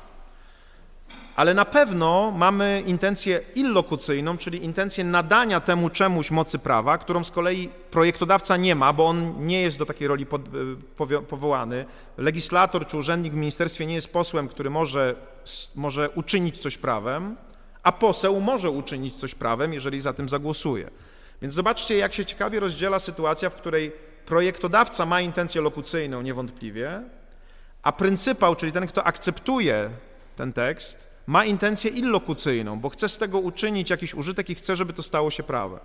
ale 1.36 1.54
na 1.54 1.66
pewno 1.66 2.32
mamy 2.32 2.84
intencję 2.86 3.42
illokucyjną, 3.56 4.38
czyli 4.38 4.66
intencję 4.66 5.04
nadania 5.04 5.60
temu 5.60 5.90
czemuś 5.90 6.32
mocy 6.32 6.60
prawa, 6.60 6.98
którą 6.98 7.24
z 7.24 7.32
kolei 7.32 7.70
projektodawca 7.92 8.58
nie 8.58 8.76
ma, 8.76 8.94
bo 8.94 9.06
on 9.06 9.48
nie 9.48 9.62
jest 9.62 9.78
do 9.78 9.86
takiej 9.86 10.08
roli 10.08 10.26
e, 11.00 11.22
powołany. 11.22 11.86
Legislator 12.18 12.88
czy 12.88 12.98
urzędnik 12.98 13.34
w 13.34 13.36
ministerstwie 13.36 13.86
nie 13.86 13.96
jest 13.96 14.14
posłem, 14.14 14.48
który 14.48 14.70
może, 14.70 15.16
może 15.76 16.10
uczynić 16.10 16.58
coś 16.58 16.78
prawem, 16.78 17.36
a 17.84 17.92
poseł 17.92 18.40
może 18.40 18.70
uczynić 18.70 19.16
coś 19.16 19.36
prawem, 19.36 19.74
jeżeli 19.74 20.00
za 20.00 20.14
tym 20.14 20.30
zagłosuje. 20.30 20.90
Więc 21.42 21.54
zobaczcie, 21.54 21.98
jak 21.98 22.14
się 22.14 22.26
ciekawie 22.26 22.60
rozdziela 22.60 23.00
sytuacja, 23.00 23.50
w 23.50 23.56
której 23.56 23.92
projektodawca 24.26 25.06
ma 25.06 25.22
intencję 25.22 25.62
lokucyjną 25.62 26.22
niewątpliwie, 26.22 27.02
a 27.84 27.92
pryncypał, 27.92 28.56
czyli 28.56 28.72
ten, 28.72 28.88
kto 28.88 29.04
akceptuje 29.04 29.90
ten 30.36 30.54
tekst, 30.54 31.11
ma 31.32 31.46
intencję 31.46 31.92
illokucyjną, 31.92 32.80
bo 32.80 32.90
chce 32.90 33.10
z 33.10 33.18
tego 33.18 33.40
uczynić 33.40 33.90
jakiś 33.90 34.14
użytek 34.14 34.50
i 34.50 34.56
chce, 34.56 34.76
żeby 34.76 34.94
to 34.94 35.04
stało 35.04 35.32
się 35.32 35.44
prawem. 35.44 35.80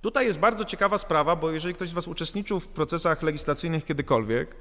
Tutaj 0.00 0.26
jest 0.26 0.38
bardzo 0.38 0.64
ciekawa 0.64 0.98
sprawa, 0.98 1.36
bo 1.36 1.50
jeżeli 1.50 1.74
ktoś 1.74 1.88
z 1.88 1.92
Was 1.92 2.08
uczestniczył 2.08 2.60
w 2.60 2.66
procesach 2.66 3.22
legislacyjnych 3.22 3.84
kiedykolwiek, 3.84 4.56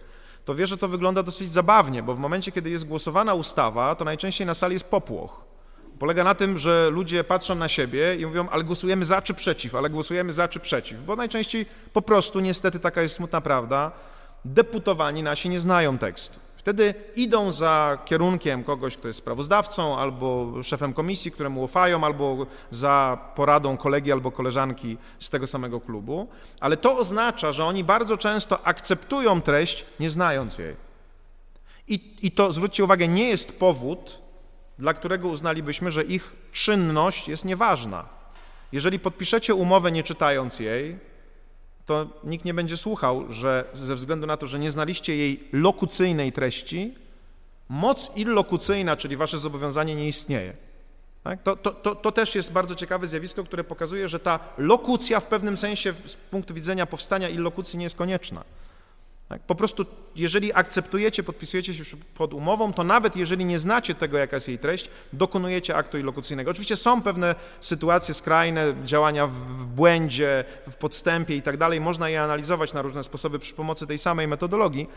to 0.45 0.55
wie, 0.55 0.67
że 0.67 0.77
to 0.77 0.87
wygląda 0.87 1.23
dosyć 1.23 1.49
zabawnie, 1.49 2.03
bo 2.03 2.15
w 2.15 2.19
momencie, 2.19 2.51
kiedy 2.51 2.69
jest 2.69 2.85
głosowana 2.85 3.33
ustawa, 3.33 3.95
to 3.95 4.05
najczęściej 4.05 4.47
na 4.47 4.53
sali 4.53 4.73
jest 4.73 4.85
popłoch. 4.85 5.41
Polega 5.99 6.23
na 6.23 6.35
tym, 6.35 6.57
że 6.57 6.89
ludzie 6.89 7.23
patrzą 7.23 7.55
na 7.55 7.67
siebie 7.67 8.15
i 8.15 8.25
mówią, 8.25 8.49
ale 8.49 8.63
głosujemy 8.63 9.05
za 9.05 9.21
czy 9.21 9.33
przeciw, 9.33 9.75
ale 9.75 9.89
głosujemy 9.89 10.31
za 10.31 10.47
czy 10.47 10.59
przeciw, 10.59 11.05
bo 11.05 11.15
najczęściej 11.15 11.65
po 11.93 12.01
prostu, 12.01 12.39
niestety 12.39 12.79
taka 12.79 13.01
jest 13.01 13.15
smutna 13.15 13.41
prawda, 13.41 13.91
deputowani 14.45 15.23
nasi 15.23 15.49
nie 15.49 15.59
znają 15.59 15.97
tekstu. 15.97 16.39
Wtedy 16.61 16.93
idą 17.15 17.51
za 17.51 17.97
kierunkiem 18.05 18.63
kogoś, 18.63 18.97
kto 18.97 19.07
jest 19.07 19.19
sprawozdawcą, 19.19 19.97
albo 19.97 20.53
szefem 20.63 20.93
komisji, 20.93 21.31
któremu 21.31 21.63
ufają, 21.63 22.03
albo 22.03 22.45
za 22.71 23.17
poradą 23.35 23.77
kolegi 23.77 24.11
albo 24.11 24.31
koleżanki 24.31 24.97
z 25.19 25.29
tego 25.29 25.47
samego 25.47 25.79
klubu, 25.79 26.27
ale 26.59 26.77
to 26.77 26.97
oznacza, 26.97 27.51
że 27.51 27.65
oni 27.65 27.83
bardzo 27.83 28.17
często 28.17 28.67
akceptują 28.67 29.41
treść, 29.41 29.85
nie 29.99 30.09
znając 30.09 30.57
jej. 30.57 30.75
I, 31.87 32.17
I 32.21 32.31
to, 32.31 32.51
zwróćcie 32.51 32.83
uwagę, 32.83 33.07
nie 33.07 33.29
jest 33.29 33.59
powód, 33.59 34.21
dla 34.79 34.93
którego 34.93 35.27
uznalibyśmy, 35.27 35.91
że 35.91 36.03
ich 36.03 36.35
czynność 36.51 37.27
jest 37.27 37.45
nieważna. 37.45 38.05
Jeżeli 38.71 38.99
podpiszecie 38.99 39.55
umowę 39.55 39.91
nie 39.91 40.03
czytając 40.03 40.59
jej, 40.59 41.10
to 41.85 42.07
nikt 42.23 42.45
nie 42.45 42.53
będzie 42.53 42.77
słuchał, 42.77 43.31
że 43.31 43.65
ze 43.73 43.95
względu 43.95 44.27
na 44.27 44.37
to, 44.37 44.47
że 44.47 44.59
nie 44.59 44.71
znaliście 44.71 45.15
jej 45.15 45.43
lokucyjnej 45.53 46.31
treści, 46.31 46.95
moc 47.69 48.11
illokucyjna, 48.15 48.97
czyli 48.97 49.17
wasze 49.17 49.37
zobowiązanie 49.37 49.95
nie 49.95 50.07
istnieje. 50.07 50.53
Tak? 51.23 51.43
To, 51.43 51.55
to, 51.55 51.71
to, 51.71 51.95
to, 51.95 52.11
też 52.11 52.35
jest 52.35 52.51
bardzo 52.51 52.75
ciekawe 52.75 53.07
zjawisko, 53.07 53.43
które 53.43 53.63
pokazuje, 53.63 54.07
że 54.07 54.19
ta 54.19 54.39
lokucja 54.57 55.19
w 55.19 55.25
pewnym 55.25 55.57
sensie 55.57 55.93
z 56.05 56.15
punktu 56.15 56.53
widzenia 56.53 56.85
powstania 56.85 57.29
illokucji 57.29 57.79
nie 57.79 57.83
jest 57.83 57.95
konieczna. 57.95 58.43
Tak? 59.31 59.41
Po 59.41 59.55
prostu, 59.55 59.85
jeżeli 60.15 60.53
akceptujecie, 60.53 61.23
podpisujecie 61.23 61.73
się 61.73 61.97
pod 62.15 62.33
umową, 62.33 62.73
to 62.73 62.83
nawet 62.83 63.15
jeżeli 63.15 63.45
nie 63.45 63.59
znacie 63.59 63.95
tego, 63.95 64.17
jaka 64.17 64.35
jest 64.35 64.47
jej 64.47 64.59
treść, 64.59 64.89
dokonujecie 65.13 65.75
aktu 65.75 65.97
ilokucyjnego. 65.97 66.51
Oczywiście 66.51 66.75
są 66.75 67.01
pewne 67.01 67.35
sytuacje 67.61 68.13
skrajne, 68.13 68.73
działania 68.85 69.27
w 69.27 69.65
błędzie, 69.65 70.43
w 70.69 70.75
podstępie 70.75 71.35
i 71.35 71.41
tak 71.41 71.57
dalej. 71.57 71.81
Można 71.81 72.09
je 72.09 72.21
analizować 72.21 72.73
na 72.73 72.81
różne 72.81 73.03
sposoby 73.03 73.39
przy 73.39 73.53
pomocy 73.53 73.87
tej 73.87 73.97
samej 73.97 74.27
metodologii, 74.27 74.87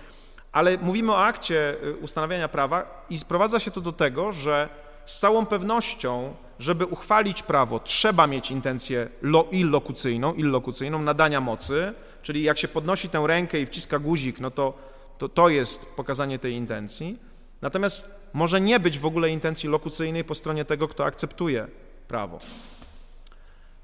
ale 0.52 0.78
mówimy 0.78 1.12
o 1.12 1.24
akcie 1.24 1.76
y, 1.84 1.96
ustanawiania 1.96 2.48
prawa 2.48 3.06
i 3.10 3.18
sprowadza 3.18 3.60
się 3.60 3.70
to 3.70 3.80
do 3.80 3.92
tego, 3.92 4.32
że 4.32 4.68
z 5.06 5.18
całą 5.18 5.46
pewnością, 5.46 6.34
żeby 6.58 6.86
uchwalić 6.86 7.42
prawo, 7.42 7.80
trzeba 7.80 8.26
mieć 8.26 8.50
intencję 8.50 9.08
illokucyjną, 9.50 10.34
illokucyjną 10.34 11.02
nadania 11.02 11.40
mocy, 11.40 11.92
czyli 12.24 12.42
jak 12.42 12.58
się 12.58 12.68
podnosi 12.68 13.08
tę 13.08 13.24
rękę 13.26 13.60
i 13.60 13.66
wciska 13.66 13.98
guzik, 13.98 14.40
no 14.40 14.50
to, 14.50 14.78
to 15.18 15.28
to 15.28 15.48
jest 15.48 15.86
pokazanie 15.96 16.38
tej 16.38 16.52
intencji. 16.52 17.18
Natomiast 17.62 18.30
może 18.32 18.60
nie 18.60 18.80
być 18.80 18.98
w 18.98 19.06
ogóle 19.06 19.30
intencji 19.30 19.68
lokucyjnej 19.68 20.24
po 20.24 20.34
stronie 20.34 20.64
tego, 20.64 20.88
kto 20.88 21.04
akceptuje 21.04 21.66
prawo. 22.08 22.38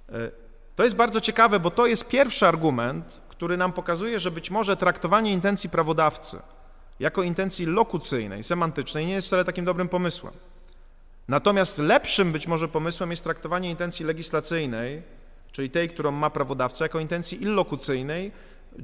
E, 0.09 0.31
to 0.77 0.85
jest 0.85 0.97
bardzo 0.97 1.21
ciekawe, 1.21 1.61
bo 1.61 1.71
to 1.71 1.87
jest 1.87 2.09
pierwszy 2.09 2.47
argument, 2.47 3.21
który 3.29 3.57
nam 3.57 3.73
pokazuje, 3.73 4.21
że 4.21 4.31
być 4.31 4.51
może 4.51 4.77
traktowanie 4.77 5.33
intencji 5.33 5.71
prawodawcy 5.71 6.39
jako 7.01 7.23
intencji 7.23 7.67
lokucyjnej, 7.67 8.45
semantycznej 8.45 9.07
nie 9.07 9.13
jest 9.13 9.27
wcale 9.27 9.45
takim 9.45 9.65
dobrym 9.65 9.89
pomysłem. 9.89 10.35
Natomiast 11.29 11.79
lepszym 11.79 12.33
być 12.33 12.47
może 12.47 12.69
pomysłem 12.69 13.11
jest 13.11 13.25
traktowanie 13.25 13.71
intencji 13.71 14.05
legislacyjnej 14.05 15.03
czyli 15.53 15.71
tej, 15.71 15.89
którą 15.89 16.11
ma 16.11 16.31
prawodawca, 16.31 16.85
jako 16.85 17.01
intencji 17.01 17.43
illokucyjnej. 17.43 18.33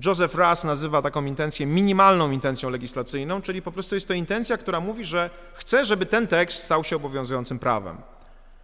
Joseph 0.05 0.35
Russ 0.35 0.64
nazywa 0.64 1.03
taką 1.03 1.25
intencję 1.25 1.67
minimalną 1.67 2.31
intencją 2.31 2.71
legislacyjną, 2.71 3.43
czyli 3.43 3.62
po 3.62 3.73
prostu 3.73 3.95
jest 3.95 4.09
to 4.09 4.14
intencja, 4.14 4.57
która 4.57 4.81
mówi, 4.81 5.05
że 5.05 5.31
chce, 5.55 5.85
żeby 5.85 6.07
ten 6.07 6.27
tekst 6.27 6.62
stał 6.62 6.85
się 6.85 6.97
obowiązującym 6.97 7.59
prawem. 7.59 7.97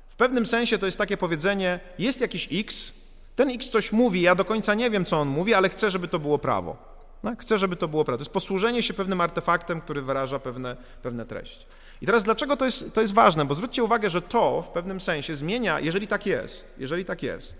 W 0.09 0.17
pewnym 0.17 0.47
sensie 0.47 0.79
to 0.79 0.87
jest 0.87 0.99
takie 0.99 1.17
powiedzenie, 1.17 1.81
jest 1.99 2.21
jakiś 2.21 2.49
X, 2.53 2.93
ten 3.37 3.51
X 3.51 3.71
coś 3.71 3.93
mówi, 3.93 4.21
ja 4.21 4.35
do 4.35 4.45
końca 4.45 4.75
nie 4.75 4.91
wiem, 4.91 5.05
co 5.05 5.21
on 5.21 5.29
mówi, 5.29 5.55
ale 5.55 5.69
chcę, 5.69 5.91
żeby 5.91 6.09
to 6.09 6.19
było 6.19 6.39
prawo. 6.39 6.77
Tak? 7.23 7.41
Chcę, 7.41 7.59
żeby 7.59 7.77
to 7.77 7.89
było 7.89 8.05
prawo. 8.05 8.19
To 8.19 8.23
jest 8.23 8.33
posłużenie 8.33 8.83
się 8.83 8.95
pewnym 8.95 9.21
artefaktem, 9.21 9.81
który 9.81 10.03
wyraża 10.03 10.39
pewne, 10.39 10.77
pewne 11.03 11.27
treści. 11.27 11.67
I 12.01 12.07
teraz 12.07 12.25
dlaczego 12.25 12.57
to 12.57 12.65
jest, 12.65 12.95
to 12.95 13.01
jest 13.01 13.15
ważne? 13.15 13.45
Bo 13.45 13.55
zwróćcie 13.55 13.85
uwagę, 13.85 14.11
że 14.11 14.23
to 14.23 14.63
w 14.63 14.69
pewnym 14.69 15.01
sensie 15.01 15.35
zmienia, 15.35 15.81
jeżeli 15.81 16.07
tak 16.07 16.27
jest, 16.27 16.75
jeżeli 16.79 17.05
tak 17.05 17.23
jest, 17.23 17.57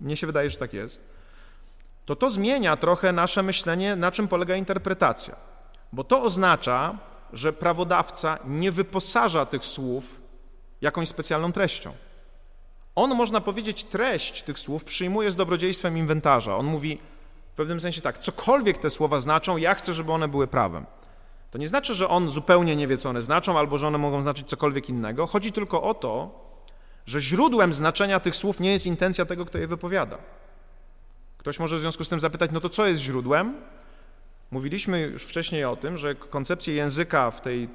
mnie 0.00 0.16
się 0.16 0.26
wydaje, 0.26 0.50
że 0.50 0.56
tak 0.56 0.72
jest, 0.72 1.02
to 2.04 2.16
to 2.16 2.30
zmienia 2.30 2.76
trochę 2.76 3.12
nasze 3.12 3.42
myślenie, 3.42 3.96
na 3.96 4.12
czym 4.12 4.28
polega 4.28 4.56
interpretacja. 4.56 5.36
Bo 5.92 6.04
to 6.04 6.22
oznacza, 6.22 6.98
że 7.32 7.52
prawodawca 7.52 8.38
nie 8.44 8.72
wyposaża 8.72 9.46
tych 9.46 9.64
słów 9.64 10.20
jakąś 10.80 11.08
specjalną 11.08 11.52
treścią. 11.52 11.92
On, 12.94 13.14
można 13.14 13.40
powiedzieć, 13.40 13.84
treść 13.84 14.42
tych 14.42 14.58
słów 14.58 14.84
przyjmuje 14.84 15.30
z 15.30 15.36
dobrodziejstwem 15.36 15.98
inwentarza. 15.98 16.56
On 16.56 16.66
mówi 16.66 16.98
w 17.52 17.56
pewnym 17.56 17.80
sensie 17.80 18.00
tak, 18.00 18.18
cokolwiek 18.18 18.78
te 18.78 18.90
słowa 18.90 19.20
znaczą, 19.20 19.56
ja 19.56 19.74
chcę, 19.74 19.94
żeby 19.94 20.12
one 20.12 20.28
były 20.28 20.46
prawem. 20.46 20.86
To 21.50 21.58
nie 21.58 21.68
znaczy, 21.68 21.94
że 21.94 22.08
on 22.08 22.28
zupełnie 22.28 22.76
nie 22.76 22.86
wie, 22.86 22.98
co 22.98 23.10
one 23.10 23.22
znaczą, 23.22 23.58
albo 23.58 23.78
że 23.78 23.86
one 23.86 23.98
mogą 23.98 24.22
znaczyć 24.22 24.48
cokolwiek 24.48 24.88
innego. 24.88 25.26
Chodzi 25.26 25.52
tylko 25.52 25.82
o 25.82 25.94
to, 25.94 26.40
że 27.06 27.20
źródłem 27.20 27.72
znaczenia 27.72 28.20
tych 28.20 28.36
słów 28.36 28.60
nie 28.60 28.72
jest 28.72 28.86
intencja 28.86 29.24
tego, 29.24 29.44
kto 29.44 29.58
je 29.58 29.66
wypowiada. 29.66 30.18
Ktoś 31.38 31.58
może 31.58 31.76
w 31.76 31.80
związku 31.80 32.04
z 32.04 32.08
tym 32.08 32.20
zapytać, 32.20 32.50
no 32.50 32.60
to 32.60 32.68
co 32.68 32.86
jest 32.86 33.00
źródłem? 33.00 33.54
Mówiliśmy 34.50 35.00
już 35.00 35.24
wcześniej 35.24 35.64
o 35.64 35.76
tym, 35.76 35.98
że 35.98 36.14
koncepcje 36.14 36.74
języka 36.74 37.30
w, 37.30 37.40
tej, 37.40 37.68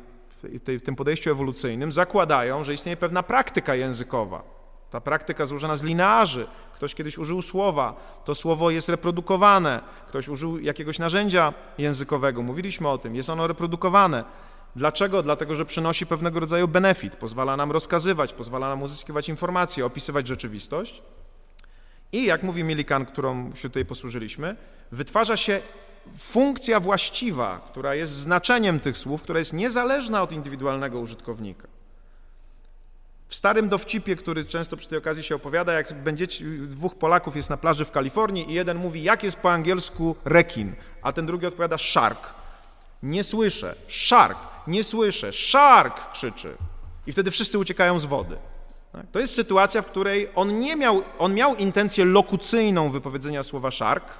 tej, 0.63 0.81
tym 0.81 0.95
podejściu 0.95 1.31
ewolucyjnym 1.31 1.91
zakładają, 1.91 2.63
że 2.63 2.73
istnieje 2.73 2.97
pewna 2.97 3.23
praktyka 3.23 3.75
językowa. 3.75 4.43
Ta 4.91 5.01
praktyka 5.01 5.45
złożona 5.45 5.77
z 5.77 5.83
linearzy. 5.83 6.47
Ktoś 6.73 6.95
kiedyś 6.95 7.17
użył 7.17 7.41
słowa, 7.41 7.95
to 8.25 8.35
słowo 8.35 8.71
jest 8.71 8.89
reprodukowane. 8.89 9.81
Ktoś 10.07 10.27
użył 10.27 10.59
jakiegoś 10.59 10.99
narzędzia 10.99 11.53
językowego, 11.77 12.41
mówiliśmy 12.41 12.89
o 12.89 12.97
tym, 12.97 13.15
jest 13.15 13.29
ono 13.29 13.47
reprodukowane. 13.47 14.23
Dlaczego? 14.75 15.23
Dlatego, 15.23 15.55
że 15.55 15.65
przynosi 15.65 16.05
pewnego 16.05 16.39
rodzaju 16.39 16.67
benefit, 16.67 17.15
pozwala 17.15 17.57
nam 17.57 17.71
rozkazywać, 17.71 18.33
pozwala 18.33 18.69
nam 18.69 18.81
uzyskiwać 18.81 19.29
informacje, 19.29 19.85
opisywać 19.85 20.27
rzeczywistość. 20.27 21.01
I 22.11 22.25
jak 22.25 22.43
mówi 22.43 22.63
Millikan, 22.63 23.05
którą 23.05 23.55
się 23.55 23.69
tutaj 23.69 23.85
posłużyliśmy, 23.85 24.55
wytwarza 24.91 25.37
się 25.37 25.61
funkcja 26.17 26.79
właściwa, 26.79 27.61
która 27.67 27.95
jest 27.95 28.11
znaczeniem 28.11 28.79
tych 28.79 28.97
słów, 28.97 29.23
która 29.23 29.39
jest 29.39 29.53
niezależna 29.53 30.21
od 30.21 30.31
indywidualnego 30.31 30.99
użytkownika. 30.99 31.67
W 33.27 33.35
starym 33.35 33.69
dowcipie, 33.69 34.15
który 34.15 34.45
często 34.45 34.77
przy 34.77 34.87
tej 34.87 34.97
okazji 34.97 35.23
się 35.23 35.35
opowiada, 35.35 35.73
jak 35.73 36.03
będziecie, 36.03 36.45
dwóch 36.67 36.95
Polaków 36.95 37.35
jest 37.35 37.49
na 37.49 37.57
plaży 37.57 37.85
w 37.85 37.91
Kalifornii 37.91 38.51
i 38.51 38.53
jeden 38.53 38.77
mówi, 38.77 39.03
jak 39.03 39.23
jest 39.23 39.37
po 39.37 39.51
angielsku 39.51 40.15
rekin, 40.25 40.75
a 41.01 41.11
ten 41.11 41.25
drugi 41.25 41.45
odpowiada 41.45 41.77
shark. 41.77 42.33
Nie 43.03 43.23
słyszę, 43.23 43.75
shark, 43.87 44.54
nie 44.67 44.83
słyszę, 44.83 45.33
shark 45.33 46.11
krzyczy. 46.11 46.57
I 47.07 47.11
wtedy 47.11 47.31
wszyscy 47.31 47.57
uciekają 47.57 47.99
z 47.99 48.05
wody. 48.05 48.37
Tak? 48.91 49.05
To 49.11 49.19
jest 49.19 49.35
sytuacja, 49.35 49.81
w 49.81 49.85
której 49.85 50.29
on 50.35 50.59
nie 50.59 50.75
miał, 50.75 51.03
on 51.19 51.33
miał 51.33 51.55
intencję 51.55 52.05
lokucyjną 52.05 52.89
wypowiedzenia 52.89 53.43
słowa 53.43 53.71
shark, 53.71 54.13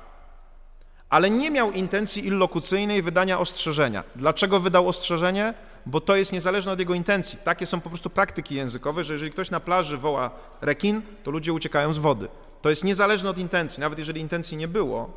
ale 1.10 1.30
nie 1.30 1.52
miał 1.52 1.72
intencji 1.72 2.28
illokucyjnej 2.28 3.02
wydania 3.02 3.39
ostrzeżenia. 3.39 4.04
Dlaczego 4.16 4.60
wydał 4.60 4.88
ostrzeżenie? 4.88 5.54
Bo 5.86 6.02
to 6.02 6.16
jest 6.16 6.34
niezależne 6.34 6.72
od 6.72 6.80
jego 6.80 6.93
intencji. 6.93 7.39
Takie 7.43 7.66
są 7.66 7.82
po 7.82 7.89
prostu 7.89 8.10
praktyki 8.10 8.56
językowe, 8.56 9.04
że 9.04 9.14
jeżeli 9.14 9.32
ktoś 9.32 9.52
na 9.52 9.60
plaży 9.60 9.98
woła 9.98 10.32
rekin, 10.62 11.02
to 11.24 11.32
ludzie 11.32 11.54
uciekają 11.54 11.93
z 11.93 11.98
wody. 11.98 12.28
To 12.62 12.70
jest 12.70 12.84
niezależne 12.84 13.30
od 13.30 13.38
intencji. 13.38 13.82
Nawet 13.82 14.00
jeżeli 14.00 14.22
intencji 14.22 14.58
nie 14.58 14.68
było, 14.68 15.10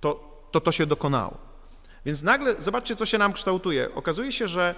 to 0.00 0.34
to, 0.54 0.60
to 0.60 0.72
się 0.72 0.86
dokonało. 0.86 1.34
Więc 2.06 2.22
nagle 2.22 2.54
zobaczcie, 2.58 2.96
co 2.96 3.06
się 3.06 3.18
nam 3.18 3.32
kształtuje. 3.32 3.94
Okazuje 3.94 4.32
się, 4.32 4.48
że 4.48 4.74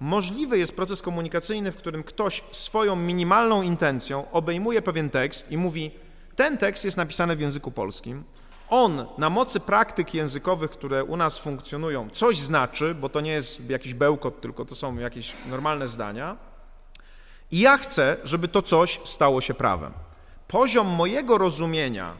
możliwy 0.00 0.58
jest 0.58 0.76
proces 0.76 1.02
komunikacyjny, 1.02 1.72
w 1.72 1.76
którym 1.76 2.02
ktoś 2.02 2.42
swoją 2.52 2.96
minimalną 2.96 3.62
intencją 3.62 4.30
obejmuje 4.32 4.82
pewien 4.82 5.10
tekst 5.10 5.52
i 5.52 5.56
mówi: 5.56 5.90
Ten 6.36 6.58
tekst 6.58 6.84
jest 6.84 6.96
napisany 6.96 7.36
w 7.36 7.40
języku 7.40 7.70
polskim, 7.70 8.24
on 8.70 9.06
na 9.18 9.30
mocy 9.30 9.60
praktyk 9.60 10.14
językowych, 10.14 10.70
które 10.70 11.04
u 11.04 11.16
nas 11.16 11.38
funkcjonują, 11.38 12.10
coś 12.10 12.38
znaczy, 12.38 12.94
bo 12.94 13.08
to 13.08 13.20
nie 13.20 13.32
jest 13.32 13.70
jakiś 13.70 13.94
bełkot, 13.94 14.40
tylko 14.40 14.64
to 14.64 14.74
są 14.74 14.98
jakieś 14.98 15.32
normalne 15.48 15.88
zdania. 15.88 16.36
I 17.50 17.60
ja 17.60 17.78
chcę, 17.78 18.16
żeby 18.24 18.48
to 18.48 18.62
coś 18.62 19.00
stało 19.04 19.40
się 19.40 19.54
prawem. 19.54 19.92
Poziom 20.48 20.86
mojego 20.86 21.38
rozumienia 21.38 22.14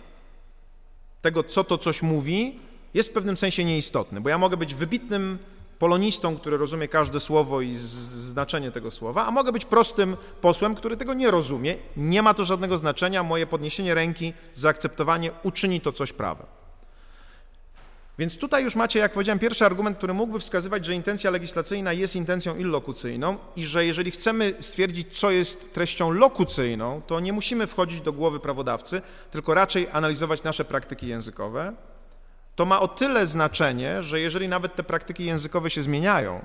tego, 1.23 1.45
co 1.45 1.65
to 1.65 1.79
coś 1.79 2.03
mówi, 2.03 2.61
jest 2.95 3.09
w 3.09 3.13
pewnym 3.13 3.37
sensie 3.37 3.65
nieistotny, 3.65 4.21
bo 4.21 4.29
ja 4.29 4.39
mogę 4.39 4.57
być 4.57 4.75
wybitnym 4.75 5.39
polonistą, 5.81 6.37
który 6.37 6.57
rozumie 6.57 6.89
każde 6.89 7.21
słowo 7.21 7.61
i 7.61 7.75
znaczenie 7.77 8.71
tego 8.71 8.91
słowa, 8.91 9.27
a 9.27 9.31
mogę 9.31 9.53
być 9.53 9.65
prostym 9.65 10.17
posłem, 10.41 10.75
który 10.75 10.97
tego 10.97 11.15
nie 11.15 11.31
rozumie. 11.31 11.77
Nie 11.97 12.23
ma 12.23 12.35
to 12.35 12.45
żadnego 12.45 12.79
znaczenia. 12.79 13.23
Moje 13.23 13.47
podniesienie 13.47 13.95
ręki, 13.95 14.33
zaakceptowanie 14.55 15.31
uczyni 15.43 15.81
to 15.81 15.93
coś 15.93 16.13
prawem. 16.13 16.47
Więc 18.19 18.39
tutaj 18.39 18.65
już 18.65 18.77
macie, 18.77 18.99
jak 18.99 19.13
powiedziałem, 19.13 19.39
pierwszy 19.39 19.67
argument, 19.67 19.99
który 19.99 20.15
mógłby 20.15 20.39
wskazywać, 20.39 20.87
że 20.87 20.95
intencja 20.95 21.31
legislacyjna 21.31 21.93
jest 21.93 22.17
intencją 22.17 22.57
illokucyjną 22.57 23.39
i 23.57 23.67
że 23.67 23.87
jeżeli 23.87 24.11
chcemy 24.11 24.55
stwierdzić, 24.61 25.19
co 25.19 25.31
jest 25.31 25.75
treścią 25.75 26.11
lokucyjną, 26.11 27.03
to 27.07 27.21
nie 27.21 27.33
musimy 27.33 27.67
wchodzić 27.67 28.01
do 28.01 28.13
głowy 28.13 28.41
prawodawcy, 28.41 29.03
tylko 29.31 29.55
raczej 29.55 29.89
analizować 29.93 30.43
nasze 30.43 30.65
praktyki 30.65 31.07
językowe 31.07 31.73
to 32.61 32.67
ma 32.67 32.81
o 32.81 32.89
tyle 32.89 33.27
znaczenie, 33.27 34.03
że 34.03 34.21
jeżeli 34.21 34.49
nawet 34.49 34.77
te 34.77 34.83
praktyki 34.83 35.25
językowe 35.25 35.71
się 35.71 35.83
zmieniają, 35.83 36.45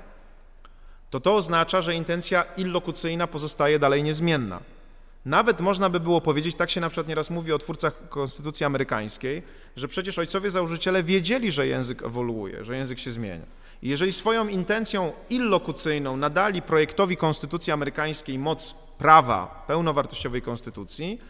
to 1.10 1.20
to 1.20 1.34
oznacza, 1.34 1.82
że 1.82 1.94
intencja 1.94 2.44
illokucyjna 2.56 3.26
pozostaje 3.26 3.78
dalej 3.78 4.02
niezmienna. 4.02 4.60
Nawet 5.24 5.60
można 5.60 5.90
by 5.90 6.00
było 6.00 6.20
powiedzieć, 6.20 6.56
tak 6.56 6.70
się 6.70 6.80
na 6.80 6.88
przykład 6.88 7.08
nieraz 7.08 7.30
mówi 7.30 7.52
o 7.52 7.58
twórcach 7.58 8.08
Konstytucji 8.08 8.66
Amerykańskiej, 8.66 9.42
że 9.76 9.88
przecież 9.88 10.18
ojcowie 10.18 10.50
założyciele 10.50 11.02
wiedzieli, 11.02 11.52
że 11.52 11.66
język 11.66 12.02
ewoluuje, 12.02 12.64
że 12.64 12.76
język 12.76 12.98
się 12.98 13.10
zmienia. 13.10 13.46
I 13.82 13.88
jeżeli 13.88 14.12
swoją 14.12 14.48
intencją 14.48 15.12
illokucyjną 15.30 16.16
nadali 16.16 16.62
projektowi 16.62 17.16
Konstytucji 17.16 17.72
Amerykańskiej 17.72 18.38
moc 18.38 18.74
prawa 18.98 19.64
pełnowartościowej 19.66 20.42
konstytucji, 20.42 21.20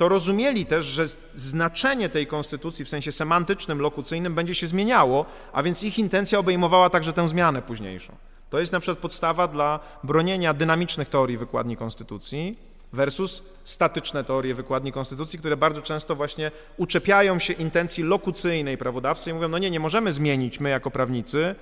to 0.00 0.08
rozumieli 0.08 0.66
też, 0.66 0.86
że 0.86 1.06
znaczenie 1.34 2.08
tej 2.08 2.26
konstytucji 2.26 2.84
w 2.84 2.88
sensie 2.88 3.12
semantycznym, 3.12 3.80
lokucyjnym 3.80 4.34
będzie 4.34 4.54
się 4.54 4.66
zmieniało, 4.66 5.26
a 5.52 5.62
więc 5.62 5.82
ich 5.82 5.98
intencja 5.98 6.38
obejmowała 6.38 6.90
także 6.90 7.12
tę 7.12 7.28
zmianę 7.28 7.62
późniejszą. 7.62 8.16
To 8.50 8.60
jest 8.60 8.72
na 8.72 8.80
przykład 8.80 8.98
podstawa 8.98 9.48
dla 9.48 9.80
bronienia 10.04 10.54
dynamicznych 10.54 11.08
teorii 11.08 11.38
wykładni 11.38 11.76
konstytucji 11.76 12.58
versus 12.92 13.42
statyczne 13.64 14.24
teorie 14.24 14.54
wykładni 14.54 14.92
konstytucji, 14.92 15.38
które 15.38 15.56
bardzo 15.56 15.82
często 15.82 16.16
właśnie 16.16 16.50
uczepiają 16.76 17.38
się 17.38 17.52
intencji 17.52 18.04
lokucyjnej 18.04 18.78
prawodawcy 18.78 19.30
i 19.30 19.34
mówią, 19.34 19.48
no 19.48 19.58
nie, 19.58 19.70
nie 19.70 19.80
możemy 19.80 20.12
zmienić 20.12 20.60
my 20.60 20.70
jako 20.70 20.90
prawnicy 20.90 21.54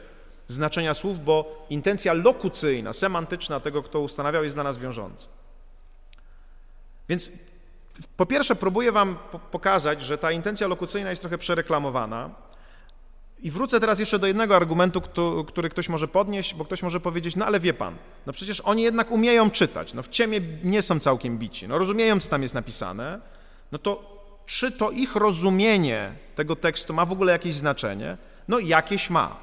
znaczenia 0.48 0.94
słów, 0.94 1.24
bo 1.24 1.66
intencja 1.70 2.12
lokucyjna, 2.12 2.92
semantyczna 2.92 3.60
tego, 3.60 3.82
kto 3.82 4.00
ustanawiał, 4.00 4.44
jest 4.44 4.56
dla 4.56 4.64
nas 4.64 4.78
wiążąca. 4.78 5.26
Więc 7.08 7.30
po 8.16 8.26
pierwsze, 8.26 8.54
próbuję 8.54 8.92
Wam 8.92 9.16
pokazać, 9.50 10.02
że 10.02 10.18
ta 10.18 10.32
intencja 10.32 10.66
lokucyjna 10.66 11.10
jest 11.10 11.22
trochę 11.22 11.38
przereklamowana. 11.38 12.30
I 13.42 13.50
wrócę 13.50 13.80
teraz 13.80 13.98
jeszcze 13.98 14.18
do 14.18 14.26
jednego 14.26 14.56
argumentu, 14.56 15.02
który 15.46 15.68
ktoś 15.68 15.88
może 15.88 16.08
podnieść, 16.08 16.54
bo 16.54 16.64
ktoś 16.64 16.82
może 16.82 17.00
powiedzieć, 17.00 17.36
no 17.36 17.46
ale 17.46 17.60
wie 17.60 17.74
pan, 17.74 17.96
no 18.26 18.32
przecież 18.32 18.60
oni 18.60 18.82
jednak 18.82 19.10
umieją 19.10 19.50
czytać, 19.50 19.94
no 19.94 20.02
w 20.02 20.08
ciemie 20.08 20.40
nie 20.64 20.82
są 20.82 21.00
całkiem 21.00 21.38
bici, 21.38 21.68
no 21.68 21.78
rozumieją, 21.78 22.20
co 22.20 22.28
tam 22.28 22.42
jest 22.42 22.54
napisane, 22.54 23.20
no 23.72 23.78
to 23.78 24.18
czy 24.46 24.72
to 24.72 24.90
ich 24.90 25.16
rozumienie 25.16 26.12
tego 26.34 26.56
tekstu 26.56 26.94
ma 26.94 27.04
w 27.04 27.12
ogóle 27.12 27.32
jakieś 27.32 27.54
znaczenie? 27.54 28.16
No 28.48 28.58
jakieś 28.58 29.10
ma. 29.10 29.36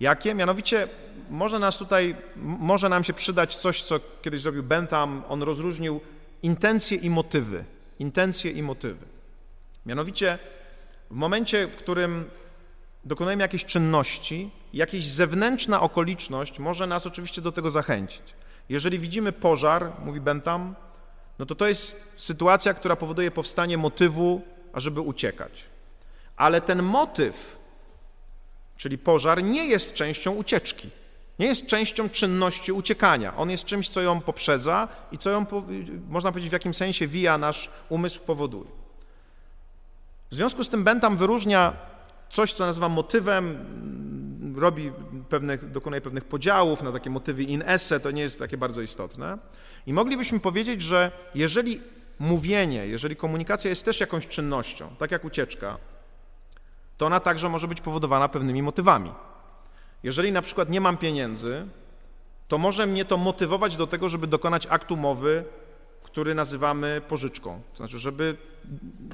Jakie? 0.00 0.34
Mianowicie 0.34 0.88
może 1.30 1.58
nas 1.58 1.78
tutaj, 1.78 2.16
może 2.36 2.88
nam 2.88 3.04
się 3.04 3.12
przydać 3.12 3.56
coś, 3.56 3.82
co 3.82 4.00
kiedyś 4.22 4.40
zrobił 4.40 4.62
Bentham, 4.62 5.22
on 5.28 5.42
rozróżnił 5.42 6.00
intencje 6.46 6.96
i 6.96 7.10
motywy. 7.10 7.64
Intencje 7.98 8.50
i 8.50 8.62
motywy. 8.62 9.06
Mianowicie 9.86 10.38
w 11.10 11.14
momencie, 11.14 11.66
w 11.66 11.76
którym 11.76 12.30
dokonujemy 13.04 13.42
jakiejś 13.42 13.64
czynności, 13.64 14.50
jakaś 14.72 15.04
zewnętrzna 15.04 15.80
okoliczność 15.80 16.58
może 16.58 16.86
nas 16.86 17.06
oczywiście 17.06 17.42
do 17.42 17.52
tego 17.52 17.70
zachęcić. 17.70 18.22
Jeżeli 18.68 18.98
widzimy 18.98 19.32
pożar, 19.32 19.92
mówi 20.04 20.20
Bentham, 20.20 20.74
no 21.38 21.46
to 21.46 21.54
to 21.54 21.68
jest 21.68 22.12
sytuacja, 22.16 22.74
która 22.74 22.96
powoduje 22.96 23.30
powstanie 23.30 23.78
motywu, 23.78 24.42
ażeby 24.72 25.00
uciekać. 25.00 25.64
Ale 26.36 26.60
ten 26.60 26.82
motyw, 26.82 27.58
czyli 28.76 28.98
pożar, 28.98 29.44
nie 29.44 29.66
jest 29.66 29.94
częścią 29.94 30.34
ucieczki. 30.34 30.90
Nie 31.38 31.46
jest 31.46 31.66
częścią 31.66 32.08
czynności 32.08 32.72
uciekania. 32.72 33.36
On 33.36 33.50
jest 33.50 33.64
czymś, 33.64 33.88
co 33.88 34.00
ją 34.00 34.20
poprzedza 34.20 34.88
i 35.12 35.18
co 35.18 35.30
ją, 35.30 35.46
można 36.08 36.32
powiedzieć, 36.32 36.50
w 36.50 36.52
jakimś 36.52 36.76
sensie 36.76 37.06
via 37.06 37.38
nasz 37.38 37.70
umysł 37.88 38.20
powoduje. 38.20 38.70
W 40.30 40.34
związku 40.34 40.64
z 40.64 40.68
tym 40.68 40.84
Bentham 40.84 41.16
wyróżnia 41.16 41.72
coś, 42.30 42.52
co 42.52 42.66
nazywa 42.66 42.88
motywem, 42.88 43.66
robi 44.56 44.92
pewnych, 45.28 45.70
dokonuje 45.70 46.00
pewnych 46.00 46.24
podziałów 46.24 46.82
na 46.82 46.92
takie 46.92 47.10
motywy 47.10 47.42
in 47.42 47.62
esse, 47.66 48.00
to 48.00 48.10
nie 48.10 48.22
jest 48.22 48.38
takie 48.38 48.56
bardzo 48.56 48.80
istotne. 48.80 49.38
I 49.86 49.92
moglibyśmy 49.92 50.40
powiedzieć, 50.40 50.82
że 50.82 51.12
jeżeli 51.34 51.80
mówienie, 52.18 52.86
jeżeli 52.86 53.16
komunikacja 53.16 53.68
jest 53.70 53.84
też 53.84 54.00
jakąś 54.00 54.26
czynnością, 54.26 54.96
tak 54.98 55.10
jak 55.10 55.24
ucieczka, 55.24 55.78
to 56.96 57.06
ona 57.06 57.20
także 57.20 57.48
może 57.48 57.68
być 57.68 57.80
powodowana 57.80 58.28
pewnymi 58.28 58.62
motywami. 58.62 59.12
Jeżeli 60.06 60.32
na 60.32 60.42
przykład 60.42 60.70
nie 60.70 60.80
mam 60.80 60.96
pieniędzy, 60.96 61.66
to 62.48 62.58
może 62.58 62.86
mnie 62.86 63.04
to 63.04 63.16
motywować 63.16 63.76
do 63.76 63.86
tego, 63.86 64.08
żeby 64.08 64.26
dokonać 64.26 64.66
aktu 64.70 64.96
mowy, 64.96 65.44
który 66.02 66.34
nazywamy 66.34 67.02
pożyczką. 67.08 67.60
To 67.72 67.76
znaczy, 67.76 67.98
żeby 67.98 68.36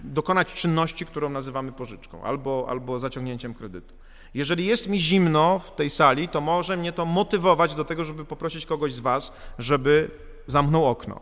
dokonać 0.05 0.53
czynności, 0.53 1.07
którą 1.07 1.29
nazywamy 1.29 1.73
pożyczką 1.73 2.23
albo, 2.23 2.67
albo 2.69 2.99
zaciągnięciem 2.99 3.55
kredytu. 3.55 3.95
Jeżeli 4.35 4.67
jest 4.67 4.89
mi 4.89 5.01
zimno 5.01 5.59
w 5.59 5.75
tej 5.75 5.91
sali, 5.91 6.29
to 6.29 6.41
może 6.41 6.77
mnie 6.77 6.93
to 6.93 7.05
motywować 7.05 7.75
do 7.75 7.85
tego, 7.85 8.05
żeby 8.05 8.25
poprosić 8.25 8.67
kogoś 8.67 8.95
z 8.95 9.01
Was, 9.01 9.33
żeby 9.59 10.11
zamknął 10.47 10.85
okno. 10.85 11.21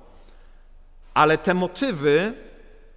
Ale 1.15 1.39
te 1.39 1.55
motywy 1.55 2.35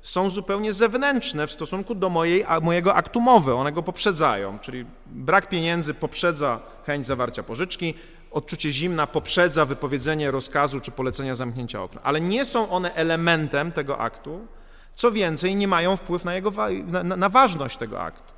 są 0.04 0.30
zupełnie 0.30 0.74
zewnętrzne 0.74 1.48
w 1.48 1.52
stosunku 1.52 1.96
do 1.96 2.10
mojej, 2.10 2.46
mojego 2.62 2.96
aktu 2.96 3.22
mowy. 3.22 3.54
One 3.54 3.72
go 3.72 3.84
poprzedzają, 3.84 4.60
czyli 4.60 4.86
brak 5.06 5.50
pieniędzy 5.50 5.94
poprzedza 5.94 6.60
chęć 6.86 7.06
zawarcia 7.06 7.44
pożyczki, 7.44 7.94
odczucie 8.32 8.72
zimna 8.72 9.08
poprzedza 9.08 9.66
wypowiedzenie 9.66 10.32
rozkazu 10.32 10.80
czy 10.80 10.92
polecenia 10.92 11.36
zamknięcia 11.36 11.84
okna. 11.84 12.02
Ale 12.04 12.22
nie 12.22 12.46
są 12.46 12.70
one 12.70 12.96
elementem 12.96 13.72
tego 13.72 13.98
aktu, 13.98 14.48
co 14.96 15.12
więcej, 15.12 15.56
nie 15.56 15.68
mają 15.68 15.98
wpływu 15.98 16.26
na, 16.26 16.36
jego, 16.36 16.52
na, 16.86 17.04
na 17.04 17.30
ważność 17.30 17.78
tego 17.78 18.02
aktu. 18.02 18.33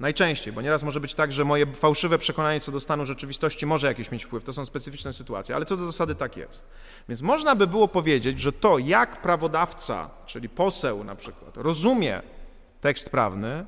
Najczęściej, 0.00 0.52
bo 0.52 0.62
nieraz 0.62 0.82
może 0.82 1.00
być 1.00 1.14
tak, 1.14 1.32
że 1.32 1.44
moje 1.44 1.66
fałszywe 1.66 2.18
przekonanie 2.18 2.60
co 2.60 2.72
do 2.72 2.80
stanu 2.80 3.06
rzeczywistości 3.06 3.66
może 3.66 3.86
jakiś 3.86 4.10
mieć 4.10 4.24
wpływ. 4.24 4.44
To 4.44 4.52
są 4.52 4.64
specyficzne 4.64 5.12
sytuacje, 5.12 5.56
ale 5.56 5.64
co 5.64 5.76
do 5.76 5.86
zasady 5.86 6.14
tak 6.14 6.36
jest. 6.36 6.70
Więc 7.08 7.22
można 7.22 7.54
by 7.54 7.66
było 7.66 7.88
powiedzieć, 7.88 8.40
że 8.40 8.52
to, 8.52 8.78
jak 8.78 9.22
prawodawca, 9.22 10.10
czyli 10.26 10.48
poseł 10.48 11.04
na 11.04 11.14
przykład, 11.14 11.56
rozumie 11.56 12.22
tekst 12.80 13.10
prawny, 13.10 13.66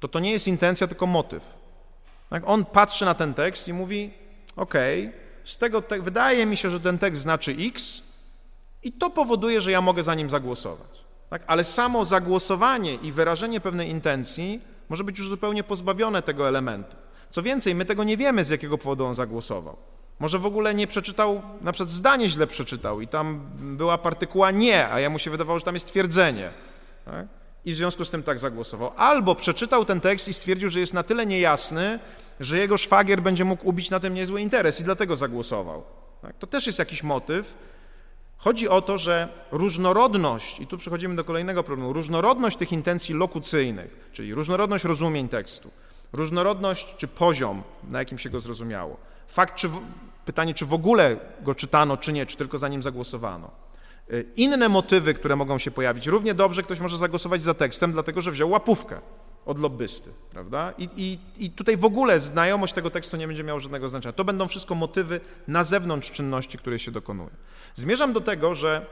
to 0.00 0.08
to 0.08 0.20
nie 0.20 0.32
jest 0.32 0.48
intencja, 0.48 0.86
tylko 0.86 1.06
motyw. 1.06 1.42
Tak? 2.30 2.42
On 2.46 2.64
patrzy 2.64 3.04
na 3.04 3.14
ten 3.14 3.34
tekst 3.34 3.68
i 3.68 3.72
mówi: 3.72 4.10
OK, 4.56 4.74
z 5.44 5.58
tego 5.58 5.82
te 5.82 6.00
wydaje 6.00 6.46
mi 6.46 6.56
się, 6.56 6.70
że 6.70 6.80
ten 6.80 6.98
tekst 6.98 7.22
znaczy 7.22 7.56
X, 7.58 8.02
i 8.82 8.92
to 8.92 9.10
powoduje, 9.10 9.60
że 9.60 9.70
ja 9.70 9.80
mogę 9.80 10.02
za 10.02 10.14
nim 10.14 10.30
zagłosować. 10.30 11.04
Tak? 11.30 11.42
Ale 11.46 11.64
samo 11.64 12.04
zagłosowanie 12.04 12.94
i 12.94 13.12
wyrażenie 13.12 13.60
pewnej 13.60 13.90
intencji 13.90 14.60
może 14.88 15.04
być 15.04 15.18
już 15.18 15.28
zupełnie 15.28 15.64
pozbawione 15.64 16.22
tego 16.22 16.48
elementu. 16.48 16.96
Co 17.30 17.42
więcej, 17.42 17.74
my 17.74 17.84
tego 17.84 18.04
nie 18.04 18.16
wiemy, 18.16 18.44
z 18.44 18.50
jakiego 18.50 18.78
powodu 18.78 19.06
on 19.06 19.14
zagłosował. 19.14 19.76
Może 20.18 20.38
w 20.38 20.46
ogóle 20.46 20.74
nie 20.74 20.86
przeczytał, 20.86 21.42
na 21.60 21.72
przykład 21.72 21.90
zdanie 21.90 22.28
źle 22.28 22.46
przeczytał 22.46 23.00
i 23.00 23.08
tam 23.08 23.40
była 23.56 23.98
partykuła 23.98 24.50
nie, 24.50 24.88
a 24.88 25.00
ja 25.00 25.10
mu 25.10 25.18
się 25.18 25.30
wydawało, 25.30 25.58
że 25.58 25.64
tam 25.64 25.74
jest 25.74 25.86
twierdzenie. 25.86 26.50
Tak? 27.04 27.26
I 27.64 27.72
w 27.72 27.76
związku 27.76 28.04
z 28.04 28.10
tym 28.10 28.22
tak 28.22 28.38
zagłosował. 28.38 28.92
Albo 28.96 29.34
przeczytał 29.34 29.84
ten 29.84 30.00
tekst 30.00 30.28
i 30.28 30.34
stwierdził, 30.34 30.68
że 30.68 30.80
jest 30.80 30.94
na 30.94 31.02
tyle 31.02 31.26
niejasny, 31.26 31.98
że 32.40 32.58
jego 32.58 32.76
szwagier 32.76 33.22
będzie 33.22 33.44
mógł 33.44 33.68
ubić 33.68 33.90
na 33.90 34.00
tym 34.00 34.14
niezły 34.14 34.40
interes 34.40 34.80
i 34.80 34.84
dlatego 34.84 35.16
zagłosował. 35.16 35.82
Tak? 36.22 36.38
To 36.38 36.46
też 36.46 36.66
jest 36.66 36.78
jakiś 36.78 37.02
motyw, 37.02 37.54
Chodzi 38.44 38.68
o 38.68 38.82
to, 38.82 38.98
że 38.98 39.28
różnorodność, 39.50 40.60
i 40.60 40.66
tu 40.66 40.78
przechodzimy 40.78 41.14
do 41.14 41.24
kolejnego 41.24 41.62
problemu, 41.62 41.92
różnorodność 41.92 42.56
tych 42.56 42.72
intencji 42.72 43.14
lokucyjnych, 43.14 44.10
czyli 44.12 44.34
różnorodność 44.34 44.84
rozumień 44.84 45.28
tekstu, 45.28 45.70
różnorodność 46.12 46.94
czy 46.96 47.08
poziom, 47.08 47.62
na 47.90 47.98
jakim 47.98 48.18
się 48.18 48.30
go 48.30 48.40
zrozumiało, 48.40 48.96
fakt, 49.28 49.54
czy, 49.54 49.70
pytanie, 50.24 50.54
czy 50.54 50.66
w 50.66 50.74
ogóle 50.74 51.16
go 51.42 51.54
czytano, 51.54 51.96
czy 51.96 52.12
nie, 52.12 52.26
czy 52.26 52.36
tylko 52.36 52.58
za 52.58 52.68
nim 52.68 52.82
zagłosowano. 52.82 53.50
Y, 54.12 54.26
inne 54.36 54.68
motywy, 54.68 55.14
które 55.14 55.36
mogą 55.36 55.58
się 55.58 55.70
pojawić. 55.70 56.06
Równie 56.06 56.34
dobrze 56.34 56.62
ktoś 56.62 56.80
może 56.80 56.98
zagłosować 56.98 57.42
za 57.42 57.54
tekstem, 57.54 57.92
dlatego 57.92 58.20
że 58.20 58.30
wziął 58.30 58.50
łapówkę 58.50 59.00
od 59.46 59.58
lobbysty, 59.58 60.10
prawda? 60.30 60.72
I, 60.78 60.88
i, 60.96 61.18
I 61.44 61.50
tutaj 61.50 61.76
w 61.76 61.84
ogóle 61.84 62.20
znajomość 62.20 62.72
tego 62.72 62.90
tekstu 62.90 63.16
nie 63.16 63.26
będzie 63.26 63.44
miała 63.44 63.60
żadnego 63.60 63.88
znaczenia. 63.88 64.12
To 64.12 64.24
będą 64.24 64.48
wszystko 64.48 64.74
motywy 64.74 65.20
na 65.48 65.64
zewnątrz 65.64 66.10
czynności, 66.10 66.58
które 66.58 66.78
się 66.78 66.90
dokonują. 66.90 67.30
Zmierzam 67.74 68.12
do 68.12 68.20
tego, 68.20 68.54
że 68.54 68.86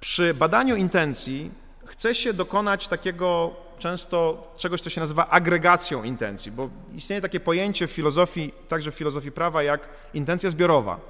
przy 0.00 0.34
badaniu 0.34 0.76
intencji 0.76 1.50
chce 1.84 2.14
się 2.14 2.32
dokonać 2.32 2.88
takiego 2.88 3.56
często 3.78 4.46
czegoś, 4.56 4.80
co 4.80 4.90
się 4.90 5.00
nazywa 5.00 5.28
agregacją 5.28 6.04
intencji, 6.04 6.52
bo 6.52 6.70
istnieje 6.94 7.22
takie 7.22 7.40
pojęcie 7.40 7.86
w 7.86 7.90
filozofii, 7.90 8.52
także 8.68 8.90
w 8.90 8.94
filozofii 8.94 9.32
prawa, 9.32 9.62
jak 9.62 9.88
intencja 10.14 10.50
zbiorowa. 10.50 11.00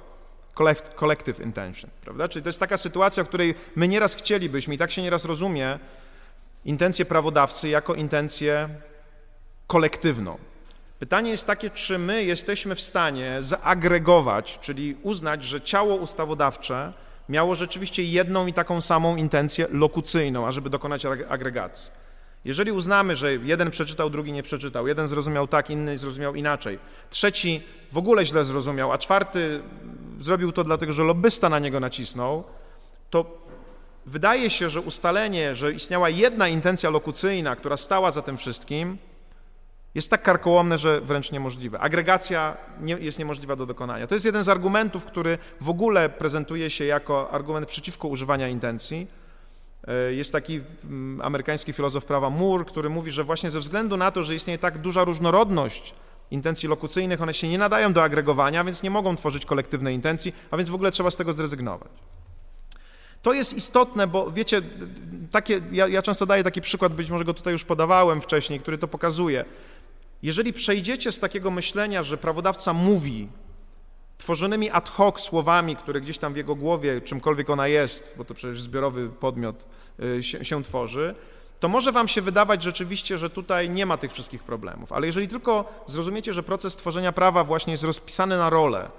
Collective 0.95 1.39
intention, 1.39 1.89
prawda? 2.01 2.27
Czyli 2.27 2.43
to 2.43 2.49
jest 2.49 2.59
taka 2.59 2.77
sytuacja, 2.77 3.23
w 3.23 3.27
której 3.27 3.55
my 3.75 3.87
nieraz 3.87 4.15
chcielibyśmy, 4.15 4.75
i 4.75 4.77
tak 4.77 4.91
się 4.91 5.01
nieraz 5.01 5.25
rozumie, 5.25 5.79
intencję 6.65 7.05
prawodawcy 7.05 7.69
jako 7.69 7.95
intencję 7.95 8.69
kolektywną. 9.67 10.37
Pytanie 10.99 11.31
jest 11.31 11.47
takie, 11.47 11.69
czy 11.69 11.97
my 11.97 12.23
jesteśmy 12.23 12.75
w 12.75 12.81
stanie 12.81 13.37
zaagregować, 13.39 14.59
czyli 14.61 14.97
uznać, 15.03 15.43
że 15.43 15.61
ciało 15.61 15.95
ustawodawcze 15.95 16.93
miało 17.29 17.55
rzeczywiście 17.55 18.03
jedną 18.03 18.47
i 18.47 18.53
taką 18.53 18.81
samą 18.81 19.15
intencję 19.15 19.67
lokucyjną, 19.71 20.47
ażeby 20.47 20.69
dokonać 20.69 21.05
agregacji. 21.05 21.91
Jeżeli 22.45 22.71
uznamy, 22.71 23.15
że 23.15 23.35
jeden 23.35 23.71
przeczytał, 23.71 24.09
drugi 24.09 24.31
nie 24.31 24.43
przeczytał, 24.43 24.87
jeden 24.87 25.07
zrozumiał 25.07 25.47
tak, 25.47 25.69
inny 25.69 25.97
zrozumiał 25.97 26.35
inaczej, 26.35 26.79
trzeci 27.09 27.61
w 27.91 27.97
ogóle 27.97 28.25
źle 28.25 28.45
zrozumiał, 28.45 28.91
a 28.91 28.97
czwarty 28.97 29.61
zrobił 30.19 30.51
to 30.51 30.63
dlatego, 30.63 30.93
że 30.93 31.03
lobbysta 31.03 31.49
na 31.49 31.59
niego 31.59 31.79
nacisnął, 31.79 32.43
to 33.09 33.40
wydaje 34.05 34.49
się, 34.49 34.69
że 34.69 34.81
ustalenie, 34.81 35.55
że 35.55 35.73
istniała 35.73 36.09
jedna 36.09 36.47
intencja 36.47 36.89
lokucyjna, 36.89 37.55
która 37.55 37.77
stała 37.77 38.11
za 38.11 38.21
tym 38.21 38.37
wszystkim, 38.37 38.97
jest 39.95 40.09
tak 40.09 40.23
karkołomne, 40.23 40.77
że 40.77 41.01
wręcz 41.01 41.31
niemożliwe. 41.31 41.79
Agregacja 41.79 42.57
nie, 42.81 42.93
jest 42.93 43.19
niemożliwa 43.19 43.55
do 43.55 43.65
dokonania. 43.65 44.07
To 44.07 44.15
jest 44.15 44.25
jeden 44.25 44.43
z 44.43 44.49
argumentów, 44.49 45.05
który 45.05 45.37
w 45.61 45.69
ogóle 45.69 46.09
prezentuje 46.09 46.69
się 46.69 46.85
jako 46.85 47.31
argument 47.31 47.67
przeciwko 47.67 48.07
używaniu 48.07 48.47
intencji. 48.47 49.07
E, 49.87 50.13
jest 50.13 50.31
taki 50.31 50.61
mm, 50.83 51.21
amerykański 51.21 51.73
filozof 51.73 52.05
prawa 52.05 52.29
Moore, 52.29 52.65
który 52.65 52.89
mówi, 52.89 53.11
że 53.11 53.23
właśnie 53.23 53.51
ze 53.51 53.59
względu 53.59 53.97
na 53.97 54.11
to, 54.11 54.23
że 54.23 54.35
istnieje 54.35 54.57
tak 54.57 54.77
duża 54.77 55.03
różnorodność 55.03 55.93
intencji 56.31 56.69
lokucyjnych, 56.69 57.21
one 57.21 57.33
się 57.33 57.47
nie 57.47 57.57
nadają 57.57 57.93
do 57.93 58.03
agregowania, 58.03 58.63
więc 58.63 58.83
nie 58.83 58.89
mogą 58.89 59.15
tworzyć 59.15 59.45
kolektywnej 59.45 59.95
intencji, 59.95 60.33
a 60.51 60.57
więc 60.57 60.69
w 60.69 60.75
ogóle 60.75 60.91
trzeba 60.91 61.11
z 61.11 61.15
tego 61.15 61.33
zrezygnować. 61.33 61.91
To 63.21 63.33
jest 63.33 63.53
istotne, 63.53 64.07
bo 64.07 64.31
wiecie, 64.31 64.61
takie, 65.31 65.61
ja, 65.71 65.87
ja 65.87 66.01
często 66.01 66.25
daję 66.25 66.43
taki 66.43 66.61
przykład, 66.61 66.93
być 66.93 67.09
może 67.09 67.25
go 67.25 67.33
tutaj 67.33 67.53
już 67.53 67.63
podawałem 67.63 68.21
wcześniej, 68.21 68.59
który 68.59 68.77
to 68.77 68.87
pokazuje. 68.87 69.45
Jeżeli 70.23 70.53
przejdziecie 70.53 71.11
z 71.11 71.19
takiego 71.19 71.51
myślenia, 71.51 72.03
że 72.03 72.17
prawodawca 72.17 72.73
mówi 72.73 73.27
tworzonymi 74.17 74.69
ad 74.69 74.89
hoc 74.89 75.19
słowami, 75.19 75.75
które 75.75 76.01
gdzieś 76.01 76.17
tam 76.17 76.33
w 76.33 76.37
jego 76.37 76.55
głowie, 76.55 77.01
czymkolwiek 77.01 77.49
ona 77.49 77.67
jest, 77.67 78.13
bo 78.17 78.25
to 78.25 78.33
przecież 78.33 78.61
zbiorowy 78.61 79.09
podmiot 79.09 79.65
y, 79.99 80.23
się, 80.23 80.45
się 80.45 80.63
tworzy, 80.63 81.15
to 81.59 81.69
może 81.69 81.91
wam 81.91 82.07
się 82.07 82.21
wydawać 82.21 82.63
rzeczywiście, 82.63 83.17
że 83.17 83.29
tutaj 83.29 83.69
nie 83.69 83.85
ma 83.85 83.97
tych 83.97 84.11
wszystkich 84.11 84.43
problemów. 84.43 84.91
Ale 84.91 85.07
jeżeli 85.07 85.27
tylko 85.27 85.83
zrozumiecie, 85.87 86.33
że 86.33 86.43
proces 86.43 86.75
tworzenia 86.75 87.11
prawa 87.11 87.43
właśnie 87.43 87.71
jest 87.71 87.83
rozpisany 87.83 88.37
na 88.37 88.49
role, 88.49 88.89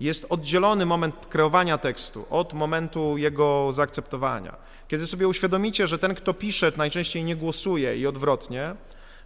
jest 0.00 0.26
oddzielony 0.28 0.86
moment 0.86 1.14
kreowania 1.28 1.78
tekstu 1.78 2.26
od 2.30 2.54
momentu 2.54 3.18
jego 3.18 3.72
zaakceptowania. 3.72 4.56
Kiedy 4.88 5.06
sobie 5.06 5.28
uświadomicie, 5.28 5.86
że 5.86 5.98
ten, 5.98 6.14
kto 6.14 6.34
pisze, 6.34 6.72
najczęściej 6.76 7.24
nie 7.24 7.36
głosuje 7.36 7.96
i 7.96 8.06
odwrotnie, 8.06 8.74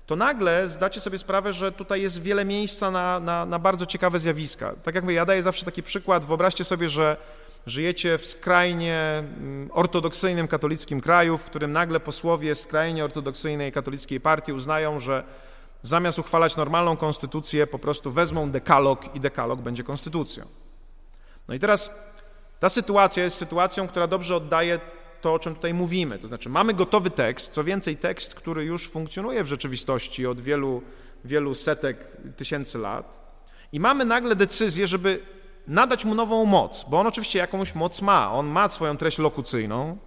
to 0.06 0.16
nagle 0.16 0.68
zdacie 0.68 1.00
sobie 1.00 1.18
sprawę, 1.18 1.52
że 1.52 1.72
tutaj 1.72 2.02
jest 2.02 2.22
wiele 2.22 2.44
miejsca 2.44 2.90
na, 2.90 3.20
na, 3.20 3.46
na 3.46 3.58
bardzo 3.58 3.86
ciekawe 3.86 4.18
zjawiska. 4.18 4.74
Tak 4.82 4.94
jak 4.94 5.04
mówię, 5.04 5.16
ja 5.16 5.26
daję 5.26 5.42
zawsze 5.42 5.64
taki 5.64 5.82
przykład, 5.82 6.24
wyobraźcie 6.24 6.64
sobie, 6.64 6.88
że 6.88 7.16
żyjecie 7.66 8.18
w 8.18 8.26
skrajnie 8.26 8.96
mm, 8.96 9.70
ortodoksyjnym 9.72 10.48
katolickim 10.48 11.00
kraju, 11.00 11.38
w 11.38 11.44
którym 11.44 11.72
nagle 11.72 12.00
posłowie 12.00 12.54
skrajnie 12.54 13.04
ortodoksyjnej 13.04 13.72
katolickiej 13.72 14.20
partii 14.20 14.52
uznają, 14.52 14.98
że 14.98 15.24
zamiast 15.82 16.18
uchwalać 16.18 16.56
normalną 16.56 16.96
konstytucję, 16.96 17.66
po 17.66 17.78
prostu 17.78 18.12
wezmą 18.12 18.50
dekalog 18.50 19.14
i 19.14 19.20
dekalog 19.20 19.60
będzie 19.60 19.84
konstytucją. 19.84 20.46
No 21.48 21.54
i 21.54 21.58
teraz 21.58 21.90
ta 22.60 22.68
sytuacja 22.68 23.24
jest 23.24 23.36
sytuacją, 23.36 23.88
która 23.88 24.06
dobrze 24.06 24.36
oddaje 24.36 24.80
to, 25.20 25.34
o 25.34 25.38
czym 25.38 25.54
tutaj 25.54 25.74
mówimy. 25.74 26.18
To 26.18 26.28
znaczy, 26.28 26.48
mamy 26.48 26.74
gotowy 26.74 27.10
tekst, 27.10 27.52
co 27.52 27.64
więcej, 27.64 27.96
tekst, 27.96 28.34
który 28.34 28.64
już 28.64 28.88
funkcjonuje 28.88 29.44
w 29.44 29.46
rzeczywistości 29.46 30.26
od 30.26 30.40
wielu, 30.40 30.82
wielu 31.24 31.54
setek, 31.54 32.16
tysięcy 32.36 32.78
lat, 32.78 33.20
i 33.72 33.80
mamy 33.80 34.04
nagle 34.04 34.36
decyzję, 34.36 34.86
żeby 34.86 35.22
nadać 35.66 36.04
mu 36.04 36.14
nową 36.14 36.44
moc, 36.44 36.84
bo 36.88 37.00
on 37.00 37.06
oczywiście 37.06 37.38
jakąś 37.38 37.74
moc 37.74 38.02
ma. 38.02 38.32
On 38.32 38.46
ma 38.46 38.68
swoją 38.68 38.96
treść 38.96 39.18
lokucyjną. 39.18 39.98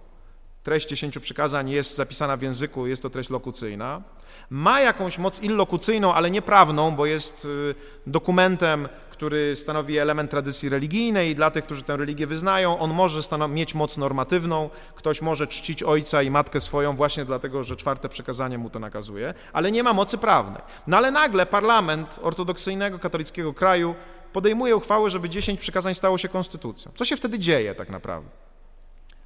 Treść 0.64 0.88
dziesięciu 0.88 1.20
przykazań 1.20 1.70
jest 1.70 1.96
zapisana 1.96 2.36
w 2.36 2.42
języku, 2.42 2.86
jest 2.86 3.02
to 3.02 3.10
treść 3.10 3.30
lokucyjna 3.30 4.02
ma 4.50 4.80
jakąś 4.80 5.18
moc 5.18 5.42
illokucyjną, 5.42 6.14
ale 6.14 6.30
nieprawną, 6.30 6.90
bo 6.90 7.06
jest 7.06 7.44
y, 7.44 7.74
dokumentem, 8.06 8.88
który 9.10 9.56
stanowi 9.56 9.98
element 9.98 10.30
tradycji 10.30 10.68
religijnej 10.68 11.30
i 11.30 11.34
dla 11.34 11.50
tych, 11.50 11.64
którzy 11.64 11.82
tę 11.82 11.96
religię 11.96 12.26
wyznają, 12.26 12.78
on 12.78 12.90
może 12.90 13.20
mieć 13.48 13.74
moc 13.74 13.96
normatywną, 13.96 14.70
ktoś 14.94 15.22
może 15.22 15.46
czcić 15.46 15.82
ojca 15.82 16.22
i 16.22 16.30
matkę 16.30 16.60
swoją 16.60 16.92
właśnie 16.92 17.24
dlatego, 17.24 17.64
że 17.64 17.76
czwarte 17.76 18.08
przekazanie 18.08 18.58
mu 18.58 18.70
to 18.70 18.78
nakazuje, 18.78 19.34
ale 19.52 19.72
nie 19.72 19.82
ma 19.82 19.92
mocy 19.92 20.18
prawnej. 20.18 20.62
No 20.86 20.96
ale 20.96 21.10
nagle 21.10 21.46
parlament 21.46 22.18
ortodoksyjnego 22.22 22.98
katolickiego 22.98 23.54
kraju 23.54 23.94
podejmuje 24.32 24.76
uchwałę, 24.76 25.10
żeby 25.10 25.28
dziesięć 25.28 25.60
przykazań 25.60 25.94
stało 25.94 26.18
się 26.18 26.28
konstytucją. 26.28 26.92
Co 26.96 27.04
się 27.04 27.16
wtedy 27.16 27.38
dzieje 27.38 27.74
tak 27.74 27.90
naprawdę? 27.90 28.53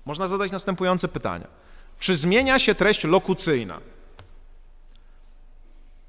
Można 0.08 0.28
zadać 0.28 0.52
następujące 0.52 1.08
pytania. 1.08 1.46
Czy 1.98 2.16
zmienia 2.16 2.58
się 2.58 2.74
treść 2.74 3.04
lokucyjna? 3.04 3.80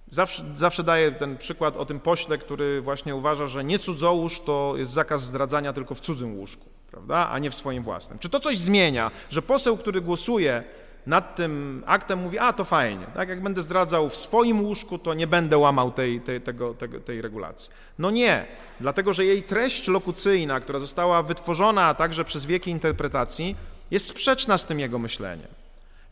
Zawsze, 0.10 0.43
zawsze 0.56 0.84
daję 0.84 1.12
ten 1.12 1.38
przykład 1.38 1.78
o 1.78 1.86
tym 1.86 2.00
pośle, 2.00 2.38
który 2.38 2.82
właśnie 2.82 3.16
uważa, 3.16 3.47
że 3.47 3.64
nie 3.64 3.80
cudzołóż 3.80 4.39
to 4.39 4.74
jest 4.78 4.91
zakaz 4.91 5.22
zdradzania 5.24 5.74
tylko 5.74 5.95
w 5.95 6.00
cudzym 6.00 6.38
łóżku, 6.38 6.66
prawda, 6.91 7.30
a 7.30 7.39
nie 7.39 7.52
w 7.52 7.56
swoim 7.56 7.84
własnym. 7.84 8.20
Czy 8.20 8.30
to 8.30 8.39
coś 8.39 8.58
zmienia, 8.58 9.12
że 9.30 9.41
poseł, 9.41 9.78
który 9.78 10.02
głosuje 10.02 10.64
nad 11.06 11.36
tym 11.36 11.84
aktem 11.86 12.20
mówi, 12.20 12.39
a 12.39 12.54
to 12.54 12.66
fajnie, 12.66 13.06
tak, 13.16 13.30
jak 13.30 13.43
będę 13.43 13.64
zdradzał 13.64 14.10
w 14.10 14.16
swoim 14.16 14.62
łóżku, 14.62 14.97
to 14.97 15.14
nie 15.14 15.28
będę 15.28 15.58
łamał 15.58 15.91
tej, 15.91 16.22
tej, 16.22 16.41
tego, 16.41 16.74
tego, 16.74 17.00
tej 17.00 17.22
regulacji. 17.22 17.70
No 17.97 18.12
nie, 18.12 18.45
dlatego 18.80 19.14
że 19.14 19.26
jej 19.26 19.43
treść 19.43 19.88
lokucyjna, 19.88 20.60
która 20.60 20.80
została 20.80 21.24
wytworzona 21.24 21.93
także 21.93 22.26
przez 22.26 22.45
wieki 22.45 22.72
interpretacji, 22.72 23.56
jest 23.92 24.06
sprzeczna 24.06 24.58
z 24.58 24.66
tym 24.66 24.80
jego 24.80 25.00
myśleniem. 25.00 25.48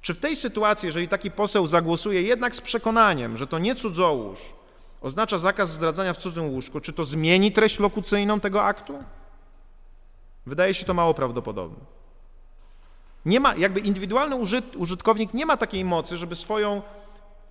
Czy 0.02 0.14
w 0.14 0.20
tej 0.20 0.36
sytuacji, 0.36 0.88
jeżeli 0.88 1.08
taki 1.08 1.32
poseł 1.32 1.68
zagłosuje 1.68 2.22
jednak 2.22 2.56
z 2.56 2.62
przekonaniem, 2.62 3.38
że 3.38 3.48
to 3.48 3.60
nie 3.60 3.76
cudzołóż 3.76 4.40
oznacza 5.02 5.38
zakaz 5.38 5.72
zdradzania 5.72 6.14
w 6.14 6.18
cudzym 6.18 6.50
łóżku, 6.50 6.80
czy 6.80 6.94
to 6.94 7.06
zmieni 7.06 7.52
treść 7.52 7.80
lokucyjną 7.80 8.40
tego 8.40 8.64
aktu? 8.64 9.00
Wydaje 10.46 10.74
się 10.74 10.86
to 10.86 10.94
mało 10.94 11.14
prawdopodobne. 11.14 11.80
Nie 13.26 13.40
ma, 13.40 13.56
jakby 13.56 13.80
indywidualny 13.80 14.36
użyt, 14.36 14.76
użytkownik 14.76 15.34
nie 15.34 15.46
ma 15.46 15.58
takiej 15.58 15.86
mocy, 15.86 16.18
żeby 16.18 16.36
swoją 16.36 16.82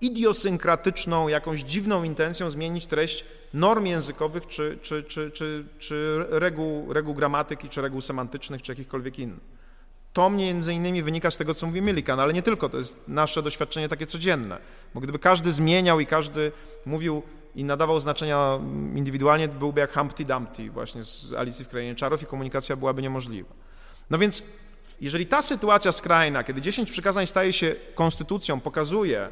idiosynkratyczną, 0.01 1.27
jakąś 1.27 1.59
dziwną 1.59 2.03
intencją 2.03 2.49
zmienić 2.49 2.87
treść 2.87 3.25
norm 3.53 3.85
językowych, 3.85 4.47
czy, 4.47 4.79
czy, 4.81 5.03
czy, 5.03 5.31
czy, 5.31 5.65
czy 5.79 6.25
reguł, 6.29 6.93
reguł 6.93 7.13
gramatyki, 7.13 7.69
czy 7.69 7.81
reguł 7.81 8.01
semantycznych, 8.01 8.61
czy 8.61 8.71
jakichkolwiek 8.71 9.19
innych. 9.19 9.56
To 10.17 10.29
między 10.29 10.73
innymi 10.73 11.03
wynika 11.03 11.31
z 11.31 11.37
tego, 11.37 11.53
co 11.53 11.67
mówi 11.67 11.81
Millikan, 11.81 12.19
ale 12.19 12.33
nie 12.33 12.41
tylko, 12.41 12.69
to 12.69 12.77
jest 12.77 12.97
nasze 13.07 13.43
doświadczenie 13.43 13.89
takie 13.89 14.07
codzienne. 14.07 14.57
Bo 14.93 15.01
gdyby 15.01 15.19
każdy 15.19 15.51
zmieniał 15.51 15.99
i 15.99 16.05
każdy 16.05 16.51
mówił 16.85 17.23
i 17.55 17.63
nadawał 17.63 17.99
znaczenia 17.99 18.59
indywidualnie, 18.95 19.47
byłby 19.47 19.81
jak 19.81 19.93
Humpty 19.93 20.25
Dumpty 20.25 20.71
właśnie 20.71 21.03
z 21.03 21.33
Alicji 21.33 21.65
w 21.65 21.67
Krainie 21.67 21.95
Czarów 21.95 22.23
i 22.23 22.25
komunikacja 22.25 22.75
byłaby 22.75 23.01
niemożliwa. 23.01 23.49
No 24.09 24.17
więc 24.17 24.43
jeżeli 25.01 25.25
ta 25.25 25.41
sytuacja 25.41 25.91
skrajna, 25.91 26.43
kiedy 26.43 26.61
10 26.61 26.91
przykazań 26.91 27.27
staje 27.27 27.53
się 27.53 27.75
konstytucją, 27.95 28.59
pokazuje, 28.59 29.29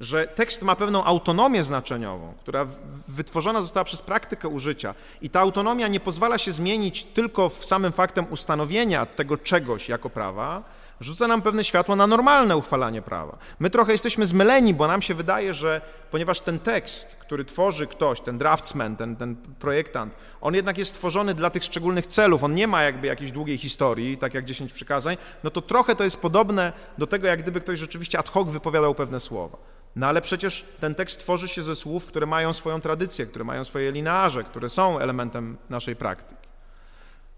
że 0.00 0.26
tekst 0.26 0.62
ma 0.62 0.76
pewną 0.76 1.04
autonomię 1.04 1.62
znaczeniową, 1.62 2.34
która 2.40 2.66
wytworzona 3.08 3.62
została 3.62 3.84
przez 3.84 4.02
praktykę 4.02 4.48
użycia 4.48 4.94
i 5.22 5.30
ta 5.30 5.40
autonomia 5.40 5.88
nie 5.88 6.00
pozwala 6.00 6.38
się 6.38 6.52
zmienić 6.52 7.04
tylko 7.04 7.48
w 7.48 7.64
samym 7.64 7.92
faktem 7.92 8.26
ustanowienia 8.30 9.06
tego 9.06 9.36
czegoś 9.36 9.88
jako 9.88 10.10
prawa, 10.10 10.62
rzuca 11.00 11.28
nam 11.28 11.42
pewne 11.42 11.64
światło 11.64 11.96
na 11.96 12.06
normalne 12.06 12.56
uchwalanie 12.56 13.02
prawa. 13.02 13.38
My 13.58 13.70
trochę 13.70 13.92
jesteśmy 13.92 14.26
zmyleni, 14.26 14.74
bo 14.74 14.86
nam 14.86 15.02
się 15.02 15.14
wydaje, 15.14 15.54
że 15.54 15.80
ponieważ 16.10 16.40
ten 16.40 16.58
tekst, 16.58 17.16
który 17.16 17.44
tworzy 17.44 17.86
ktoś, 17.86 18.20
ten 18.20 18.38
draftsman, 18.38 18.96
ten, 18.96 19.16
ten 19.16 19.36
projektant, 19.36 20.14
on 20.40 20.54
jednak 20.54 20.78
jest 20.78 20.94
tworzony 20.94 21.34
dla 21.34 21.50
tych 21.50 21.64
szczególnych 21.64 22.06
celów, 22.06 22.44
on 22.44 22.54
nie 22.54 22.68
ma 22.68 22.82
jakby 22.82 23.06
jakiejś 23.06 23.32
długiej 23.32 23.58
historii, 23.58 24.18
tak 24.18 24.34
jak 24.34 24.44
10 24.44 24.72
przykazań, 24.72 25.16
no 25.44 25.50
to 25.50 25.62
trochę 25.62 25.96
to 25.96 26.04
jest 26.04 26.20
podobne 26.20 26.72
do 26.98 27.06
tego, 27.06 27.26
jak 27.26 27.42
gdyby 27.42 27.60
ktoś 27.60 27.78
rzeczywiście 27.78 28.18
ad 28.18 28.28
hoc 28.28 28.48
wypowiadał 28.48 28.94
pewne 28.94 29.20
słowa. 29.20 29.73
No 29.96 30.06
ale 30.06 30.22
przecież 30.22 30.64
ten 30.80 30.94
tekst 30.94 31.20
tworzy 31.20 31.48
się 31.48 31.62
ze 31.62 31.76
słów, 31.76 32.06
które 32.06 32.26
mają 32.26 32.52
swoją 32.52 32.80
tradycję, 32.80 33.26
które 33.26 33.44
mają 33.44 33.64
swoje 33.64 33.92
linearze, 33.92 34.44
które 34.44 34.68
są 34.68 34.98
elementem 34.98 35.56
naszej 35.70 35.96
praktyki. 35.96 36.48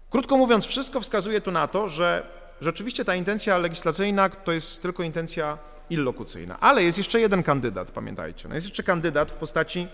Krótko 0.09 0.37
mówiąc, 0.37 0.65
wszystko 0.65 1.01
wskazuje 1.01 1.41
tu 1.41 1.51
na 1.51 1.67
to, 1.67 1.89
że 1.89 2.29
rzeczywiście 2.61 3.05
ta 3.05 3.15
intencja 3.15 3.57
legislacyjna 3.57 4.29
to 4.29 4.51
jest 4.51 4.81
tylko 4.81 5.03
intencja 5.03 5.57
illokucyjna. 5.89 6.59
Ale 6.59 6.83
jest 6.83 6.97
jeszcze 6.97 7.19
jeden 7.19 7.43
kandydat, 7.43 7.91
pamiętajcie. 7.91 8.47
No 8.49 8.55
jest 8.55 8.67
jeszcze 8.67 8.83
kandydat 8.83 9.31
w 9.31 9.35
postaci 9.35 9.87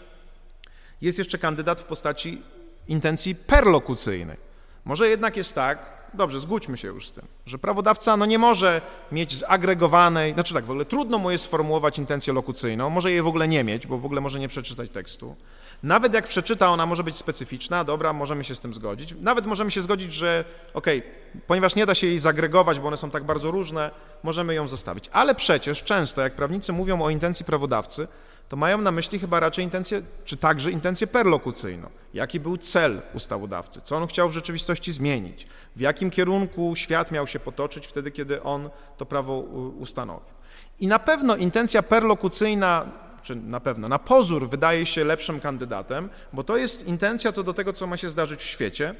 jest 1.03 1.18
jeszcze 1.18 1.38
kandydat 1.38 1.82
w 1.82 1.84
postaci 1.84 2.41
intencji 2.88 3.36
perlokucyjnej. 3.36 4.38
Może 4.86 5.07
jednak 5.09 5.38
jest 5.38 5.55
tak, 5.55 5.93
dobrze, 6.14 6.39
zgódźmy 6.39 6.78
się 6.78 6.88
już 6.88 7.07
z 7.07 7.11
tym, 7.11 7.26
że 7.45 7.57
prawodawca 7.57 8.18
no 8.18 8.26
nie 8.26 8.39
może 8.39 8.82
mieć 9.11 9.36
zagregowanej, 9.38 10.34
znaczy 10.34 10.53
tak, 10.53 10.66
w 10.66 10.70
ogóle 10.70 10.86
trudno 10.86 11.18
mu 11.18 11.32
jest 11.32 11.43
sformułować 11.43 11.97
intencję 11.97 12.34
lokucyjną, 12.34 12.89
może 12.89 13.11
jej 13.11 13.22
w 13.22 13.28
ogóle 13.28 13.47
nie 13.47 13.64
mieć, 13.64 13.88
bo 13.88 13.97
w 13.97 14.05
ogóle 14.05 14.22
może 14.22 14.39
nie 14.39 14.47
przeczytać 14.47 14.89
tekstu. 14.89 15.36
Nawet 15.84 16.14
jak 16.14 16.28
przeczyta, 16.28 16.70
ona 16.70 16.86
może 16.86 17.03
być 17.03 17.16
specyficzna, 17.16 17.84
dobra, 17.84 18.14
możemy 18.14 18.43
się 18.43 18.55
z 18.55 18.59
tym 18.59 18.74
zgodzić. 18.74 19.16
Nawet 19.22 19.45
możemy 19.45 19.72
się 19.72 19.82
zgodzić, 19.82 20.14
że 20.14 20.45
okej, 20.74 20.99
okay, 20.99 21.41
ponieważ 21.47 21.76
nie 21.76 21.86
da 21.86 21.95
się 21.95 22.07
jej 22.07 22.20
zagregować, 22.20 22.80
bo 22.80 22.88
one 22.88 22.97
są 22.97 23.11
tak 23.11 23.24
bardzo 23.24 23.51
różne, 23.51 23.91
możemy 24.24 24.53
ją 24.53 24.68
zostawić. 24.68 25.09
Ale 25.11 25.36
przecież 25.36 25.84
często, 25.84 26.22
jak 26.22 26.36
prawnicy 26.36 26.74
mówią 26.74 27.01
o 27.01 27.09
intencji 27.09 27.45
prawodawcy, 27.45 28.07
to 28.49 28.55
mają 28.57 28.81
na 28.81 28.91
myśli 28.91 29.19
chyba 29.19 29.39
raczej 29.39 29.63
intencję, 29.63 30.01
czy 30.25 30.37
także 30.37 30.71
intencję 30.71 31.07
perlokucyjną. 31.07 31.89
Jaki 32.13 32.39
był 32.39 32.57
cel 32.57 33.01
ustawodawcy? 33.13 33.81
Co 33.81 33.97
on 33.97 34.07
chciał 34.07 34.29
w 34.29 34.31
rzeczywistości 34.31 34.91
zmienić? 34.91 35.47
W 35.75 35.81
jakim 35.81 36.09
kierunku 36.09 36.75
świat 36.75 37.11
miał 37.11 37.27
się 37.27 37.39
potoczyć 37.39 37.87
wtedy, 37.87 38.11
kiedy 38.11 38.43
on 38.43 38.69
to 38.97 39.05
prawo 39.05 39.39
ustanowił? 39.79 40.33
I 40.79 40.87
na 40.87 40.99
pewno 40.99 41.35
intencja 41.35 41.83
perlokucyjna, 41.83 42.85
czy 43.23 43.35
na 43.35 43.59
pewno, 43.59 43.89
na 43.89 43.99
pozór 43.99 44.49
wydaje 44.49 44.85
się 44.85 45.03
lepszym 45.03 45.39
kandydatem, 45.39 46.09
bo 46.33 46.43
to 46.43 46.57
jest 46.57 46.87
intencja 46.87 47.31
co 47.31 47.43
do 47.43 47.53
tego, 47.53 47.73
co 47.73 47.87
ma 47.87 47.97
się 47.97 48.09
zdarzyć 48.09 48.41
w 48.41 48.45
świecie. 48.45 48.95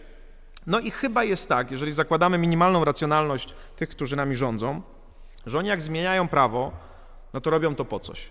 No 0.67 0.79
i 0.79 0.91
chyba 0.91 1.23
jest 1.23 1.49
tak, 1.49 1.71
jeżeli 1.71 1.91
zakładamy 1.91 2.37
minimalną 2.37 2.85
racjonalność 2.85 3.53
tych, 3.75 3.89
którzy 3.89 4.15
nami 4.15 4.35
rządzą, 4.35 4.81
że 5.45 5.57
oni 5.59 5.69
jak 5.69 5.81
zmieniają 5.81 6.27
prawo, 6.27 6.71
no 7.33 7.41
to 7.41 7.49
robią 7.49 7.75
to 7.75 7.85
po 7.85 7.99
coś. 7.99 8.29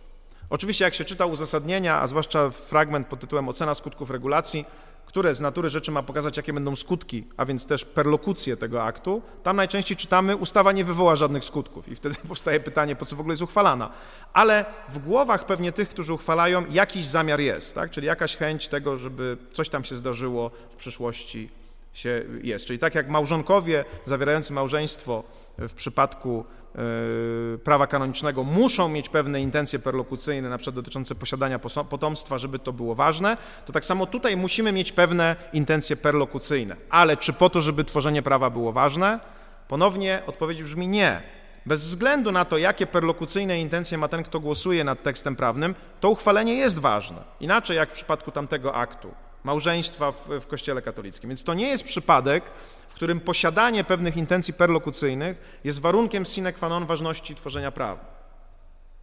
Oczywiście 0.53 0.85
jak 0.85 0.95
się 0.95 1.05
czyta 1.05 1.27
uzasadnienia, 1.27 2.01
a 2.01 2.07
zwłaszcza 2.07 2.51
fragment 2.51 3.07
pod 3.07 3.21
tytułem 3.21 3.49
Ocena 3.49 3.75
skutków 3.75 4.11
regulacji, 4.11 4.65
które 5.07 5.35
z 5.35 5.41
natury 5.41 5.71
rzeczy 5.71 5.91
ma 5.91 6.03
pokazać, 6.03 6.37
jakie 6.37 6.53
będą 6.53 6.77
skutki, 6.77 7.25
a 7.37 7.45
więc 7.45 7.67
też 7.67 7.85
perlokucje 7.85 8.57
tego 8.57 8.85
aktu, 8.85 9.23
tam 9.43 9.57
najczęściej 9.57 9.97
czytamy, 9.97 10.37
ustawa 10.37 10.73
nie 10.73 10.85
wywoła 10.85 11.17
żadnych 11.17 11.45
skutków 11.45 11.89
i 11.89 11.95
wtedy 11.95 12.15
powstaje 12.29 12.61
pytanie, 12.61 12.97
po 12.97 13.05
co 13.05 13.17
w 13.17 13.21
ogóle 13.21 13.33
jest 13.33 13.43
uchwalana. 13.43 13.91
Ale 14.33 14.65
w 14.89 14.99
głowach 14.99 15.47
pewnie 15.47 15.73
tych, 15.73 15.89
którzy 15.89 16.13
uchwalają, 16.13 16.65
jakiś 16.71 17.07
zamiar 17.07 17.41
jest, 17.41 17.75
tak? 17.75 17.91
czyli 17.91 18.07
jakaś 18.07 18.37
chęć 18.37 18.69
tego, 18.69 18.97
żeby 18.97 19.37
coś 19.53 19.69
tam 19.69 19.85
się 19.85 19.97
zdarzyło 19.97 20.51
w 20.71 20.77
przyszłości 20.77 21.62
się 21.93 22.25
jest. 22.43 22.67
Czyli 22.67 22.79
tak 22.79 22.95
jak 22.95 23.09
małżonkowie 23.09 23.85
zawierający 24.05 24.53
małżeństwo 24.53 25.25
w 25.59 25.75
przypadku 25.75 26.45
E, 26.75 27.59
prawa 27.59 27.87
kanonicznego 27.87 28.45
muszą 28.45 28.89
mieć 28.89 29.09
pewne 29.09 29.41
intencje 29.41 29.79
perlokucyjne, 29.79 30.49
na 30.49 30.59
przykład 30.59 30.75
dotyczące 30.75 31.15
posiadania 31.15 31.59
potomstwa, 31.91 32.39
żeby 32.39 32.59
to 32.59 32.73
było 32.73 32.95
ważne, 32.95 33.37
to 33.67 33.73
tak 33.73 33.85
samo 33.85 34.07
tutaj 34.07 34.37
musimy 34.37 34.73
mieć 34.73 34.93
pewne 34.93 35.37
intencje 35.53 35.97
perlokucyjne. 35.97 36.77
Ale 36.91 37.17
czy 37.17 37.33
po 37.33 37.51
to, 37.51 37.61
żeby 37.61 37.85
tworzenie 37.85 38.23
prawa 38.23 38.51
było 38.51 38.73
ważne? 38.73 39.21
Ponownie 39.69 40.23
odpowiedź 40.27 40.63
brzmi 40.63 40.89
nie. 40.89 41.23
Bez 41.67 41.87
względu 41.87 42.33
na 42.33 42.45
to, 42.45 42.59
jakie 42.59 42.87
perlokucyjne 42.87 43.61
intencje 43.61 43.99
ma 43.99 44.09
ten, 44.09 44.23
kto 44.23 44.41
głosuje 44.41 44.85
nad 44.85 45.03
tekstem 45.03 45.37
prawnym, 45.37 45.75
to 46.01 46.11
uchwalenie 46.11 46.55
jest 46.55 46.79
ważne. 46.79 47.23
Inaczej 47.41 47.77
jak 47.77 47.91
w 47.91 47.95
przypadku 47.95 48.31
tamtego 48.31 48.75
aktu 48.75 49.15
małżeństwa 49.45 50.13
w, 50.13 50.29
w 50.41 50.47
Kościele 50.47 50.83
katolickim. 50.83 51.29
Więc 51.31 51.45
to 51.45 51.55
nie 51.55 51.69
jest 51.69 51.85
przypadek, 51.85 52.45
w 52.89 52.95
którym 52.95 53.21
posiadanie 53.21 53.85
pewnych 53.85 54.17
intencji 54.17 54.55
perlokucyjnych 54.55 55.61
jest 55.65 55.81
warunkiem 55.81 56.25
sine 56.25 56.53
qua 56.53 56.69
non 56.69 56.87
ważności 56.87 57.35
tworzenia 57.35 57.73
prawa. 57.73 58.13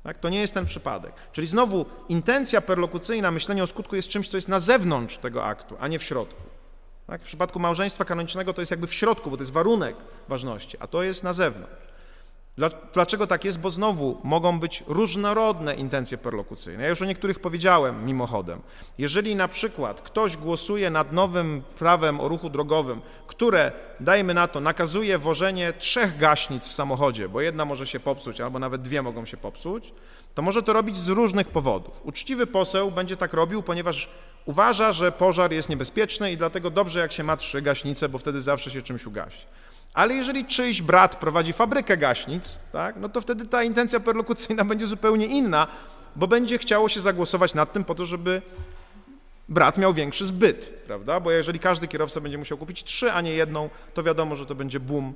Tak? 0.04 0.20
To 0.20 0.30
nie 0.30 0.42
jest 0.42 0.54
ten 0.54 0.66
przypadek. 0.66 1.14
Czyli 1.32 1.48
znowu 1.48 1.86
intencja 2.10 2.62
perlokucyjna, 2.62 3.32
myślenie 3.32 3.64
o 3.64 3.68
skutku 3.68 3.96
jest 3.96 4.08
czymś, 4.08 4.30
co 4.30 4.38
jest 4.38 4.48
na 4.48 4.60
zewnątrz 4.60 5.18
tego 5.18 5.46
aktu, 5.46 5.76
a 5.80 5.88
nie 5.88 6.00
w 6.00 6.04
środku. 6.04 6.42
Tak? 7.08 7.22
W 7.22 7.26
przypadku 7.26 7.60
małżeństwa 7.60 8.06
kanonicznego 8.06 8.54
to 8.54 8.62
jest 8.62 8.72
jakby 8.72 8.88
w 8.88 8.94
środku, 8.94 9.30
bo 9.30 9.38
to 9.38 9.44
jest 9.44 9.52
warunek 9.52 9.96
ważności, 10.28 10.78
a 10.80 10.88
to 10.88 11.04
jest 11.04 11.24
na 11.24 11.34
zewnątrz. 11.34 11.89
Dlaczego 12.94 13.28
tak 13.28 13.46
jest? 13.46 13.60
Bo 13.60 13.70
znowu 13.70 14.18
mogą 14.24 14.60
być 14.60 14.84
różnorodne 14.88 15.76
intencje 15.76 16.18
perlokucyjne. 16.18 16.84
Ja 16.84 16.90
już 16.90 17.02
o 17.02 17.06
niektórych 17.06 17.40
powiedziałem 17.40 18.06
mimochodem. 18.06 18.62
Jeżeli 18.98 19.36
na 19.36 19.48
przykład 19.48 20.02
ktoś 20.02 20.38
głosuje 20.38 20.90
nad 20.90 21.12
nowym 21.12 21.64
prawem 21.78 22.20
o 22.20 22.28
ruchu 22.28 22.50
drogowym, 22.50 23.02
które, 23.28 23.72
dajmy 24.00 24.34
na 24.34 24.48
to, 24.48 24.60
nakazuje 24.60 25.18
wożenie 25.18 25.74
trzech 25.74 26.18
gaśnic 26.18 26.68
w 26.68 26.74
samochodzie, 26.74 27.30
bo 27.30 27.42
jedna 27.42 27.66
może 27.66 27.88
się 27.88 28.00
popsuć, 28.00 28.42
albo 28.42 28.60
nawet 28.60 28.82
dwie 28.82 29.02
mogą 29.02 29.26
się 29.26 29.38
popsuć, 29.38 29.94
to 30.36 30.42
może 30.42 30.64
to 30.64 30.74
robić 30.74 30.98
z 30.98 31.08
różnych 31.08 31.48
powodów. 31.48 32.02
Uczciwy 32.04 32.48
poseł 32.48 32.92
będzie 32.92 33.18
tak 33.18 33.34
robił, 33.34 33.64
ponieważ 33.64 34.10
uważa, 34.46 34.92
że 34.92 35.12
pożar 35.12 35.52
jest 35.52 35.70
niebezpieczny 35.70 36.32
i 36.32 36.38
dlatego 36.38 36.70
dobrze, 36.70 37.00
jak 37.00 37.12
się 37.12 37.24
ma 37.24 37.38
trzy 37.38 37.62
gaśnice, 37.62 38.10
bo 38.10 38.18
wtedy 38.18 38.42
zawsze 38.42 38.72
się 38.72 38.82
czymś 38.82 39.06
ugasi. 39.06 39.42
Ale 40.00 40.16
jeżeli 40.16 40.46
czyjś 40.46 40.82
brat 40.82 41.16
prowadzi 41.16 41.54
fabrykę 41.54 41.98
gaśnic, 41.98 42.60
tak, 42.72 42.96
no 42.96 43.10
to 43.10 43.22
wtedy 43.22 43.46
ta 43.46 43.64
intencja 43.64 44.00
perlokucyjna 44.00 44.66
będzie 44.66 44.88
zupełnie 44.88 45.26
inna, 45.26 45.68
bo 46.16 46.28
będzie 46.28 46.58
chciało 46.58 46.90
się 46.90 47.02
zagłosować 47.02 47.54
nad 47.54 47.74
tym 47.74 47.84
po 47.84 47.96
to, 47.96 48.06
żeby 48.06 48.42
brat 49.50 49.78
miał 49.78 49.94
większy 49.94 50.26
zbyt, 50.26 50.84
prawda? 50.88 51.20
Bo 51.20 51.32
jeżeli 51.32 51.60
każdy 51.60 51.88
kierowca 51.88 52.22
będzie 52.22 52.38
musiał 52.38 52.58
kupić 52.58 52.84
trzy, 52.84 53.12
a 53.12 53.22
nie 53.22 53.34
jedną, 53.34 53.70
to 53.94 54.04
wiadomo, 54.04 54.36
że 54.36 54.46
to 54.46 54.56
będzie 54.56 54.80
boom, 54.80 55.14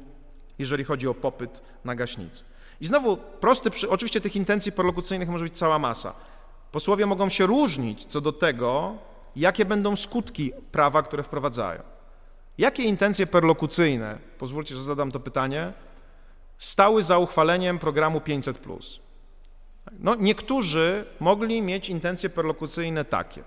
jeżeli 0.59 0.83
chodzi 0.83 1.07
o 1.07 1.13
popyt 1.13 1.61
na 1.85 1.95
gaśnicy. 1.95 2.43
I 2.81 2.85
znowu 2.85 3.17
prosty, 3.17 3.71
przy... 3.71 3.89
oczywiście 3.89 4.21
tych 4.21 4.35
intencji 4.35 4.71
perlokucyjnych 4.71 5.29
może 5.29 5.43
być 5.43 5.57
cała 5.57 5.79
masa. 5.79 6.13
Posłowie 6.71 7.05
mogą 7.05 7.29
się 7.29 7.45
różnić 7.45 8.05
co 8.05 8.21
do 8.21 8.31
tego, 8.31 8.97
jakie 9.35 9.65
będą 9.65 9.95
skutki 9.95 10.51
prawa, 10.71 11.03
które 11.03 11.23
wprowadzają. 11.23 11.92
Jakie 12.57 12.83
intencje 12.83 13.27
perlokucyjne, 13.27 14.17
pozwólcie, 14.37 14.75
że 14.75 14.83
zadam 14.83 15.11
to 15.11 15.19
pytanie, 15.19 15.73
stały 16.57 17.03
za 17.03 17.17
uchwaleniem 17.17 17.79
programu 17.79 18.21
500? 18.21 18.59
No, 19.99 20.15
niektórzy 20.15 21.05
mogli 21.19 21.61
mieć 21.61 21.89
intencje 21.89 22.29
perlokucyjne 22.29 23.05
takie. 23.05 23.43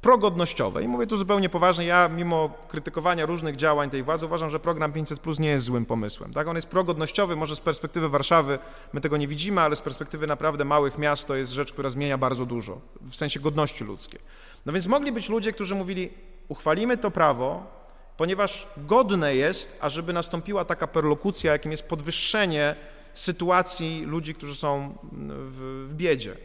progodnościowe. 0.00 0.82
I 0.82 0.88
mówię 0.88 1.06
to 1.06 1.16
zupełnie 1.16 1.48
poważnie. 1.48 1.86
Ja, 1.86 2.08
mimo 2.08 2.50
krytykowania 2.68 3.26
różnych 3.26 3.56
działań 3.56 3.90
tej 3.90 4.02
władzy, 4.02 4.26
uważam, 4.26 4.50
że 4.50 4.60
program 4.60 4.92
500 4.92 5.20
Plus 5.20 5.38
nie 5.38 5.48
jest 5.48 5.64
złym 5.64 5.86
pomysłem. 5.86 6.32
Tak? 6.32 6.48
On 6.48 6.56
jest 6.56 6.68
progodnościowy, 6.68 7.36
może 7.36 7.56
z 7.56 7.60
perspektywy 7.60 8.08
Warszawy 8.08 8.58
my 8.92 9.00
tego 9.00 9.16
nie 9.16 9.28
widzimy, 9.28 9.60
ale 9.60 9.76
z 9.76 9.80
perspektywy 9.80 10.26
naprawdę 10.26 10.64
małych 10.64 10.98
miast 10.98 11.26
to 11.26 11.36
jest 11.36 11.52
rzecz, 11.52 11.72
która 11.72 11.90
zmienia 11.90 12.18
bardzo 12.18 12.46
dużo 12.46 12.80
w 13.10 13.16
sensie 13.16 13.40
godności 13.40 13.84
ludzkiej. 13.84 14.20
No 14.66 14.72
więc 14.72 14.86
mogli 14.86 15.12
być 15.12 15.28
ludzie, 15.28 15.52
którzy 15.52 15.74
mówili: 15.74 16.10
uchwalimy 16.48 16.96
to 16.96 17.10
prawo, 17.10 17.77
ponieważ 18.18 18.66
godne 18.76 19.34
jest, 19.36 19.78
ażeby 19.80 20.12
nastąpiła 20.12 20.64
taka 20.64 20.86
perlokucja, 20.86 21.52
jakim 21.52 21.70
jest 21.70 21.88
podwyższenie 21.88 22.76
sytuacji 23.14 24.04
ludzi, 24.06 24.34
którzy 24.34 24.54
są 24.54 24.94
w, 25.12 25.86
w 25.90 25.94
biedzie. 25.94 26.36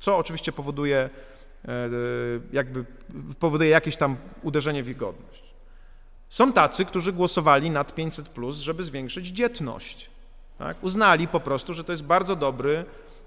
Co 0.00 0.16
oczywiście 0.16 0.52
powoduje 0.52 1.10
E, 1.68 1.90
jakby 2.52 2.84
powoduje 3.38 3.70
jakieś 3.70 3.96
tam 3.96 4.16
uderzenie 4.42 4.82
w 4.82 4.88
ich 4.88 4.96
godność. 4.96 5.42
Są 6.28 6.52
tacy, 6.52 6.84
którzy 6.84 7.12
głosowali 7.12 7.70
nad 7.70 7.94
500, 7.94 8.28
żeby 8.52 8.84
zwiększyć 8.84 9.26
dzietność. 9.26 10.10
Tak? 10.58 10.84
Uznali 10.84 11.28
po 11.28 11.40
prostu, 11.40 11.74
że 11.74 11.84
to 11.84 11.92
jest 11.92 12.04
bardzo 12.04 12.36
dobry 12.36 12.84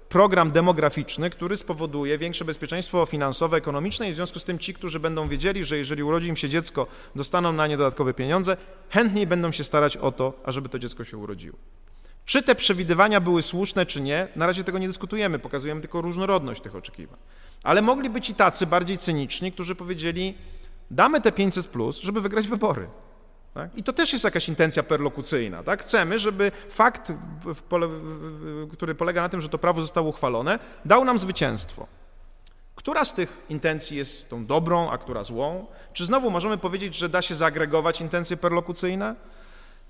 program 0.08 0.50
demograficzny, 0.50 1.30
który 1.30 1.56
spowoduje 1.56 2.18
większe 2.18 2.44
bezpieczeństwo 2.44 3.06
finansowe, 3.06 3.56
ekonomiczne 3.56 4.08
i 4.08 4.12
w 4.12 4.14
związku 4.14 4.38
z 4.38 4.44
tym 4.44 4.58
ci, 4.58 4.74
którzy 4.74 5.00
będą 5.00 5.28
wiedzieli, 5.28 5.64
że 5.64 5.78
jeżeli 5.78 6.02
urodzi 6.02 6.28
im 6.28 6.36
się 6.36 6.48
dziecko, 6.48 6.86
dostaną 7.14 7.52
na 7.52 7.66
nie 7.66 7.76
dodatkowe 7.76 8.14
pieniądze, 8.14 8.56
chętniej 8.90 9.26
będą 9.26 9.52
się 9.52 9.64
starać 9.64 9.96
o 9.96 10.12
to, 10.12 10.32
ażeby 10.44 10.68
to 10.68 10.78
dziecko 10.78 11.04
się 11.04 11.16
urodziło. 11.16 11.58
Czy 12.24 12.42
te 12.42 12.54
przewidywania 12.54 13.20
były 13.20 13.42
słuszne, 13.42 13.86
czy 13.86 14.00
nie, 14.00 14.28
na 14.36 14.46
razie 14.46 14.64
tego 14.64 14.78
nie 14.78 14.88
dyskutujemy, 14.88 15.38
pokazujemy 15.38 15.80
tylko 15.80 16.00
różnorodność 16.00 16.62
tych 16.62 16.76
oczekiwań. 16.76 17.18
Ale 17.62 17.82
mogli 17.82 18.10
być 18.10 18.30
i 18.30 18.34
tacy 18.34 18.66
bardziej 18.66 18.98
cyniczni, 18.98 19.52
którzy 19.52 19.74
powiedzieli, 19.74 20.34
damy 20.90 21.20
te 21.20 21.32
500, 21.32 21.66
plus, 21.66 22.00
żeby 22.00 22.20
wygrać 22.20 22.48
wybory. 22.48 22.88
Tak? 23.56 23.78
I 23.78 23.82
to 23.82 23.92
też 23.92 24.12
jest 24.12 24.24
jakaś 24.24 24.48
intencja 24.48 24.82
perlokucyjna. 24.82 25.62
Tak? 25.62 25.82
Chcemy, 25.82 26.18
żeby 26.18 26.52
fakt, 26.70 27.12
który 28.72 28.94
polega 28.94 29.22
na 29.22 29.28
tym, 29.28 29.40
że 29.40 29.48
to 29.48 29.58
prawo 29.58 29.80
zostało 29.80 30.08
uchwalone, 30.08 30.58
dał 30.84 31.04
nam 31.04 31.18
zwycięstwo. 31.18 31.86
Która 32.74 33.04
z 33.04 33.14
tych 33.14 33.46
intencji 33.48 33.96
jest 33.96 34.30
tą 34.30 34.46
dobrą, 34.46 34.90
a 34.90 34.98
która 34.98 35.24
złą? 35.24 35.66
Czy 35.92 36.04
znowu 36.04 36.30
możemy 36.30 36.58
powiedzieć, 36.58 36.96
że 36.96 37.08
da 37.08 37.22
się 37.22 37.34
zaagregować 37.34 38.00
intencje 38.00 38.36
perlokucyjne? 38.36 39.14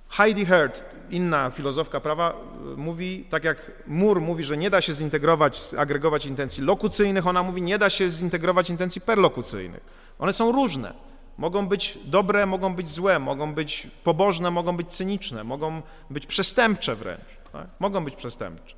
Heidi 0.08 0.46
Herd, 0.46 0.84
inna 1.10 1.50
filozofka 1.50 2.00
prawa, 2.00 2.34
mówi, 2.76 3.26
tak 3.30 3.44
jak 3.44 3.72
Moore 3.86 4.20
mówi, 4.20 4.44
że 4.44 4.56
nie 4.56 4.70
da 4.70 4.80
się 4.80 4.94
zintegrować, 4.94 5.74
agregować 5.78 6.26
intencji 6.26 6.64
lokucyjnych, 6.64 7.26
ona 7.26 7.42
mówi, 7.42 7.62
nie 7.62 7.78
da 7.78 7.90
się 7.90 8.08
zintegrować 8.08 8.70
intencji 8.70 9.00
perlokucyjnych. 9.00 9.80
One 10.18 10.32
są 10.32 10.52
różne. 10.52 11.15
Mogą 11.38 11.68
być 11.68 11.98
dobre, 12.04 12.46
mogą 12.46 12.74
być 12.74 12.88
złe, 12.88 13.18
mogą 13.18 13.54
być 13.54 13.88
pobożne, 14.04 14.50
mogą 14.50 14.76
być 14.76 14.92
cyniczne, 14.92 15.44
mogą 15.44 15.82
być 16.10 16.26
przestępcze 16.26 16.94
wręcz. 16.94 17.24
Tak? 17.52 17.66
Mogą 17.78 18.04
być 18.04 18.16
przestępcze. 18.16 18.76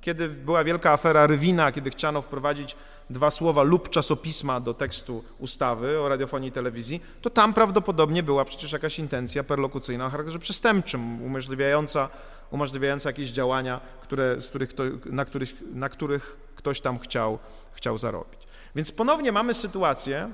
Kiedy 0.00 0.28
była 0.28 0.64
wielka 0.64 0.92
afera 0.92 1.26
Rywina, 1.26 1.72
kiedy 1.72 1.90
chciano 1.90 2.22
wprowadzić 2.22 2.76
dwa 3.10 3.30
słowa 3.30 3.62
lub 3.62 3.90
czasopisma 3.90 4.60
do 4.60 4.74
tekstu 4.74 5.24
ustawy 5.38 6.00
o 6.00 6.08
radiofonii 6.08 6.48
i 6.48 6.52
telewizji, 6.52 7.02
to 7.22 7.30
tam 7.30 7.54
prawdopodobnie 7.54 8.22
była 8.22 8.44
przecież 8.44 8.72
jakaś 8.72 8.98
intencja 8.98 9.44
perlokucyjna 9.44 10.06
o 10.06 10.10
charakterze 10.10 10.38
przestępczym, 10.38 11.22
umożliwiająca, 11.22 12.08
umożliwiająca 12.50 13.08
jakieś 13.08 13.30
działania, 13.30 13.80
które, 14.00 14.40
z 14.40 14.46
których 14.46 14.72
to, 14.72 14.82
na, 15.06 15.24
których, 15.24 15.48
na 15.74 15.88
których 15.88 16.36
ktoś 16.56 16.80
tam 16.80 16.98
chciał, 16.98 17.38
chciał 17.72 17.98
zarobić. 17.98 18.40
Więc 18.74 18.92
ponownie 18.92 19.32
mamy 19.32 19.54
sytuację, 19.54 20.30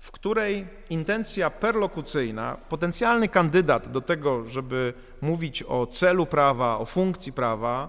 w 0.00 0.10
której 0.10 0.66
intencja 0.90 1.50
perlokucyjna, 1.50 2.56
potencjalny 2.68 3.28
kandydat 3.28 3.88
do 3.88 4.00
tego, 4.00 4.48
żeby 4.48 4.94
mówić 5.20 5.62
o 5.62 5.86
celu 5.86 6.26
prawa, 6.26 6.78
o 6.78 6.84
funkcji 6.84 7.32
prawa, 7.32 7.88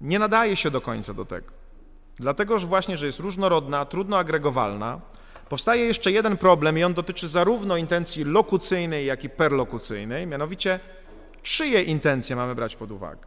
nie 0.00 0.18
nadaje 0.18 0.56
się 0.56 0.70
do 0.70 0.80
końca 0.80 1.14
do 1.14 1.24
tego. 1.24 1.52
Dlatego 2.16 2.58
że 2.58 2.66
właśnie, 2.66 2.96
że 2.96 3.06
jest 3.06 3.20
różnorodna, 3.20 3.84
trudno 3.84 4.18
agregowalna, 4.18 5.00
powstaje 5.48 5.84
jeszcze 5.84 6.12
jeden 6.12 6.36
problem 6.36 6.78
i 6.78 6.84
on 6.84 6.94
dotyczy 6.94 7.28
zarówno 7.28 7.76
intencji 7.76 8.24
lokucyjnej, 8.24 9.06
jak 9.06 9.24
i 9.24 9.28
perlokucyjnej, 9.28 10.26
mianowicie 10.26 10.80
czyje 11.42 11.82
intencje 11.82 12.36
mamy 12.36 12.54
brać 12.54 12.76
pod 12.76 12.92
uwagę. 12.92 13.26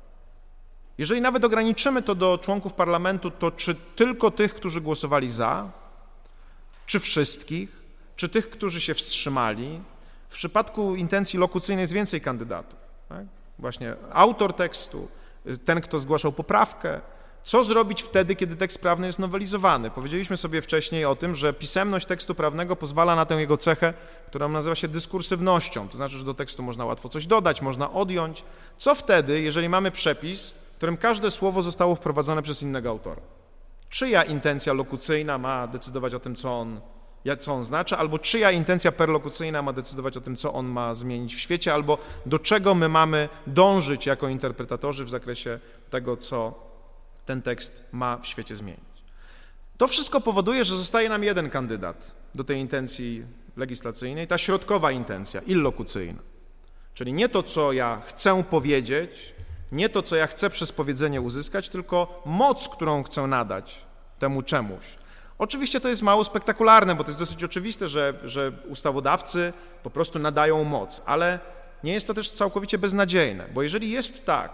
Jeżeli 0.98 1.22
nawet 1.22 1.46
ograniczymy 1.46 2.02
to 2.02 2.16
do 2.16 2.38
członków 2.38 2.74
parlamentu, 2.74 3.32
to 3.32 3.52
czy 3.52 3.76
tylko 3.76 4.32
tych, 4.32 4.54
którzy 4.54 4.82
głosowali 4.82 5.32
za, 5.32 5.72
czy 6.86 7.00
wszystkich, 7.00 7.79
czy 8.20 8.30
tych, 8.30 8.50
którzy 8.50 8.82
się 8.82 8.94
wstrzymali? 8.94 9.82
W 10.30 10.34
przypadku 10.34 10.96
intencji 10.96 11.40
lokucyjnej 11.40 11.84
jest 11.84 11.94
więcej 11.94 12.22
kandydatów. 12.22 12.80
Tak? 13.10 13.26
Właśnie 13.60 13.96
autor 14.14 14.54
tekstu, 14.54 15.08
ten, 15.66 15.82
kto 15.82 16.00
zgłaszał 16.00 16.32
poprawkę. 16.32 17.02
Co 17.44 17.64
zrobić 17.64 18.02
wtedy, 18.02 18.36
kiedy 18.36 18.56
tekst 18.56 18.82
prawny 18.82 19.08
jest 19.08 19.20
nowelizowany? 19.20 19.92
Powiedzieliśmy 19.92 20.38
sobie 20.38 20.62
wcześniej 20.62 21.06
o 21.06 21.16
tym, 21.16 21.36
że 21.36 21.54
pisemność 21.54 22.06
tekstu 22.06 22.36
prawnego 22.36 22.76
pozwala 22.76 23.16
na 23.16 23.26
tę 23.26 23.36
jego 23.36 23.58
cechę, 23.58 23.94
która 24.28 24.48
nazywa 24.48 24.76
się 24.76 24.88
dyskursywnością. 24.88 25.90
To 25.90 25.98
znaczy, 25.98 26.18
że 26.18 26.24
do 26.24 26.34
tekstu 26.34 26.64
można 26.64 26.86
łatwo 26.86 27.10
coś 27.10 27.26
dodać, 27.26 27.62
można 27.62 27.92
odjąć. 27.92 28.44
Co 28.78 28.96
wtedy, 28.96 29.42
jeżeli 29.42 29.70
mamy 29.70 29.92
przepis, 29.92 30.52
w 30.52 30.76
którym 30.76 30.98
każde 30.98 31.32
słowo 31.32 31.62
zostało 31.62 31.96
wprowadzone 31.96 32.42
przez 32.42 32.64
innego 32.64 32.90
autora? 32.90 33.22
Czyja 33.90 34.24
intencja 34.24 34.74
lokucyjna 34.74 35.38
ma 35.38 35.68
decydować 35.68 36.14
o 36.14 36.20
tym, 36.20 36.36
co 36.36 36.60
on 36.60 36.82
co 37.40 37.54
on 37.54 37.64
znaczy, 37.64 37.98
albo 37.98 38.20
czyja 38.20 38.52
intencja 38.52 38.92
perlokucyjna 38.92 39.62
ma 39.62 39.74
decydować 39.74 40.18
o 40.18 40.22
tym, 40.22 40.36
co 40.36 40.54
on 40.54 40.66
ma 40.66 40.94
zmienić 40.94 41.36
w 41.36 41.40
świecie, 41.40 41.74
albo 41.74 41.98
do 42.26 42.40
czego 42.40 42.76
my 42.76 42.90
mamy 42.90 43.30
dążyć 43.48 44.06
jako 44.06 44.28
interpretatorzy 44.28 45.06
w 45.06 45.10
zakresie 45.10 45.60
tego, 45.90 46.18
co 46.18 46.70
ten 47.26 47.42
tekst 47.42 47.84
ma 47.92 48.18
w 48.18 48.28
świecie 48.28 48.56
zmienić. 48.56 48.90
To 49.78 49.88
wszystko 49.88 50.22
powoduje, 50.22 50.64
że 50.64 50.78
zostaje 50.78 51.10
nam 51.10 51.24
jeden 51.24 51.50
kandydat 51.50 52.16
do 52.36 52.44
tej 52.44 52.58
intencji 52.58 53.24
legislacyjnej, 53.58 54.28
ta 54.28 54.38
środkowa 54.38 54.92
intencja, 54.92 55.42
illokucyjna. 55.42 56.20
Czyli 56.94 57.14
nie 57.14 57.30
to, 57.30 57.44
co 57.44 57.74
ja 57.74 58.02
chcę 58.06 58.44
powiedzieć, 58.44 59.34
nie 59.72 59.90
to, 59.90 60.02
co 60.02 60.16
ja 60.16 60.28
chcę 60.28 60.50
przez 60.50 60.72
powiedzenie 60.72 61.22
uzyskać, 61.22 61.70
tylko 61.70 62.22
moc, 62.26 62.70
którą 62.70 63.04
chcę 63.04 63.28
nadać 63.28 63.82
temu 64.20 64.42
czemuś. 64.42 64.99
Oczywiście 65.40 65.82
to 65.82 65.90
jest 65.90 66.02
mało 66.02 66.24
spektakularne, 66.24 66.96
bo 66.96 67.04
to 67.04 67.10
jest 67.10 67.20
dosyć 67.20 67.44
oczywiste, 67.44 67.88
że, 67.88 68.14
że 68.24 68.52
ustawodawcy 68.68 69.54
po 69.84 69.90
prostu 69.90 70.20
nadają 70.20 70.64
moc, 70.64 71.02
ale 71.06 71.40
nie 71.84 71.94
jest 71.94 72.08
to 72.08 72.14
też 72.14 72.32
całkowicie 72.32 72.78
beznadziejne, 72.78 73.48
bo 73.54 73.64
jeżeli 73.64 73.92
jest 73.92 74.26
tak, 74.26 74.52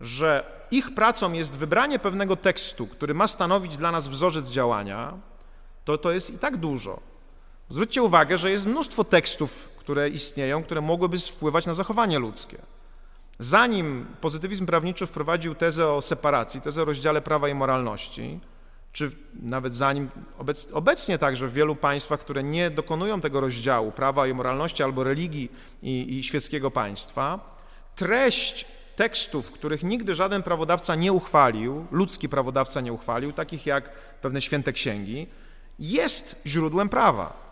że 0.00 0.44
ich 0.70 0.94
pracą 0.94 1.32
jest 1.32 1.56
wybranie 1.56 1.98
pewnego 1.98 2.36
tekstu, 2.36 2.86
który 2.86 3.14
ma 3.14 3.26
stanowić 3.26 3.76
dla 3.76 3.90
nas 3.90 4.08
wzorzec 4.08 4.48
działania, 4.50 5.14
to 5.84 5.98
to 5.98 6.12
jest 6.12 6.30
i 6.30 6.38
tak 6.38 6.56
dużo. 6.56 7.00
Zwróćcie 7.68 8.02
uwagę, 8.02 8.38
że 8.38 8.50
jest 8.50 8.66
mnóstwo 8.66 9.04
tekstów, 9.04 9.68
które 9.76 10.08
istnieją, 10.08 10.62
które 10.64 10.80
mogłyby 10.80 11.18
wpływać 11.18 11.66
na 11.66 11.74
zachowanie 11.74 12.18
ludzkie. 12.18 12.58
Zanim 13.38 14.06
pozytywizm 14.20 14.66
prawniczy 14.66 15.06
wprowadził 15.06 15.54
tezę 15.54 15.88
o 15.88 16.02
separacji, 16.02 16.60
tezę 16.60 16.82
o 16.82 16.84
rozdziale 16.84 17.20
prawa 17.20 17.48
i 17.48 17.54
moralności, 17.54 18.40
czy 18.92 19.10
nawet 19.42 19.74
zanim 19.74 20.08
obec, 20.38 20.68
obecnie 20.72 21.18
także 21.18 21.48
w 21.48 21.52
wielu 21.52 21.76
państwach, 21.76 22.20
które 22.20 22.42
nie 22.42 22.70
dokonują 22.70 23.20
tego 23.20 23.40
rozdziału 23.40 23.92
prawa 23.92 24.26
i 24.26 24.34
moralności 24.34 24.82
albo 24.82 25.04
religii 25.04 25.52
i, 25.82 26.18
i 26.18 26.22
świeckiego 26.22 26.70
państwa, 26.70 27.56
treść 27.96 28.66
tekstów, 28.96 29.52
których 29.52 29.82
nigdy 29.82 30.14
żaden 30.14 30.42
prawodawca 30.42 30.94
nie 30.94 31.12
uchwalił, 31.12 31.86
ludzki 31.90 32.28
prawodawca 32.28 32.80
nie 32.80 32.92
uchwalił, 32.92 33.32
takich 33.32 33.66
jak 33.66 33.90
pewne 34.20 34.40
święte 34.40 34.72
księgi, 34.72 35.26
jest 35.78 36.42
źródłem 36.46 36.88
prawa. 36.88 37.48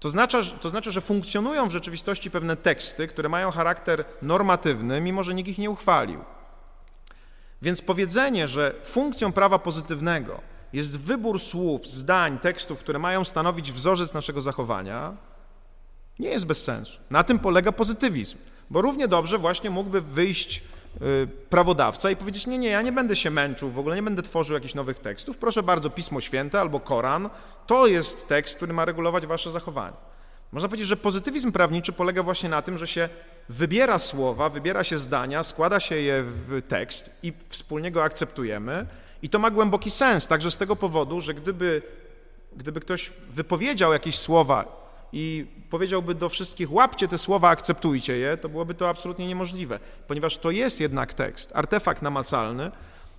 To 0.00 0.10
znaczy, 0.10 0.44
to 0.60 0.70
znaczy, 0.70 0.90
że 0.90 1.00
funkcjonują 1.00 1.68
w 1.68 1.72
rzeczywistości 1.72 2.30
pewne 2.30 2.56
teksty, 2.56 3.08
które 3.08 3.28
mają 3.28 3.50
charakter 3.50 4.04
normatywny, 4.22 5.00
mimo 5.00 5.22
że 5.22 5.34
nikt 5.34 5.48
ich 5.48 5.58
nie 5.58 5.70
uchwalił. 5.70 6.24
Więc 7.62 7.82
powiedzenie, 7.82 8.48
że 8.48 8.74
funkcją 8.84 9.32
prawa 9.32 9.58
pozytywnego 9.58 10.40
jest 10.76 11.00
wybór 11.00 11.40
słów, 11.40 11.86
zdań, 11.86 12.38
tekstów, 12.38 12.78
które 12.78 12.98
mają 12.98 13.24
stanowić 13.24 13.72
wzorzec 13.72 14.14
naszego 14.14 14.40
zachowania, 14.40 15.16
nie 16.18 16.28
jest 16.28 16.46
bez 16.46 16.64
sensu. 16.64 16.98
Na 17.10 17.24
tym 17.24 17.38
polega 17.38 17.72
pozytywizm, 17.72 18.38
bo 18.70 18.82
równie 18.82 19.08
dobrze 19.08 19.38
właśnie 19.38 19.70
mógłby 19.70 20.00
wyjść 20.00 20.62
y, 21.02 21.28
prawodawca 21.50 22.10
i 22.10 22.16
powiedzieć: 22.16 22.46
Nie, 22.46 22.58
nie, 22.58 22.68
ja 22.68 22.82
nie 22.82 22.92
będę 22.92 23.16
się 23.16 23.30
męczył, 23.30 23.70
w 23.70 23.78
ogóle 23.78 23.96
nie 23.96 24.02
będę 24.02 24.22
tworzył 24.22 24.54
jakichś 24.54 24.74
nowych 24.74 24.98
tekstów. 24.98 25.38
Proszę 25.38 25.62
bardzo, 25.62 25.90
Pismo 25.90 26.20
Święte 26.20 26.60
albo 26.60 26.80
Koran 26.80 27.30
to 27.66 27.86
jest 27.86 28.28
tekst, 28.28 28.56
który 28.56 28.72
ma 28.72 28.84
regulować 28.84 29.26
wasze 29.26 29.50
zachowanie. 29.50 29.96
Można 30.52 30.68
powiedzieć, 30.68 30.88
że 30.88 30.96
pozytywizm 30.96 31.52
prawniczy 31.52 31.92
polega 31.92 32.22
właśnie 32.22 32.48
na 32.48 32.62
tym, 32.62 32.78
że 32.78 32.86
się 32.86 33.08
wybiera 33.48 33.98
słowa, 33.98 34.48
wybiera 34.48 34.84
się 34.84 34.98
zdania, 34.98 35.42
składa 35.42 35.80
się 35.80 35.94
je 35.94 36.22
w 36.22 36.62
tekst 36.68 37.18
i 37.22 37.32
wspólnie 37.48 37.90
go 37.90 38.04
akceptujemy 38.04 38.86
i 39.22 39.28
to 39.28 39.38
ma 39.38 39.50
głęboki 39.50 39.90
sens, 39.90 40.26
także 40.26 40.50
z 40.50 40.56
tego 40.56 40.76
powodu, 40.76 41.20
że 41.20 41.34
gdyby 41.34 41.82
gdyby 42.56 42.80
ktoś 42.80 43.12
wypowiedział 43.30 43.92
jakieś 43.92 44.18
słowa 44.18 44.86
i 45.12 45.46
powiedziałby 45.70 46.14
do 46.14 46.28
wszystkich, 46.28 46.72
łapcie 46.72 47.08
te 47.08 47.18
słowa, 47.18 47.48
akceptujcie 47.48 48.16
je, 48.16 48.36
to 48.36 48.48
byłoby 48.48 48.74
to 48.74 48.88
absolutnie 48.88 49.26
niemożliwe, 49.26 49.78
ponieważ 50.06 50.36
to 50.38 50.50
jest 50.50 50.80
jednak 50.80 51.14
tekst, 51.14 51.50
artefakt 51.54 52.02
namacalny. 52.02 52.70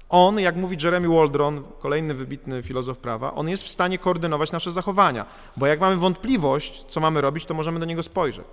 On, 0.10 0.40
jak 0.40 0.56
mówi 0.56 0.78
Jeremy 0.84 1.08
Waldron, 1.08 1.64
kolejny 1.80 2.14
wybitny 2.14 2.64
filozof 2.64 2.98
prawa, 2.98 3.34
on 3.34 3.50
jest 3.50 3.64
w 3.64 3.70
stanie 3.70 3.98
koordynować 3.98 4.52
nasze 4.52 4.72
zachowania, 4.72 5.26
bo 5.58 5.68
jak 5.68 5.80
mamy 5.80 5.96
wątpliwość, 5.96 6.86
co 6.90 7.00
mamy 7.00 7.22
robić, 7.22 7.46
to 7.46 7.54
możemy 7.54 7.80
do 7.80 7.86
niego 7.86 8.04
spojrzeć. 8.04 8.48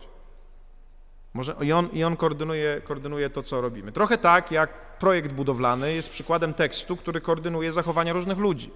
Może, 1.35 1.55
I 1.61 1.73
on, 1.73 1.89
i 1.93 2.05
on 2.05 2.17
koordynuje, 2.17 2.81
koordynuje 2.85 3.31
to, 3.31 3.43
co 3.43 3.61
robimy. 3.61 3.93
Trochę 3.93 4.19
tak, 4.19 4.51
jak 4.51 4.99
projekt 4.99 5.33
budowlany 5.33 5.95
jest 5.95 6.11
przykładem 6.11 6.55
tekstu, 6.55 6.97
który 6.97 7.21
koordynuje 7.21 7.73
zachowania 7.73 8.13
różnych 8.13 8.39
ludzi. 8.39 8.71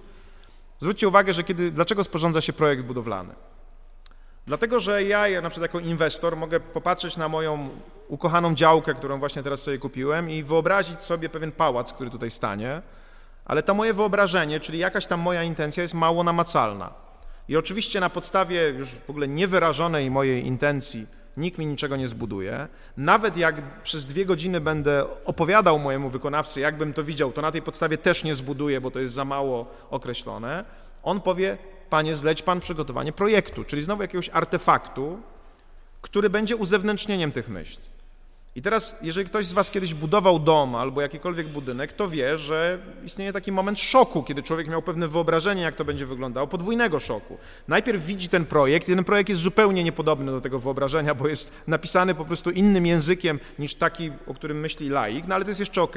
Zwróćcie 0.79 1.07
uwagę, 1.07 1.33
że 1.33 1.43
kiedy, 1.43 1.71
dlaczego 1.71 2.03
sporządza 2.03 2.41
się 2.41 2.53
projekt 2.53 2.83
budowlany? 2.83 3.33
Dlatego, 4.47 4.79
że 4.79 5.03
ja 5.03 5.41
na 5.41 5.49
przykład 5.49 5.73
jako 5.73 5.87
inwestor 5.87 6.37
mogę 6.37 6.59
popatrzeć 6.59 7.17
na 7.17 7.27
moją 7.27 7.69
ukochaną 8.07 8.55
działkę, 8.55 8.93
którą 8.93 9.19
właśnie 9.19 9.43
teraz 9.43 9.61
sobie 9.61 9.77
kupiłem 9.77 10.29
i 10.29 10.43
wyobrazić 10.43 11.01
sobie 11.01 11.29
pewien 11.29 11.51
pałac, 11.51 11.93
który 11.93 12.09
tutaj 12.09 12.31
stanie, 12.31 12.81
ale 13.45 13.63
to 13.63 13.73
moje 13.73 13.93
wyobrażenie, 13.93 14.59
czyli 14.59 14.79
jakaś 14.79 15.07
tam 15.07 15.19
moja 15.19 15.43
intencja 15.43 15.81
jest 15.81 15.93
mało 15.93 16.23
namacalna. 16.23 16.93
I 17.47 17.57
oczywiście 17.57 17.99
na 17.99 18.09
podstawie 18.09 18.69
już 18.69 18.89
w 18.89 19.09
ogóle 19.09 19.27
niewyrażonej 19.27 20.11
mojej 20.11 20.45
intencji 20.45 21.07
nikt 21.39 21.57
mi 21.57 21.65
niczego 21.65 21.95
nie 21.95 22.07
zbuduje. 22.07 22.67
Nawet 22.97 23.37
jak 23.37 23.81
przez 23.83 24.05
dwie 24.05 24.25
godziny 24.25 24.61
będę 24.61 25.05
opowiadał 25.25 25.79
mojemu 25.79 26.09
wykonawcy, 26.09 26.59
jakbym 26.59 26.93
to 26.93 27.03
widział, 27.03 27.31
to 27.31 27.41
na 27.41 27.51
tej 27.51 27.61
podstawie 27.61 27.97
też 27.97 28.23
nie 28.23 28.35
zbuduje, 28.35 28.81
bo 28.81 28.91
to 28.91 28.99
jest 28.99 29.13
za 29.13 29.25
mało 29.25 29.65
określone. 29.89 30.65
On 31.03 31.21
powie, 31.21 31.57
panie, 31.89 32.15
zleć 32.15 32.41
pan 32.41 32.59
przygotowanie 32.59 33.11
projektu, 33.11 33.63
czyli 33.63 33.81
znowu 33.81 34.01
jakiegoś 34.01 34.29
artefaktu, 34.29 35.19
który 36.01 36.29
będzie 36.29 36.55
uzewnętrznieniem 36.55 37.31
tych 37.31 37.49
myśli. 37.49 37.98
I 38.55 38.61
teraz, 38.61 38.99
jeżeli 39.01 39.27
ktoś 39.27 39.45
z 39.45 39.53
Was 39.53 39.71
kiedyś 39.71 39.93
budował 39.93 40.39
dom 40.39 40.75
albo 40.75 41.01
jakikolwiek 41.01 41.47
budynek, 41.47 41.93
to 41.93 42.09
wie, 42.09 42.37
że 42.37 42.79
istnieje 43.05 43.33
taki 43.33 43.51
moment 43.51 43.79
szoku, 43.79 44.23
kiedy 44.23 44.43
człowiek 44.43 44.67
miał 44.67 44.81
pewne 44.81 45.07
wyobrażenie, 45.07 45.61
jak 45.61 45.75
to 45.75 45.85
będzie 45.85 46.05
wyglądało, 46.05 46.47
podwójnego 46.47 46.99
szoku. 46.99 47.37
Najpierw 47.67 48.05
widzi 48.05 48.29
ten 48.29 48.45
projekt 48.45 48.89
i 48.89 48.95
ten 48.95 49.03
projekt 49.03 49.29
jest 49.29 49.41
zupełnie 49.41 49.83
niepodobny 49.83 50.31
do 50.31 50.41
tego 50.41 50.59
wyobrażenia, 50.59 51.15
bo 51.15 51.27
jest 51.27 51.63
napisany 51.67 52.15
po 52.15 52.25
prostu 52.25 52.51
innym 52.51 52.85
językiem 52.85 53.39
niż 53.59 53.75
taki, 53.75 54.11
o 54.27 54.33
którym 54.33 54.59
myśli 54.59 54.89
laik, 54.89 55.27
no 55.27 55.35
ale 55.35 55.43
to 55.43 55.49
jest 55.49 55.59
jeszcze 55.59 55.81
ok. 55.81 55.95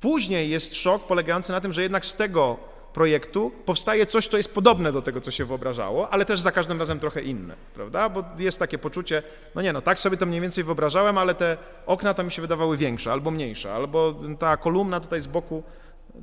Później 0.00 0.50
jest 0.50 0.74
szok 0.74 1.06
polegający 1.06 1.52
na 1.52 1.60
tym, 1.60 1.72
że 1.72 1.82
jednak 1.82 2.06
z 2.06 2.14
tego 2.14 2.71
projektu 2.92 3.52
powstaje 3.64 4.06
coś, 4.06 4.26
co 4.26 4.36
jest 4.36 4.54
podobne 4.54 4.92
do 4.92 5.02
tego, 5.02 5.20
co 5.20 5.30
się 5.30 5.44
wyobrażało, 5.44 6.10
ale 6.10 6.24
też 6.24 6.40
za 6.40 6.52
każdym 6.52 6.78
razem 6.78 7.00
trochę 7.00 7.22
inne, 7.22 7.54
prawda? 7.74 8.08
Bo 8.08 8.24
jest 8.38 8.58
takie 8.58 8.78
poczucie, 8.78 9.22
no 9.54 9.62
nie, 9.62 9.72
no 9.72 9.82
tak 9.82 9.98
sobie 9.98 10.16
to 10.16 10.26
mniej 10.26 10.40
więcej 10.40 10.64
wyobrażałem, 10.64 11.18
ale 11.18 11.34
te 11.34 11.56
okna 11.86 12.14
to 12.14 12.24
mi 12.24 12.30
się 12.30 12.42
wydawały 12.42 12.76
większe 12.76 13.12
albo 13.12 13.30
mniejsze, 13.30 13.74
albo 13.74 14.14
ta 14.38 14.56
kolumna 14.56 15.00
tutaj 15.00 15.20
z 15.20 15.26
boku 15.26 15.62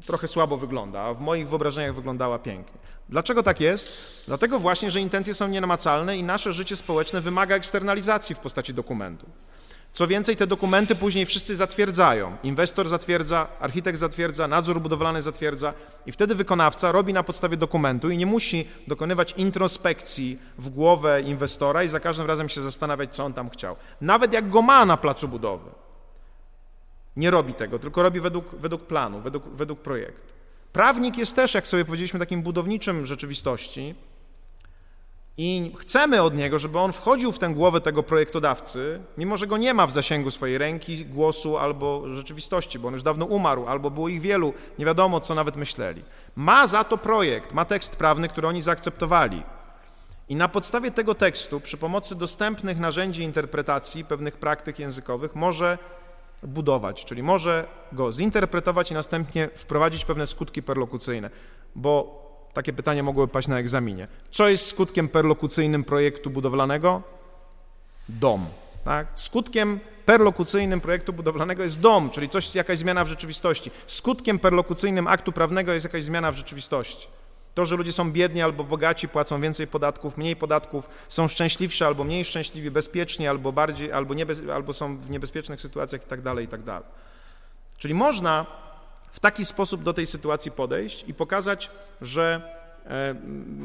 trochę 0.05 0.27
słabo 0.27 0.57
wygląda, 0.57 1.01
a 1.01 1.13
w 1.13 1.21
moich 1.21 1.49
wyobrażeniach 1.49 1.95
wyglądała 1.95 2.39
pięknie. 2.39 2.79
Dlaczego 3.09 3.43
tak 3.43 3.61
jest? 3.61 3.89
Dlatego 4.27 4.59
właśnie, 4.59 4.91
że 4.91 5.01
intencje 5.01 5.33
są 5.33 5.47
nienamacalne 5.47 6.17
i 6.17 6.23
nasze 6.23 6.53
życie 6.53 6.75
społeczne 6.75 7.21
wymaga 7.21 7.55
eksternalizacji 7.55 8.35
w 8.35 8.39
postaci 8.39 8.73
dokumentu. 8.73 9.25
Co 9.93 10.07
więcej, 10.07 10.35
te 10.37 10.47
dokumenty 10.47 10.95
później 10.95 11.25
wszyscy 11.25 11.55
zatwierdzają. 11.55 12.37
Inwestor 12.43 12.89
zatwierdza, 12.89 13.47
architekt 13.59 13.99
zatwierdza, 13.99 14.47
nadzór 14.47 14.81
budowlany 14.81 15.21
zatwierdza 15.21 15.73
i 16.05 16.11
wtedy 16.11 16.35
wykonawca 16.35 16.91
robi 16.91 17.13
na 17.13 17.23
podstawie 17.23 17.57
dokumentu 17.57 18.09
i 18.09 18.17
nie 18.17 18.25
musi 18.25 18.67
dokonywać 18.87 19.33
introspekcji 19.37 20.39
w 20.57 20.69
głowę 20.69 21.21
inwestora 21.21 21.83
i 21.83 21.87
za 21.87 21.99
każdym 21.99 22.27
razem 22.27 22.49
się 22.49 22.61
zastanawiać, 22.61 23.15
co 23.15 23.25
on 23.25 23.33
tam 23.33 23.49
chciał. 23.49 23.75
Nawet 24.01 24.33
jak 24.33 24.49
go 24.49 24.61
ma 24.61 24.85
na 24.85 24.97
placu 24.97 25.27
budowy. 25.27 25.69
Nie 27.15 27.31
robi 27.31 27.53
tego, 27.53 27.79
tylko 27.79 28.03
robi 28.03 28.19
według, 28.19 28.55
według 28.55 28.81
planu, 28.81 29.21
według, 29.21 29.43
według 29.49 29.79
projektu. 29.79 30.33
Prawnik 30.73 31.17
jest 31.17 31.35
też, 31.35 31.53
jak 31.53 31.67
sobie 31.67 31.85
powiedzieliśmy, 31.85 32.19
takim 32.19 32.41
budowniczym 32.41 33.05
rzeczywistości, 33.05 33.95
i 35.41 35.71
chcemy 35.79 36.21
od 36.21 36.35
niego, 36.35 36.59
żeby 36.59 36.79
on 36.79 36.91
wchodził 36.91 37.31
w 37.31 37.39
tę 37.39 37.49
głowę 37.49 37.81
tego 37.81 38.03
projektodawcy, 38.03 39.01
mimo 39.17 39.37
że 39.37 39.47
go 39.47 39.57
nie 39.57 39.73
ma 39.73 39.87
w 39.87 39.91
zasięgu 39.91 40.31
swojej 40.31 40.57
ręki, 40.57 41.05
głosu 41.05 41.57
albo 41.57 42.13
rzeczywistości, 42.13 42.79
bo 42.79 42.87
on 42.87 42.93
już 42.93 43.03
dawno 43.03 43.25
umarł, 43.25 43.67
albo 43.67 43.91
było 43.91 44.09
ich 44.09 44.21
wielu, 44.21 44.53
nie 44.79 44.85
wiadomo 44.85 45.19
co 45.19 45.35
nawet 45.35 45.55
myśleli. 45.55 46.03
Ma 46.35 46.67
za 46.67 46.83
to 46.83 46.97
projekt, 46.97 47.53
ma 47.53 47.65
tekst 47.65 47.95
prawny, 47.95 48.27
który 48.27 48.47
oni 48.47 48.61
zaakceptowali. 48.61 49.43
I 50.29 50.35
na 50.35 50.47
podstawie 50.47 50.91
tego 50.91 51.15
tekstu, 51.15 51.59
przy 51.59 51.77
pomocy 51.77 52.15
dostępnych 52.15 52.79
narzędzi 52.79 53.23
interpretacji 53.23 54.05
pewnych 54.05 54.37
praktyk 54.37 54.79
językowych, 54.79 55.35
może 55.35 55.77
budować, 56.43 57.05
czyli 57.05 57.23
może 57.23 57.67
go 57.91 58.11
zinterpretować 58.11 58.91
i 58.91 58.93
następnie 58.93 59.49
wprowadzić 59.55 60.05
pewne 60.05 60.27
skutki 60.27 60.63
perlokucyjne. 60.63 61.29
Bo 61.75 62.28
takie 62.53 62.73
pytanie 62.73 63.03
mogłoby 63.03 63.34
paść 63.34 63.47
na 63.47 63.59
egzaminie. 63.59 64.07
Co 64.31 64.49
jest 64.49 64.67
skutkiem 64.67 65.09
perlokucyjnym 65.09 65.84
projektu 65.84 66.30
budowlanego? 66.30 67.01
Dom. 68.09 68.45
Tak? 68.85 69.07
Skutkiem 69.15 69.80
perlokucyjnym 70.05 70.81
projektu 70.81 71.13
budowlanego 71.13 71.63
jest 71.63 71.80
dom, 71.80 72.09
czyli 72.09 72.30
coś, 72.30 72.55
jakaś 72.55 72.77
zmiana 72.77 73.05
w 73.05 73.07
rzeczywistości. 73.07 73.71
Skutkiem 73.88 74.39
perlokucyjnym 74.39 75.07
aktu 75.07 75.31
prawnego 75.31 75.73
jest 75.73 75.84
jakaś 75.84 76.03
zmiana 76.03 76.31
w 76.31 76.35
rzeczywistości. 76.35 77.07
To, 77.53 77.65
że 77.65 77.76
ludzie 77.76 77.91
są 77.91 78.11
biedni 78.11 78.41
albo 78.41 78.63
bogaci, 78.63 79.07
płacą 79.07 79.41
więcej 79.41 79.67
podatków, 79.67 80.17
mniej 80.17 80.35
podatków, 80.35 80.89
są 81.07 81.27
szczęśliwsi 81.27 81.84
albo 81.84 82.03
mniej 82.03 82.26
szczęśliwi, 82.26 82.71
bezpieczni 82.71 83.27
albo 83.27 83.51
bardziej, 83.51 83.91
albo, 83.91 84.13
niebez, 84.13 84.41
albo 84.53 84.73
są 84.73 84.97
w 84.97 85.09
niebezpiecznych 85.09 85.61
sytuacjach 85.61 86.03
i 86.03 86.07
tak 86.07 86.21
dalej, 86.21 86.45
i 86.45 86.47
tak. 86.47 86.84
Czyli 87.77 87.93
można 87.93 88.45
w 89.11 89.19
taki 89.19 89.45
sposób 89.45 89.84
do 89.84 89.94
tej 89.94 90.06
sytuacji 90.06 90.52
podejść 90.52 91.06
i 91.07 91.14
pokazać, 91.14 91.69
że 92.02 92.41
e, 92.86 93.15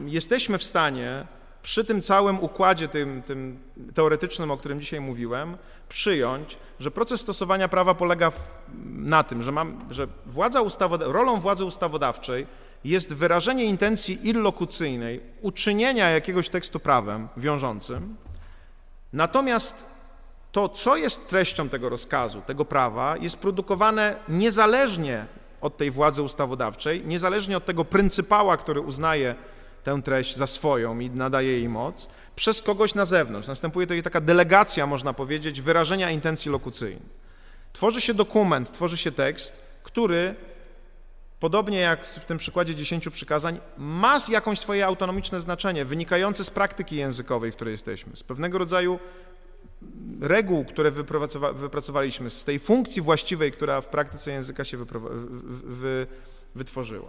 jesteśmy 0.06 0.58
w 0.58 0.64
stanie 0.64 1.26
przy 1.62 1.84
tym 1.84 2.02
całym 2.02 2.40
układzie 2.40 2.88
tym, 2.88 3.22
tym 3.22 3.58
teoretycznym, 3.94 4.50
o 4.50 4.56
którym 4.56 4.80
dzisiaj 4.80 5.00
mówiłem, 5.00 5.56
przyjąć, 5.88 6.58
że 6.80 6.90
proces 6.90 7.20
stosowania 7.20 7.68
prawa 7.68 7.94
polega 7.94 8.32
na 8.84 9.24
tym, 9.24 9.42
że, 9.42 9.52
mam, 9.52 9.84
że 9.90 10.06
władza 10.26 10.60
ustawoda- 10.60 11.12
rolą 11.12 11.40
władzy 11.40 11.64
ustawodawczej 11.64 12.46
jest 12.84 13.14
wyrażenie 13.14 13.64
intencji 13.64 14.28
illokucyjnej, 14.28 15.20
uczynienia 15.42 16.10
jakiegoś 16.10 16.48
tekstu 16.48 16.80
prawem 16.80 17.28
wiążącym, 17.36 18.16
natomiast 19.12 19.93
to, 20.54 20.68
co 20.68 20.96
jest 20.96 21.28
treścią 21.28 21.68
tego 21.68 21.88
rozkazu, 21.88 22.42
tego 22.46 22.64
prawa, 22.64 23.16
jest 23.16 23.36
produkowane 23.36 24.16
niezależnie 24.28 25.26
od 25.60 25.76
tej 25.76 25.90
władzy 25.90 26.22
ustawodawczej, 26.22 27.02
niezależnie 27.06 27.56
od 27.56 27.64
tego 27.64 27.84
pryncypała, 27.84 28.56
który 28.56 28.80
uznaje 28.80 29.34
tę 29.84 30.02
treść 30.02 30.36
za 30.36 30.46
swoją 30.46 30.98
i 30.98 31.10
nadaje 31.10 31.52
jej 31.52 31.68
moc, 31.68 32.08
przez 32.36 32.62
kogoś 32.62 32.94
na 32.94 33.04
zewnątrz. 33.04 33.48
Następuje 33.48 33.86
tutaj 33.86 34.02
taka 34.02 34.20
delegacja, 34.20 34.86
można 34.86 35.12
powiedzieć, 35.12 35.60
wyrażenia 35.60 36.10
intencji 36.10 36.50
lokucyjnej. 36.50 37.08
Tworzy 37.72 38.00
się 38.00 38.14
dokument, 38.14 38.72
tworzy 38.72 38.96
się 38.96 39.12
tekst, 39.12 39.60
który, 39.82 40.34
podobnie 41.40 41.78
jak 41.78 42.06
w 42.06 42.24
tym 42.24 42.38
przykładzie 42.38 42.74
dziesięciu 42.74 43.10
przykazań, 43.10 43.60
ma 43.78 44.20
jakąś 44.28 44.58
swoje 44.58 44.86
autonomiczne 44.86 45.40
znaczenie, 45.40 45.84
wynikające 45.84 46.44
z 46.44 46.50
praktyki 46.50 46.96
językowej, 46.96 47.52
w 47.52 47.54
której 47.54 47.72
jesteśmy, 47.72 48.16
z 48.16 48.22
pewnego 48.22 48.58
rodzaju 48.58 48.98
reguł, 50.20 50.64
które 50.64 50.90
wypracowaliśmy, 51.54 52.30
z 52.30 52.44
tej 52.44 52.58
funkcji 52.58 53.02
właściwej, 53.02 53.52
która 53.52 53.80
w 53.80 53.88
praktyce 53.88 54.32
języka 54.32 54.64
się 54.64 54.76
wy 55.64 56.06
wytworzyła. 56.54 57.08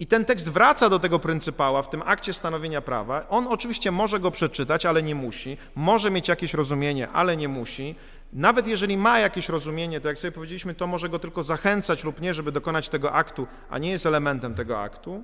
I 0.00 0.06
ten 0.06 0.24
tekst 0.24 0.50
wraca 0.50 0.88
do 0.88 0.98
tego 0.98 1.18
pryncypała 1.18 1.82
w 1.82 1.90
tym 1.90 2.02
akcie 2.06 2.32
stanowienia 2.32 2.80
prawa. 2.80 3.28
On 3.28 3.46
oczywiście 3.46 3.90
może 3.90 4.20
go 4.20 4.30
przeczytać, 4.30 4.86
ale 4.86 5.02
nie 5.02 5.14
musi. 5.14 5.56
Może 5.74 6.10
mieć 6.10 6.28
jakieś 6.28 6.54
rozumienie, 6.54 7.08
ale 7.08 7.36
nie 7.36 7.48
musi. 7.48 7.94
Nawet 8.32 8.66
jeżeli 8.66 8.96
ma 8.96 9.18
jakieś 9.18 9.48
rozumienie, 9.48 10.00
to 10.00 10.08
jak 10.08 10.18
sobie 10.18 10.32
powiedzieliśmy, 10.32 10.74
to 10.74 10.86
może 10.86 11.08
go 11.08 11.18
tylko 11.18 11.42
zachęcać 11.42 12.04
lub 12.04 12.20
nie, 12.20 12.34
żeby 12.34 12.52
dokonać 12.52 12.88
tego 12.88 13.12
aktu, 13.12 13.46
a 13.70 13.78
nie 13.78 13.90
jest 13.90 14.06
elementem 14.06 14.54
tego 14.54 14.80
aktu. 14.80 15.22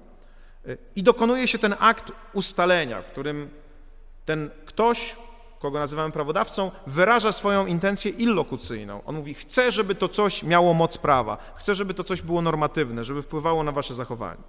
I 0.97 1.03
dokonuje 1.03 1.49
się 1.49 1.59
ten 1.59 1.74
akt 1.78 2.12
ustalenia, 2.32 3.03
w 3.03 3.07
którym 3.07 3.49
ten 4.24 4.51
ktoś 4.66 5.16
kogo 5.65 5.78
nazywamy 5.78 6.12
prawodawcą, 6.12 6.70
wyraża 6.86 7.32
swoją 7.32 7.66
intencję 7.66 8.11
illokucyjną. 8.11 9.03
On 9.07 9.16
mówi, 9.16 9.35
chcę, 9.35 9.73
żeby 9.73 9.95
to 9.95 10.09
coś 10.09 10.43
miało 10.43 10.74
moc 10.74 10.99
prawa, 10.99 11.36
chcę, 11.57 11.74
żeby 11.74 11.95
to 11.95 12.05
coś 12.05 12.23
było 12.23 12.43
normatywne, 12.43 13.05
żeby 13.05 13.23
wpływało 13.23 13.65
na 13.65 13.73
wasze 13.73 13.95
zachowanie. 13.95 14.43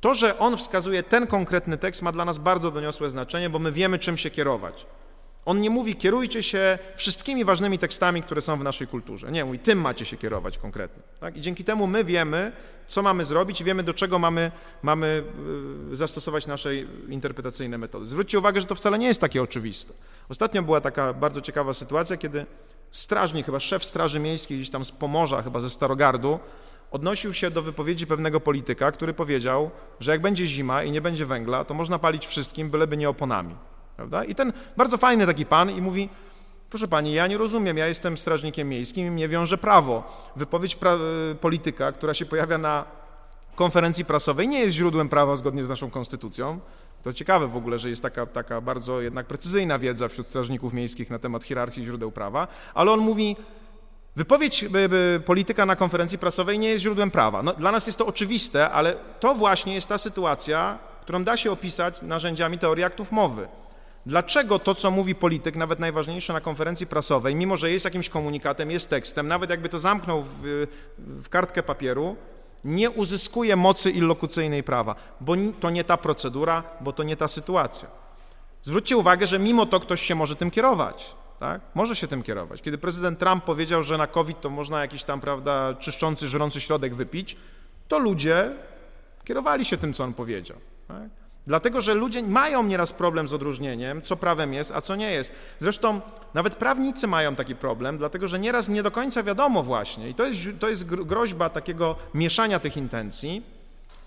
To, 0.00 0.14
że 0.14 0.38
on 0.38 0.56
wskazuje 0.56 1.02
ten 1.02 1.26
konkretny 1.26 1.78
tekst 1.78 2.02
ma 2.02 2.12
dla 2.12 2.24
nas 2.24 2.38
bardzo 2.38 2.70
doniosłe 2.70 3.08
znaczenie, 3.08 3.50
bo 3.50 3.58
my 3.58 3.72
wiemy, 3.72 3.98
czym 3.98 4.16
się 4.16 4.30
kierować. 4.30 4.86
On 5.44 5.60
nie 5.60 5.70
mówi, 5.70 5.96
kierujcie 5.96 6.42
się 6.42 6.78
wszystkimi 6.96 7.44
ważnymi 7.44 7.78
tekstami, 7.78 8.22
które 8.22 8.40
są 8.40 8.56
w 8.56 8.64
naszej 8.64 8.86
kulturze. 8.86 9.32
Nie, 9.32 9.44
mówi, 9.44 9.58
tym 9.58 9.80
macie 9.80 10.04
się 10.04 10.16
kierować 10.16 10.58
konkretnie. 10.58 11.02
Tak? 11.20 11.36
I 11.36 11.40
dzięki 11.40 11.64
temu 11.64 11.86
my 11.86 12.04
wiemy, 12.04 12.52
co 12.86 13.02
mamy 13.02 13.24
zrobić 13.24 13.60
i 13.60 13.64
wiemy, 13.64 13.82
do 13.82 13.94
czego 13.94 14.18
mamy, 14.18 14.50
mamy 14.82 15.22
y, 15.92 15.96
zastosować 15.96 16.46
nasze 16.46 16.76
interpretacyjne 17.08 17.78
metody. 17.78 18.06
Zwróćcie 18.06 18.38
uwagę, 18.38 18.60
że 18.60 18.66
to 18.66 18.74
wcale 18.74 18.98
nie 18.98 19.06
jest 19.06 19.20
takie 19.20 19.42
oczywiste. 19.42 19.94
Ostatnio 20.28 20.62
była 20.62 20.80
taka 20.80 21.12
bardzo 21.12 21.40
ciekawa 21.40 21.72
sytuacja, 21.72 22.16
kiedy 22.16 22.46
strażnik, 22.92 23.46
chyba 23.46 23.60
szef 23.60 23.84
Straży 23.84 24.20
Miejskiej 24.20 24.58
gdzieś 24.58 24.70
tam 24.70 24.84
z 24.84 24.92
Pomorza, 24.92 25.42
chyba 25.42 25.60
ze 25.60 25.70
Starogardu, 25.70 26.38
odnosił 26.90 27.34
się 27.34 27.50
do 27.50 27.62
wypowiedzi 27.62 28.06
pewnego 28.06 28.40
polityka, 28.40 28.92
który 28.92 29.14
powiedział, 29.14 29.70
że 30.00 30.10
jak 30.10 30.20
będzie 30.20 30.46
zima 30.46 30.82
i 30.82 30.90
nie 30.90 31.00
będzie 31.00 31.26
węgla, 31.26 31.64
to 31.64 31.74
można 31.74 31.98
palić 31.98 32.26
wszystkim, 32.26 32.70
byleby 32.70 32.96
nie 32.96 33.08
oponami. 33.08 33.54
Prawda? 33.98 34.24
I 34.24 34.34
ten 34.34 34.52
bardzo 34.76 34.96
fajny 34.96 35.26
taki 35.26 35.46
pan 35.46 35.70
i 35.70 35.82
mówi, 35.82 36.08
proszę 36.70 36.88
pani, 36.88 37.12
ja 37.12 37.26
nie 37.26 37.38
rozumiem, 37.38 37.76
ja 37.76 37.86
jestem 37.86 38.18
strażnikiem 38.18 38.68
miejskim 38.68 39.06
i 39.06 39.10
mnie 39.10 39.28
wiąże 39.28 39.58
prawo. 39.58 40.02
Wypowiedź 40.36 40.74
pra 40.74 40.98
polityka, 41.40 41.92
która 41.92 42.14
się 42.14 42.26
pojawia 42.26 42.58
na 42.58 42.84
konferencji 43.54 44.04
prasowej, 44.04 44.48
nie 44.48 44.60
jest 44.60 44.76
źródłem 44.76 45.08
prawa 45.08 45.36
zgodnie 45.36 45.64
z 45.64 45.68
naszą 45.68 45.90
konstytucją. 45.90 46.60
To 47.02 47.12
ciekawe 47.12 47.48
w 47.48 47.56
ogóle, 47.56 47.78
że 47.78 47.88
jest 47.88 48.02
taka, 48.02 48.26
taka 48.26 48.60
bardzo 48.60 49.00
jednak 49.00 49.26
precyzyjna 49.26 49.78
wiedza 49.78 50.08
wśród 50.08 50.26
strażników 50.26 50.72
miejskich 50.72 51.10
na 51.10 51.18
temat 51.18 51.44
hierarchii 51.44 51.84
źródeł 51.84 52.12
prawa, 52.12 52.48
ale 52.74 52.92
on 52.92 53.00
mówi, 53.00 53.36
Wypowiedź 54.16 54.64
polityka 55.24 55.66
na 55.66 55.76
konferencji 55.76 56.18
prasowej 56.18 56.58
nie 56.58 56.68
jest 56.68 56.82
źródłem 56.82 57.10
prawa. 57.10 57.42
No, 57.42 57.52
dla 57.52 57.72
nas 57.72 57.86
jest 57.86 57.98
to 57.98 58.06
oczywiste, 58.06 58.70
ale 58.70 58.96
to 59.20 59.34
właśnie 59.34 59.74
jest 59.74 59.86
ta 59.86 59.98
sytuacja, 59.98 60.78
którą 61.02 61.24
da 61.24 61.36
się 61.36 61.52
opisać 61.52 62.02
narzędziami 62.02 62.58
teorii 62.58 62.84
aktów 62.84 63.12
mowy. 63.12 63.48
Dlaczego 64.08 64.58
to, 64.58 64.74
co 64.74 64.90
mówi 64.90 65.14
polityk, 65.14 65.56
nawet 65.56 65.78
najważniejsze 65.78 66.32
na 66.32 66.40
konferencji 66.40 66.86
prasowej, 66.86 67.34
mimo 67.34 67.56
że 67.56 67.70
jest 67.70 67.84
jakimś 67.84 68.08
komunikatem, 68.08 68.70
jest 68.70 68.90
tekstem, 68.90 69.28
nawet 69.28 69.50
jakby 69.50 69.68
to 69.68 69.78
zamknął 69.78 70.22
w, 70.22 70.66
w 70.98 71.28
kartkę 71.28 71.62
papieru, 71.62 72.16
nie 72.64 72.90
uzyskuje 72.90 73.56
mocy 73.56 73.90
illokucyjnej 73.90 74.62
prawa, 74.62 74.94
bo 75.20 75.34
to 75.60 75.70
nie 75.70 75.84
ta 75.84 75.96
procedura, 75.96 76.62
bo 76.80 76.92
to 76.92 77.02
nie 77.02 77.16
ta 77.16 77.28
sytuacja. 77.28 77.88
Zwróćcie 78.62 78.96
uwagę, 78.96 79.26
że 79.26 79.38
mimo 79.38 79.66
to 79.66 79.80
ktoś 79.80 80.02
się 80.02 80.14
może 80.14 80.36
tym 80.36 80.50
kierować. 80.50 81.14
Tak? 81.40 81.60
Może 81.74 81.96
się 81.96 82.08
tym 82.08 82.22
kierować. 82.22 82.62
Kiedy 82.62 82.78
prezydent 82.78 83.18
Trump 83.18 83.44
powiedział, 83.44 83.82
że 83.82 83.98
na 83.98 84.06
COVID 84.06 84.40
to 84.40 84.50
można 84.50 84.80
jakiś 84.80 85.04
tam, 85.04 85.20
prawda, 85.20 85.74
czyszczący, 85.74 86.28
żrący 86.28 86.60
środek 86.60 86.94
wypić, 86.94 87.36
to 87.88 87.98
ludzie 87.98 88.50
kierowali 89.24 89.64
się 89.64 89.76
tym, 89.76 89.92
co 89.92 90.04
on 90.04 90.14
powiedział. 90.14 90.56
Tak? 90.88 91.17
Dlatego, 91.48 91.80
że 91.80 91.94
ludzie 91.94 92.22
mają 92.22 92.62
nieraz 92.62 92.92
problem 92.92 93.28
z 93.28 93.32
odróżnieniem, 93.32 94.02
co 94.02 94.16
prawem 94.16 94.54
jest, 94.54 94.72
a 94.72 94.80
co 94.80 94.96
nie 94.96 95.10
jest. 95.10 95.32
Zresztą 95.58 96.00
nawet 96.34 96.54
prawnicy 96.54 97.06
mają 97.06 97.36
taki 97.36 97.54
problem, 97.56 97.98
dlatego 97.98 98.28
że 98.28 98.38
nieraz 98.38 98.68
nie 98.68 98.82
do 98.82 98.90
końca 98.90 99.22
wiadomo 99.22 99.62
właśnie, 99.62 100.08
i 100.08 100.14
to 100.14 100.26
jest, 100.26 100.40
to 100.60 100.68
jest 100.68 100.84
groźba 100.86 101.48
takiego 101.48 101.96
mieszania 102.14 102.58
tych 102.58 102.76
intencji, 102.76 103.42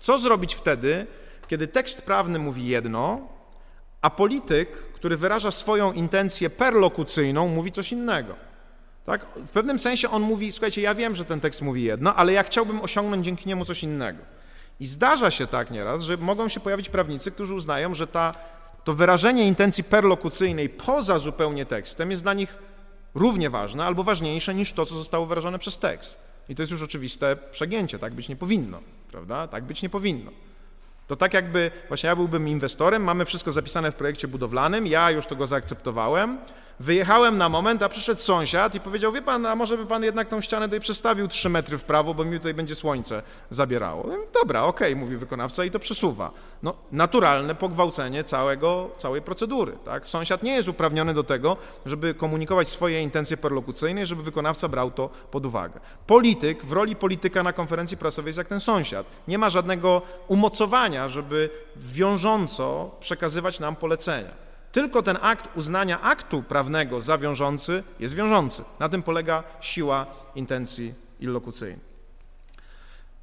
co 0.00 0.18
zrobić 0.18 0.54
wtedy, 0.54 1.06
kiedy 1.48 1.66
tekst 1.66 2.06
prawny 2.06 2.38
mówi 2.38 2.66
jedno, 2.66 3.20
a 4.02 4.10
polityk, 4.10 4.68
który 4.92 5.16
wyraża 5.16 5.50
swoją 5.50 5.92
intencję 5.92 6.50
perlokucyjną, 6.50 7.48
mówi 7.48 7.72
coś 7.72 7.92
innego. 7.92 8.34
Tak? 9.06 9.26
W 9.36 9.50
pewnym 9.50 9.78
sensie 9.78 10.10
on 10.10 10.22
mówi, 10.22 10.52
słuchajcie, 10.52 10.82
ja 10.82 10.94
wiem, 10.94 11.14
że 11.14 11.24
ten 11.24 11.40
tekst 11.40 11.62
mówi 11.62 11.82
jedno, 11.82 12.14
ale 12.14 12.32
ja 12.32 12.42
chciałbym 12.42 12.80
osiągnąć 12.80 13.24
dzięki 13.24 13.48
niemu 13.48 13.64
coś 13.64 13.82
innego. 13.82 14.18
I 14.82 14.86
zdarza 14.86 15.30
się 15.30 15.46
tak 15.46 15.70
nieraz, 15.70 16.02
że 16.02 16.16
mogą 16.16 16.48
się 16.48 16.60
pojawić 16.60 16.88
prawnicy, 16.88 17.30
którzy 17.30 17.54
uznają, 17.54 17.94
że 17.94 18.06
ta, 18.06 18.34
to 18.84 18.94
wyrażenie 18.94 19.48
intencji 19.48 19.84
perlokucyjnej 19.84 20.68
poza 20.68 21.18
zupełnie 21.18 21.66
tekstem 21.66 22.10
jest 22.10 22.22
dla 22.22 22.34
nich 22.34 22.58
równie 23.14 23.50
ważne 23.50 23.84
albo 23.84 24.04
ważniejsze 24.04 24.54
niż 24.54 24.72
to, 24.72 24.86
co 24.86 24.94
zostało 24.94 25.26
wyrażone 25.26 25.58
przez 25.58 25.78
tekst. 25.78 26.18
I 26.48 26.54
to 26.54 26.62
jest 26.62 26.72
już 26.72 26.82
oczywiste 26.82 27.36
przegięcie, 27.50 27.98
tak 27.98 28.14
być 28.14 28.28
nie 28.28 28.36
powinno, 28.36 28.80
prawda? 29.10 29.48
Tak 29.48 29.64
być 29.64 29.82
nie 29.82 29.88
powinno. 29.88 30.30
To 31.06 31.16
tak 31.16 31.34
jakby, 31.34 31.70
właśnie 31.88 32.08
ja 32.08 32.16
byłbym 32.16 32.48
inwestorem, 32.48 33.04
mamy 33.04 33.24
wszystko 33.24 33.52
zapisane 33.52 33.92
w 33.92 33.94
projekcie 33.94 34.28
budowlanym, 34.28 34.86
ja 34.86 35.10
już 35.10 35.26
to 35.26 35.36
go 35.36 35.46
zaakceptowałem, 35.46 36.38
Wyjechałem 36.80 37.38
na 37.38 37.48
moment, 37.48 37.82
a 37.82 37.88
przyszedł 37.88 38.20
sąsiad 38.20 38.74
i 38.74 38.80
powiedział, 38.80 39.12
wie 39.12 39.22
pan, 39.22 39.46
a 39.46 39.56
może 39.56 39.78
by 39.78 39.86
pan 39.86 40.02
jednak 40.02 40.28
tą 40.28 40.40
ścianę 40.40 40.66
tutaj 40.66 40.80
przestawił 40.80 41.28
3 41.28 41.48
metry 41.48 41.78
w 41.78 41.84
prawo, 41.84 42.14
bo 42.14 42.24
mi 42.24 42.38
tutaj 42.38 42.54
będzie 42.54 42.74
słońce 42.74 43.22
zabierało. 43.50 44.08
Dobra, 44.40 44.62
okej, 44.62 44.92
okay, 44.92 45.00
mówi 45.04 45.16
wykonawca 45.16 45.64
i 45.64 45.70
to 45.70 45.78
przesuwa. 45.78 46.30
No, 46.62 46.74
naturalne 46.92 47.54
pogwałcenie 47.54 48.24
całego, 48.24 48.90
całej 48.96 49.22
procedury. 49.22 49.72
Tak? 49.84 50.08
Sąsiad 50.08 50.42
nie 50.42 50.54
jest 50.54 50.68
uprawniony 50.68 51.14
do 51.14 51.24
tego, 51.24 51.56
żeby 51.86 52.14
komunikować 52.14 52.68
swoje 52.68 53.02
intencje 53.02 53.36
perlokucyjne, 53.36 54.06
żeby 54.06 54.22
wykonawca 54.22 54.68
brał 54.68 54.90
to 54.90 55.10
pod 55.30 55.46
uwagę. 55.46 55.80
Polityk 56.06 56.64
w 56.64 56.72
roli 56.72 56.96
polityka 56.96 57.42
na 57.42 57.52
konferencji 57.52 57.96
prasowej 57.96 58.28
jest 58.28 58.38
jak 58.38 58.48
ten 58.48 58.60
sąsiad. 58.60 59.06
Nie 59.28 59.38
ma 59.38 59.50
żadnego 59.50 60.02
umocowania, 60.28 61.08
żeby 61.08 61.50
wiążąco 61.76 62.90
przekazywać 63.00 63.60
nam 63.60 63.76
polecenia. 63.76 64.41
Tylko 64.72 65.02
ten 65.02 65.18
akt 65.20 65.48
uznania 65.56 66.00
aktu 66.00 66.42
prawnego 66.42 67.00
za 67.00 67.18
wiążący 67.18 67.82
jest 68.00 68.14
wiążący. 68.14 68.64
Na 68.78 68.88
tym 68.88 69.02
polega 69.02 69.42
siła 69.60 70.06
intencji 70.34 70.94
illokucyjnej. 71.20 71.92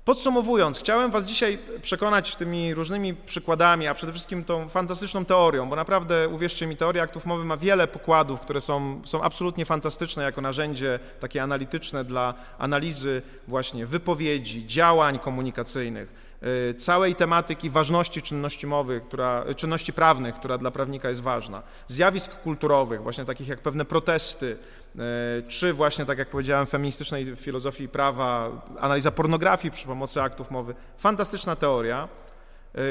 Podsumowując, 0.05 0.79
chciałem 0.79 1.11
Was 1.11 1.25
dzisiaj 1.25 1.59
przekonać 1.81 2.35
tymi 2.35 2.73
różnymi 2.73 3.13
przykładami, 3.13 3.87
a 3.87 3.93
przede 3.93 4.11
wszystkim 4.11 4.43
tą 4.43 4.69
fantastyczną 4.69 5.25
teorią, 5.25 5.69
bo 5.69 5.75
naprawdę, 5.75 6.29
uwierzcie 6.29 6.67
mi, 6.67 6.77
teoria 6.77 7.03
aktów 7.03 7.25
mowy 7.25 7.45
ma 7.45 7.57
wiele 7.57 7.87
pokładów, 7.87 8.39
które 8.39 8.61
są, 8.61 9.01
są 9.05 9.23
absolutnie 9.23 9.65
fantastyczne 9.65 10.23
jako 10.23 10.41
narzędzie 10.41 10.99
takie 11.19 11.43
analityczne 11.43 12.03
dla 12.03 12.33
analizy 12.57 13.21
właśnie 13.47 13.85
wypowiedzi, 13.85 14.67
działań 14.67 15.19
komunikacyjnych 15.19 16.28
całej 16.77 17.15
tematyki 17.15 17.69
ważności 17.69 18.21
czynności 18.21 18.67
mowy, 18.67 19.01
która, 19.01 19.45
czynności 19.55 19.93
prawnych, 19.93 20.35
która 20.35 20.57
dla 20.57 20.71
prawnika 20.71 21.09
jest 21.09 21.21
ważna, 21.21 21.61
zjawisk 21.87 22.41
kulturowych, 22.41 23.03
właśnie 23.03 23.25
takich 23.25 23.47
jak 23.47 23.59
pewne 23.59 23.85
protesty, 23.85 24.57
y, 24.95 24.99
czy 25.47 25.73
właśnie, 25.73 26.05
tak 26.05 26.17
jak 26.17 26.29
powiedziałem, 26.29 26.65
feministycznej 26.65 27.35
filozofii 27.35 27.89
prawa, 27.89 28.51
analiza 28.79 29.11
pornografii 29.11 29.71
przy 29.71 29.85
pomocy 29.85 30.21
aktów 30.21 30.51
mowy. 30.51 30.75
Fantastyczna 30.97 31.55
teoria, 31.55 32.07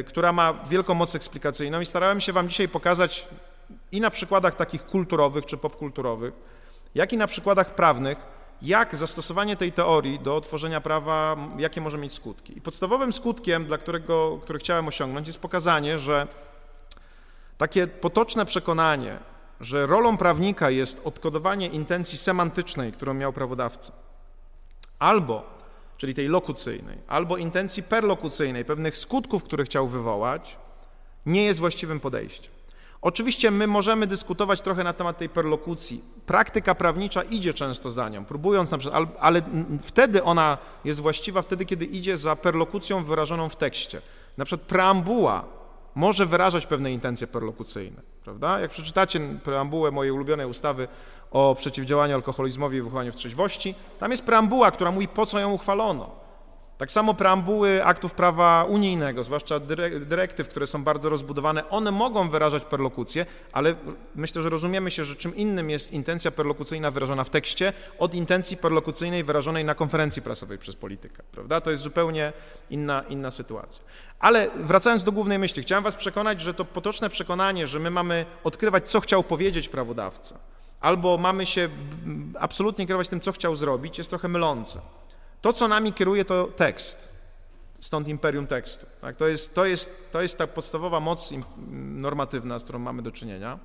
y, 0.01 0.05
która 0.05 0.33
ma 0.33 0.55
wielką 0.71 0.95
moc 0.95 1.15
eksplikacyjną 1.15 1.81
i 1.81 1.87
starałem 1.87 2.21
się 2.21 2.33
Wam 2.33 2.49
dzisiaj 2.49 2.69
pokazać 2.69 3.29
i 3.93 4.01
na 4.01 4.11
przykładach 4.11 4.55
takich 4.55 4.87
kulturowych 4.87 5.47
czy 5.47 5.57
popkulturowych, 5.57 6.35
jak 6.95 7.13
i 7.13 7.17
na 7.17 7.27
przykładach 7.27 7.75
prawnych, 7.75 8.38
jak 8.63 8.97
zastosowanie 8.97 9.57
tej 9.57 9.73
teorii 9.73 10.19
do 10.19 10.41
tworzenia 10.41 10.81
prawa, 10.81 11.37
jakie 11.59 11.81
może 11.81 11.99
mieć 11.99 12.13
skutki. 12.13 12.59
I 12.59 12.61
podstawowym 12.61 13.13
skutkiem, 13.13 13.65
dla 13.65 13.79
którego, 13.79 14.39
który 14.43 14.59
chciałem 14.59 14.89
osiągnąć, 14.89 15.27
jest 15.27 15.41
pokazanie, 15.41 15.99
że 15.99 16.27
takie 17.59 17.87
potoczne 17.87 18.47
przekonanie, 18.47 19.19
że 19.61 19.87
rolą 19.87 20.17
prawnika 20.17 20.71
jest 20.71 21.01
odkodowanie 21.05 21.67
intencji 21.67 22.19
semantycznej, 22.19 22.93
którą 22.93 23.15
miał 23.15 23.33
prawodawca, 23.33 23.93
albo, 24.99 25.59
czyli 25.97 26.15
tej 26.15 26.29
lokucyjnej, 26.29 26.99
albo 27.09 27.37
intencji 27.37 27.83
perlokucyjnej, 27.83 28.65
pewnych 28.65 28.97
skutków, 28.97 29.45
które 29.45 29.65
chciał 29.65 29.87
wywołać, 29.87 30.57
nie 31.27 31.45
jest 31.45 31.61
właściwym 31.61 32.01
podejściem. 32.01 32.58
Oczywiście 33.03 33.51
my 33.51 33.67
możemy 33.67 34.07
dyskutować 34.07 34.61
trochę 34.61 34.85
na 34.85 34.93
temat 34.93 35.19
tej 35.19 35.29
perlokucji. 35.29 36.05
Praktyka 36.27 36.75
prawnicza 36.75 37.23
idzie 37.23 37.55
często 37.55 37.91
za 37.91 38.09
nią, 38.09 38.25
próbując 38.25 38.71
na 38.71 38.79
przykład, 38.79 39.09
ale 39.21 39.43
wtedy 39.83 40.25
ona 40.25 40.59
jest 40.85 41.01
właściwa, 41.01 41.43
wtedy 41.43 41.65
kiedy 41.65 41.85
idzie 41.85 42.19
za 42.19 42.37
perlokucją 42.37 43.05
wyrażoną 43.05 43.49
w 43.49 43.57
tekście. 43.57 44.03
Na 44.37 44.45
przykład 44.45 44.69
preambuła 44.69 45.45
może 45.95 46.27
wyrażać 46.27 46.67
pewne 46.67 46.93
intencje 46.93 47.27
perlokucyjne, 47.27 48.03
prawda? 48.25 48.61
Jak 48.61 48.71
przeczytacie 48.71 49.21
preambułę 49.45 49.91
mojej 49.91 50.13
ulubionej 50.13 50.47
ustawy 50.47 50.89
o 51.31 51.55
przeciwdziałaniu 51.59 52.15
alkoholizmowi 52.15 52.79
i 52.79 52.83
wychowaniu 52.83 53.13
w 53.13 53.17
trzeźwości, 53.17 53.75
tam 53.99 54.11
jest 54.11 54.25
preambuła, 54.25 54.71
która 54.71 54.91
mówi, 54.91 55.09
po 55.09 55.27
co 55.27 55.39
ją 55.39 55.53
uchwalono. 55.53 56.28
Tak 56.79 56.91
samo 56.91 57.15
preambuły 57.15 57.85
aktów 57.85 58.15
prawa 58.15 58.65
unijnego, 58.65 59.25
zwłaszcza 59.25 59.61
dyrektyw, 60.01 60.49
które 60.49 60.67
są 60.67 60.85
bardzo 60.85 61.09
rozbudowane, 61.09 61.69
one 61.69 61.91
mogą 61.91 62.31
wyrażać 62.31 62.65
perlokucję, 62.65 63.27
ale 63.53 63.75
myślę, 64.15 64.43
że 64.43 64.49
rozumiemy 64.49 64.91
się, 64.91 65.05
że 65.05 65.17
czym 65.17 65.37
innym 65.37 65.71
jest 65.71 65.93
intencja 65.93 66.31
perlokucyjna 66.31 66.91
wyrażona 66.91 67.25
w 67.25 67.31
tekście 67.31 67.73
od 67.99 68.15
intencji 68.15 68.57
perlokucyjnej 68.57 69.25
wyrażonej 69.25 69.65
na 69.65 69.75
konferencji 69.75 70.23
prasowej 70.23 70.59
przez 70.59 70.77
polityka, 70.77 71.23
prawda? 71.33 71.61
To 71.61 71.71
jest 71.71 71.83
zupełnie 71.83 72.33
inna, 72.71 73.05
inna 73.09 73.31
sytuacja. 73.31 73.85
Ale 74.19 74.49
wracając 74.57 75.05
do 75.05 75.13
głównej 75.13 75.39
myśli, 75.39 75.63
chciałem 75.63 75.85
was 75.85 75.97
przekonać, 75.97 76.41
że 76.41 76.55
to 76.55 76.65
potoczne 76.65 77.11
przekonanie, 77.11 77.67
że 77.67 77.79
my 77.79 77.91
mamy 77.91 78.27
odkrywać, 78.45 78.91
co 78.91 79.01
chciał 79.01 79.23
powiedzieć 79.23 79.69
prawodawca, 79.69 80.39
albo 80.81 81.19
mamy 81.19 81.47
się 81.47 81.69
absolutnie 82.41 82.87
kierować 82.87 83.09
tym, 83.09 83.21
co 83.21 83.33
chciał 83.33 83.57
zrobić, 83.57 83.99
jest 83.99 84.11
trochę 84.11 84.29
mylące. 84.29 84.81
To, 85.41 85.53
co 85.53 85.69
nami 85.69 85.93
kieruje, 85.93 86.25
to 86.25 86.49
tekst. 86.57 87.09
Stąd 87.81 88.09
imperium 88.09 88.47
tekstu. 88.47 88.87
Tak? 89.01 89.17
To, 89.17 89.29
jest, 89.29 89.55
to, 89.55 89.67
jest, 89.67 90.13
to 90.13 90.23
jest 90.23 90.39
ta 90.39 90.47
podstawowa 90.47 91.01
moc 91.01 91.31
normatywna, 91.95 92.59
z 92.59 92.65
którą 92.65 92.79
mamy 92.79 93.03
do 93.03 93.13
czynienia. 93.13 93.59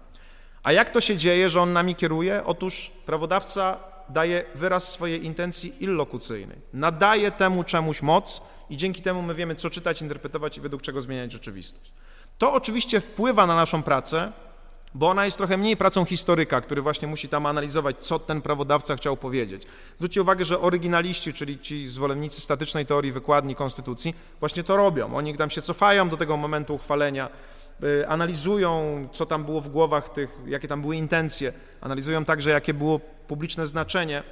A 0.64 0.72
jak 0.72 0.90
to 0.90 1.02
się 1.02 1.18
dzieje, 1.18 1.50
że 1.50 1.62
on 1.62 1.74
nami 1.74 1.96
kieruje? 1.96 2.44
Otóż 2.46 2.92
prawodawca 3.06 3.78
daje 4.10 4.44
wyraz 4.56 4.92
swojej 4.92 5.26
intencji 5.26 5.84
illokucyjnej. 5.84 6.58
Nadaje 6.74 7.32
temu 7.32 7.64
czemuś 7.64 8.02
moc 8.02 8.42
i 8.70 8.78
dzięki 8.78 9.02
temu 9.02 9.22
my 9.22 9.36
wiemy, 9.36 9.56
co 9.56 9.70
czytać, 9.70 10.02
interpretować 10.02 10.58
i 10.58 10.62
według 10.62 10.82
czego 10.82 11.02
zmieniać 11.02 11.32
rzeczywistość. 11.32 11.92
To 12.38 12.54
oczywiście 12.54 13.00
wpływa 13.02 13.48
na 13.48 13.56
naszą 13.56 13.84
pracę, 13.84 14.32
bo 14.96 15.10
ona 15.10 15.26
jest 15.26 15.38
trochę 15.38 15.58
mniej 15.58 15.78
pracą 15.78 16.06
historyka, 16.06 16.62
który 16.62 16.82
właśnie 16.82 17.08
musi 17.08 17.30
tam 17.30 17.46
analizować, 17.46 17.96
co 18.00 18.20
ten 18.20 18.42
prawodawca 18.42 18.96
chciał 18.96 19.18
powiedzieć. 19.18 19.64
Zwróćcie 19.96 20.22
uwagę, 20.22 20.46
że 20.46 20.60
oryginaliści, 20.60 21.34
czyli 21.34 21.60
ci 21.60 21.90
zwolennicy 21.90 22.42
statycznej 22.42 22.86
teorii 22.86 23.12
wykładni 23.12 23.56
konstytucji, 23.56 24.16
właśnie 24.40 24.64
to 24.64 24.78
robią. 24.78 25.16
Oni 25.16 25.38
tam 25.38 25.50
się 25.50 25.62
cofają 25.62 26.10
do 26.10 26.18
tego 26.18 26.38
momentu 26.38 26.76
uchwalenia, 26.76 27.30
y, 27.84 28.08
analizują, 28.08 29.08
co 29.12 29.26
tam 29.26 29.46
było 29.46 29.62
w 29.62 29.70
głowach 29.70 30.10
tych, 30.10 30.38
jakie 30.48 30.68
tam 30.68 30.82
były 30.82 30.96
intencje, 30.96 31.54
analizują 31.82 32.26
także, 32.26 32.50
jakie 32.50 32.74
było 32.74 33.00
publiczne 33.28 33.68
znaczenie 33.68 34.24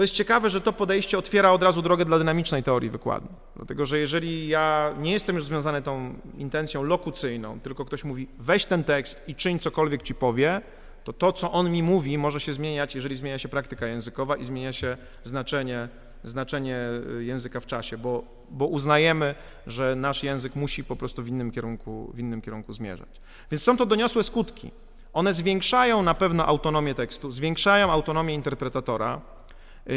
to 0.00 0.04
jest 0.04 0.14
ciekawe, 0.14 0.50
że 0.50 0.60
to 0.60 0.72
podejście 0.72 1.18
otwiera 1.18 1.52
od 1.52 1.62
razu 1.62 1.82
drogę 1.82 2.04
dla 2.04 2.18
dynamicznej 2.18 2.62
teorii 2.62 2.90
wykładu. 2.90 3.28
Dlatego, 3.56 3.86
że 3.86 3.98
jeżeli 3.98 4.48
ja 4.48 4.94
nie 4.98 5.12
jestem 5.12 5.36
już 5.36 5.44
związany 5.44 5.82
tą 5.82 6.14
intencją 6.38 6.82
lokucyjną, 6.82 7.60
tylko 7.60 7.84
ktoś 7.84 8.04
mówi 8.04 8.28
weź 8.38 8.64
ten 8.64 8.84
tekst 8.84 9.28
i 9.28 9.34
czyń 9.34 9.58
cokolwiek 9.58 10.02
ci 10.02 10.14
powie, 10.14 10.60
to 11.04 11.12
to, 11.12 11.32
co 11.32 11.52
on 11.52 11.70
mi 11.70 11.82
mówi, 11.82 12.18
może 12.18 12.40
się 12.40 12.52
zmieniać, 12.52 12.94
jeżeli 12.94 13.16
zmienia 13.16 13.38
się 13.38 13.48
praktyka 13.48 13.86
językowa 13.86 14.36
i 14.36 14.44
zmienia 14.44 14.72
się 14.72 14.96
znaczenie, 15.24 15.88
znaczenie 16.24 16.78
y, 17.18 17.24
języka 17.24 17.60
w 17.60 17.66
czasie, 17.66 17.98
bo, 17.98 18.24
bo 18.50 18.66
uznajemy, 18.66 19.34
że 19.66 19.96
nasz 19.96 20.22
język 20.22 20.56
musi 20.56 20.84
po 20.84 20.96
prostu 20.96 21.22
w 21.22 21.28
innym, 21.28 21.50
kierunku, 21.50 22.10
w 22.14 22.18
innym 22.18 22.42
kierunku 22.42 22.72
zmierzać. 22.72 23.20
Więc 23.50 23.62
są 23.62 23.76
to 23.76 23.86
doniosłe 23.86 24.22
skutki. 24.22 24.70
One 25.12 25.34
zwiększają 25.34 26.02
na 26.02 26.14
pewno 26.14 26.46
autonomię 26.46 26.94
tekstu, 26.94 27.30
zwiększają 27.30 27.90
autonomię 27.90 28.34
interpretatora, 28.34 29.20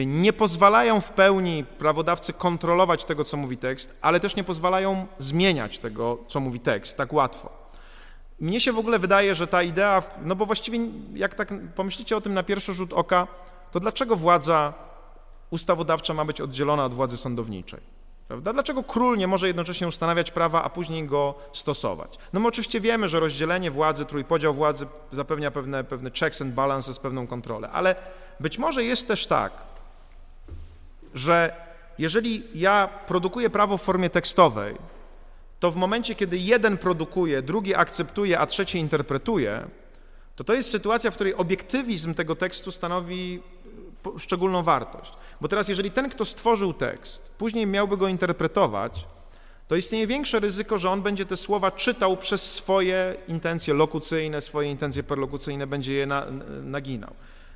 nie 0.05 0.33
pozwalają 0.33 1.01
w 1.01 1.11
pełni 1.11 1.63
prawodawcy 1.63 2.33
kontrolować 2.33 3.05
tego, 3.05 3.23
co 3.23 3.37
mówi 3.37 3.57
tekst, 3.57 3.97
ale 4.01 4.19
też 4.19 4.35
nie 4.35 4.43
pozwalają 4.43 5.07
zmieniać 5.19 5.79
tego, 5.79 6.17
co 6.27 6.39
mówi 6.39 6.59
tekst 6.59 6.97
tak 6.97 7.13
łatwo. 7.13 7.49
Mnie 8.39 8.59
się 8.59 8.73
w 8.73 8.79
ogóle 8.79 8.99
wydaje, 8.99 9.35
że 9.35 9.47
ta 9.47 9.63
idea, 9.63 10.03
no 10.21 10.35
bo 10.35 10.45
właściwie 10.45 10.79
jak 11.13 11.35
tak 11.35 11.53
pomyślicie 11.75 12.17
o 12.17 12.21
tym 12.21 12.33
na 12.33 12.43
pierwszy 12.43 12.73
rzut 12.73 12.93
oka, 12.93 13.27
to 13.71 13.79
dlaczego 13.79 14.15
władza 14.15 14.73
ustawodawcza 15.49 16.13
ma 16.13 16.25
być 16.25 16.41
oddzielona 16.41 16.85
od 16.85 16.93
władzy 16.93 17.17
sądowniczej? 17.17 17.79
Prawda? 18.27 18.53
Dlaczego 18.53 18.83
król 18.83 19.17
nie 19.17 19.27
może 19.27 19.47
jednocześnie 19.47 19.87
ustanawiać 19.87 20.31
prawa, 20.31 20.63
a 20.63 20.69
później 20.69 21.05
go 21.05 21.35
stosować? 21.53 22.17
No 22.33 22.39
my 22.39 22.47
oczywiście 22.47 22.81
wiemy, 22.81 23.09
że 23.09 23.19
rozdzielenie 23.19 23.71
władzy, 23.71 24.05
trójpodział 24.05 24.53
władzy 24.53 24.87
zapewnia 25.11 25.51
pewne, 25.51 25.83
pewne 25.83 26.11
checks 26.11 26.41
and 26.41 26.53
balances, 26.53 26.99
pewną 26.99 27.27
kontrolę, 27.27 27.69
ale 27.69 27.95
być 28.39 28.57
może 28.57 28.83
jest 28.83 29.07
też 29.07 29.27
tak, 29.27 29.72
że 31.13 31.55
jeżeli 31.97 32.43
ja 32.55 32.89
produkuję 33.07 33.49
prawo 33.49 33.77
w 33.77 33.81
formie 33.81 34.09
tekstowej, 34.09 34.75
to 35.59 35.71
w 35.71 35.75
momencie, 35.75 36.15
kiedy 36.15 36.37
jeden 36.37 36.77
produkuje, 36.77 37.41
drugi 37.41 37.75
akceptuje, 37.75 38.39
a 38.39 38.45
trzeci 38.45 38.77
interpretuje, 38.77 39.67
to 40.35 40.43
to 40.43 40.53
jest 40.53 40.69
sytuacja, 40.69 41.11
w 41.11 41.15
której 41.15 41.35
obiektywizm 41.35 42.13
tego 42.13 42.35
tekstu 42.35 42.71
stanowi 42.71 43.39
e, 44.15 44.19
szczególną 44.19 44.63
wartość. 44.63 45.13
Bo 45.41 45.47
teraz, 45.47 45.67
jeżeli 45.67 45.91
ten, 45.91 46.09
kto 46.09 46.25
stworzył 46.25 46.73
tekst, 46.73 47.31
później 47.37 47.67
miałby 47.67 47.97
go 47.97 48.07
interpretować, 48.07 49.05
to 49.67 49.75
istnieje 49.75 50.07
większe 50.07 50.39
ryzyko, 50.39 50.77
że 50.77 50.89
on 50.89 51.01
będzie 51.01 51.25
te 51.25 51.37
słowa 51.37 51.71
czytał 51.71 52.17
przez 52.17 52.53
swoje 52.53 53.15
intencje 53.27 53.73
lokucyjne, 53.73 54.41
swoje 54.41 54.71
intencje 54.71 55.03
perlokucyjne, 55.03 55.67
będzie 55.67 55.93
je 55.93 56.05
na, 56.05 56.25
naginał. 56.63 57.13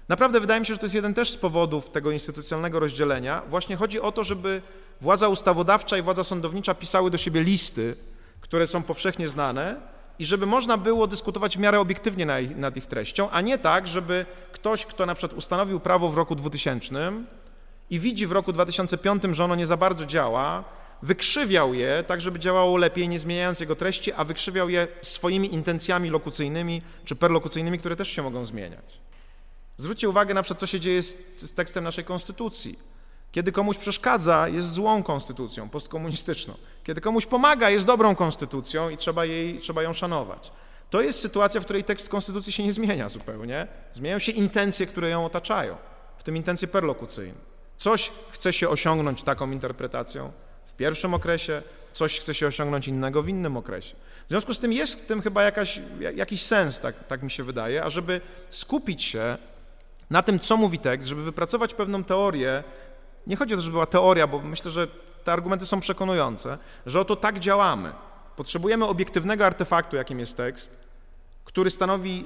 Naprawdę 0.09 0.39
wydaje 0.39 0.59
mi 0.59 0.65
się, 0.65 0.73
że 0.73 0.79
to 0.79 0.85
jest 0.85 0.95
jeden 0.95 1.13
też 1.13 1.31
z 1.31 1.37
powodów 1.37 1.89
tego 1.89 2.11
instytucjonalnego 2.11 2.79
rozdzielenia. 2.79 3.41
Właśnie 3.49 3.75
chodzi 3.75 4.01
o 4.01 4.11
to, 4.11 4.23
żeby 4.23 4.61
władza 5.01 5.27
ustawodawcza 5.27 5.97
i 5.97 6.01
władza 6.01 6.23
sądownicza 6.23 6.75
pisały 6.75 7.11
do 7.11 7.17
siebie 7.17 7.43
listy, 7.43 7.95
które 8.41 8.67
są 8.67 8.83
powszechnie 8.83 9.27
znane 9.27 9.75
i 10.19 10.25
żeby 10.25 10.45
można 10.45 10.77
było 10.77 11.07
dyskutować 11.07 11.57
w 11.57 11.59
miarę 11.59 11.79
obiektywnie 11.79 12.25
nad 12.55 12.77
ich 12.77 12.85
treścią, 12.85 13.29
a 13.29 13.41
nie 13.41 13.57
tak, 13.57 13.87
żeby 13.87 14.25
ktoś, 14.51 14.85
kto 14.85 15.05
na 15.05 15.15
przykład 15.15 15.37
ustanowił 15.37 15.79
prawo 15.79 16.09
w 16.09 16.17
roku 16.17 16.35
2000 16.35 17.11
i 17.89 17.99
widzi 17.99 18.27
w 18.27 18.31
roku 18.31 18.53
2005, 18.53 19.23
że 19.31 19.43
ono 19.43 19.55
nie 19.55 19.67
za 19.67 19.77
bardzo 19.77 20.05
działa, 20.05 20.63
wykrzywiał 21.01 21.73
je 21.73 22.03
tak, 22.07 22.21
żeby 22.21 22.39
działało 22.39 22.77
lepiej, 22.77 23.09
nie 23.09 23.19
zmieniając 23.19 23.59
jego 23.59 23.75
treści, 23.75 24.13
a 24.13 24.23
wykrzywiał 24.23 24.69
je 24.69 24.87
swoimi 25.01 25.53
intencjami 25.53 26.09
lokucyjnymi 26.09 26.81
czy 27.05 27.15
perlokucyjnymi, 27.15 27.79
które 27.79 27.95
też 27.95 28.07
się 28.07 28.23
mogą 28.23 28.45
zmieniać. 28.45 29.06
Zwróćcie 29.77 30.09
uwagę 30.09 30.33
na 30.33 30.43
przykład, 30.43 30.59
co 30.59 30.67
się 30.67 30.79
dzieje 30.79 31.01
z, 31.01 31.41
z 31.41 31.53
tekstem 31.53 31.83
naszej 31.83 32.03
konstytucji. 32.03 32.79
Kiedy 33.31 33.51
komuś 33.51 33.77
przeszkadza, 33.77 34.47
jest 34.47 34.71
złą 34.71 35.03
konstytucją, 35.03 35.69
postkomunistyczną. 35.69 36.53
Kiedy 36.83 37.01
komuś 37.01 37.25
pomaga, 37.25 37.69
jest 37.69 37.85
dobrą 37.85 38.15
konstytucją 38.15 38.89
i 38.89 38.97
trzeba, 38.97 39.25
jej, 39.25 39.59
trzeba 39.59 39.83
ją 39.83 39.93
szanować. 39.93 40.51
To 40.89 41.01
jest 41.01 41.19
sytuacja, 41.19 41.61
w 41.61 41.63
której 41.63 41.83
tekst 41.83 42.09
konstytucji 42.09 42.53
się 42.53 42.63
nie 42.63 42.73
zmienia 42.73 43.09
zupełnie. 43.09 43.67
Zmieniają 43.93 44.19
się 44.19 44.31
intencje, 44.31 44.87
które 44.87 45.09
ją 45.09 45.25
otaczają, 45.25 45.77
w 46.17 46.23
tym 46.23 46.37
intencje 46.37 46.67
perlokucyjne. 46.67 47.37
Coś 47.77 48.11
chce 48.31 48.53
się 48.53 48.69
osiągnąć 48.69 49.23
taką 49.23 49.51
interpretacją 49.51 50.31
w 50.65 50.73
pierwszym 50.73 51.13
okresie, 51.13 51.61
coś 51.93 52.19
chce 52.19 52.33
się 52.33 52.47
osiągnąć 52.47 52.87
innego 52.87 53.23
w 53.23 53.29
innym 53.29 53.57
okresie. 53.57 53.95
W 54.25 54.29
związku 54.29 54.53
z 54.53 54.59
tym 54.59 54.73
jest 54.73 55.03
w 55.03 55.05
tym 55.05 55.21
chyba 55.21 55.43
jakaś, 55.43 55.79
jakiś 56.15 56.41
sens, 56.41 56.81
tak, 56.81 57.07
tak 57.07 57.23
mi 57.23 57.31
się 57.31 57.43
wydaje, 57.43 57.83
ażeby 57.83 58.21
skupić 58.49 59.03
się 59.03 59.37
na 60.09 60.23
tym, 60.23 60.39
co 60.39 60.57
mówi 60.57 60.79
tekst, 60.79 61.09
żeby 61.09 61.23
wypracować 61.23 61.73
pewną 61.73 62.03
teorię. 62.03 62.63
Nie 63.27 63.35
chodzi 63.35 63.53
o 63.53 63.57
to, 63.57 63.63
żeby 63.63 63.71
była 63.71 63.85
teoria, 63.85 64.27
bo 64.27 64.39
myślę, 64.39 64.71
że 64.71 64.87
te 65.23 65.33
argumenty 65.33 65.65
są 65.65 65.79
przekonujące, 65.79 66.57
że 66.85 66.99
oto 66.99 67.15
tak 67.15 67.39
działamy. 67.39 67.91
Potrzebujemy 68.35 68.85
obiektywnego 68.85 69.45
artefaktu, 69.45 69.95
jakim 69.95 70.19
jest 70.19 70.37
tekst, 70.37 70.77
który 71.45 71.69
stanowi, 71.69 72.23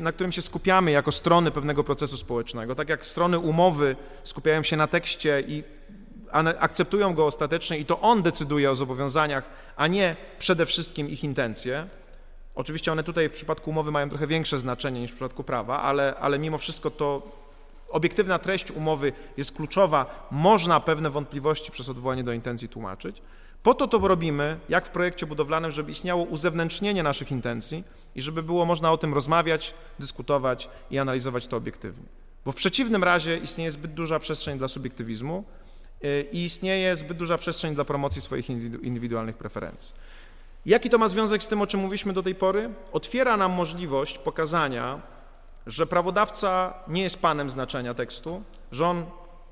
na 0.00 0.12
którym 0.12 0.32
się 0.32 0.42
skupiamy 0.42 0.90
jako 0.90 1.12
strony 1.12 1.50
pewnego 1.50 1.84
procesu 1.84 2.16
społecznego. 2.16 2.74
Tak 2.74 2.88
jak 2.88 3.06
strony 3.06 3.38
umowy 3.38 3.96
skupiają 4.24 4.62
się 4.62 4.76
na 4.76 4.86
tekście 4.86 5.44
i 5.48 5.64
akceptują 6.58 7.14
go 7.14 7.26
ostatecznie 7.26 7.78
i 7.78 7.84
to 7.84 8.00
on 8.00 8.22
decyduje 8.22 8.70
o 8.70 8.74
zobowiązaniach, 8.74 9.44
a 9.76 9.86
nie 9.86 10.16
przede 10.38 10.66
wszystkim 10.66 11.08
ich 11.08 11.24
intencje. 11.24 11.86
Oczywiście 12.54 12.92
one 12.92 13.04
tutaj 13.04 13.28
w 13.28 13.32
przypadku 13.32 13.70
umowy 13.70 13.90
mają 13.90 14.08
trochę 14.08 14.26
większe 14.26 14.58
znaczenie 14.58 15.00
niż 15.00 15.10
w 15.10 15.14
przypadku 15.14 15.44
prawa, 15.44 15.82
ale, 15.82 16.14
ale 16.20 16.38
mimo 16.38 16.58
wszystko 16.58 16.90
to 16.90 17.22
obiektywna 17.88 18.38
treść 18.38 18.70
umowy 18.70 19.12
jest 19.36 19.52
kluczowa. 19.52 20.28
Można 20.30 20.80
pewne 20.80 21.10
wątpliwości 21.10 21.72
przez 21.72 21.88
odwołanie 21.88 22.24
do 22.24 22.32
intencji 22.32 22.68
tłumaczyć. 22.68 23.22
Po 23.62 23.74
to 23.74 23.88
to 23.88 23.98
robimy, 23.98 24.58
jak 24.68 24.86
w 24.86 24.90
projekcie 24.90 25.26
budowlanym, 25.26 25.70
żeby 25.70 25.90
istniało 25.90 26.24
uzewnętrznienie 26.24 27.02
naszych 27.02 27.30
intencji 27.30 27.84
i 28.14 28.22
żeby 28.22 28.42
było 28.42 28.64
można 28.64 28.92
o 28.92 28.98
tym 28.98 29.14
rozmawiać, 29.14 29.74
dyskutować 29.98 30.68
i 30.90 30.98
analizować 30.98 31.46
to 31.46 31.56
obiektywnie. 31.56 32.04
Bo 32.44 32.52
w 32.52 32.54
przeciwnym 32.54 33.04
razie 33.04 33.38
istnieje 33.38 33.70
zbyt 33.70 33.94
duża 33.94 34.18
przestrzeń 34.18 34.58
dla 34.58 34.68
subiektywizmu 34.68 35.44
y, 36.04 36.26
i 36.32 36.44
istnieje 36.44 36.96
zbyt 36.96 37.16
duża 37.18 37.38
przestrzeń 37.38 37.74
dla 37.74 37.84
promocji 37.84 38.22
swoich 38.22 38.50
indywidualnych 38.82 39.36
preferencji. 39.36 39.94
Jaki 40.66 40.90
to 40.90 40.98
ma 40.98 41.08
związek 41.08 41.42
z 41.42 41.46
tym, 41.46 41.62
o 41.62 41.66
czym 41.66 41.80
mówiliśmy 41.80 42.12
do 42.12 42.22
tej 42.22 42.34
pory? 42.34 42.70
Otwiera 42.92 43.36
nam 43.36 43.52
możliwość 43.52 44.18
pokazania, 44.18 45.02
że 45.66 45.86
prawodawca 45.86 46.74
nie 46.88 47.02
jest 47.02 47.18
panem 47.18 47.50
znaczenia 47.50 47.94
tekstu, 47.94 48.42
że 48.72 48.86
on 48.86 49.06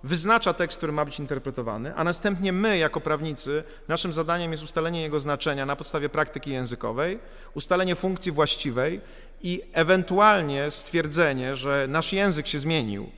wyznacza 0.04 0.54
tekst, 0.54 0.78
który 0.78 0.92
ma 0.92 1.04
być 1.04 1.18
interpretowany, 1.18 1.94
a 1.96 2.04
następnie 2.04 2.52
my, 2.52 2.78
jako 2.78 3.00
prawnicy, 3.00 3.64
naszym 3.88 4.12
zadaniem 4.12 4.52
jest 4.52 4.64
ustalenie 4.64 5.02
jego 5.02 5.20
znaczenia 5.20 5.66
na 5.66 5.76
podstawie 5.76 6.08
praktyki 6.08 6.50
językowej, 6.50 7.18
ustalenie 7.54 7.94
funkcji 7.94 8.32
właściwej 8.32 9.00
i 9.42 9.62
ewentualnie 9.72 10.70
stwierdzenie, 10.70 11.56
że 11.56 11.86
nasz 11.88 12.12
język 12.12 12.46
się 12.46 12.58
zmienił, 12.58 13.10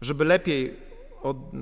żeby 0.00 0.24
lepiej 0.24 0.76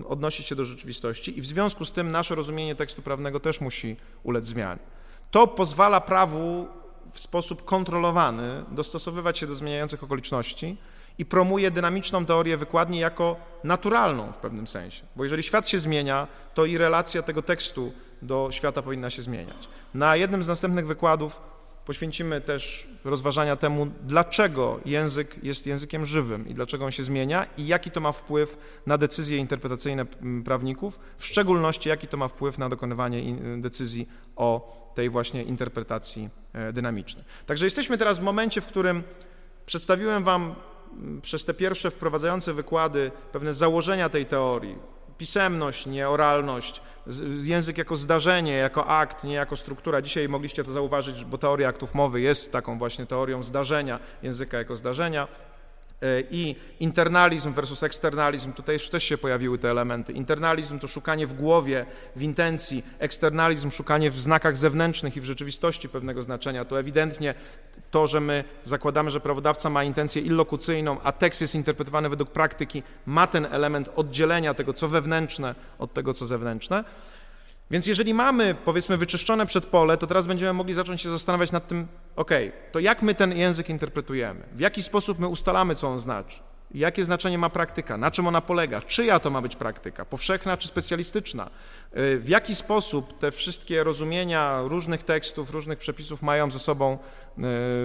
odnosić 0.09 0.47
się 0.47 0.55
do 0.55 0.65
rzeczywistości 0.65 1.39
i 1.39 1.43
w 1.43 1.47
związku 1.47 1.85
z 1.85 1.93
tym 1.93 2.11
nasze 2.11 2.35
rozumienie 2.35 2.75
tekstu 2.75 3.03
prawnego 3.03 3.41
też 3.41 3.61
musi 3.61 3.97
ulec 4.23 4.45
zmianie. 4.45 4.94
To 5.31 5.47
pozwala 5.47 6.01
prawu 6.01 6.69
w 7.13 7.21
sposób 7.21 7.65
kontrolowany 7.65 8.65
dostosowywać 8.71 9.39
się 9.39 9.47
do 9.47 9.55
zmieniających 9.55 10.05
okoliczności 10.05 10.77
i 11.19 11.25
promuje 11.25 11.71
dynamiczną 11.71 12.27
teorię 12.27 12.57
wykładni 12.57 12.99
jako 12.99 13.37
naturalną 13.65 14.33
w 14.33 14.37
pewnym 14.37 14.67
sensie. 14.67 15.03
Bo 15.17 15.25
jeżeli 15.25 15.43
świat 15.43 15.69
się 15.69 15.79
zmienia, 15.79 16.27
to 16.55 16.65
i 16.65 16.79
relacja 16.79 17.23
tego 17.23 17.43
tekstu 17.43 17.93
do 18.23 18.49
świata 18.51 18.83
powinna 18.83 19.11
się 19.11 19.23
zmieniać. 19.23 19.69
Na 19.95 20.17
jednym 20.17 20.43
z 20.43 20.49
następnych 20.49 20.87
wykładów 20.87 21.41
Poświęcimy 21.87 22.41
też 22.41 22.89
rozważania 23.05 23.57
temu, 23.57 23.87
dlaczego 24.03 24.81
język 24.85 25.45
jest 25.45 25.67
językiem 25.67 26.05
żywym 26.05 26.49
i 26.49 26.55
dlaczego 26.55 26.85
on 26.85 26.93
się 26.93 27.03
zmienia 27.03 27.47
i 27.59 27.67
jaki 27.67 27.91
to 27.91 28.01
ma 28.01 28.13
wpływ 28.13 28.59
na 28.87 28.99
decyzje 28.99 29.39
interpretacyjne 29.39 30.07
prawników, 30.45 30.99
w 31.19 31.27
szczególności 31.27 31.89
jaki 31.89 32.09
to 32.09 32.17
ma 32.17 32.29
wpływ 32.29 32.59
na 32.59 32.69
dokonywanie 32.69 33.37
decyzji 33.59 34.09
o 34.37 34.75
tej 34.95 35.11
właśnie 35.11 35.43
interpretacji 35.43 36.29
e, 36.53 36.73
dynamicznej. 36.73 37.25
Także 37.47 37.65
jesteśmy 37.65 37.99
teraz 37.99 38.19
w 38.19 38.23
momencie, 38.23 38.61
w 38.61 38.67
którym 38.67 39.03
przedstawiłem 39.67 40.25
Wam 40.25 40.55
przez 41.23 41.45
te 41.45 41.55
pierwsze 41.55 41.91
wprowadzające 41.91 42.53
wykłady 42.53 43.11
pewne 43.33 43.55
założenia 43.55 44.09
tej 44.09 44.27
teorii. 44.27 44.77
Pisemność, 45.19 45.87
nie 45.87 46.09
oralność, 46.09 46.81
język 47.43 47.79
jako 47.79 47.97
zdarzenie, 47.97 48.53
jako 48.53 48.87
akt, 48.87 49.25
nie 49.25 49.35
jako 49.35 49.57
struktura. 49.57 50.03
Dzisiaj 50.03 50.29
mogliście 50.29 50.65
to 50.65 50.73
zauważyć, 50.73 51.25
bo 51.25 51.39
teoria 51.39 51.69
aktów 51.69 51.95
mowy 51.95 52.21
jest 52.21 52.53
taką 52.53 52.79
właśnie 52.79 53.07
teorią 53.07 53.43
zdarzenia, 53.43 54.01
języka 54.23 54.59
jako 54.59 54.77
zdarzenia. 54.77 55.29
E, 56.03 56.23
i 56.31 56.57
internalizm 56.81 57.53
versus 57.53 57.83
eksternalizm, 57.83 58.53
tutaj 58.53 58.75
już 58.75 58.89
też 58.89 59.05
się 59.05 59.19
pojawiły 59.19 59.59
te 59.59 59.71
elementy. 59.71 60.13
Internalizm 60.13 60.79
to 60.79 60.89
szukanie 60.89 61.27
w 61.27 61.35
głowie, 61.35 61.87
w 62.17 62.23
intencji, 62.23 62.85
eksternalizm 62.99 63.71
szukanie 63.71 64.11
w 64.11 64.21
znakach 64.21 64.57
zewnętrznych 64.57 65.17
i 65.17 65.21
w 65.21 65.25
rzeczywistości 65.25 65.89
pewnego 65.89 66.23
znaczenia. 66.23 66.65
To 66.65 66.79
ewidentnie 66.79 67.35
to, 67.91 68.07
że 68.07 68.21
my 68.21 68.45
zakładamy, 68.63 69.11
że 69.11 69.21
prawodawca 69.21 69.71
ma 69.71 69.85
intencję 69.85 70.23
illokucyjną, 70.23 71.01
a 71.03 71.13
tekst 71.13 71.41
jest 71.41 71.55
interpretowany 71.55 72.09
według 72.09 72.31
praktyki, 72.31 72.83
ma 73.07 73.27
ten 73.27 73.47
element 73.51 73.91
oddzielenia 73.97 74.55
tego, 74.55 74.73
co 74.73 74.89
wewnętrzne 74.89 75.55
od 75.79 75.93
tego, 75.93 76.15
co 76.15 76.27
zewnętrzne. 76.27 76.85
Więc 77.71 77.87
jeżeli 77.87 78.15
mamy, 78.15 78.55
powiedzmy, 78.65 78.97
wyczyszczone 78.97 79.47
przedpole, 79.47 79.97
to 79.97 80.07
teraz 80.07 80.27
będziemy 80.27 80.53
mogli 80.53 80.75
zacząć 80.75 81.03
się 81.03 81.11
zastanawiać 81.11 81.53
nad 81.53 81.69
tym, 81.69 81.87
ok, 82.17 82.31
to 82.73 82.79
jak 82.79 83.03
my 83.03 83.15
ten 83.15 83.37
język 83.37 83.69
interpretujemy? 83.71 84.41
W 84.53 84.61
jaki 84.61 84.83
sposób 84.83 85.19
my 85.19 85.29
ustalamy, 85.29 85.75
co 85.75 85.89
on 85.89 86.01
znaczy? 86.01 86.39
Jakie 86.75 87.05
znaczenie 87.05 87.39
ma 87.39 87.51
praktyka? 87.51 87.97
Na 87.97 88.11
czym 88.11 88.27
ona 88.27 88.41
polega? 88.41 88.81
Czyja 88.81 89.21
to 89.21 89.31
ma 89.31 89.41
być 89.41 89.57
praktyka? 89.57 90.05
Powszechna 90.05 90.57
czy 90.57 90.69
specjalistyczna? 90.69 91.51
Y, 91.97 92.19
w 92.19 92.29
jaki 92.29 92.55
sposób 92.55 93.19
te 93.19 93.31
wszystkie 93.33 93.85
rozumienia 93.85 94.63
różnych 94.63 95.03
tekstów, 95.03 95.51
różnych 95.51 95.79
przepisów 95.79 96.23
mają 96.23 96.51
ze 96.51 96.59
sobą 96.59 96.99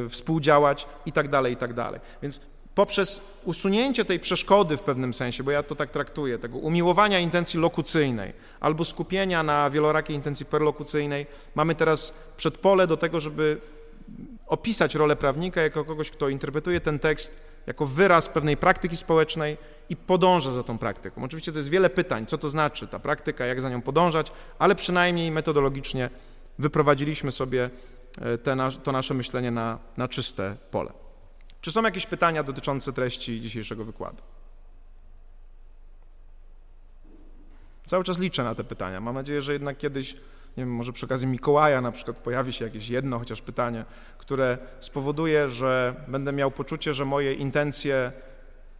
y, 0.05 0.09
współdziałać 0.09 0.87
i 1.05 1.11
tak 1.11 1.29
dalej, 1.29 1.53
i 1.53 1.57
tak 1.57 1.73
dalej. 1.73 2.01
Więc 2.21 2.41
poprzez 2.75 3.21
usunięcie 3.45 4.05
tej 4.05 4.19
przeszkody 4.19 4.77
w 4.77 4.81
pewnym 4.81 5.13
sensie, 5.13 5.43
bo 5.43 5.51
ja 5.51 5.63
to 5.63 5.75
tak 5.75 5.89
traktuję, 5.89 6.39
tego 6.39 6.57
umiłowania 6.57 7.19
intencji 7.19 7.59
lokucyjnej 7.59 8.33
albo 8.59 8.85
skupienia 8.85 9.43
na 9.43 9.69
wielorakiej 9.69 10.15
intencji 10.15 10.45
perlokucyjnej, 10.45 11.25
mamy 11.55 11.75
teraz 11.75 12.33
przedpole 12.37 12.87
do 12.87 12.97
tego, 12.97 13.19
żeby 13.19 13.61
opisać 14.47 14.95
rolę 14.95 15.15
prawnika 15.15 15.61
jako 15.61 15.85
kogoś, 15.85 16.11
kto 16.11 16.29
interpretuje 16.29 16.79
ten 16.79 16.99
tekst 16.99 17.49
jako 17.67 17.85
wyraz 17.85 18.29
pewnej 18.29 18.57
praktyki 18.57 18.97
społecznej 18.97 19.57
i 19.89 19.95
podąża 19.95 20.51
za 20.51 20.63
tą 20.63 20.77
praktyką. 20.77 21.23
Oczywiście 21.23 21.51
to 21.51 21.59
jest 21.59 21.69
wiele 21.69 21.89
pytań, 21.89 22.25
co 22.25 22.37
to 22.37 22.49
znaczy 22.49 22.87
ta 22.87 22.99
praktyka, 22.99 23.45
jak 23.45 23.61
za 23.61 23.69
nią 23.69 23.81
podążać, 23.81 24.31
ale 24.59 24.75
przynajmniej 24.75 25.31
metodologicznie 25.31 26.09
wyprowadziliśmy 26.59 27.31
sobie 27.31 27.69
e, 28.21 28.37
te, 28.37 28.57
to 28.83 28.91
nasze 28.91 29.13
myślenie 29.13 29.51
na, 29.51 29.79
na 29.97 30.07
czyste 30.07 30.55
pole. 30.71 31.08
Czy 31.61 31.71
są 31.71 31.83
jakieś 31.83 32.05
pytania 32.05 32.43
dotyczące 32.43 32.93
treści 32.93 33.41
dzisiejszego 33.41 33.85
wykładu? 33.85 34.21
Cały 37.85 38.03
czas 38.03 38.19
liczę 38.19 38.43
na 38.43 38.55
te 38.55 38.63
pytania. 38.63 39.01
Mam 39.01 39.15
nadzieję, 39.15 39.41
że 39.41 39.53
jednak 39.53 39.77
kiedyś, 39.77 40.13
nie 40.13 40.63
wiem, 40.63 40.73
może 40.73 40.93
przy 40.93 41.05
okazji 41.05 41.27
Mikołaja 41.27 41.81
na 41.81 41.91
przykład 41.91 42.17
pojawi 42.17 42.53
się 42.53 42.65
jakieś 42.65 42.89
jedno 42.89 43.19
chociaż 43.19 43.41
pytanie, 43.41 43.85
które 44.17 44.57
spowoduje, 44.79 45.49
że 45.49 45.95
będę 46.07 46.33
miał 46.33 46.51
poczucie, 46.51 46.93
że 46.93 47.05
moje 47.05 47.33
intencje 47.33 48.11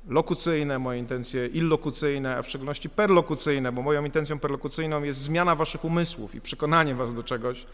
lokucyjne, 0.08 0.80
moje 0.80 1.00
intencje 1.00 1.48
illokucyjne, 1.48 2.38
a 2.38 2.42
w 2.42 2.48
szczególności 2.48 2.90
perlokucyjne, 2.90 3.72
bo 3.72 3.82
moją 3.82 4.06
intencją 4.06 4.40
perlokucyjną 4.40 5.04
jest 5.04 5.20
zmiana 5.20 5.56
waszych 5.56 5.86
umysłów 5.86 6.36
i 6.36 6.42
przekonanie 6.42 6.96
was 6.96 7.14
do 7.14 7.24
czegoś, 7.24 7.66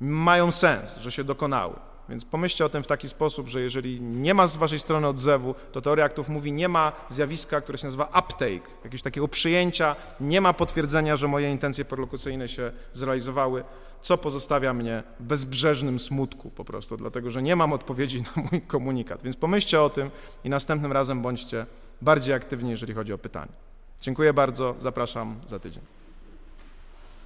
mają 0.00 0.50
sens, 0.50 0.96
że 0.96 1.12
się 1.12 1.24
dokonały. 1.24 1.74
Więc 2.08 2.24
pomyślcie 2.24 2.64
o 2.64 2.68
tym 2.68 2.82
w 2.82 2.86
taki 2.86 3.08
sposób, 3.08 3.48
że 3.48 3.60
jeżeli 3.60 4.00
nie 4.00 4.34
ma 4.34 4.46
z 4.46 4.56
waszej 4.56 4.78
strony 4.78 5.06
odzewu, 5.06 5.54
to 5.72 5.80
teoria 5.80 6.04
aktów 6.04 6.28
mówi, 6.28 6.52
nie 6.52 6.68
ma 6.68 6.92
zjawiska, 7.10 7.60
które 7.60 7.78
się 7.78 7.86
nazywa 7.86 8.04
uptake, 8.04 8.70
jakiegoś 8.84 9.02
takiego 9.02 9.28
przyjęcia, 9.28 9.96
nie 10.20 10.40
ma 10.40 10.52
potwierdzenia, 10.52 11.16
że 11.16 11.28
moje 11.28 11.50
intencje 11.50 11.84
perlokucyjne 11.84 12.48
się 12.48 12.72
zrealizowały, 12.92 13.64
co 14.02 14.18
pozostawia 14.18 14.74
mnie 14.74 15.02
w 15.20 15.22
bezbrzeżnym 15.22 15.98
smutku 15.98 16.50
po 16.50 16.64
prostu, 16.64 16.96
dlatego 16.96 17.30
że 17.30 17.42
nie 17.42 17.56
mam 17.56 17.72
odpowiedzi 17.72 18.22
na 18.36 18.42
mój 18.52 18.62
komunikat. 18.62 19.22
Więc 19.22 19.36
pomyślcie 19.36 19.82
o 19.82 19.90
tym 19.90 20.10
i 20.44 20.48
następnym 20.48 20.92
razem 20.92 21.22
bądźcie 21.22 21.66
bardziej 22.02 22.34
aktywni, 22.34 22.70
jeżeli 22.70 22.94
chodzi 22.94 23.12
o 23.12 23.18
pytania. 23.18 23.52
Dziękuję 24.00 24.32
bardzo, 24.32 24.74
zapraszam 24.78 25.40
za 25.46 25.58
tydzień. 25.58 25.82